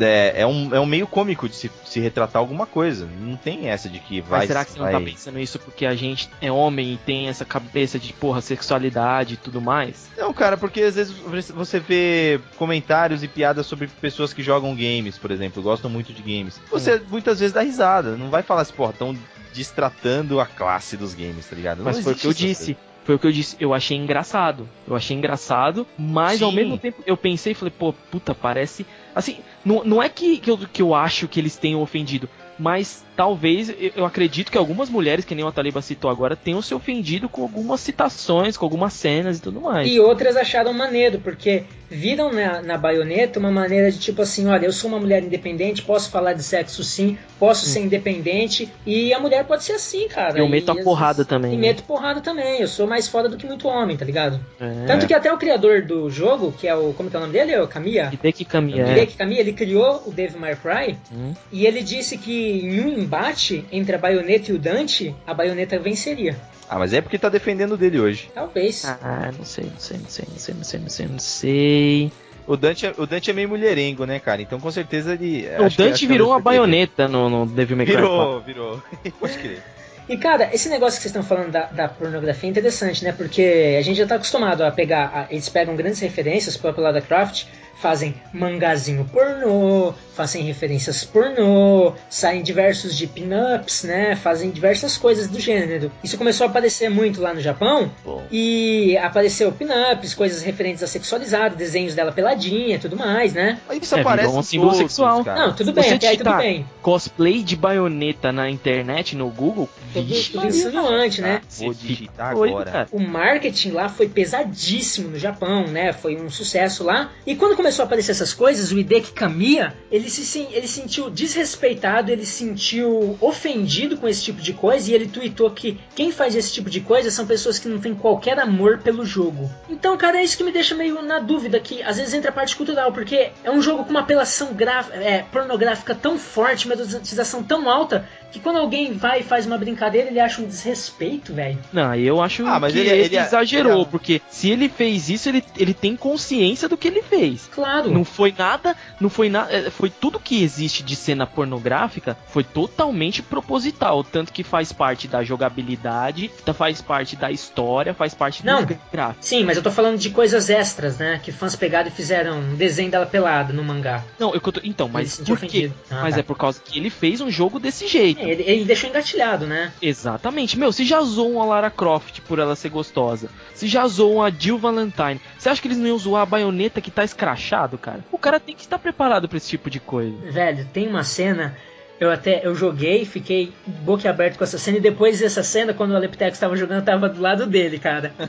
é, 0.00 0.32
é 0.38 0.46
um, 0.46 0.74
é 0.74 0.80
um 0.80 0.86
meio 0.86 1.06
cômico 1.06 1.48
de 1.48 1.54
se, 1.54 1.70
se 1.84 2.00
retratar 2.00 2.40
alguma 2.40 2.66
coisa. 2.66 3.08
Não 3.20 3.36
tem 3.36 3.68
essa 3.68 3.88
de 3.88 4.00
que 4.00 4.20
vai. 4.20 4.40
mas 4.40 4.48
será 4.48 4.64
que 4.64 4.72
você 4.72 4.80
vai... 4.80 4.92
não 4.92 4.98
tá 4.98 5.06
pensando 5.06 5.38
isso 5.38 5.60
porque 5.60 5.86
a 5.86 5.94
gente 5.94 6.28
é 6.40 6.50
homem 6.50 6.94
e 6.94 6.96
tem 6.96 7.28
essa 7.28 7.44
cabeça 7.44 7.96
de, 7.96 8.12
porra, 8.12 8.40
sexualidade 8.40 9.34
e 9.34 9.36
tudo 9.36 9.60
mais? 9.60 10.08
Não, 10.18 10.34
cara, 10.34 10.56
porque 10.56 10.82
às 10.82 10.96
vezes 10.96 11.14
você 11.54 11.78
vê 11.78 12.40
comentários 12.56 13.22
e 13.22 13.28
piadas 13.28 13.66
sobre 13.66 13.86
pessoas 13.86 14.32
que 14.32 14.42
jogam 14.42 14.74
games, 14.74 15.16
por 15.16 15.30
exemplo, 15.30 15.62
gostam 15.62 15.88
muito 15.88 16.12
de 16.12 16.22
games. 16.22 16.60
Você 16.72 17.00
muitas 17.08 17.38
vezes 17.38 17.54
dá 17.54 17.60
risada, 17.60 18.16
não 18.16 18.30
vai 18.30 18.42
falar 18.42 18.62
assim, 18.62 18.72
porra, 18.72 18.92
tão 18.92 19.16
distratando 19.52 20.40
a 20.40 20.44
classe 20.44 20.96
dos 20.96 21.14
games, 21.14 21.46
tá 21.46 21.54
ligado? 21.54 21.78
Não 21.78 21.84
Mas 21.84 22.00
foi 22.00 22.12
o 22.12 22.16
que 22.16 22.26
eu 22.26 22.32
disse. 22.32 22.76
Foi 23.06 23.14
o 23.14 23.18
que 23.20 23.26
eu 23.28 23.32
disse. 23.32 23.56
Eu 23.60 23.72
achei 23.72 23.96
engraçado. 23.96 24.68
Eu 24.86 24.96
achei 24.96 25.16
engraçado, 25.16 25.86
mas 25.96 26.42
ao 26.42 26.50
Sim. 26.50 26.56
mesmo 26.56 26.76
tempo 26.76 27.04
eu 27.06 27.16
pensei 27.16 27.52
e 27.52 27.54
falei, 27.54 27.72
pô, 27.76 27.92
puta, 27.92 28.34
parece. 28.34 28.84
Assim, 29.14 29.38
não, 29.64 29.84
não 29.84 30.02
é 30.02 30.08
que, 30.08 30.38
que, 30.38 30.50
eu, 30.50 30.58
que 30.58 30.82
eu 30.82 30.92
acho 30.92 31.28
que 31.28 31.38
eles 31.38 31.56
tenham 31.56 31.80
ofendido, 31.80 32.28
mas 32.58 33.04
talvez 33.16 33.72
eu, 33.96 34.04
acredito 34.04 34.50
que 34.52 34.58
algumas 34.58 34.90
mulheres, 34.90 35.24
que 35.24 35.34
nem 35.34 35.44
o 35.44 35.50
Taliba 35.52 35.80
citou 35.80 36.10
agora, 36.10 36.36
tenham 36.36 36.60
se 36.60 36.74
ofendido 36.74 37.28
com 37.28 37.42
algumas 37.42 37.80
citações, 37.80 38.56
com 38.56 38.64
algumas 38.66 38.92
cenas 38.92 39.38
e 39.38 39.42
tudo 39.42 39.60
mais. 39.60 39.90
E 39.90 39.98
outras 39.98 40.36
acharam 40.36 40.72
maneiro, 40.74 41.18
porque 41.20 41.64
viram 41.88 42.32
na, 42.32 42.60
na 42.62 42.76
baioneta 42.76 43.38
uma 43.38 43.50
maneira 43.50 43.90
de 43.90 43.98
tipo 43.98 44.20
assim: 44.22 44.46
olha, 44.48 44.66
eu 44.66 44.72
sou 44.72 44.88
uma 44.90 44.98
mulher 45.00 45.22
independente, 45.22 45.82
posso 45.82 46.10
falar 46.10 46.34
de 46.34 46.42
sexo 46.42 46.84
sim, 46.84 47.16
posso 47.38 47.64
ser 47.66 47.80
independente, 47.80 48.68
e 48.84 49.12
a 49.14 49.20
mulher 49.20 49.44
pode 49.44 49.64
ser 49.64 49.72
assim, 49.72 50.08
cara. 50.08 50.38
Eu 50.38 50.48
meto 50.48 50.74
E 50.74 50.80
a 50.80 50.84
porrada 50.84 51.14
vezes- 51.18 51.28
também, 51.28 51.52
E 51.52 51.56
né? 51.56 51.68
meto 51.68 51.82
porrada 51.84 52.20
também, 52.20 52.60
eu 52.60 52.68
sou 52.68 52.86
mais 52.86 53.08
foda 53.08 53.28
do 53.28 53.36
que 53.36 53.46
muito 53.46 53.66
homem, 53.68 53.96
tá 53.96 54.04
ligado? 54.04 54.38
É. 54.60 54.86
Tanto 54.86 55.06
que 55.06 55.14
até 55.14 55.32
o 55.32 55.38
criador 55.38 55.82
do 55.82 56.10
jogo, 56.10 56.52
que 56.52 56.68
é 56.68 56.74
o. 56.74 56.92
Como 56.92 57.08
que 57.08 57.16
é 57.16 57.18
o 57.18 57.22
nome 57.22 57.32
dele? 57.32 57.52
É 57.52 57.62
o 57.62 57.68
Kamiya? 57.68 58.10
Hideki 58.12 58.44
Kamiya. 58.44 58.90
Hideki 58.92 59.16
Kamiya, 59.16 59.40
ele 59.40 59.52
criou 59.52 60.02
o 60.06 60.10
Devil 60.12 60.38
May 60.38 60.56
Cry 60.56 60.98
Hum. 61.12 61.32
e 61.50 61.64
ele 61.66 61.82
disse 61.82 62.18
que 62.18 62.45
em 62.46 62.80
um 62.80 62.88
embate 62.98 63.64
entre 63.72 63.94
a 63.96 63.98
baioneta 63.98 64.50
e 64.50 64.54
o 64.54 64.58
Dante, 64.58 65.14
a 65.26 65.32
baioneta 65.34 65.78
venceria. 65.78 66.36
Ah, 66.68 66.78
mas 66.78 66.92
é 66.92 67.00
porque 67.00 67.18
tá 67.18 67.28
defendendo 67.28 67.76
dele 67.76 68.00
hoje. 68.00 68.28
Talvez. 68.34 68.84
Ah, 68.84 69.30
não 69.36 69.44
sei, 69.44 69.64
não 69.64 69.78
sei, 69.78 69.98
não 69.98 70.08
sei, 70.08 70.24
não 70.28 70.38
sei, 70.38 70.54
não 70.54 70.64
sei, 70.64 70.80
não 70.80 70.88
sei, 70.88 71.06
não 71.06 71.18
sei. 71.18 72.12
O 72.46 72.56
Dante, 72.56 72.86
é- 72.86 72.94
o 72.96 73.06
Dante 73.06 73.30
é 73.30 73.32
meio 73.32 73.48
mulherengo, 73.48 74.04
né, 74.04 74.18
cara? 74.20 74.40
Então 74.42 74.58
com 74.60 74.70
certeza 74.70 75.14
ele. 75.14 75.48
o 75.58 75.64
acho 75.64 75.76
que- 75.76 75.82
Dante 75.82 75.92
acho 75.94 76.00
que 76.00 76.06
virou 76.06 76.28
uma 76.30 76.36
por 76.36 76.42
baioneta 76.44 77.08
no, 77.08 77.28
no 77.28 77.46
Devil 77.46 77.76
May. 77.76 77.86
Cry 77.86 77.94
4. 77.96 78.06
Virou, 78.06 78.40
virou. 78.40 78.82
Pode 79.20 79.38
crer. 79.38 79.62
E 80.08 80.16
cara, 80.16 80.50
esse 80.54 80.68
negócio 80.68 80.98
que 80.98 81.02
vocês 81.02 81.10
estão 81.16 81.24
falando 81.24 81.50
da, 81.50 81.64
da 81.66 81.88
pornografia 81.88 82.48
é 82.48 82.50
interessante, 82.52 83.02
né? 83.02 83.10
Porque 83.10 83.74
a 83.76 83.82
gente 83.82 83.96
já 83.96 84.06
tá 84.06 84.14
acostumado 84.14 84.62
a 84.62 84.70
pegar. 84.70 85.10
a- 85.12 85.26
eles 85.32 85.48
pegam 85.48 85.74
grandes 85.74 85.98
referências, 86.00 86.54
o 86.54 86.60
próprio 86.60 86.84
Lara 86.84 87.00
Croft, 87.00 87.46
fazem 87.80 88.14
mangazinho 88.32 89.04
pornô, 89.12 89.92
fazem 90.14 90.42
referências 90.44 91.04
pornô, 91.04 91.92
saem 92.08 92.42
diversos 92.42 92.96
de 92.96 93.06
pin-ups, 93.06 93.82
né? 93.84 94.16
Fazem 94.16 94.50
diversas 94.50 94.96
coisas 94.96 95.28
do 95.28 95.38
gênero. 95.38 95.90
Isso 96.02 96.16
começou 96.16 96.46
a 96.46 96.50
aparecer 96.50 96.88
muito 96.88 97.20
lá 97.20 97.34
no 97.34 97.40
Japão. 97.40 97.90
Bom. 98.04 98.22
E 98.30 98.96
apareceu 98.98 99.52
pin-ups, 99.52 100.14
coisas 100.14 100.42
referentes 100.42 100.82
a 100.82 100.86
sexualizado, 100.86 101.54
desenhos 101.56 101.94
dela 101.94 102.12
peladinha 102.12 102.76
e 102.76 102.78
tudo 102.78 102.96
mais, 102.96 103.34
né? 103.34 103.58
Isso 103.80 103.94
É, 103.96 104.00
aparece 104.00 104.28
um 104.34 104.42
símbolo 104.42 104.70
todos, 104.70 104.82
sexual. 104.82 105.24
cara. 105.24 105.46
Não, 105.46 105.54
tudo 105.54 105.72
bem, 105.72 105.84
você 105.84 105.94
até 105.94 106.08
aí 106.08 106.16
tudo 106.16 106.34
bem. 106.36 106.66
Cosplay 106.82 107.42
de 107.42 107.56
baioneta 107.56 108.32
na 108.32 108.48
internet, 108.48 109.14
no 109.16 109.28
Google, 109.28 109.68
Tudo, 109.92 110.06
vixe, 110.06 110.30
tudo 110.32 110.46
insinuante, 110.46 111.20
né? 111.20 111.40
Vou 111.58 111.74
digitar 111.74 112.30
agora. 112.32 112.88
o 112.90 113.00
marketing 113.00 113.70
lá 113.72 113.88
foi 113.88 114.08
pesadíssimo 114.08 115.10
no 115.10 115.18
Japão, 115.18 115.66
né? 115.66 115.92
Foi 115.92 116.16
um 116.16 116.30
sucesso 116.30 116.84
lá. 116.84 117.10
E 117.26 117.34
quando 117.36 117.56
começou 117.66 117.82
a 117.82 117.86
aparecer 117.86 118.12
essas 118.12 118.32
coisas, 118.32 118.70
o 118.70 118.78
Hideki 118.78 119.10
Kamiya, 119.10 119.74
ele 119.90 120.08
se 120.08 120.46
ele 120.52 120.68
sentiu 120.68 121.10
desrespeitado, 121.10 122.12
ele 122.12 122.24
se 122.24 122.44
sentiu 122.44 123.16
ofendido 123.20 123.96
com 123.96 124.06
esse 124.06 124.22
tipo 124.22 124.40
de 124.40 124.52
coisa 124.52 124.88
e 124.88 124.94
ele 124.94 125.08
tweetou 125.08 125.50
que 125.50 125.76
quem 125.96 126.12
faz 126.12 126.36
esse 126.36 126.52
tipo 126.52 126.70
de 126.70 126.80
coisa 126.80 127.10
são 127.10 127.26
pessoas 127.26 127.58
que 127.58 127.66
não 127.68 127.80
têm 127.80 127.92
qualquer 127.92 128.38
amor 128.38 128.78
pelo 128.78 129.04
jogo. 129.04 129.50
Então, 129.68 129.96
cara, 129.96 130.18
é 130.18 130.22
isso 130.22 130.36
que 130.36 130.44
me 130.44 130.52
deixa 130.52 130.76
meio 130.76 131.02
na 131.02 131.18
dúvida 131.18 131.58
que 131.58 131.82
às 131.82 131.96
vezes 131.96 132.14
entra 132.14 132.30
a 132.30 132.32
parte 132.32 132.54
cultural, 132.54 132.92
porque 132.92 133.30
é 133.42 133.50
um 133.50 133.60
jogo 133.60 133.82
com 133.84 133.90
uma 133.90 134.00
apelação 134.00 134.50
é, 134.92 135.22
pornográfica 135.32 135.92
tão 135.92 136.16
forte, 136.18 136.66
uma 136.66 136.74
erotização 136.74 137.42
tão 137.42 137.68
alta, 137.68 138.08
que 138.30 138.38
quando 138.40 138.58
alguém 138.58 138.92
vai 138.92 139.20
e 139.20 139.22
faz 139.22 139.44
uma 139.46 139.56
brincadeira, 139.58 140.08
ele 140.08 140.20
acha 140.20 140.40
um 140.42 140.46
desrespeito, 140.46 141.32
velho. 141.32 141.58
Não, 141.72 141.94
eu 141.94 142.20
acho 142.20 142.46
Ah, 142.46 142.60
mas 142.60 142.72
que 142.72 142.78
ele- 142.80 142.90
ele, 142.90 143.02
ele- 143.06 143.16
exagerou, 143.16 143.80
ele- 143.82 143.86
porque 143.90 144.20
se 144.30 144.50
ele 144.50 144.68
fez 144.68 145.08
isso, 145.08 145.28
ele, 145.28 145.42
ele 145.56 145.72
tem 145.74 145.96
consciência 145.96 146.68
do 146.68 146.76
que 146.76 146.86
ele 146.88 147.02
fez. 147.02 147.48
Claro. 147.56 147.90
Não 147.90 148.04
foi 148.04 148.32
nada, 148.36 148.76
não 149.00 149.08
foi 149.10 149.28
nada, 149.28 149.70
foi 149.72 149.90
tudo 149.90 150.20
que 150.20 150.42
existe 150.44 150.82
de 150.84 150.94
cena 150.94 151.26
pornográfica 151.26 152.16
foi 152.28 152.44
totalmente 152.44 153.22
proposital, 153.22 154.04
tanto 154.04 154.32
que 154.32 154.44
faz 154.44 154.72
parte 154.72 155.08
da 155.08 155.24
jogabilidade, 155.24 156.30
tá- 156.44 156.52
faz 156.54 156.80
parte 156.80 157.16
da 157.16 157.30
história, 157.30 157.94
faz 157.94 158.14
parte 158.14 158.44
Não. 158.44 158.62
dos 158.64 158.76
gráficos. 158.92 159.26
Sim, 159.26 159.44
mas 159.44 159.56
eu 159.56 159.62
tô 159.62 159.70
falando 159.70 159.98
de 159.98 160.10
coisas 160.10 160.48
extras, 160.50 160.98
né? 160.98 161.18
Que 161.22 161.32
fãs 161.32 161.56
pegaram 161.56 161.88
e 161.88 161.90
fizeram 161.90 162.38
um 162.38 162.54
desenho 162.54 162.90
dela 162.90 163.06
pelada 163.06 163.52
no 163.52 163.64
mangá. 163.64 164.04
Não, 164.18 164.32
eu, 164.34 164.40
tô- 164.40 164.60
então, 164.62 164.88
mas 164.88 165.18
por 165.20 165.38
quê? 165.40 165.70
Ah, 165.90 166.02
mas 166.02 166.14
tá. 166.14 166.20
é 166.20 166.22
por 166.22 166.36
causa 166.36 166.60
que 166.62 166.78
ele 166.78 166.90
fez 166.90 167.20
um 167.20 167.30
jogo 167.30 167.58
desse 167.58 167.86
jeito. 167.88 168.20
É, 168.20 168.30
Ele, 168.30 168.42
ele 168.46 168.64
deixou 168.64 168.88
engatilhado, 168.90 169.46
né? 169.46 169.72
Exatamente. 169.80 170.58
Meu, 170.58 170.72
se 170.72 170.84
já 170.84 171.00
zoam 171.02 171.40
a 171.40 171.44
Lara 171.46 171.70
Croft 171.70 172.20
por 172.22 172.38
ela 172.38 172.54
ser 172.54 172.68
gostosa, 172.68 173.30
se 173.54 173.66
já 173.66 173.86
zoam 173.88 174.22
a 174.22 174.30
Jill 174.30 174.58
Valentine, 174.58 175.20
você 175.38 175.48
acha 175.48 175.60
que 175.62 175.68
eles 175.68 175.78
não 175.78 175.86
iam 175.86 175.98
zoar 175.98 176.22
a 176.22 176.26
baioneta 176.26 176.80
que 176.80 176.90
tá 176.90 177.02
escrachado, 177.46 177.78
cara? 177.78 178.04
O 178.10 178.18
cara 178.18 178.40
tem 178.40 178.54
que 178.54 178.62
estar 178.62 178.78
preparado 178.78 179.28
pra 179.28 179.36
esse 179.36 179.48
tipo 179.48 179.70
de 179.70 179.78
coisa. 179.80 180.16
Velho, 180.30 180.66
tem 180.72 180.88
uma 180.88 181.04
cena. 181.04 181.56
Eu 181.98 182.10
até 182.10 182.40
eu 182.44 182.54
joguei, 182.54 183.04
fiquei 183.04 183.52
boca 183.66 184.08
aberta 184.10 184.36
com 184.36 184.44
essa 184.44 184.58
cena 184.58 184.76
e 184.78 184.80
depois 184.80 185.18
dessa 185.20 185.42
cena, 185.42 185.72
quando 185.72 185.92
o 185.92 185.96
Aleptex 185.96 186.34
estava 186.36 186.54
jogando, 186.56 186.80
eu 186.80 186.84
tava 186.84 187.08
do 187.08 187.20
lado 187.20 187.46
dele, 187.46 187.78
cara. 187.78 188.12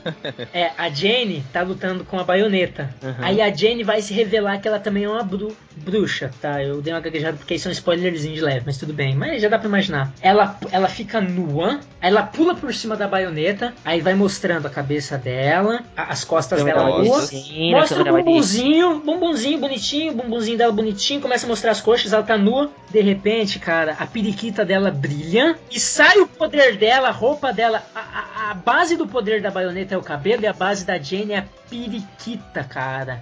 É, 0.54 0.70
a 0.78 0.88
Jane 0.88 1.44
tá 1.52 1.62
lutando 1.62 2.04
com 2.04 2.18
a 2.18 2.24
baioneta. 2.24 2.88
Uhum. 3.02 3.14
Aí 3.20 3.40
a 3.40 3.54
Jane 3.54 3.82
vai 3.84 4.00
se 4.00 4.14
revelar 4.14 4.58
que 4.60 4.66
ela 4.68 4.78
também 4.78 5.04
é 5.04 5.08
uma 5.08 5.22
bru- 5.22 5.54
bruxa, 5.76 6.30
tá? 6.40 6.62
Eu 6.62 6.80
dei 6.80 6.92
uma 6.92 7.00
gaguejada 7.00 7.36
porque 7.36 7.54
isso 7.54 7.68
é 7.68 7.70
um 7.70 7.72
spoilerzinho 7.72 8.34
de 8.34 8.40
leve, 8.40 8.62
mas 8.66 8.78
tudo 8.78 8.92
bem. 8.94 9.14
Mas 9.14 9.42
já 9.42 9.48
dá 9.48 9.58
pra 9.58 9.68
imaginar. 9.68 10.12
Ela, 10.22 10.58
ela 10.72 10.88
fica 10.88 11.20
nua, 11.20 11.80
aí 12.00 12.10
ela 12.10 12.22
pula 12.22 12.54
por 12.54 12.72
cima 12.72 12.96
da 12.96 13.06
baioneta, 13.06 13.74
aí 13.84 14.00
vai 14.00 14.14
mostrando 14.14 14.66
a 14.66 14.70
cabeça 14.70 15.18
dela, 15.18 15.82
a- 15.96 16.04
as 16.12 16.24
costas 16.24 16.58
Câmera 16.60 16.78
dela 16.84 17.02
nuas. 17.04 17.30
descendo, 17.30 17.70
Mostra 17.72 18.00
o 18.00 18.04
bumbumzinho, 18.16 19.00
bumbumzinho 19.00 19.58
bonitinho, 19.58 20.12
bumbumzinho 20.14 20.58
dela 20.58 20.72
bonitinho, 20.72 21.20
começa 21.20 21.46
a 21.46 21.48
mostrar 21.48 21.72
as 21.72 21.80
coxas, 21.80 22.12
ela 22.12 22.22
tá 22.22 22.38
nua. 22.38 22.70
De 22.90 23.00
repente, 23.00 23.57
cara, 23.58 23.96
a 23.98 24.06
periquita 24.06 24.64
dela 24.64 24.90
brilha 24.90 25.58
e 25.70 25.78
sai 25.80 26.18
o 26.20 26.26
poder 26.26 26.76
dela, 26.76 27.08
a 27.08 27.12
roupa 27.12 27.52
dela. 27.52 27.82
A, 27.94 27.98
a- 28.00 28.50
a 28.50 28.54
base 28.54 28.96
do 28.96 29.06
poder 29.06 29.42
da 29.42 29.50
baioneta 29.50 29.94
é 29.94 29.98
o 29.98 30.02
cabelo 30.02 30.42
e 30.42 30.46
a 30.46 30.52
base 30.52 30.84
da 30.86 30.96
Jane 30.98 31.32
é 31.32 31.38
a 31.38 31.44
periquita, 31.68 32.64
cara. 32.64 33.20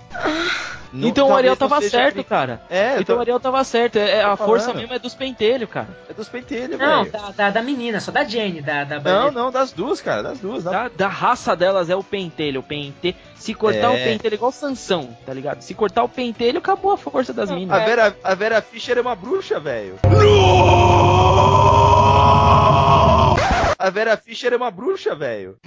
Não- 0.92 1.08
então 1.08 1.24
o 1.24 1.28
talvez 1.28 1.38
Ariel 1.38 1.56
não 1.60 1.68
tava 1.68 1.82
certo, 1.82 2.22
cara. 2.24 2.60
É, 2.70 2.92
Então 2.94 3.04
tô- 3.04 3.16
o 3.16 3.20
Ariel 3.20 3.40
tava 3.40 3.64
certo. 3.64 3.96
É, 3.96 4.18
é- 4.18 4.22
a 4.22 4.36
força 4.36 4.72
mesmo 4.72 4.94
é 4.94 4.98
dos 4.98 5.14
pentelhos, 5.14 5.68
cara. 5.68 5.88
é 6.08 6.14
dos 6.14 6.28
pentelhos, 6.28 6.78
Não, 6.78 7.02
velho. 7.04 7.12
da, 7.12 7.30
da, 7.32 7.50
da 7.50 7.62
menina, 7.62 8.00
só 8.00 8.12
da 8.12 8.22
Jane, 8.24 8.60
da, 8.62 8.84
da 8.84 8.96
Não, 8.96 9.02
baioneta. 9.02 9.32
não, 9.32 9.50
das 9.50 9.72
duas, 9.72 10.00
cara, 10.00 10.22
das 10.22 10.38
duas. 10.38 10.62
da- 10.64 10.70
Da, 10.84 10.88
da 10.96 11.08
raça 11.08 11.56
delas 11.56 11.90
é 11.90 11.96
o 11.96 12.02
pentelho. 12.04 12.60
O 12.60 12.62
pente... 12.62 13.14
Se 13.36 13.52
cortar 13.52 13.88
É. 13.92 14.00
o 14.00 14.04
pentelho 14.04 14.32
é 14.32 14.36
igual 14.36 14.50
Sansão, 14.50 15.14
tá 15.26 15.32
ligado? 15.32 15.60
Se 15.60 15.74
cortar 15.74 16.02
o 16.02 16.08
pentelho, 16.08 16.58
acabou 16.58 16.92
a 16.92 16.96
força 16.96 17.32
das 17.34 17.50
A 17.50 17.54
minas. 17.54 17.84
Vera, 17.84 18.16
a 18.24 18.34
Vera 18.34 18.62
Fischer 18.62 18.96
é 18.96 19.00
uma 19.02 19.14
bruxa, 19.14 19.60
velho. 19.60 19.96
A 23.78 23.90
Vera 23.90 24.16
Fischer 24.16 24.52
é 24.52 24.56
uma 24.56 24.70
bruxa, 24.70 25.14
velho. 25.14 25.58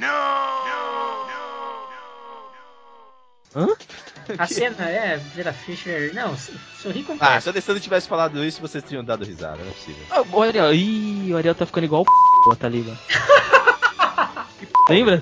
A 4.37 4.45
cena 4.45 4.89
é 4.89 5.17
Vera 5.17 5.53
Fischer. 5.53 6.13
Não, 6.13 6.35
sorri 6.81 7.03
com 7.03 7.17
Ah, 7.19 7.39
se 7.41 7.49
a 7.49 7.51
Alessandro 7.51 7.81
tivesse 7.81 8.07
falado 8.07 8.43
isso, 8.43 8.61
vocês 8.61 8.83
teriam 8.83 9.03
dado 9.03 9.25
risada, 9.25 9.57
não 9.57 9.69
é 9.69 9.73
possível. 9.73 10.05
Ah, 10.11 10.21
o 10.31 10.41
Ariel, 10.41 10.73
ih, 10.73 11.33
o 11.33 11.37
Ariel 11.37 11.55
tá 11.55 11.65
ficando 11.65 11.85
igual 11.85 12.03
o 12.45 12.55
tá 12.57 12.69
ligado? 12.69 12.99
Lembra? 14.89 15.21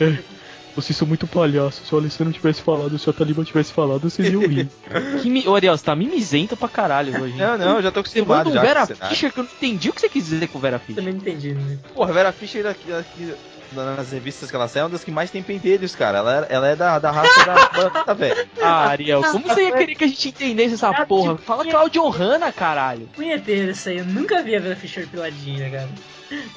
É, 0.00 0.18
Vocês 0.74 0.96
são 0.96 1.06
muito 1.06 1.26
palhaços. 1.26 1.86
Se 1.86 1.94
o 1.94 1.98
Alessandro 1.98 2.32
tivesse 2.32 2.60
falado, 2.60 2.98
se 2.98 3.08
o 3.08 3.12
Taliban 3.12 3.44
tivesse 3.44 3.72
falado, 3.72 4.10
vocês 4.10 4.32
iam 4.32 4.40
rir. 4.42 4.68
que 5.22 5.30
mi... 5.30 5.46
Ô, 5.46 5.54
Ariel, 5.54 5.76
você 5.76 5.84
tá 5.84 5.94
mimizento 5.94 6.56
pra 6.56 6.68
caralho 6.68 7.22
hoje. 7.22 7.36
Não, 7.36 7.56
não, 7.56 7.76
eu 7.76 7.82
já 7.82 7.92
tô 7.92 8.02
Você 8.02 8.20
manda 8.22 8.40
acostumado 8.40 8.50
um 8.50 8.54
já 8.54 8.60
Vera. 8.60 9.08
Fischer 9.08 9.32
que 9.32 9.38
eu 9.40 9.44
não 9.44 9.50
entendi 9.52 9.88
o 9.88 9.92
que 9.92 10.00
você 10.00 10.08
quis 10.08 10.26
dizer 10.26 10.48
com 10.48 10.58
Vera 10.58 10.78
Fischer. 10.78 10.96
Também 10.96 11.14
não 11.14 11.20
entendi, 11.20 11.52
né? 11.52 11.78
Porra, 11.94 12.10
a 12.10 12.14
Vera 12.14 12.32
Fischer 12.32 12.66
aqui, 12.66 12.92
aqui 12.92 13.34
nas 13.72 14.12
revistas 14.12 14.50
que 14.50 14.56
ela 14.56 14.68
sai 14.68 14.82
é 14.82 14.84
uma 14.84 14.90
das 14.90 15.02
que 15.04 15.10
mais 15.10 15.30
tem 15.30 15.42
pentelhos, 15.42 15.94
cara. 15.94 16.18
Ela, 16.18 16.46
é- 16.48 16.54
ela 16.54 16.68
é 16.68 16.76
da, 16.76 16.98
da 16.98 17.10
raça 17.10 17.44
da 17.44 17.54
banda, 17.90 18.14
velho. 18.14 18.46
Ah, 18.62 18.88
Ariel, 18.88 19.22
como 19.22 19.46
você 19.46 19.62
ia 19.64 19.72
querer 19.72 19.94
que 19.94 20.04
a 20.04 20.08
gente 20.08 20.28
entendesse 20.28 20.74
essa 20.74 20.92
porra? 21.06 21.36
Fala 21.38 21.64
Claudio 21.64 22.08
Hanna, 22.08 22.50
caralho. 22.52 23.08
Punheteiro 23.14 23.70
isso 23.70 23.88
aí, 23.88 23.98
eu 23.98 24.04
nunca 24.04 24.42
vi 24.42 24.56
a 24.56 24.60
Vera 24.60 24.76
Fischer 24.76 25.06
piladinha, 25.08 25.70
cara. 25.70 25.88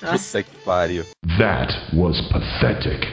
Nossa, 0.02 0.40
Puta 0.40 0.44
que 0.52 0.64
pariu. 0.64 1.06
That 1.38 1.74
was 1.94 2.20
pathetic. 2.30 3.06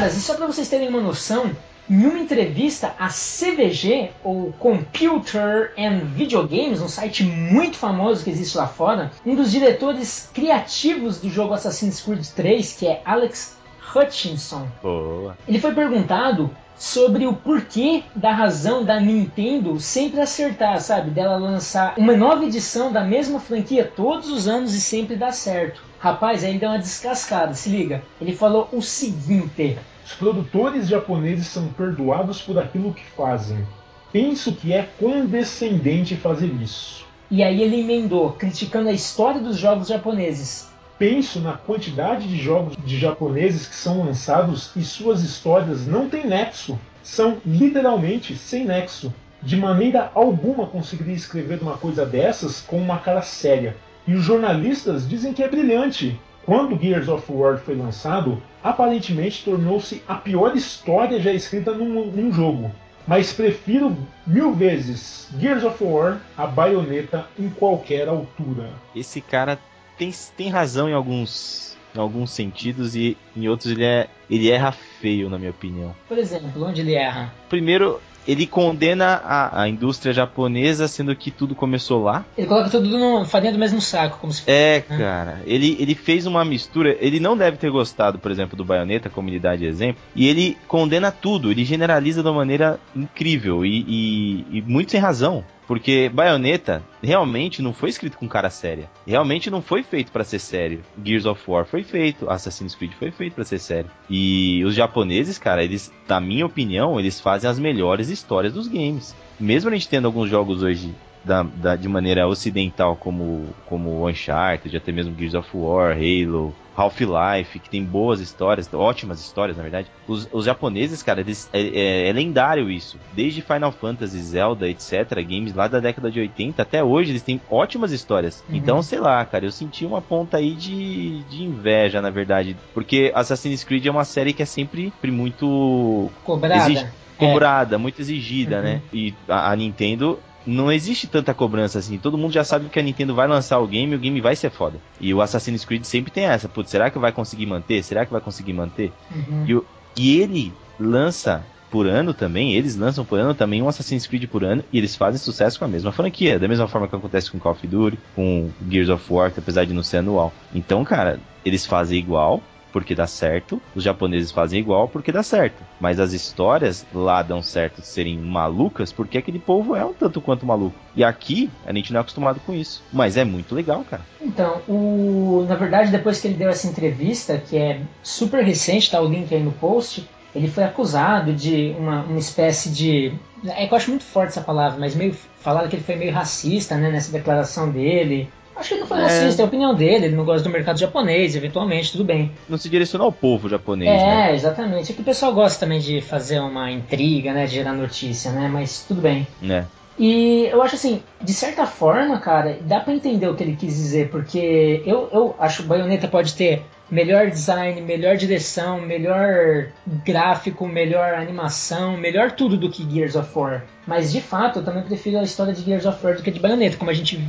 Caras, 0.00 0.16
e 0.16 0.20
só 0.22 0.32
pra 0.32 0.46
vocês 0.46 0.66
terem 0.66 0.88
uma 0.88 1.02
noção, 1.02 1.54
em 1.86 2.06
uma 2.06 2.18
entrevista 2.18 2.94
à 2.98 3.08
CVG, 3.08 4.08
ou 4.24 4.50
Computer 4.58 5.74
and 5.76 6.06
Videogames, 6.14 6.80
um 6.80 6.88
site 6.88 7.22
muito 7.22 7.76
famoso 7.76 8.24
que 8.24 8.30
existe 8.30 8.56
lá 8.56 8.66
fora, 8.66 9.10
um 9.26 9.34
dos 9.34 9.50
diretores 9.50 10.30
criativos 10.32 11.20
do 11.20 11.28
jogo 11.28 11.52
Assassin's 11.52 12.00
Creed 12.00 12.24
3, 12.34 12.72
que 12.72 12.86
é 12.86 13.02
Alex 13.04 13.58
Hutchinson, 13.94 14.66
Boa. 14.82 15.36
ele 15.46 15.60
foi 15.60 15.74
perguntado 15.74 16.50
sobre 16.78 17.26
o 17.26 17.34
porquê 17.34 18.02
da 18.16 18.32
razão 18.32 18.82
da 18.82 18.98
Nintendo 18.98 19.78
sempre 19.78 20.18
acertar, 20.18 20.80
sabe? 20.80 21.10
Dela 21.10 21.36
lançar 21.36 21.92
uma 21.98 22.16
nova 22.16 22.42
edição 22.46 22.90
da 22.90 23.04
mesma 23.04 23.38
franquia 23.38 23.84
todos 23.84 24.30
os 24.30 24.48
anos 24.48 24.74
e 24.74 24.80
sempre 24.80 25.14
dar 25.14 25.32
certo. 25.32 25.82
Rapaz, 25.98 26.42
ele 26.42 26.58
deu 26.58 26.70
uma 26.70 26.78
descascada, 26.78 27.52
se 27.52 27.68
liga. 27.68 28.02
Ele 28.18 28.34
falou 28.34 28.66
o 28.72 28.80
seguinte: 28.80 29.78
Os 30.04 30.12
produtores 30.14 30.88
japoneses 30.88 31.46
são 31.46 31.68
perdoados 31.68 32.40
por 32.40 32.58
aquilo 32.58 32.94
que 32.94 33.04
fazem. 33.16 33.66
Penso 34.12 34.52
que 34.52 34.72
é 34.72 34.88
condescendente 34.98 36.16
fazer 36.16 36.52
isso. 36.60 37.06
E 37.30 37.44
aí 37.44 37.62
ele 37.62 37.80
emendou, 37.80 38.32
criticando 38.32 38.88
a 38.88 38.92
história 38.92 39.40
dos 39.40 39.56
jogos 39.56 39.86
japoneses. 39.86 40.68
Penso 40.98 41.40
na 41.40 41.52
quantidade 41.52 42.26
de 42.26 42.36
jogos 42.36 42.76
de 42.84 42.98
japoneses 42.98 43.66
que 43.66 43.74
são 43.74 44.04
lançados 44.04 44.70
e 44.74 44.82
suas 44.82 45.22
histórias 45.22 45.86
não 45.86 46.08
têm 46.08 46.26
nexo. 46.26 46.78
São 47.02 47.38
literalmente 47.46 48.36
sem 48.36 48.64
nexo. 48.64 49.14
De 49.42 49.56
maneira 49.56 50.10
alguma 50.14 50.66
conseguiria 50.66 51.14
escrever 51.14 51.62
uma 51.62 51.78
coisa 51.78 52.04
dessas 52.04 52.60
com 52.60 52.76
uma 52.78 52.98
cara 52.98 53.22
séria. 53.22 53.76
E 54.06 54.14
os 54.14 54.24
jornalistas 54.24 55.08
dizem 55.08 55.32
que 55.32 55.42
é 55.42 55.48
brilhante. 55.48 56.20
Quando 56.44 56.78
Gears 56.80 57.08
of 57.08 57.30
War 57.30 57.58
foi 57.58 57.74
lançado, 57.74 58.42
aparentemente 58.62 59.44
tornou-se 59.44 60.02
a 60.08 60.14
pior 60.14 60.56
história 60.56 61.20
já 61.20 61.32
escrita 61.32 61.72
num, 61.72 62.06
num 62.06 62.32
jogo. 62.32 62.70
Mas 63.06 63.32
prefiro 63.32 63.96
mil 64.26 64.52
vezes 64.54 65.28
Gears 65.38 65.64
of 65.64 65.82
War 65.82 66.20
a 66.36 66.46
baioneta 66.46 67.26
em 67.38 67.48
qualquer 67.48 68.08
altura. 68.08 68.70
Esse 68.94 69.20
cara 69.20 69.58
tem, 69.98 70.12
tem 70.36 70.48
razão 70.48 70.88
em 70.88 70.92
alguns, 70.92 71.76
em 71.94 71.98
alguns 71.98 72.30
sentidos 72.30 72.94
e 72.94 73.16
em 73.36 73.48
outros 73.48 73.72
ele, 73.72 73.84
é, 73.84 74.08
ele 74.28 74.50
erra 74.50 74.72
feio, 74.72 75.28
na 75.28 75.38
minha 75.38 75.50
opinião. 75.50 75.94
Por 76.08 76.18
exemplo, 76.18 76.64
onde 76.64 76.80
ele 76.80 76.94
erra? 76.94 77.32
Primeiro, 77.48 78.00
ele 78.26 78.46
condena 78.46 79.20
a, 79.24 79.62
a 79.62 79.68
indústria 79.68 80.12
japonesa, 80.12 80.86
sendo 80.88 81.14
que 81.16 81.30
tudo 81.30 81.54
começou 81.54 82.02
lá. 82.02 82.24
Ele 82.36 82.46
coloca 82.46 82.70
tudo 82.70 82.98
no 82.98 83.24
farinha 83.24 83.52
do 83.52 83.58
mesmo 83.58 83.80
saco, 83.80 84.18
como 84.18 84.32
se 84.32 84.42
É, 84.46 84.80
cara, 84.80 85.40
ele, 85.46 85.76
ele 85.80 85.94
fez 85.94 86.26
uma 86.26 86.44
mistura. 86.44 86.96
Ele 87.00 87.20
não 87.20 87.36
deve 87.36 87.56
ter 87.56 87.70
gostado, 87.70 88.18
por 88.18 88.30
exemplo, 88.30 88.56
do 88.56 88.64
Bayonetta, 88.64 89.08
comunidade 89.08 89.64
exemplo, 89.64 90.02
e 90.14 90.28
ele 90.28 90.56
condena 90.68 91.10
tudo, 91.10 91.50
ele 91.50 91.64
generaliza 91.64 92.22
de 92.22 92.28
uma 92.28 92.36
maneira 92.36 92.78
incrível 92.94 93.64
e, 93.64 93.84
e, 93.86 94.58
e 94.58 94.62
muito 94.62 94.90
sem 94.90 95.00
razão. 95.00 95.44
Porque 95.70 96.08
Bayonetta 96.12 96.82
realmente 97.00 97.62
não 97.62 97.72
foi 97.72 97.90
escrito 97.90 98.18
com 98.18 98.26
cara 98.26 98.50
séria. 98.50 98.90
Realmente 99.06 99.48
não 99.52 99.62
foi 99.62 99.84
feito 99.84 100.10
pra 100.10 100.24
ser 100.24 100.40
sério. 100.40 100.80
Gears 101.00 101.26
of 101.26 101.40
War 101.48 101.64
foi 101.64 101.84
feito, 101.84 102.28
Assassin's 102.28 102.74
Creed 102.74 102.90
foi 102.98 103.12
feito 103.12 103.34
pra 103.34 103.44
ser 103.44 103.60
sério. 103.60 103.88
E 104.10 104.64
os 104.64 104.74
japoneses, 104.74 105.38
cara, 105.38 105.62
eles, 105.62 105.92
na 106.08 106.20
minha 106.20 106.44
opinião, 106.44 106.98
eles 106.98 107.20
fazem 107.20 107.48
as 107.48 107.56
melhores 107.60 108.08
histórias 108.08 108.52
dos 108.52 108.66
games. 108.66 109.14
Mesmo 109.38 109.70
a 109.70 109.72
gente 109.72 109.88
tendo 109.88 110.06
alguns 110.06 110.28
jogos 110.28 110.60
hoje 110.64 110.92
da, 111.24 111.44
da- 111.44 111.76
de 111.76 111.86
maneira 111.88 112.26
ocidental 112.26 112.96
como, 112.96 113.46
como 113.66 114.08
Uncharted, 114.08 114.76
até 114.76 114.90
mesmo 114.90 115.14
Gears 115.16 115.34
of 115.34 115.48
War, 115.54 115.92
Halo, 115.96 116.52
Half-Life, 116.80 117.58
que 117.60 117.68
tem 117.70 117.84
boas 117.84 118.20
histórias, 118.20 118.68
ótimas 118.72 119.20
histórias, 119.20 119.56
na 119.56 119.62
verdade. 119.62 119.88
Os, 120.06 120.28
os 120.32 120.44
japoneses, 120.44 121.02
cara, 121.02 121.20
eles, 121.20 121.48
é, 121.52 121.60
é- 121.60 122.08
é 122.08 122.12
lendário 122.12 122.70
isso. 122.70 122.98
Desde 123.12 123.42
Final 123.42 123.72
Fantasy, 123.72 124.20
Zelda, 124.22 124.68
etc., 124.68 124.92
games 125.22 125.54
lá 125.54 125.68
da 125.68 125.80
década 125.80 126.10
de 126.10 126.20
80 126.20 126.62
até 126.62 126.82
hoje, 126.82 127.10
eles 127.10 127.22
têm 127.22 127.40
ótimas 127.48 127.92
histórias. 127.92 128.42
Uhum. 128.48 128.56
Então, 128.56 128.82
sei 128.82 128.98
lá, 129.00 129.24
cara, 129.24 129.44
eu 129.44 129.52
senti 129.52 129.84
uma 129.84 130.00
ponta 130.00 130.36
aí 130.38 130.54
de, 130.54 131.22
de 131.24 131.42
inveja, 131.44 132.00
na 132.00 132.10
verdade. 132.10 132.56
Porque 132.74 133.12
Assassin's 133.14 133.62
Creed 133.64 133.86
é 133.86 133.90
uma 133.90 134.04
série 134.04 134.32
que 134.32 134.42
é 134.42 134.46
sempre 134.46 134.92
muito 135.04 136.10
Cobrada. 136.24 136.64
Exige- 136.70 136.86
cobrada, 137.16 137.78
muito 137.78 138.00
exigida, 138.00 138.56
Uhum. 138.56 138.62
né? 138.62 138.82
E 138.92 139.12
a, 139.28 139.50
a 139.52 139.56
Nintendo 139.56 140.18
não 140.46 140.70
existe 140.72 141.06
tanta 141.06 141.34
cobrança 141.34 141.78
assim. 141.78 141.98
Todo 141.98 142.16
mundo 142.18 142.32
já 142.32 142.44
sabe 142.44 142.68
que 142.68 142.78
a 142.78 142.82
Nintendo 142.82 143.14
vai 143.14 143.28
lançar 143.28 143.58
o 143.58 143.66
game 143.66 143.92
e 143.92 143.96
o 143.96 143.98
game 143.98 144.20
vai 144.20 144.34
ser 144.36 144.50
foda. 144.50 144.78
E 145.00 145.12
o 145.12 145.20
Assassin's 145.20 145.64
Creed 145.64 145.84
sempre 145.84 146.10
tem 146.10 146.24
essa. 146.24 146.48
Putz, 146.48 146.70
será 146.70 146.90
que 146.90 146.98
vai 146.98 147.12
conseguir 147.12 147.46
manter? 147.46 147.82
Será 147.82 148.04
que 148.06 148.12
vai 148.12 148.20
conseguir 148.20 148.52
manter? 148.52 148.92
Uhum. 149.14 149.44
E, 149.46 149.54
o- 149.54 149.64
e 149.96 150.20
ele 150.20 150.52
lança 150.78 151.44
por 151.70 151.86
ano 151.86 152.12
também, 152.12 152.54
eles 152.54 152.74
lançam 152.76 153.04
por 153.04 153.18
ano 153.18 153.32
também 153.32 153.62
um 153.62 153.68
Assassin's 153.68 154.04
Creed 154.06 154.26
por 154.28 154.42
ano 154.42 154.64
e 154.72 154.78
eles 154.78 154.96
fazem 154.96 155.20
sucesso 155.20 155.56
com 155.58 155.64
a 155.64 155.68
mesma 155.68 155.92
franquia, 155.92 156.36
da 156.36 156.48
mesma 156.48 156.66
forma 156.66 156.88
que 156.88 156.96
acontece 156.96 157.30
com 157.30 157.38
Call 157.38 157.52
of 157.52 157.64
Duty, 157.66 157.96
com 158.16 158.50
Gears 158.68 158.88
of 158.88 159.04
War, 159.12 159.32
apesar 159.36 159.64
de 159.66 159.72
não 159.72 159.82
ser 159.84 159.98
anual. 159.98 160.32
Então, 160.52 160.84
cara, 160.84 161.20
eles 161.44 161.64
fazem 161.64 161.98
igual 161.98 162.42
porque 162.72 162.94
dá 162.94 163.06
certo, 163.06 163.60
os 163.74 163.82
japoneses 163.82 164.30
fazem 164.30 164.60
igual 164.60 164.88
porque 164.88 165.12
dá 165.12 165.22
certo. 165.22 165.62
Mas 165.80 166.00
as 166.00 166.12
histórias 166.12 166.86
lá 166.94 167.22
dão 167.22 167.42
certo 167.42 167.80
de 167.80 167.86
serem 167.86 168.18
malucas 168.18 168.92
porque 168.92 169.18
aquele 169.18 169.38
povo 169.38 169.74
é 169.76 169.84
um 169.84 169.92
tanto 169.92 170.20
quanto 170.20 170.46
maluco. 170.46 170.76
E 170.94 171.04
aqui 171.04 171.50
a 171.66 171.72
gente 171.72 171.92
não 171.92 171.98
é 171.98 172.00
acostumado 172.02 172.40
com 172.40 172.54
isso, 172.54 172.82
mas 172.92 173.16
é 173.16 173.24
muito 173.24 173.54
legal, 173.54 173.84
cara. 173.88 174.02
Então, 174.20 174.60
o, 174.68 175.44
na 175.48 175.54
verdade, 175.54 175.90
depois 175.90 176.20
que 176.20 176.28
ele 176.28 176.36
deu 176.36 176.48
essa 176.48 176.66
entrevista, 176.66 177.38
que 177.38 177.56
é 177.56 177.80
super 178.02 178.44
recente, 178.44 178.90
tá 178.90 179.00
o 179.00 179.08
link 179.08 179.34
aí 179.34 179.42
no 179.42 179.52
post, 179.52 180.08
ele 180.34 180.48
foi 180.48 180.64
acusado 180.64 181.32
de 181.32 181.74
uma, 181.78 182.02
uma 182.02 182.18
espécie 182.18 182.70
de. 182.70 183.12
É 183.44 183.66
que 183.66 183.72
eu 183.72 183.76
acho 183.76 183.90
muito 183.90 184.04
forte 184.04 184.28
essa 184.28 184.40
palavra, 184.40 184.78
mas 184.78 184.94
meio 184.94 185.14
falaram 185.40 185.68
que 185.68 185.76
ele 185.76 185.82
foi 185.82 185.96
meio 185.96 186.12
racista, 186.12 186.76
né, 186.76 186.90
nessa 186.90 187.10
declaração 187.10 187.70
dele. 187.70 188.28
Acho 188.60 188.68
que 188.68 188.74
ele 188.74 188.80
não 188.82 188.86
foi 188.88 188.98
É. 188.98 189.02
racista, 189.02 189.40
é 189.40 189.44
a 189.44 189.48
opinião 189.48 189.74
dele, 189.74 190.04
ele 190.06 190.14
não 190.16 190.24
gosta 190.24 190.46
do 190.46 190.52
mercado 190.52 190.78
japonês, 190.78 191.34
eventualmente, 191.34 191.92
tudo 191.92 192.04
bem. 192.04 192.30
Não 192.48 192.58
se 192.58 192.68
direcionou 192.68 193.06
ao 193.06 193.12
povo 193.12 193.48
japonês, 193.48 193.90
É, 193.90 194.04
né? 194.04 194.34
exatamente. 194.34 194.92
É 194.92 194.94
que 194.94 195.00
o 195.00 195.04
pessoal 195.04 195.32
gosta 195.32 195.58
também 195.60 195.80
de 195.80 196.00
fazer 196.02 196.38
uma 196.40 196.70
intriga, 196.70 197.32
né, 197.32 197.46
de 197.46 197.54
gerar 197.54 197.72
notícia, 197.72 198.30
né, 198.30 198.48
mas 198.52 198.84
tudo 198.86 199.00
bem. 199.00 199.26
Né? 199.40 199.64
E 199.98 200.46
eu 200.50 200.62
acho 200.62 200.74
assim, 200.76 201.02
de 201.22 201.32
certa 201.32 201.66
forma, 201.66 202.18
cara, 202.20 202.58
dá 202.62 202.80
pra 202.80 202.92
entender 202.94 203.26
o 203.28 203.34
que 203.34 203.42
ele 203.42 203.56
quis 203.56 203.74
dizer, 203.74 204.08
porque 204.10 204.82
eu, 204.86 205.08
eu 205.12 205.34
acho 205.38 205.58
que 205.58 205.64
o 205.64 205.66
Bayonetta 205.66 206.06
pode 206.08 206.34
ter 206.34 206.62
melhor 206.90 207.28
design, 207.28 207.80
melhor 207.82 208.16
direção, 208.16 208.80
melhor 208.80 209.66
gráfico, 210.04 210.66
melhor 210.66 211.14
animação, 211.14 211.96
melhor 211.96 212.32
tudo 212.32 212.56
do 212.56 212.70
que 212.70 212.88
Gears 212.90 213.14
of 213.14 213.28
War. 213.36 213.62
Mas 213.90 214.12
de 214.12 214.20
fato, 214.20 214.60
eu 214.60 214.64
também 214.64 214.84
prefiro 214.84 215.18
a 215.18 215.24
história 215.24 215.52
de 215.52 215.62
Gears 215.62 215.84
of 215.84 215.98
War 216.06 216.14
do 216.14 216.22
que 216.22 216.30
de 216.30 216.38
Bayonetta, 216.38 216.76
como 216.76 216.92
a 216.92 216.94
gente 216.94 217.20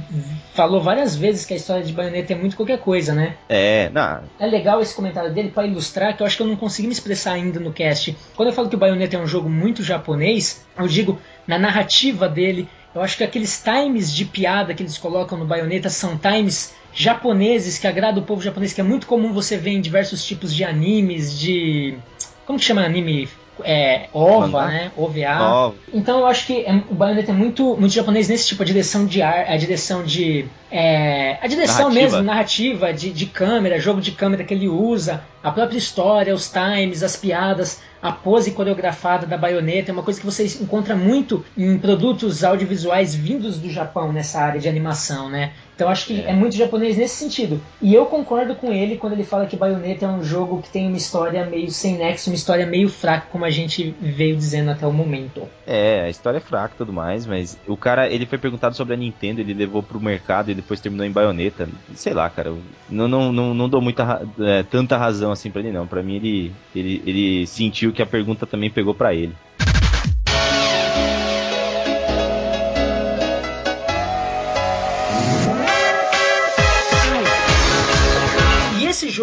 falou 0.53 0.79
várias 0.79 1.15
vezes 1.15 1.43
que 1.43 1.55
a 1.55 1.57
história 1.57 1.83
de 1.83 1.91
Bayonetta 1.91 2.33
é 2.33 2.35
muito 2.35 2.55
qualquer 2.55 2.77
coisa, 2.77 3.15
né? 3.15 3.35
É, 3.49 3.89
não, 3.89 4.21
É 4.39 4.45
legal 4.45 4.79
esse 4.79 4.93
comentário 4.93 5.33
dele 5.33 5.49
para 5.49 5.65
ilustrar 5.65 6.15
que 6.15 6.21
eu 6.21 6.27
acho 6.27 6.37
que 6.37 6.43
eu 6.43 6.47
não 6.47 6.55
consegui 6.55 6.87
me 6.87 6.93
expressar 6.93 7.31
ainda 7.31 7.59
no 7.59 7.73
cast. 7.73 8.15
Quando 8.35 8.49
eu 8.49 8.53
falo 8.53 8.69
que 8.69 8.75
o 8.75 8.77
Bayonetta 8.77 9.15
é 9.15 9.19
um 9.19 9.25
jogo 9.25 9.49
muito 9.49 9.81
japonês, 9.81 10.63
eu 10.77 10.87
digo 10.87 11.19
na 11.47 11.57
narrativa 11.57 12.29
dele. 12.29 12.69
Eu 12.93 13.01
acho 13.01 13.17
que 13.17 13.23
aqueles 13.23 13.59
times 13.59 14.13
de 14.13 14.23
piada 14.23 14.75
que 14.75 14.83
eles 14.83 14.99
colocam 14.99 15.39
no 15.39 15.45
Bayonetta 15.45 15.89
são 15.89 16.15
times 16.15 16.75
japoneses 16.93 17.79
que 17.79 17.87
agradam 17.87 18.21
o 18.21 18.25
povo 18.25 18.39
japonês, 18.39 18.71
que 18.71 18.81
é 18.81 18.83
muito 18.83 19.07
comum 19.07 19.33
você 19.33 19.57
ver 19.57 19.71
em 19.71 19.81
diversos 19.81 20.23
tipos 20.23 20.53
de 20.53 20.63
animes, 20.63 21.39
de. 21.39 21.97
Como 22.45 22.59
que 22.59 22.65
chama 22.65 22.85
anime? 22.85 23.27
É, 23.65 24.07
OVA, 24.13 24.47
Mangá? 24.47 24.67
né? 24.67 24.91
OVA. 24.97 25.37
Ó, 25.41 25.71
Então 25.93 26.19
eu 26.19 26.25
acho 26.27 26.45
que 26.47 26.61
é- 26.65 26.83
o 26.89 26.93
Bayonetta 26.93 27.31
é 27.31 27.33
muito, 27.35 27.75
muito 27.77 27.93
japonês 27.93 28.27
nesse 28.29 28.47
tipo, 28.47 28.61
a 28.63 28.65
direção 28.65 29.05
de 29.05 29.21
ar, 29.21 29.45
a 29.49 29.57
direção 29.57 30.03
de. 30.03 30.45
É, 30.71 31.37
a 31.41 31.47
direção 31.47 31.89
Narrativa. 31.89 32.01
mesmo, 32.01 32.21
narrativa, 32.23 32.93
de, 32.93 33.11
de 33.11 33.25
câmera, 33.25 33.79
jogo 33.79 33.99
de 33.99 34.11
câmera 34.11 34.43
que 34.43 34.53
ele 34.53 34.69
usa, 34.69 35.21
a 35.43 35.51
própria 35.51 35.77
história, 35.77 36.33
os 36.33 36.49
times, 36.49 37.03
as 37.03 37.15
piadas, 37.17 37.81
a 38.01 38.11
pose 38.11 38.51
coreografada 38.51 39.27
da 39.27 39.37
baioneta, 39.37 39.91
é 39.91 39.93
uma 39.93 40.03
coisa 40.03 40.19
que 40.19 40.25
você 40.25 40.45
encontra 40.61 40.95
muito 40.95 41.43
em 41.57 41.77
produtos 41.77 42.43
audiovisuais 42.43 43.13
vindos 43.13 43.57
do 43.57 43.69
Japão 43.69 44.11
nessa 44.13 44.39
área 44.39 44.59
de 44.59 44.69
animação, 44.69 45.29
né? 45.29 45.51
Então 45.75 45.89
acho 45.89 46.05
que 46.05 46.21
é. 46.21 46.33
muito 46.33 46.55
japonês 46.55 46.95
nesse 46.95 47.15
sentido. 47.15 47.59
E 47.81 47.93
eu 47.93 48.05
concordo 48.05 48.53
com 48.53 48.71
ele 48.71 48.97
quando 48.97 49.13
ele 49.13 49.23
fala 49.23 49.47
que 49.47 49.55
Bayonetta 49.57 50.05
é 50.05 50.07
um 50.07 50.23
jogo 50.23 50.61
que 50.61 50.69
tem 50.69 50.87
uma 50.87 50.97
história 50.97 51.43
meio 51.43 51.71
sem 51.71 51.97
nexo, 51.97 52.29
uma 52.29 52.35
história 52.35 52.67
meio 52.67 52.87
fraca, 52.87 53.25
como 53.31 53.45
a 53.45 53.49
gente 53.49 53.95
veio 53.99 54.35
dizendo 54.35 54.69
até 54.69 54.85
o 54.85 54.93
momento. 54.93 55.47
É, 55.65 56.01
a 56.01 56.09
história 56.09 56.37
é 56.37 56.41
fraca 56.41 56.75
e 56.75 56.77
tudo 56.77 56.93
mais, 56.93 57.25
mas 57.25 57.57
o 57.67 57.75
cara, 57.75 58.07
ele 58.07 58.27
foi 58.27 58.37
perguntado 58.37 58.75
sobre 58.75 58.93
a 58.93 58.97
Nintendo, 58.97 59.41
ele 59.41 59.55
levou 59.55 59.81
pro 59.81 59.99
mercado 59.99 60.51
e 60.51 60.60
depois 60.61 60.79
terminou 60.79 61.05
em 61.05 61.11
baioneta. 61.11 61.67
Sei 61.95 62.13
lá, 62.13 62.29
cara, 62.29 62.53
não, 62.89 63.07
não, 63.07 63.31
não, 63.31 63.53
não 63.53 63.69
dou 63.69 63.81
muita, 63.81 64.21
é, 64.39 64.63
tanta 64.63 64.97
razão 64.97 65.31
assim 65.31 65.51
pra 65.51 65.61
ele 65.61 65.71
não. 65.71 65.85
Pra 65.85 66.01
mim 66.01 66.15
ele, 66.15 66.51
ele, 66.75 67.03
ele 67.05 67.47
sentiu 67.47 67.91
que 67.91 68.01
a 68.01 68.05
pergunta 68.05 68.45
também 68.45 68.69
pegou 68.69 68.93
pra 68.93 69.13
ele. 69.13 69.35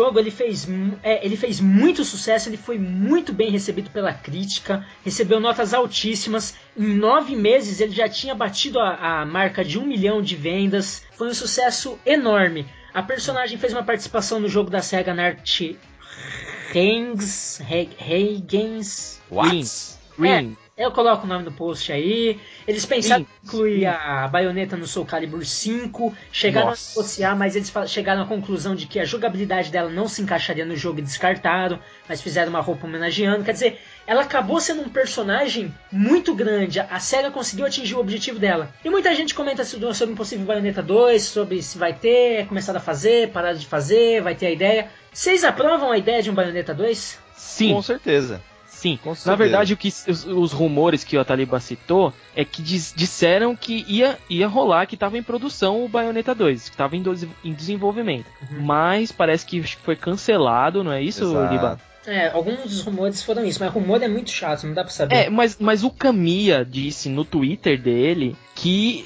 Jogo 0.09 0.19
ele 0.19 0.31
fez, 0.31 0.67
é, 1.03 1.25
ele 1.25 1.37
fez 1.37 1.61
muito 1.61 2.03
sucesso, 2.03 2.49
ele 2.49 2.57
foi 2.57 2.79
muito 2.79 3.31
bem 3.31 3.51
recebido 3.51 3.91
pela 3.91 4.13
crítica, 4.13 4.87
recebeu 5.05 5.39
notas 5.39 5.75
altíssimas. 5.75 6.55
Em 6.77 6.95
nove 6.95 7.37
meses 7.37 7.81
ele 7.81 7.93
já 7.93 8.09
tinha 8.09 8.35
batido 8.35 8.81
a, 8.81 9.21
a 9.21 9.27
marca 9.27 9.63
de 9.63 9.79
um 9.79 9.87
milhão 9.87 10.23
de 10.23 10.35
vendas. 10.35 11.03
Foi 11.13 11.29
um 11.29 11.35
sucesso 11.35 11.99
enorme. 12.07 12.67
A 12.95 13.03
personagem 13.03 13.59
fez 13.59 13.75
uma 13.75 13.83
participação 13.83 14.41
no 14.41 14.49
jogo 14.49 14.71
da 14.71 14.81
Sega 14.81 15.13
Nart 15.13 15.61
Rings, 16.73 17.61
Regens, 17.99 19.21
Rings. 19.31 19.95
É, 19.95 19.98
Ring. 20.19 20.57
eu 20.77 20.91
coloco 20.93 21.25
o 21.25 21.29
nome 21.29 21.45
do 21.45 21.53
post 21.53 21.93
aí. 21.93 22.39
Eles 22.67 22.85
pensaram 22.87 23.23
em 23.23 23.47
incluir 23.47 23.87
a 23.87 24.29
baioneta 24.29 24.77
no 24.77 24.87
Soul 24.87 25.07
Calibur 25.07 25.45
5, 25.45 26.15
chegaram 26.31 26.69
Nossa. 26.69 26.93
a 26.93 26.95
negociar, 26.97 27.37
mas 27.37 27.57
eles 27.57 27.73
chegaram 27.87 28.23
à 28.23 28.27
conclusão 28.27 28.75
de 28.75 28.87
que 28.87 29.01
a 29.01 29.05
jogabilidade 29.05 29.71
dela 29.71 29.91
não 29.91 30.09
se 30.09 30.23
encaixaria 30.23 30.65
no 30.65 30.77
jogo 30.77 31.01
e 31.01 31.03
descartaram, 31.03 31.79
mas 32.09 32.23
fizeram 32.23 32.51
uma 32.51 32.61
roupa 32.61 32.87
homenageando. 32.87 33.45
Quer 33.45 33.53
dizer, 33.53 33.81
ela 34.07 34.23
acabou 34.23 34.61
sendo 34.61 34.83
um 34.83 34.89
personagem 34.89 35.75
muito 35.91 36.35
grande. 36.35 36.81
A 36.81 37.01
SEGA 37.01 37.31
conseguiu 37.31 37.67
atingir 37.67 37.95
o 37.95 38.01
objetivo 38.01 38.39
dela. 38.39 38.73
E 38.85 38.91
muita 38.91 39.15
gente 39.15 39.35
comenta 39.35 39.65
sobre 39.65 39.93
sobre 39.95 40.13
um 40.13 40.17
possível 40.17 40.47
Bayonetta 40.47 40.83
2, 40.83 41.23
sobre 41.23 41.63
se 41.63 41.79
vai 41.79 41.93
ter, 41.93 42.47
começar 42.47 42.77
a 42.77 42.81
fazer, 42.81 43.31
parar 43.31 43.53
de 43.53 43.67
fazer, 43.67 44.23
vai 44.23 44.35
ter 44.35 44.47
a 44.47 44.51
ideia. 44.51 44.89
Vocês 45.13 45.45
aprovam 45.45 45.91
a 45.91 45.99
ideia 45.99 46.23
de 46.23 46.31
um 46.31 46.35
Bayonetta 46.35 46.75
2? 46.75 47.19
Sim, 47.37 47.75
Com 47.75 47.83
certeza. 47.83 48.41
Sim. 48.79 48.99
Na 49.27 49.35
verdade, 49.35 49.75
o 49.75 49.77
que 49.77 49.89
os, 49.89 50.25
os 50.25 50.53
rumores 50.53 51.05
que 51.05 51.17
o 51.17 51.21
Ataliba 51.21 51.59
citou 51.61 52.13
é 52.35 52.45
que 52.45 52.63
dis- 52.63 52.95
disseram 52.97 53.55
que 53.57 53.85
ia, 53.89 54.19
ia 54.31 54.47
rolar, 54.47 54.87
que 54.87 54.95
estava 54.95 55.19
em 55.19 55.23
produção 55.23 55.85
o 55.85 55.89
Bayonetta 55.89 56.35
2, 56.35 56.65
que 56.69 56.75
estava 56.75 56.97
em, 56.97 57.03
em 57.45 57.53
desenvolvimento. 57.53 58.27
Mas 58.51 59.13
parece 59.13 59.45
que 59.45 59.63
foi 59.63 59.97
cancelado, 59.97 60.83
não 60.85 60.93
é 60.93 61.03
isso, 61.03 61.25
Exato. 61.25 61.53
Liba? 61.53 61.81
É, 62.07 62.31
alguns 62.31 62.63
dos 62.63 62.81
rumores 62.81 63.23
foram 63.23 63.45
isso, 63.45 63.61
mas 63.61 63.71
rumor 63.71 64.03
é 64.03 64.09
muito 64.09 64.31
chato, 64.31 64.67
não 64.67 64.73
dá 64.73 64.83
pra 64.83 64.91
saber. 64.91 65.15
É, 65.15 65.29
mas, 65.29 65.59
mas 65.61 65.85
o 65.85 65.91
Kamiya 65.91 66.65
disse 66.65 67.11
no 67.11 67.23
Twitter 67.23 67.79
dele 67.79 68.35
que 68.55 69.05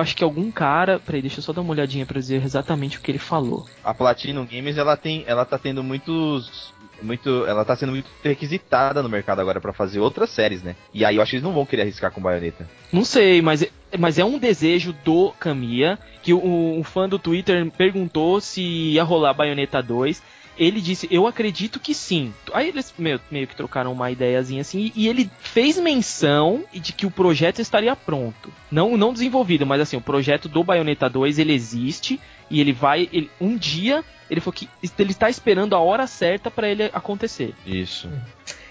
acho 0.00 0.16
que 0.16 0.24
algum 0.24 0.50
cara. 0.50 0.98
Peraí, 0.98 1.22
deixa 1.22 1.38
eu 1.38 1.44
só 1.44 1.52
dar 1.52 1.60
uma 1.60 1.70
olhadinha 1.70 2.04
pra 2.04 2.18
dizer 2.18 2.42
exatamente 2.42 2.98
o 2.98 3.00
que 3.00 3.10
ele 3.12 3.18
falou. 3.20 3.66
A 3.84 3.94
Platinum 3.94 4.44
Games, 4.46 4.76
ela 4.76 4.96
tem, 4.96 5.22
ela 5.28 5.44
tá 5.44 5.56
tendo 5.56 5.84
muitos 5.84 6.73
muito, 7.02 7.44
ela 7.46 7.64
tá 7.64 7.74
sendo 7.76 7.92
muito 7.92 8.08
requisitada 8.22 9.02
no 9.02 9.08
mercado 9.08 9.40
agora 9.40 9.60
pra 9.60 9.72
fazer 9.72 10.00
outras 10.00 10.30
séries, 10.30 10.62
né? 10.62 10.76
E 10.92 11.04
aí 11.04 11.16
eu 11.16 11.22
acho 11.22 11.30
que 11.30 11.36
eles 11.36 11.44
não 11.44 11.52
vão 11.52 11.66
querer 11.66 11.82
arriscar 11.82 12.10
com 12.10 12.20
baioneta. 12.20 12.68
Não 12.92 13.04
sei, 13.04 13.40
mas, 13.42 13.62
é- 13.62 13.70
mas 13.98 14.18
é 14.18 14.24
um 14.24 14.38
desejo 14.38 14.94
do 15.04 15.32
Kamiya 15.38 15.98
que 16.22 16.32
o, 16.32 16.38
um 16.78 16.82
fã 16.84 17.08
do 17.08 17.18
Twitter 17.18 17.70
perguntou 17.70 18.40
se 18.40 18.62
ia 18.62 19.02
rolar 19.04 19.34
Bayonetta 19.34 19.82
2. 19.82 20.22
Ele 20.56 20.80
disse, 20.80 21.08
eu 21.10 21.26
acredito 21.26 21.80
que 21.80 21.92
sim. 21.92 22.32
Aí 22.52 22.68
eles 22.68 22.94
meio, 22.96 23.20
meio 23.28 23.44
que 23.48 23.56
trocaram 23.56 23.90
uma 23.92 24.08
ideiazinha 24.12 24.60
assim, 24.60 24.92
e 24.94 25.08
ele 25.08 25.28
fez 25.40 25.76
menção 25.80 26.62
de 26.72 26.92
que 26.92 27.04
o 27.04 27.10
projeto 27.10 27.58
estaria 27.58 27.94
pronto. 27.96 28.52
Não, 28.70 28.96
não 28.96 29.12
desenvolvido, 29.12 29.66
mas 29.66 29.80
assim, 29.80 29.96
o 29.96 30.00
projeto 30.00 30.48
do 30.48 30.62
Bayonetta 30.62 31.10
2 31.10 31.40
ele 31.40 31.52
existe 31.52 32.20
e 32.50 32.60
ele 32.60 32.72
vai. 32.72 33.08
ele- 33.12 33.30
um 33.40 33.56
dia 33.56 34.04
ele 34.30 34.40
falou 34.40 34.54
que 34.54 34.68
ele 34.98 35.10
está 35.10 35.28
esperando 35.28 35.74
a 35.76 35.80
hora 35.80 36.06
certa 36.06 36.50
para 36.50 36.68
ele 36.68 36.84
acontecer. 36.92 37.54
Isso. 37.66 38.08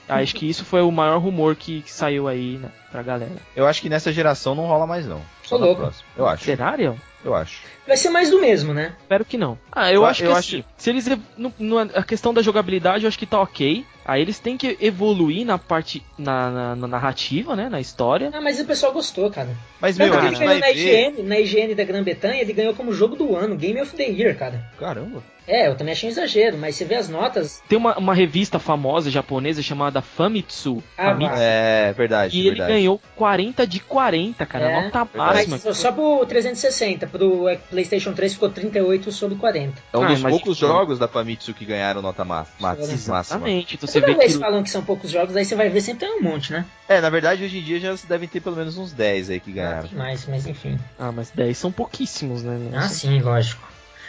Acho 0.09 0.35
que 0.35 0.49
isso 0.49 0.65
foi 0.65 0.81
o 0.81 0.91
maior 0.91 1.17
rumor 1.19 1.55
que, 1.55 1.81
que 1.81 1.91
saiu 1.91 2.27
aí 2.27 2.57
né, 2.57 2.69
pra 2.91 3.01
galera. 3.01 3.37
Eu 3.55 3.65
acho 3.65 3.81
que 3.81 3.89
nessa 3.89 4.11
geração 4.11 4.53
não 4.53 4.65
rola 4.65 4.85
mais 4.85 5.07
não. 5.07 5.21
na 5.49 5.57
louco. 5.57 5.81
próxima. 5.81 6.05
Eu 6.17 6.27
acho. 6.27 6.61
Ariel? 6.61 6.97
Eu 7.23 7.33
acho. 7.33 7.61
Vai 7.87 7.97
ser 7.97 8.09
mais 8.09 8.29
do 8.29 8.39
mesmo, 8.39 8.73
né? 8.73 8.93
Espero 9.01 9.25
que 9.25 9.37
não. 9.37 9.57
Ah, 9.71 9.89
eu, 9.89 9.95
Eu- 10.01 10.05
acho 10.05 10.23
que 10.23 10.27
eu 10.29 10.35
assim, 10.35 10.63
se 10.77 10.89
eles 10.89 11.05
no- 11.37 11.53
no- 11.59 11.79
a 11.79 12.03
questão 12.03 12.33
da 12.33 12.41
jogabilidade, 12.41 13.03
eu 13.03 13.07
acho 13.07 13.19
que 13.19 13.25
tá 13.25 13.41
ok. 13.41 13.85
Aí 14.05 14.21
eles 14.21 14.37
têm 14.39 14.57
que 14.57 14.77
evoluir 14.81 15.45
na 15.45 15.57
parte 15.57 16.03
na, 16.17 16.49
na- 16.51 16.75
na 16.75 16.87
narrativa, 16.87 17.55
né, 17.55 17.69
na 17.69 17.79
história. 17.79 18.29
Ah, 18.33 18.41
mas 18.41 18.59
o 18.59 18.65
pessoal 18.65 18.91
gostou, 18.91 19.29
cara. 19.31 19.49
Mas, 19.79 19.97
Tanto 19.97 20.11
meu, 20.11 20.19
que 20.19 20.25
a 20.25 20.29
ele 20.29 20.39
ganhou 20.39 20.59
na 20.59 20.65
ver... 20.67 20.75
IGN, 21.13 21.23
na 21.23 21.39
IGN 21.39 21.75
da 21.75 21.83
Grã-Bretanha, 21.85 22.41
ele 22.41 22.51
ganhou 22.53 22.73
como 22.73 22.91
jogo 22.93 23.15
do 23.15 23.35
ano, 23.35 23.55
Game 23.55 23.79
of 23.81 23.95
the 23.95 24.03
Year, 24.03 24.37
cara. 24.37 24.61
Caramba. 24.77 25.23
É, 25.45 25.67
eu 25.67 25.75
também 25.75 25.91
achei 25.91 26.07
um 26.07 26.11
exagero, 26.11 26.57
mas 26.57 26.75
você 26.75 26.85
vê 26.85 26.95
as 26.95 27.09
notas. 27.09 27.61
Tem 27.67 27.77
uma, 27.77 27.97
uma 27.97 28.13
revista 28.13 28.59
famosa 28.59 29.11
japonesa 29.11 29.61
chamada 29.61 30.01
Famitsu. 30.01 30.81
Ah, 30.97 31.07
Famitsu. 31.11 31.35
É, 31.37 31.93
verdade, 31.93 32.37
e 32.37 32.41
ele 32.41 32.49
verdade. 32.51 32.71
ganhou 32.73 33.01
40 33.15 33.67
de 33.67 33.79
40, 33.81 34.45
cara. 34.45 34.69
É, 34.71 34.83
nota 34.85 35.07
Mas 35.13 35.47
máxima. 35.47 35.73
só 35.73 35.91
pro 35.91 36.25
360, 36.25 37.07
pro 37.07 37.49
PlayStation 37.73 38.13
3 38.13 38.33
ficou 38.33 38.49
38 38.49 39.11
sobre 39.11 39.37
40. 39.37 39.81
É 39.91 39.97
um 39.97 40.03
Ah, 40.03 40.07
dos 40.07 40.21
poucos 40.21 40.39
tipo, 40.39 40.53
jogos 40.55 40.97
da 40.99 41.07
Famitsu 41.07 41.53
que 41.53 41.65
ganharam 41.65 42.01
nota 42.01 42.23
ma- 42.23 42.45
ma- 42.59 42.69
máxima. 42.75 42.93
Exatamente. 42.93 43.75
Então 43.75 43.87
você 43.87 43.99
Toda 43.99 44.13
vê 44.13 44.19
vez 44.19 44.33
que. 44.33 44.39
falam 44.39 44.63
que 44.63 44.69
são 44.69 44.83
poucos 44.83 45.11
jogos, 45.11 45.35
aí 45.35 45.43
você 45.43 45.55
vai 45.55 45.67
ver 45.69 45.81
sempre 45.81 46.07
tem 46.07 46.17
um 46.17 46.21
monte, 46.21 46.51
né? 46.53 46.65
É, 46.87 47.01
na 47.01 47.09
verdade, 47.09 47.43
hoje 47.43 47.57
em 47.57 47.63
dia 47.63 47.79
já 47.79 47.95
devem 48.07 48.29
ter 48.29 48.39
pelo 48.39 48.55
menos 48.55 48.77
uns 48.77 48.93
10 48.93 49.29
aí 49.29 49.39
que 49.39 49.51
ganharam. 49.51 49.87
Tem 49.89 49.97
mais, 49.97 50.25
mas 50.27 50.47
enfim. 50.47 50.79
Ah, 50.97 51.11
mas 51.11 51.31
10 51.31 51.57
são 51.57 51.71
pouquíssimos, 51.71 52.43
né? 52.43 52.69
Ah, 52.73 52.87
sim, 52.87 53.19
lógico. 53.21 53.67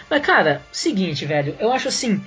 Mas, 0.08 0.20
cara, 0.24 0.62
seguinte, 0.70 1.24
velho, 1.24 1.56
eu 1.58 1.72
acho 1.72 1.88
assim. 1.88 2.22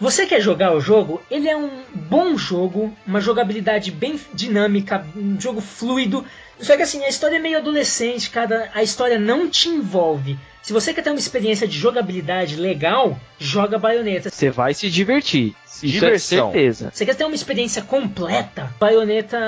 Você 0.00 0.24
quer 0.26 0.40
jogar 0.40 0.74
o 0.74 0.80
jogo? 0.80 1.20
Ele 1.30 1.46
é 1.46 1.54
um 1.54 1.82
bom 1.94 2.34
jogo, 2.36 2.90
uma 3.06 3.20
jogabilidade 3.20 3.90
bem 3.90 4.18
dinâmica, 4.32 5.04
um 5.14 5.38
jogo 5.38 5.60
fluido. 5.60 6.24
Só 6.58 6.74
que 6.74 6.82
assim, 6.82 7.04
a 7.04 7.08
história 7.08 7.36
é 7.36 7.38
meio 7.38 7.58
adolescente, 7.58 8.30
cara. 8.30 8.70
A 8.74 8.82
história 8.82 9.18
não 9.18 9.48
te 9.48 9.68
envolve. 9.68 10.38
Se 10.62 10.72
você 10.72 10.92
quer 10.92 11.02
ter 11.02 11.10
uma 11.10 11.18
experiência 11.18 11.66
de 11.66 11.76
jogabilidade 11.78 12.56
legal, 12.56 13.18
joga 13.38 13.78
baioneta. 13.78 14.30
Você 14.30 14.50
vai 14.50 14.74
se 14.74 14.90
divertir. 14.90 15.54
Isso 15.82 15.86
Diversão. 15.86 16.50
é 16.50 16.52
certeza. 16.52 16.90
Você 16.92 17.06
quer 17.06 17.14
ter 17.14 17.24
uma 17.24 17.34
experiência 17.34 17.80
completa? 17.80 18.70
Baioneta 18.78 19.38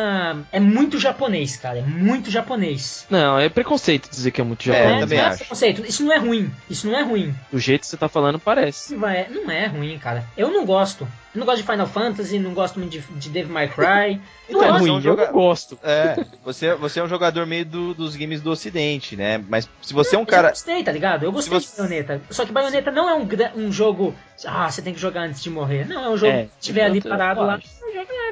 é 0.51 0.59
muito 0.59 0.99
japonês, 0.99 1.57
cara. 1.57 1.79
É 1.81 1.83
muito 1.83 2.31
japonês. 2.31 3.07
Não, 3.11 3.39
é 3.39 3.51
preconceito 3.51 4.09
dizer 4.09 4.31
que 4.31 4.41
é 4.41 4.45
muito 4.45 4.63
É, 4.71 4.73
japonês. 4.73 5.01
também 5.01 5.19
não 5.19 5.25
é 5.25 5.29
acho. 5.29 5.39
preconceito. 5.39 5.85
Isso 5.87 6.03
não 6.05 6.13
é 6.13 6.17
ruim. 6.19 6.51
Isso 6.71 6.87
não 6.87 6.99
é 6.99 7.03
ruim. 7.03 7.35
Do 7.53 7.59
jeito 7.59 7.83
que 7.83 7.87
você 7.89 7.97
tá 7.99 8.09
falando, 8.09 8.39
parece. 8.39 8.97
Vai- 8.97 9.29
Não 9.29 9.51
é 9.51 9.67
ruim, 9.67 9.99
cara. 9.99 10.25
Eu 10.37 10.51
não 10.51 10.65
gosto. 10.65 11.07
Eu 11.35 11.39
não 11.39 11.47
gosto 11.47 11.59
de 11.63 11.71
Final 11.71 11.87
Fantasy, 11.87 12.39
não 12.39 12.53
gosto 12.53 12.79
muito 12.79 12.93
de, 12.93 13.01
de 13.01 13.31
Devil 13.31 13.53
May 13.53 13.67
Cry. 13.69 14.21
Então, 14.49 14.61
não 14.69 14.77
é 14.77 14.79
ruim, 14.79 14.91
um 14.91 15.01
joga- 15.01 15.23
eu 15.23 15.27
não 15.29 15.33
gosto. 15.33 15.79
É, 15.83 16.25
você, 16.45 16.75
você 16.75 17.01
é 17.01 17.03
um 17.05 17.09
jogador 17.09 17.47
meio 17.47 17.65
do- 17.65 17.95
dos 17.95 18.17
games 18.17 18.41
do 18.43 18.51
ocidente, 18.51 19.17
né? 19.17 19.43
Mas 19.49 19.69
se 19.83 19.93
você 19.95 20.15
é 20.15 20.19
um 20.19 20.23
Eu 20.23 20.27
cara. 20.27 20.49
gostei, 20.51 20.83
tá 20.83 20.93
ligado? 20.93 21.02
Eu 21.23 21.33
gostei 21.33 21.59
você- 21.59 21.71
de 21.71 21.77
Bayonetta. 21.89 22.23
Só 22.31 22.45
que 22.47 22.53
Bayonetta 22.53 22.91
não 22.91 23.09
é 23.09 23.15
um, 23.15 23.29
um 23.57 23.73
jogo. 23.73 24.15
Ah, 24.47 24.71
você 24.71 24.81
tem 24.83 24.95
que 24.95 25.01
jogar 25.01 25.23
antes 25.23 25.43
de 25.43 25.51
morrer. 25.51 25.87
Não, 25.87 26.05
é 26.05 26.09
um 26.09 26.17
jogo 26.17 26.33
É, 26.33 26.45
que 26.45 26.51
tiver 26.61 26.85
ali 26.85 27.01
parado 27.01 27.41
lá. 27.41 27.47
lá, 27.57 27.61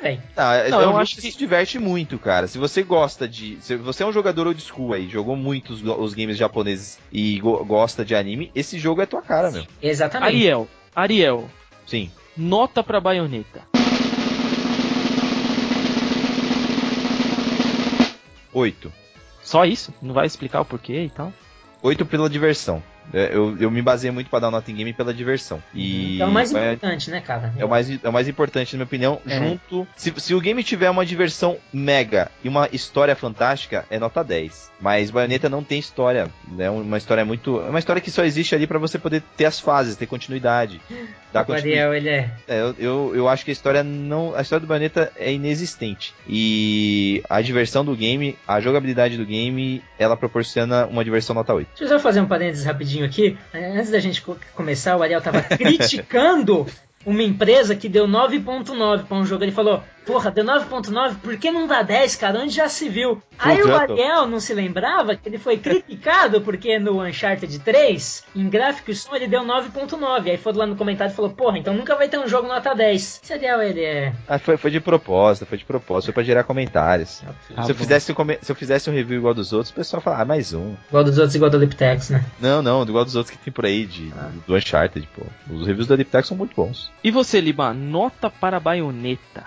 velho. 0.00 0.22
Não, 0.36 0.52
é, 0.52 0.68
Não, 0.70 0.78
é 0.78 0.80
um 0.80 0.82
eu 0.82 0.86
jogo 0.88 0.98
acho 0.98 1.14
que 1.16 1.22
que- 1.22 1.32
se 1.32 1.38
diverte 1.38 1.78
muito, 1.78 2.18
cara. 2.18 2.46
Se 2.46 2.58
você 2.58 2.82
gosta 2.82 3.26
de. 3.28 3.58
Se 3.60 3.76
você 3.76 4.02
é 4.02 4.06
um 4.06 4.12
jogador 4.12 4.46
old 4.46 4.60
school 4.62 4.92
aí, 4.94 5.08
jogou 5.08 5.34
muito 5.36 5.72
os, 5.72 5.82
os 5.82 6.14
games 6.14 6.36
japoneses 6.36 6.98
e 7.12 7.38
go- 7.40 7.64
gosta 7.64 8.04
de 8.04 8.14
anime, 8.14 8.50
esse 8.54 8.78
jogo 8.78 9.02
é 9.02 9.06
tua 9.06 9.20
cara, 9.22 9.50
meu. 9.50 9.66
Exatamente. 9.82 10.28
Ariel, 10.28 10.68
Ariel, 10.94 11.48
Sim. 11.86 12.10
nota 12.36 12.82
pra 12.82 13.00
baioneta. 13.00 13.62
Oito. 18.52 18.92
Só 19.42 19.64
isso? 19.64 19.92
Não 20.02 20.12
vai 20.14 20.26
explicar 20.26 20.60
o 20.60 20.64
porquê 20.64 21.04
e 21.04 21.10
tal? 21.10 21.32
Oito 21.82 22.04
pela 22.04 22.28
diversão. 22.28 22.82
É, 23.12 23.30
Eu, 23.32 23.56
eu 23.58 23.70
me 23.70 23.82
baseei 23.82 24.10
muito 24.10 24.28
pra 24.30 24.38
dar 24.38 24.50
nota 24.50 24.70
em 24.70 24.74
game 24.74 24.92
pela 24.92 25.12
diversão. 25.12 25.62
E 25.74 26.20
É 26.20 26.24
o 26.24 26.30
mais 26.30 26.50
importante, 26.50 27.10
né, 27.10 27.20
cara? 27.20 27.52
É 27.56 27.64
o 27.64 27.68
mais, 27.68 27.90
é 28.02 28.08
o 28.08 28.12
mais 28.12 28.28
importante, 28.28 28.74
na 28.74 28.78
minha 28.78 28.84
opinião, 28.86 29.20
É. 29.26 29.38
junto. 29.38 29.86
Se, 29.96 30.12
se 30.16 30.34
o 30.34 30.40
game 30.40 30.62
tiver 30.62 30.90
uma 30.90 31.04
diversão 31.04 31.56
mega 31.72 32.30
e 32.44 32.48
uma 32.48 32.68
história 32.72 33.14
fantástica, 33.16 33.84
é 33.90 33.98
nota 33.98 34.22
10. 34.22 34.70
Mas 34.80 35.10
Bayonetta 35.10 35.48
não 35.48 35.62
tem 35.62 35.78
história. 35.78 36.28
É 36.58 36.70
uma 36.70 36.96
história 36.96 37.24
muito. 37.24 37.60
É 37.60 37.68
uma 37.68 37.78
história 37.78 38.00
que 38.00 38.10
só 38.10 38.24
existe 38.24 38.54
ali 38.54 38.66
pra 38.66 38.78
você 38.78 38.98
poder 38.98 39.22
ter 39.36 39.44
as 39.44 39.60
fases, 39.60 39.94
ter 39.96 40.06
continuidade. 40.06 40.80
Dar 41.32 41.42
O 41.42 41.46
continuidade. 41.46 41.78
Ariel, 41.80 41.94
ele 41.94 42.08
é. 42.08 42.30
É, 42.48 42.60
eu, 42.60 42.74
eu, 42.78 43.12
eu 43.14 43.28
acho 43.28 43.44
que 43.44 43.50
a 43.50 43.52
história 43.52 43.84
não. 43.84 44.34
A 44.34 44.40
história 44.40 44.60
do 44.60 44.66
Bayonetta 44.66 45.12
é 45.16 45.32
inexistente. 45.32 46.12
E 46.26 47.22
a 47.28 47.40
diversão 47.42 47.84
do 47.84 47.94
game, 47.94 48.36
a 48.48 48.58
jogabilidade 48.60 49.16
do 49.16 49.24
game, 49.24 49.82
ela 49.98 50.16
proporciona 50.16 50.86
uma 50.86 51.04
diversão 51.04 51.34
nota 51.34 51.52
8. 51.54 51.68
Deixa 51.78 51.84
eu 51.84 51.98
só 51.98 52.02
fazer 52.02 52.20
um 52.20 52.26
parênteses 52.26 52.64
rapidinho 52.64 52.99
aqui. 53.04 53.36
É, 53.52 53.78
Antes 53.78 53.90
da 53.90 53.98
gente 53.98 54.22
co- 54.22 54.36
começar, 54.54 54.96
o 54.96 55.02
Ariel 55.02 55.20
tava 55.20 55.42
criticando 55.42 56.66
uma 57.04 57.22
empresa 57.22 57.74
que 57.74 57.88
deu 57.88 58.06
9.9 58.06 59.04
pra 59.04 59.16
um 59.16 59.24
jogo. 59.24 59.42
Ele 59.42 59.52
falou, 59.52 59.82
porra, 60.04 60.30
deu 60.30 60.44
9.9, 60.44 61.16
por 61.22 61.36
que 61.36 61.50
não 61.50 61.66
dá 61.66 61.82
10, 61.82 62.16
cara? 62.16 62.40
Onde 62.40 62.54
já 62.54 62.68
se 62.68 62.88
viu? 62.88 63.22
Aí 63.38 63.62
o. 63.62 63.74
Ariel 63.74 64.26
não 64.26 64.40
se 64.40 64.52
lembrava 64.52 65.16
que 65.16 65.28
ele 65.28 65.38
foi 65.38 65.56
criticado 65.56 66.40
porque 66.42 66.78
no 66.78 67.02
Uncharted 67.02 67.58
3, 67.60 68.24
em 68.36 68.48
gráfico 68.48 68.90
e 68.90 68.94
som, 68.94 69.14
ele 69.14 69.26
deu 69.26 69.42
9.9. 69.42 70.30
Aí 70.30 70.36
foi 70.36 70.52
lá 70.52 70.66
no 70.66 70.76
comentário 70.76 71.12
e 71.12 71.16
falou, 71.16 71.30
porra, 71.30 71.58
então 71.58 71.72
nunca 71.72 71.96
vai 71.96 72.08
ter 72.08 72.18
um 72.18 72.28
jogo 72.28 72.48
nota 72.48 72.74
10. 72.74 73.20
Esse 73.22 73.32
Ariel, 73.32 73.62
ele 73.62 73.82
é... 73.82 74.12
Ah, 74.28 74.38
foi, 74.38 74.56
foi 74.56 74.70
de 74.70 74.80
propósito, 74.80 75.46
foi 75.46 75.56
de 75.56 75.64
propósito, 75.64 76.06
foi 76.06 76.14
pra 76.14 76.22
gerar 76.22 76.44
comentários. 76.44 77.22
Tá 77.54 77.62
se, 77.62 77.70
eu 77.70 77.74
bom. 77.74 77.80
fizesse 77.80 78.12
um, 78.12 78.16
se 78.42 78.52
eu 78.52 78.56
fizesse 78.56 78.90
um 78.90 78.92
review 78.92 79.18
igual 79.18 79.32
dos 79.32 79.52
outros, 79.52 79.70
o 79.70 79.74
pessoal 79.74 80.02
fala, 80.02 80.20
ah, 80.20 80.24
mais 80.24 80.52
um. 80.52 80.74
Igual 80.88 81.04
dos 81.04 81.16
outros, 81.16 81.34
igual 81.34 81.50
do 81.50 81.58
Liptex, 81.58 82.10
né? 82.10 82.24
Não, 82.38 82.60
não, 82.60 82.82
igual 82.82 83.04
dos 83.04 83.16
outros 83.16 83.34
que 83.34 83.42
tem 83.42 83.52
por 83.52 83.64
aí, 83.64 83.86
de, 83.86 84.12
do 84.46 84.54
Uncharted, 84.54 85.08
pô. 85.14 85.22
Os 85.52 85.66
reviews 85.66 85.86
Deep 85.86 86.04
Tech 86.04 86.26
são 86.26 86.36
muito 86.36 86.54
bons. 86.54 86.89
E 87.02 87.10
você, 87.10 87.40
Liba, 87.40 87.72
nota 87.72 88.28
para 88.28 88.58
a 88.58 88.60
baioneta. 88.60 89.44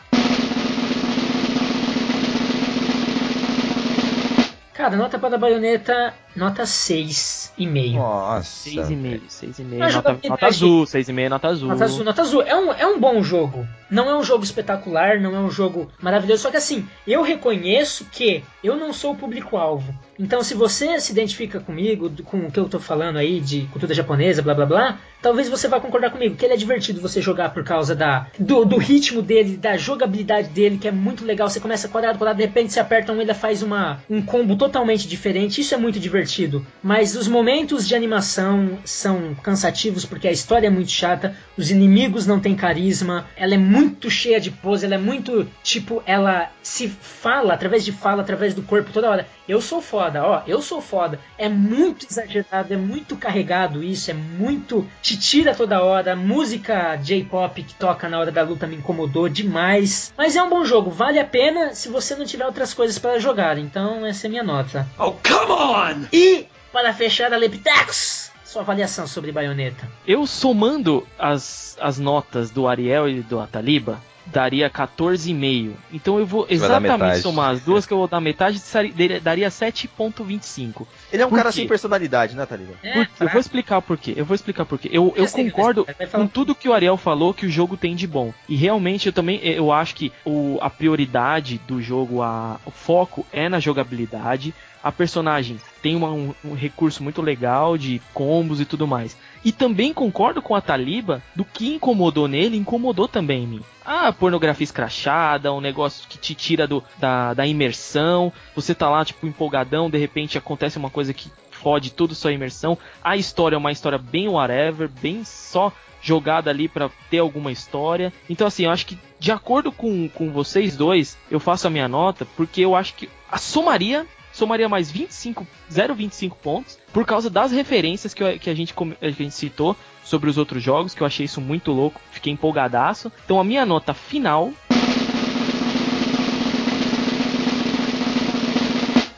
Cara, 4.74 4.98
nota 4.98 5.20
para 5.20 5.36
a 5.36 5.38
baioneta, 5.38 6.14
nota 6.36 6.64
6,5. 6.64 7.94
Nossa. 7.94 8.70
6,5, 8.70 9.22
6,5, 9.30 9.78
Mas 9.78 9.96
nota, 9.96 10.20
nota 10.28 10.46
azul, 10.48 10.84
6,5, 10.84 11.30
nota 11.30 11.48
azul. 11.48 11.70
Nota 11.70 11.84
azul, 11.86 12.04
nota 12.04 12.22
azul. 12.24 12.42
É 12.42 12.56
um, 12.56 12.74
é 12.74 12.88
um 12.88 13.00
bom 13.00 13.24
jogo. 13.24 13.68
Não 13.90 14.10
é 14.10 14.18
um 14.18 14.24
jogo 14.24 14.44
espetacular, 14.44 15.22
não 15.22 15.36
é 15.36 15.40
um 15.40 15.52
jogo 15.52 15.90
maravilhoso. 16.02 16.42
Só 16.42 16.52
que 16.52 16.58
assim, 16.58 16.86
eu 17.08 17.22
reconheço 17.22 18.06
que 18.12 18.44
eu 18.64 18.76
não 18.76 18.92
sou 18.92 19.14
o 19.14 19.16
público-alvo. 19.16 19.94
Então, 20.18 20.44
se 20.44 20.56
você 20.56 21.00
se 21.00 21.12
identifica 21.12 21.60
comigo, 21.60 22.12
com 22.24 22.40
o 22.40 22.52
que 22.52 22.60
eu 22.60 22.68
tô 22.68 22.80
falando 22.80 23.18
aí 23.18 23.40
de 23.40 23.62
cultura 23.72 23.94
japonesa, 23.94 24.42
blá 24.42 24.56
blá 24.56 24.66
blá, 24.66 25.00
talvez 25.24 25.48
você 25.48 25.70
vá 25.70 25.80
concordar 25.80 26.12
comigo 26.12 26.36
que 26.36 26.46
ele 26.46 26.54
é 26.54 26.58
divertido 26.58 27.02
você 27.02 27.22
jogar 27.22 27.54
por 27.54 27.64
causa 27.64 27.96
da, 27.96 28.28
do, 28.38 28.66
do 28.66 28.78
ritmo 28.78 29.22
dele, 29.22 29.56
da 29.56 29.78
jogabilidade 29.78 30.50
dele, 30.50 30.78
que 30.78 30.88
é 30.88 30.92
muito 30.92 31.26
legal. 31.26 31.50
Você 31.50 31.62
começa 31.62 31.88
quadrado, 31.88 32.20
quadrado, 32.20 32.38
de 32.38 32.46
repente 32.46 32.74
você 32.74 32.80
aperta 32.80 33.14
um, 33.14 33.22
ele 33.22 33.34
faz 33.34 33.64
uma, 33.64 34.04
um 34.10 34.22
combo 34.22 34.58
totalmente 34.58 35.08
diferente. 35.08 35.62
Isso 35.62 35.74
é 35.74 35.78
muito 35.78 36.00
divertido. 36.00 36.66
Mas 36.84 37.16
os 37.16 37.28
momentos 37.28 37.88
de 37.88 37.96
animação 37.96 38.78
são 38.84 39.34
cansativos 39.36 40.04
porque 40.06 40.28
a 40.28 40.32
história 40.32 40.68
é 40.68 40.70
muito 40.70 40.92
chata, 40.92 41.36
os 41.58 41.72
inimigos 41.72 42.28
não 42.28 42.40
têm 42.40 42.54
carisma, 42.54 43.26
ela 43.38 43.54
é 43.54 43.58
muito 43.58 44.10
cheia 44.10 44.42
de 44.42 44.52
pose, 44.52 44.86
ela 44.86 44.96
é 44.96 44.98
muito 44.98 45.48
tipo, 45.64 46.04
ela 46.06 46.52
se 46.62 46.90
fala 46.90 47.54
através 47.54 47.86
de 47.86 47.94
fala, 47.94 48.22
através 48.22 48.54
do 48.54 48.62
corpo 48.62 48.92
toda 48.92 49.10
hora. 49.10 49.28
Eu 49.48 49.60
sou 49.60 49.82
foda, 49.82 50.24
ó, 50.26 50.42
eu 50.48 50.62
sou 50.62 50.82
foda. 50.82 51.20
É 51.38 51.50
muito 51.50 52.06
exagerado, 52.10 52.74
é 52.74 52.78
muito 52.78 53.16
carregado 53.16 53.84
isso, 53.84 54.10
é 54.10 54.14
muito. 54.14 54.88
Tira 55.18 55.56
toda 55.56 55.84
hora. 55.84 56.14
A 56.14 56.16
música 56.16 56.96
J-pop 56.98 57.64
que 57.64 57.74
toca 57.76 58.10
na 58.10 58.20
hora 58.20 58.32
da 58.32 58.44
luta 58.44 58.68
me 58.68 58.76
incomodou 58.76 59.30
demais. 59.30 60.14
Mas 60.18 60.36
é 60.36 60.44
um 60.44 60.50
bom 60.50 60.66
jogo, 60.66 60.90
vale 60.90 61.20
a 61.20 61.26
pena 61.26 61.74
se 61.74 61.90
você 61.90 62.16
não 62.16 62.26
tiver 62.26 62.46
outras 62.46 62.74
coisas 62.74 62.98
para 63.00 63.20
jogar. 63.20 63.58
Então, 63.58 64.06
essa 64.06 64.26
é 64.26 64.28
a 64.28 64.32
minha 64.32 64.44
nota. 64.44 64.88
Oh, 64.98 65.12
come 65.12 65.52
on! 65.52 66.08
E, 66.12 66.48
para 66.72 66.94
fechar 66.94 67.34
a 67.34 67.38
Lepitax, 67.38 68.32
sua 68.44 68.62
avaliação 68.62 69.08
sobre 69.08 69.32
Bayonetta. 69.32 69.90
Eu 70.06 70.28
somando 70.28 71.08
as, 71.18 71.76
as 71.82 71.98
notas 71.98 72.52
do 72.52 72.68
Ariel 72.68 73.10
e 73.10 73.22
do 73.22 73.40
Ataliba, 73.40 74.00
daria 74.26 74.70
14,5. 74.70 75.72
Então 75.92 76.20
eu 76.20 76.26
vou 76.26 76.46
exatamente 76.50 77.20
somar 77.20 77.52
as 77.52 77.62
duas 77.62 77.86
que 77.86 77.94
eu 77.94 77.98
vou 77.98 78.08
dar 78.08 78.22
metade, 78.22 78.62
daria- 78.96 79.20
daria 79.20 79.50
7,25. 79.50 80.88
Ele 81.12 81.22
é 81.22 81.26
um 81.26 81.30
Por 81.30 81.38
cara 81.38 81.50
quê? 81.50 81.56
sem 81.58 81.68
personalidade, 81.68 82.36
né, 82.36 82.46
Taliba? 82.46 82.74
É? 82.84 83.08
Eu 83.20 83.30
vou 83.30 83.40
explicar 83.40 83.82
por 83.82 83.98
quê. 83.98 84.14
Eu 84.16 84.26
vou 84.26 84.36
explicar 84.36 84.66
por 84.66 84.80
quê. 84.80 84.90
Eu, 84.92 85.14
eu 85.16 85.24
Eu 85.24 85.28
sei, 85.28 85.50
concordo 85.50 85.86
vai 85.98 86.08
falar. 86.08 86.24
com 86.24 86.28
tudo 86.30 86.56
que 86.56 86.68
o 86.70 86.74
Ariel 86.74 86.98
falou 86.98 87.34
que 87.34 87.46
o 87.46 87.50
jogo 87.50 87.76
tem 87.78 87.96
de 87.96 88.08
bom. 88.08 88.34
E 88.48 88.56
realmente 88.56 89.08
eu 89.08 89.14
também 89.14 89.40
eu 89.44 89.72
acho 89.72 89.96
que 89.96 90.12
o, 90.26 90.58
a 90.62 90.70
prioridade 90.70 91.60
do 91.68 91.82
jogo, 91.82 92.22
a, 92.22 92.60
o 92.66 92.72
foco 92.72 93.26
é 93.32 93.48
na 93.50 93.60
jogabilidade. 93.60 94.54
A 94.84 94.92
personagem 94.92 95.60
tem 95.82 95.96
uma- 95.96 96.12
um, 96.12 96.34
um 96.44 96.54
recurso 96.54 97.02
muito 97.02 97.22
legal 97.22 97.78
de 97.78 98.02
combos 98.14 98.60
e 98.60 98.66
tudo 98.66 98.86
mais. 98.86 99.18
E 99.44 99.52
também 99.52 99.94
concordo 99.94 100.42
com 100.42 100.56
a 100.56 100.62
Taliba 100.62 101.22
do 101.36 101.46
que 101.46 101.76
incomodou 101.76 102.28
nele, 102.28 102.58
incomodou 102.58 103.08
também 103.08 103.44
em 103.44 103.48
mim. 103.48 103.62
Ah, 103.86 104.12
pornografia 104.12 104.64
escrachada, 104.64 105.54
um 105.54 105.62
negócio 105.62 106.08
que 106.10 106.18
te 106.18 106.36
tira 106.36 106.68
do, 106.68 106.84
da, 106.98 107.34
da 107.34 107.48
imersão. 107.48 108.32
Você 108.56 108.76
tá 108.76 108.90
lá, 108.90 109.04
tipo, 109.06 109.26
empolgadão, 109.26 109.90
de 109.90 109.98
repente 109.98 110.38
acontece 110.38 110.78
uma 110.78 110.90
coisa 110.90 111.14
que 111.14 111.32
fode 111.52 111.92
tudo 111.92 112.14
sua 112.14 112.34
imersão. 112.34 112.78
A 113.02 113.16
história 113.16 113.56
é 113.56 113.58
uma 113.58 113.72
história 113.72 113.98
bem 113.98 114.28
whatever, 114.28 114.90
bem 115.02 115.24
só 115.24 115.72
jogada 116.02 116.50
ali 116.50 116.68
pra 116.68 116.90
ter 117.10 117.20
alguma 117.20 117.52
história. 117.52 118.12
Então, 118.30 118.46
assim, 118.46 118.66
eu 118.66 118.72
acho 118.72 118.86
que 118.86 118.98
de 119.18 119.32
acordo 119.32 119.72
com, 119.72 120.10
com 120.10 120.30
vocês 120.32 120.76
dois, 120.76 121.18
eu 121.32 121.40
faço 121.40 121.66
a 121.66 121.70
minha 121.70 121.88
nota, 121.88 122.28
porque 122.36 122.60
eu 122.60 122.76
acho 122.76 122.94
que 122.96 123.10
a 123.32 123.38
somaria 123.38 124.06
somaria 124.34 124.68
mais 124.68 124.92
25, 124.92 125.48
0,25 125.72 126.36
pontos, 126.42 126.78
por 126.92 127.06
causa 127.06 127.30
das 127.30 127.52
referências 127.52 128.14
que, 128.14 128.24
eu- 128.24 128.38
que 128.40 128.50
a, 128.50 128.56
gente, 128.56 128.74
come- 128.74 128.98
a 129.02 129.10
gente 129.10 129.34
citou 129.34 129.76
sobre 130.04 130.30
os 130.30 130.38
outros 130.38 130.62
jogos, 130.62 130.94
que 130.94 131.02
eu 131.02 131.08
achei 131.08 131.26
isso 131.26 131.40
muito 131.40 131.72
louco, 131.72 132.02
fiquei 132.12 132.34
empolgadaço. 132.34 133.12
Então 133.24 133.40
a 133.40 133.44
minha 133.44 133.66
nota 133.66 133.94
final. 133.94 134.52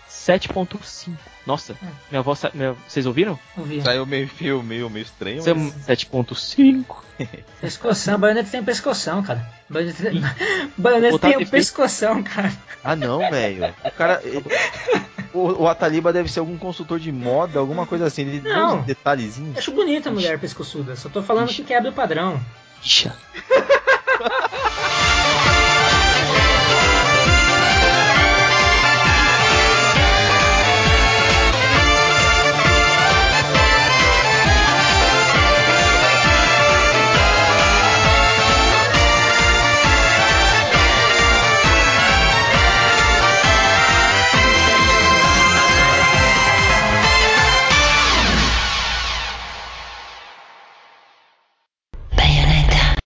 7.5. 0.09 1.11
Nossa, 1.45 1.75
minha 2.09 2.21
voz. 2.23 2.39
sa- 2.39 2.51
minha- 2.53 2.75
vocês 2.87 3.05
ouviram? 3.05 3.37
Ouvi. 3.55 3.81
Saiu 3.81 4.05
meio, 4.05 4.29
meio, 4.39 4.63
meio, 4.63 4.89
meio 4.89 5.03
estranho, 5.03 5.41
é 5.47 5.53
mas... 5.53 5.73
7.5. 5.87 6.85
Pescoção, 7.61 8.19
baioneta 8.19 8.49
tem 8.49 8.63
pescoção, 8.63 9.23
cara. 9.23 9.47
Baioneta, 10.77 11.19
tem 11.19 11.37
um 11.37 11.45
pescoção, 11.49 12.21
cara. 12.23 12.51
Ah 12.83 12.95
não, 12.95 13.19
velho. 13.19 13.73
O 13.85 13.91
cara. 13.91 14.21
O, 15.33 15.63
o 15.63 15.67
Ataliba 15.67 16.11
deve 16.11 16.29
ser 16.31 16.39
algum 16.39 16.57
consultor 16.57 16.99
de 16.99 17.11
moda, 17.11 17.59
alguma 17.59 17.85
coisa 17.85 18.05
assim. 18.05 18.23
Ele 18.23 18.39
dá 18.41 18.53
Não. 18.53 18.79
uns 18.79 18.85
detalhezinhos. 18.85 19.57
Acho 19.57 19.71
bonita 19.71 20.09
a 20.09 20.11
mulher 20.11 20.37
pescoçuda, 20.39 20.95
só 20.95 21.09
tô 21.09 21.21
falando 21.23 21.49
que 21.49 21.63
quebra 21.63 21.89
o 21.89 21.93
padrão. 21.93 22.39
Ixa. 22.83 23.15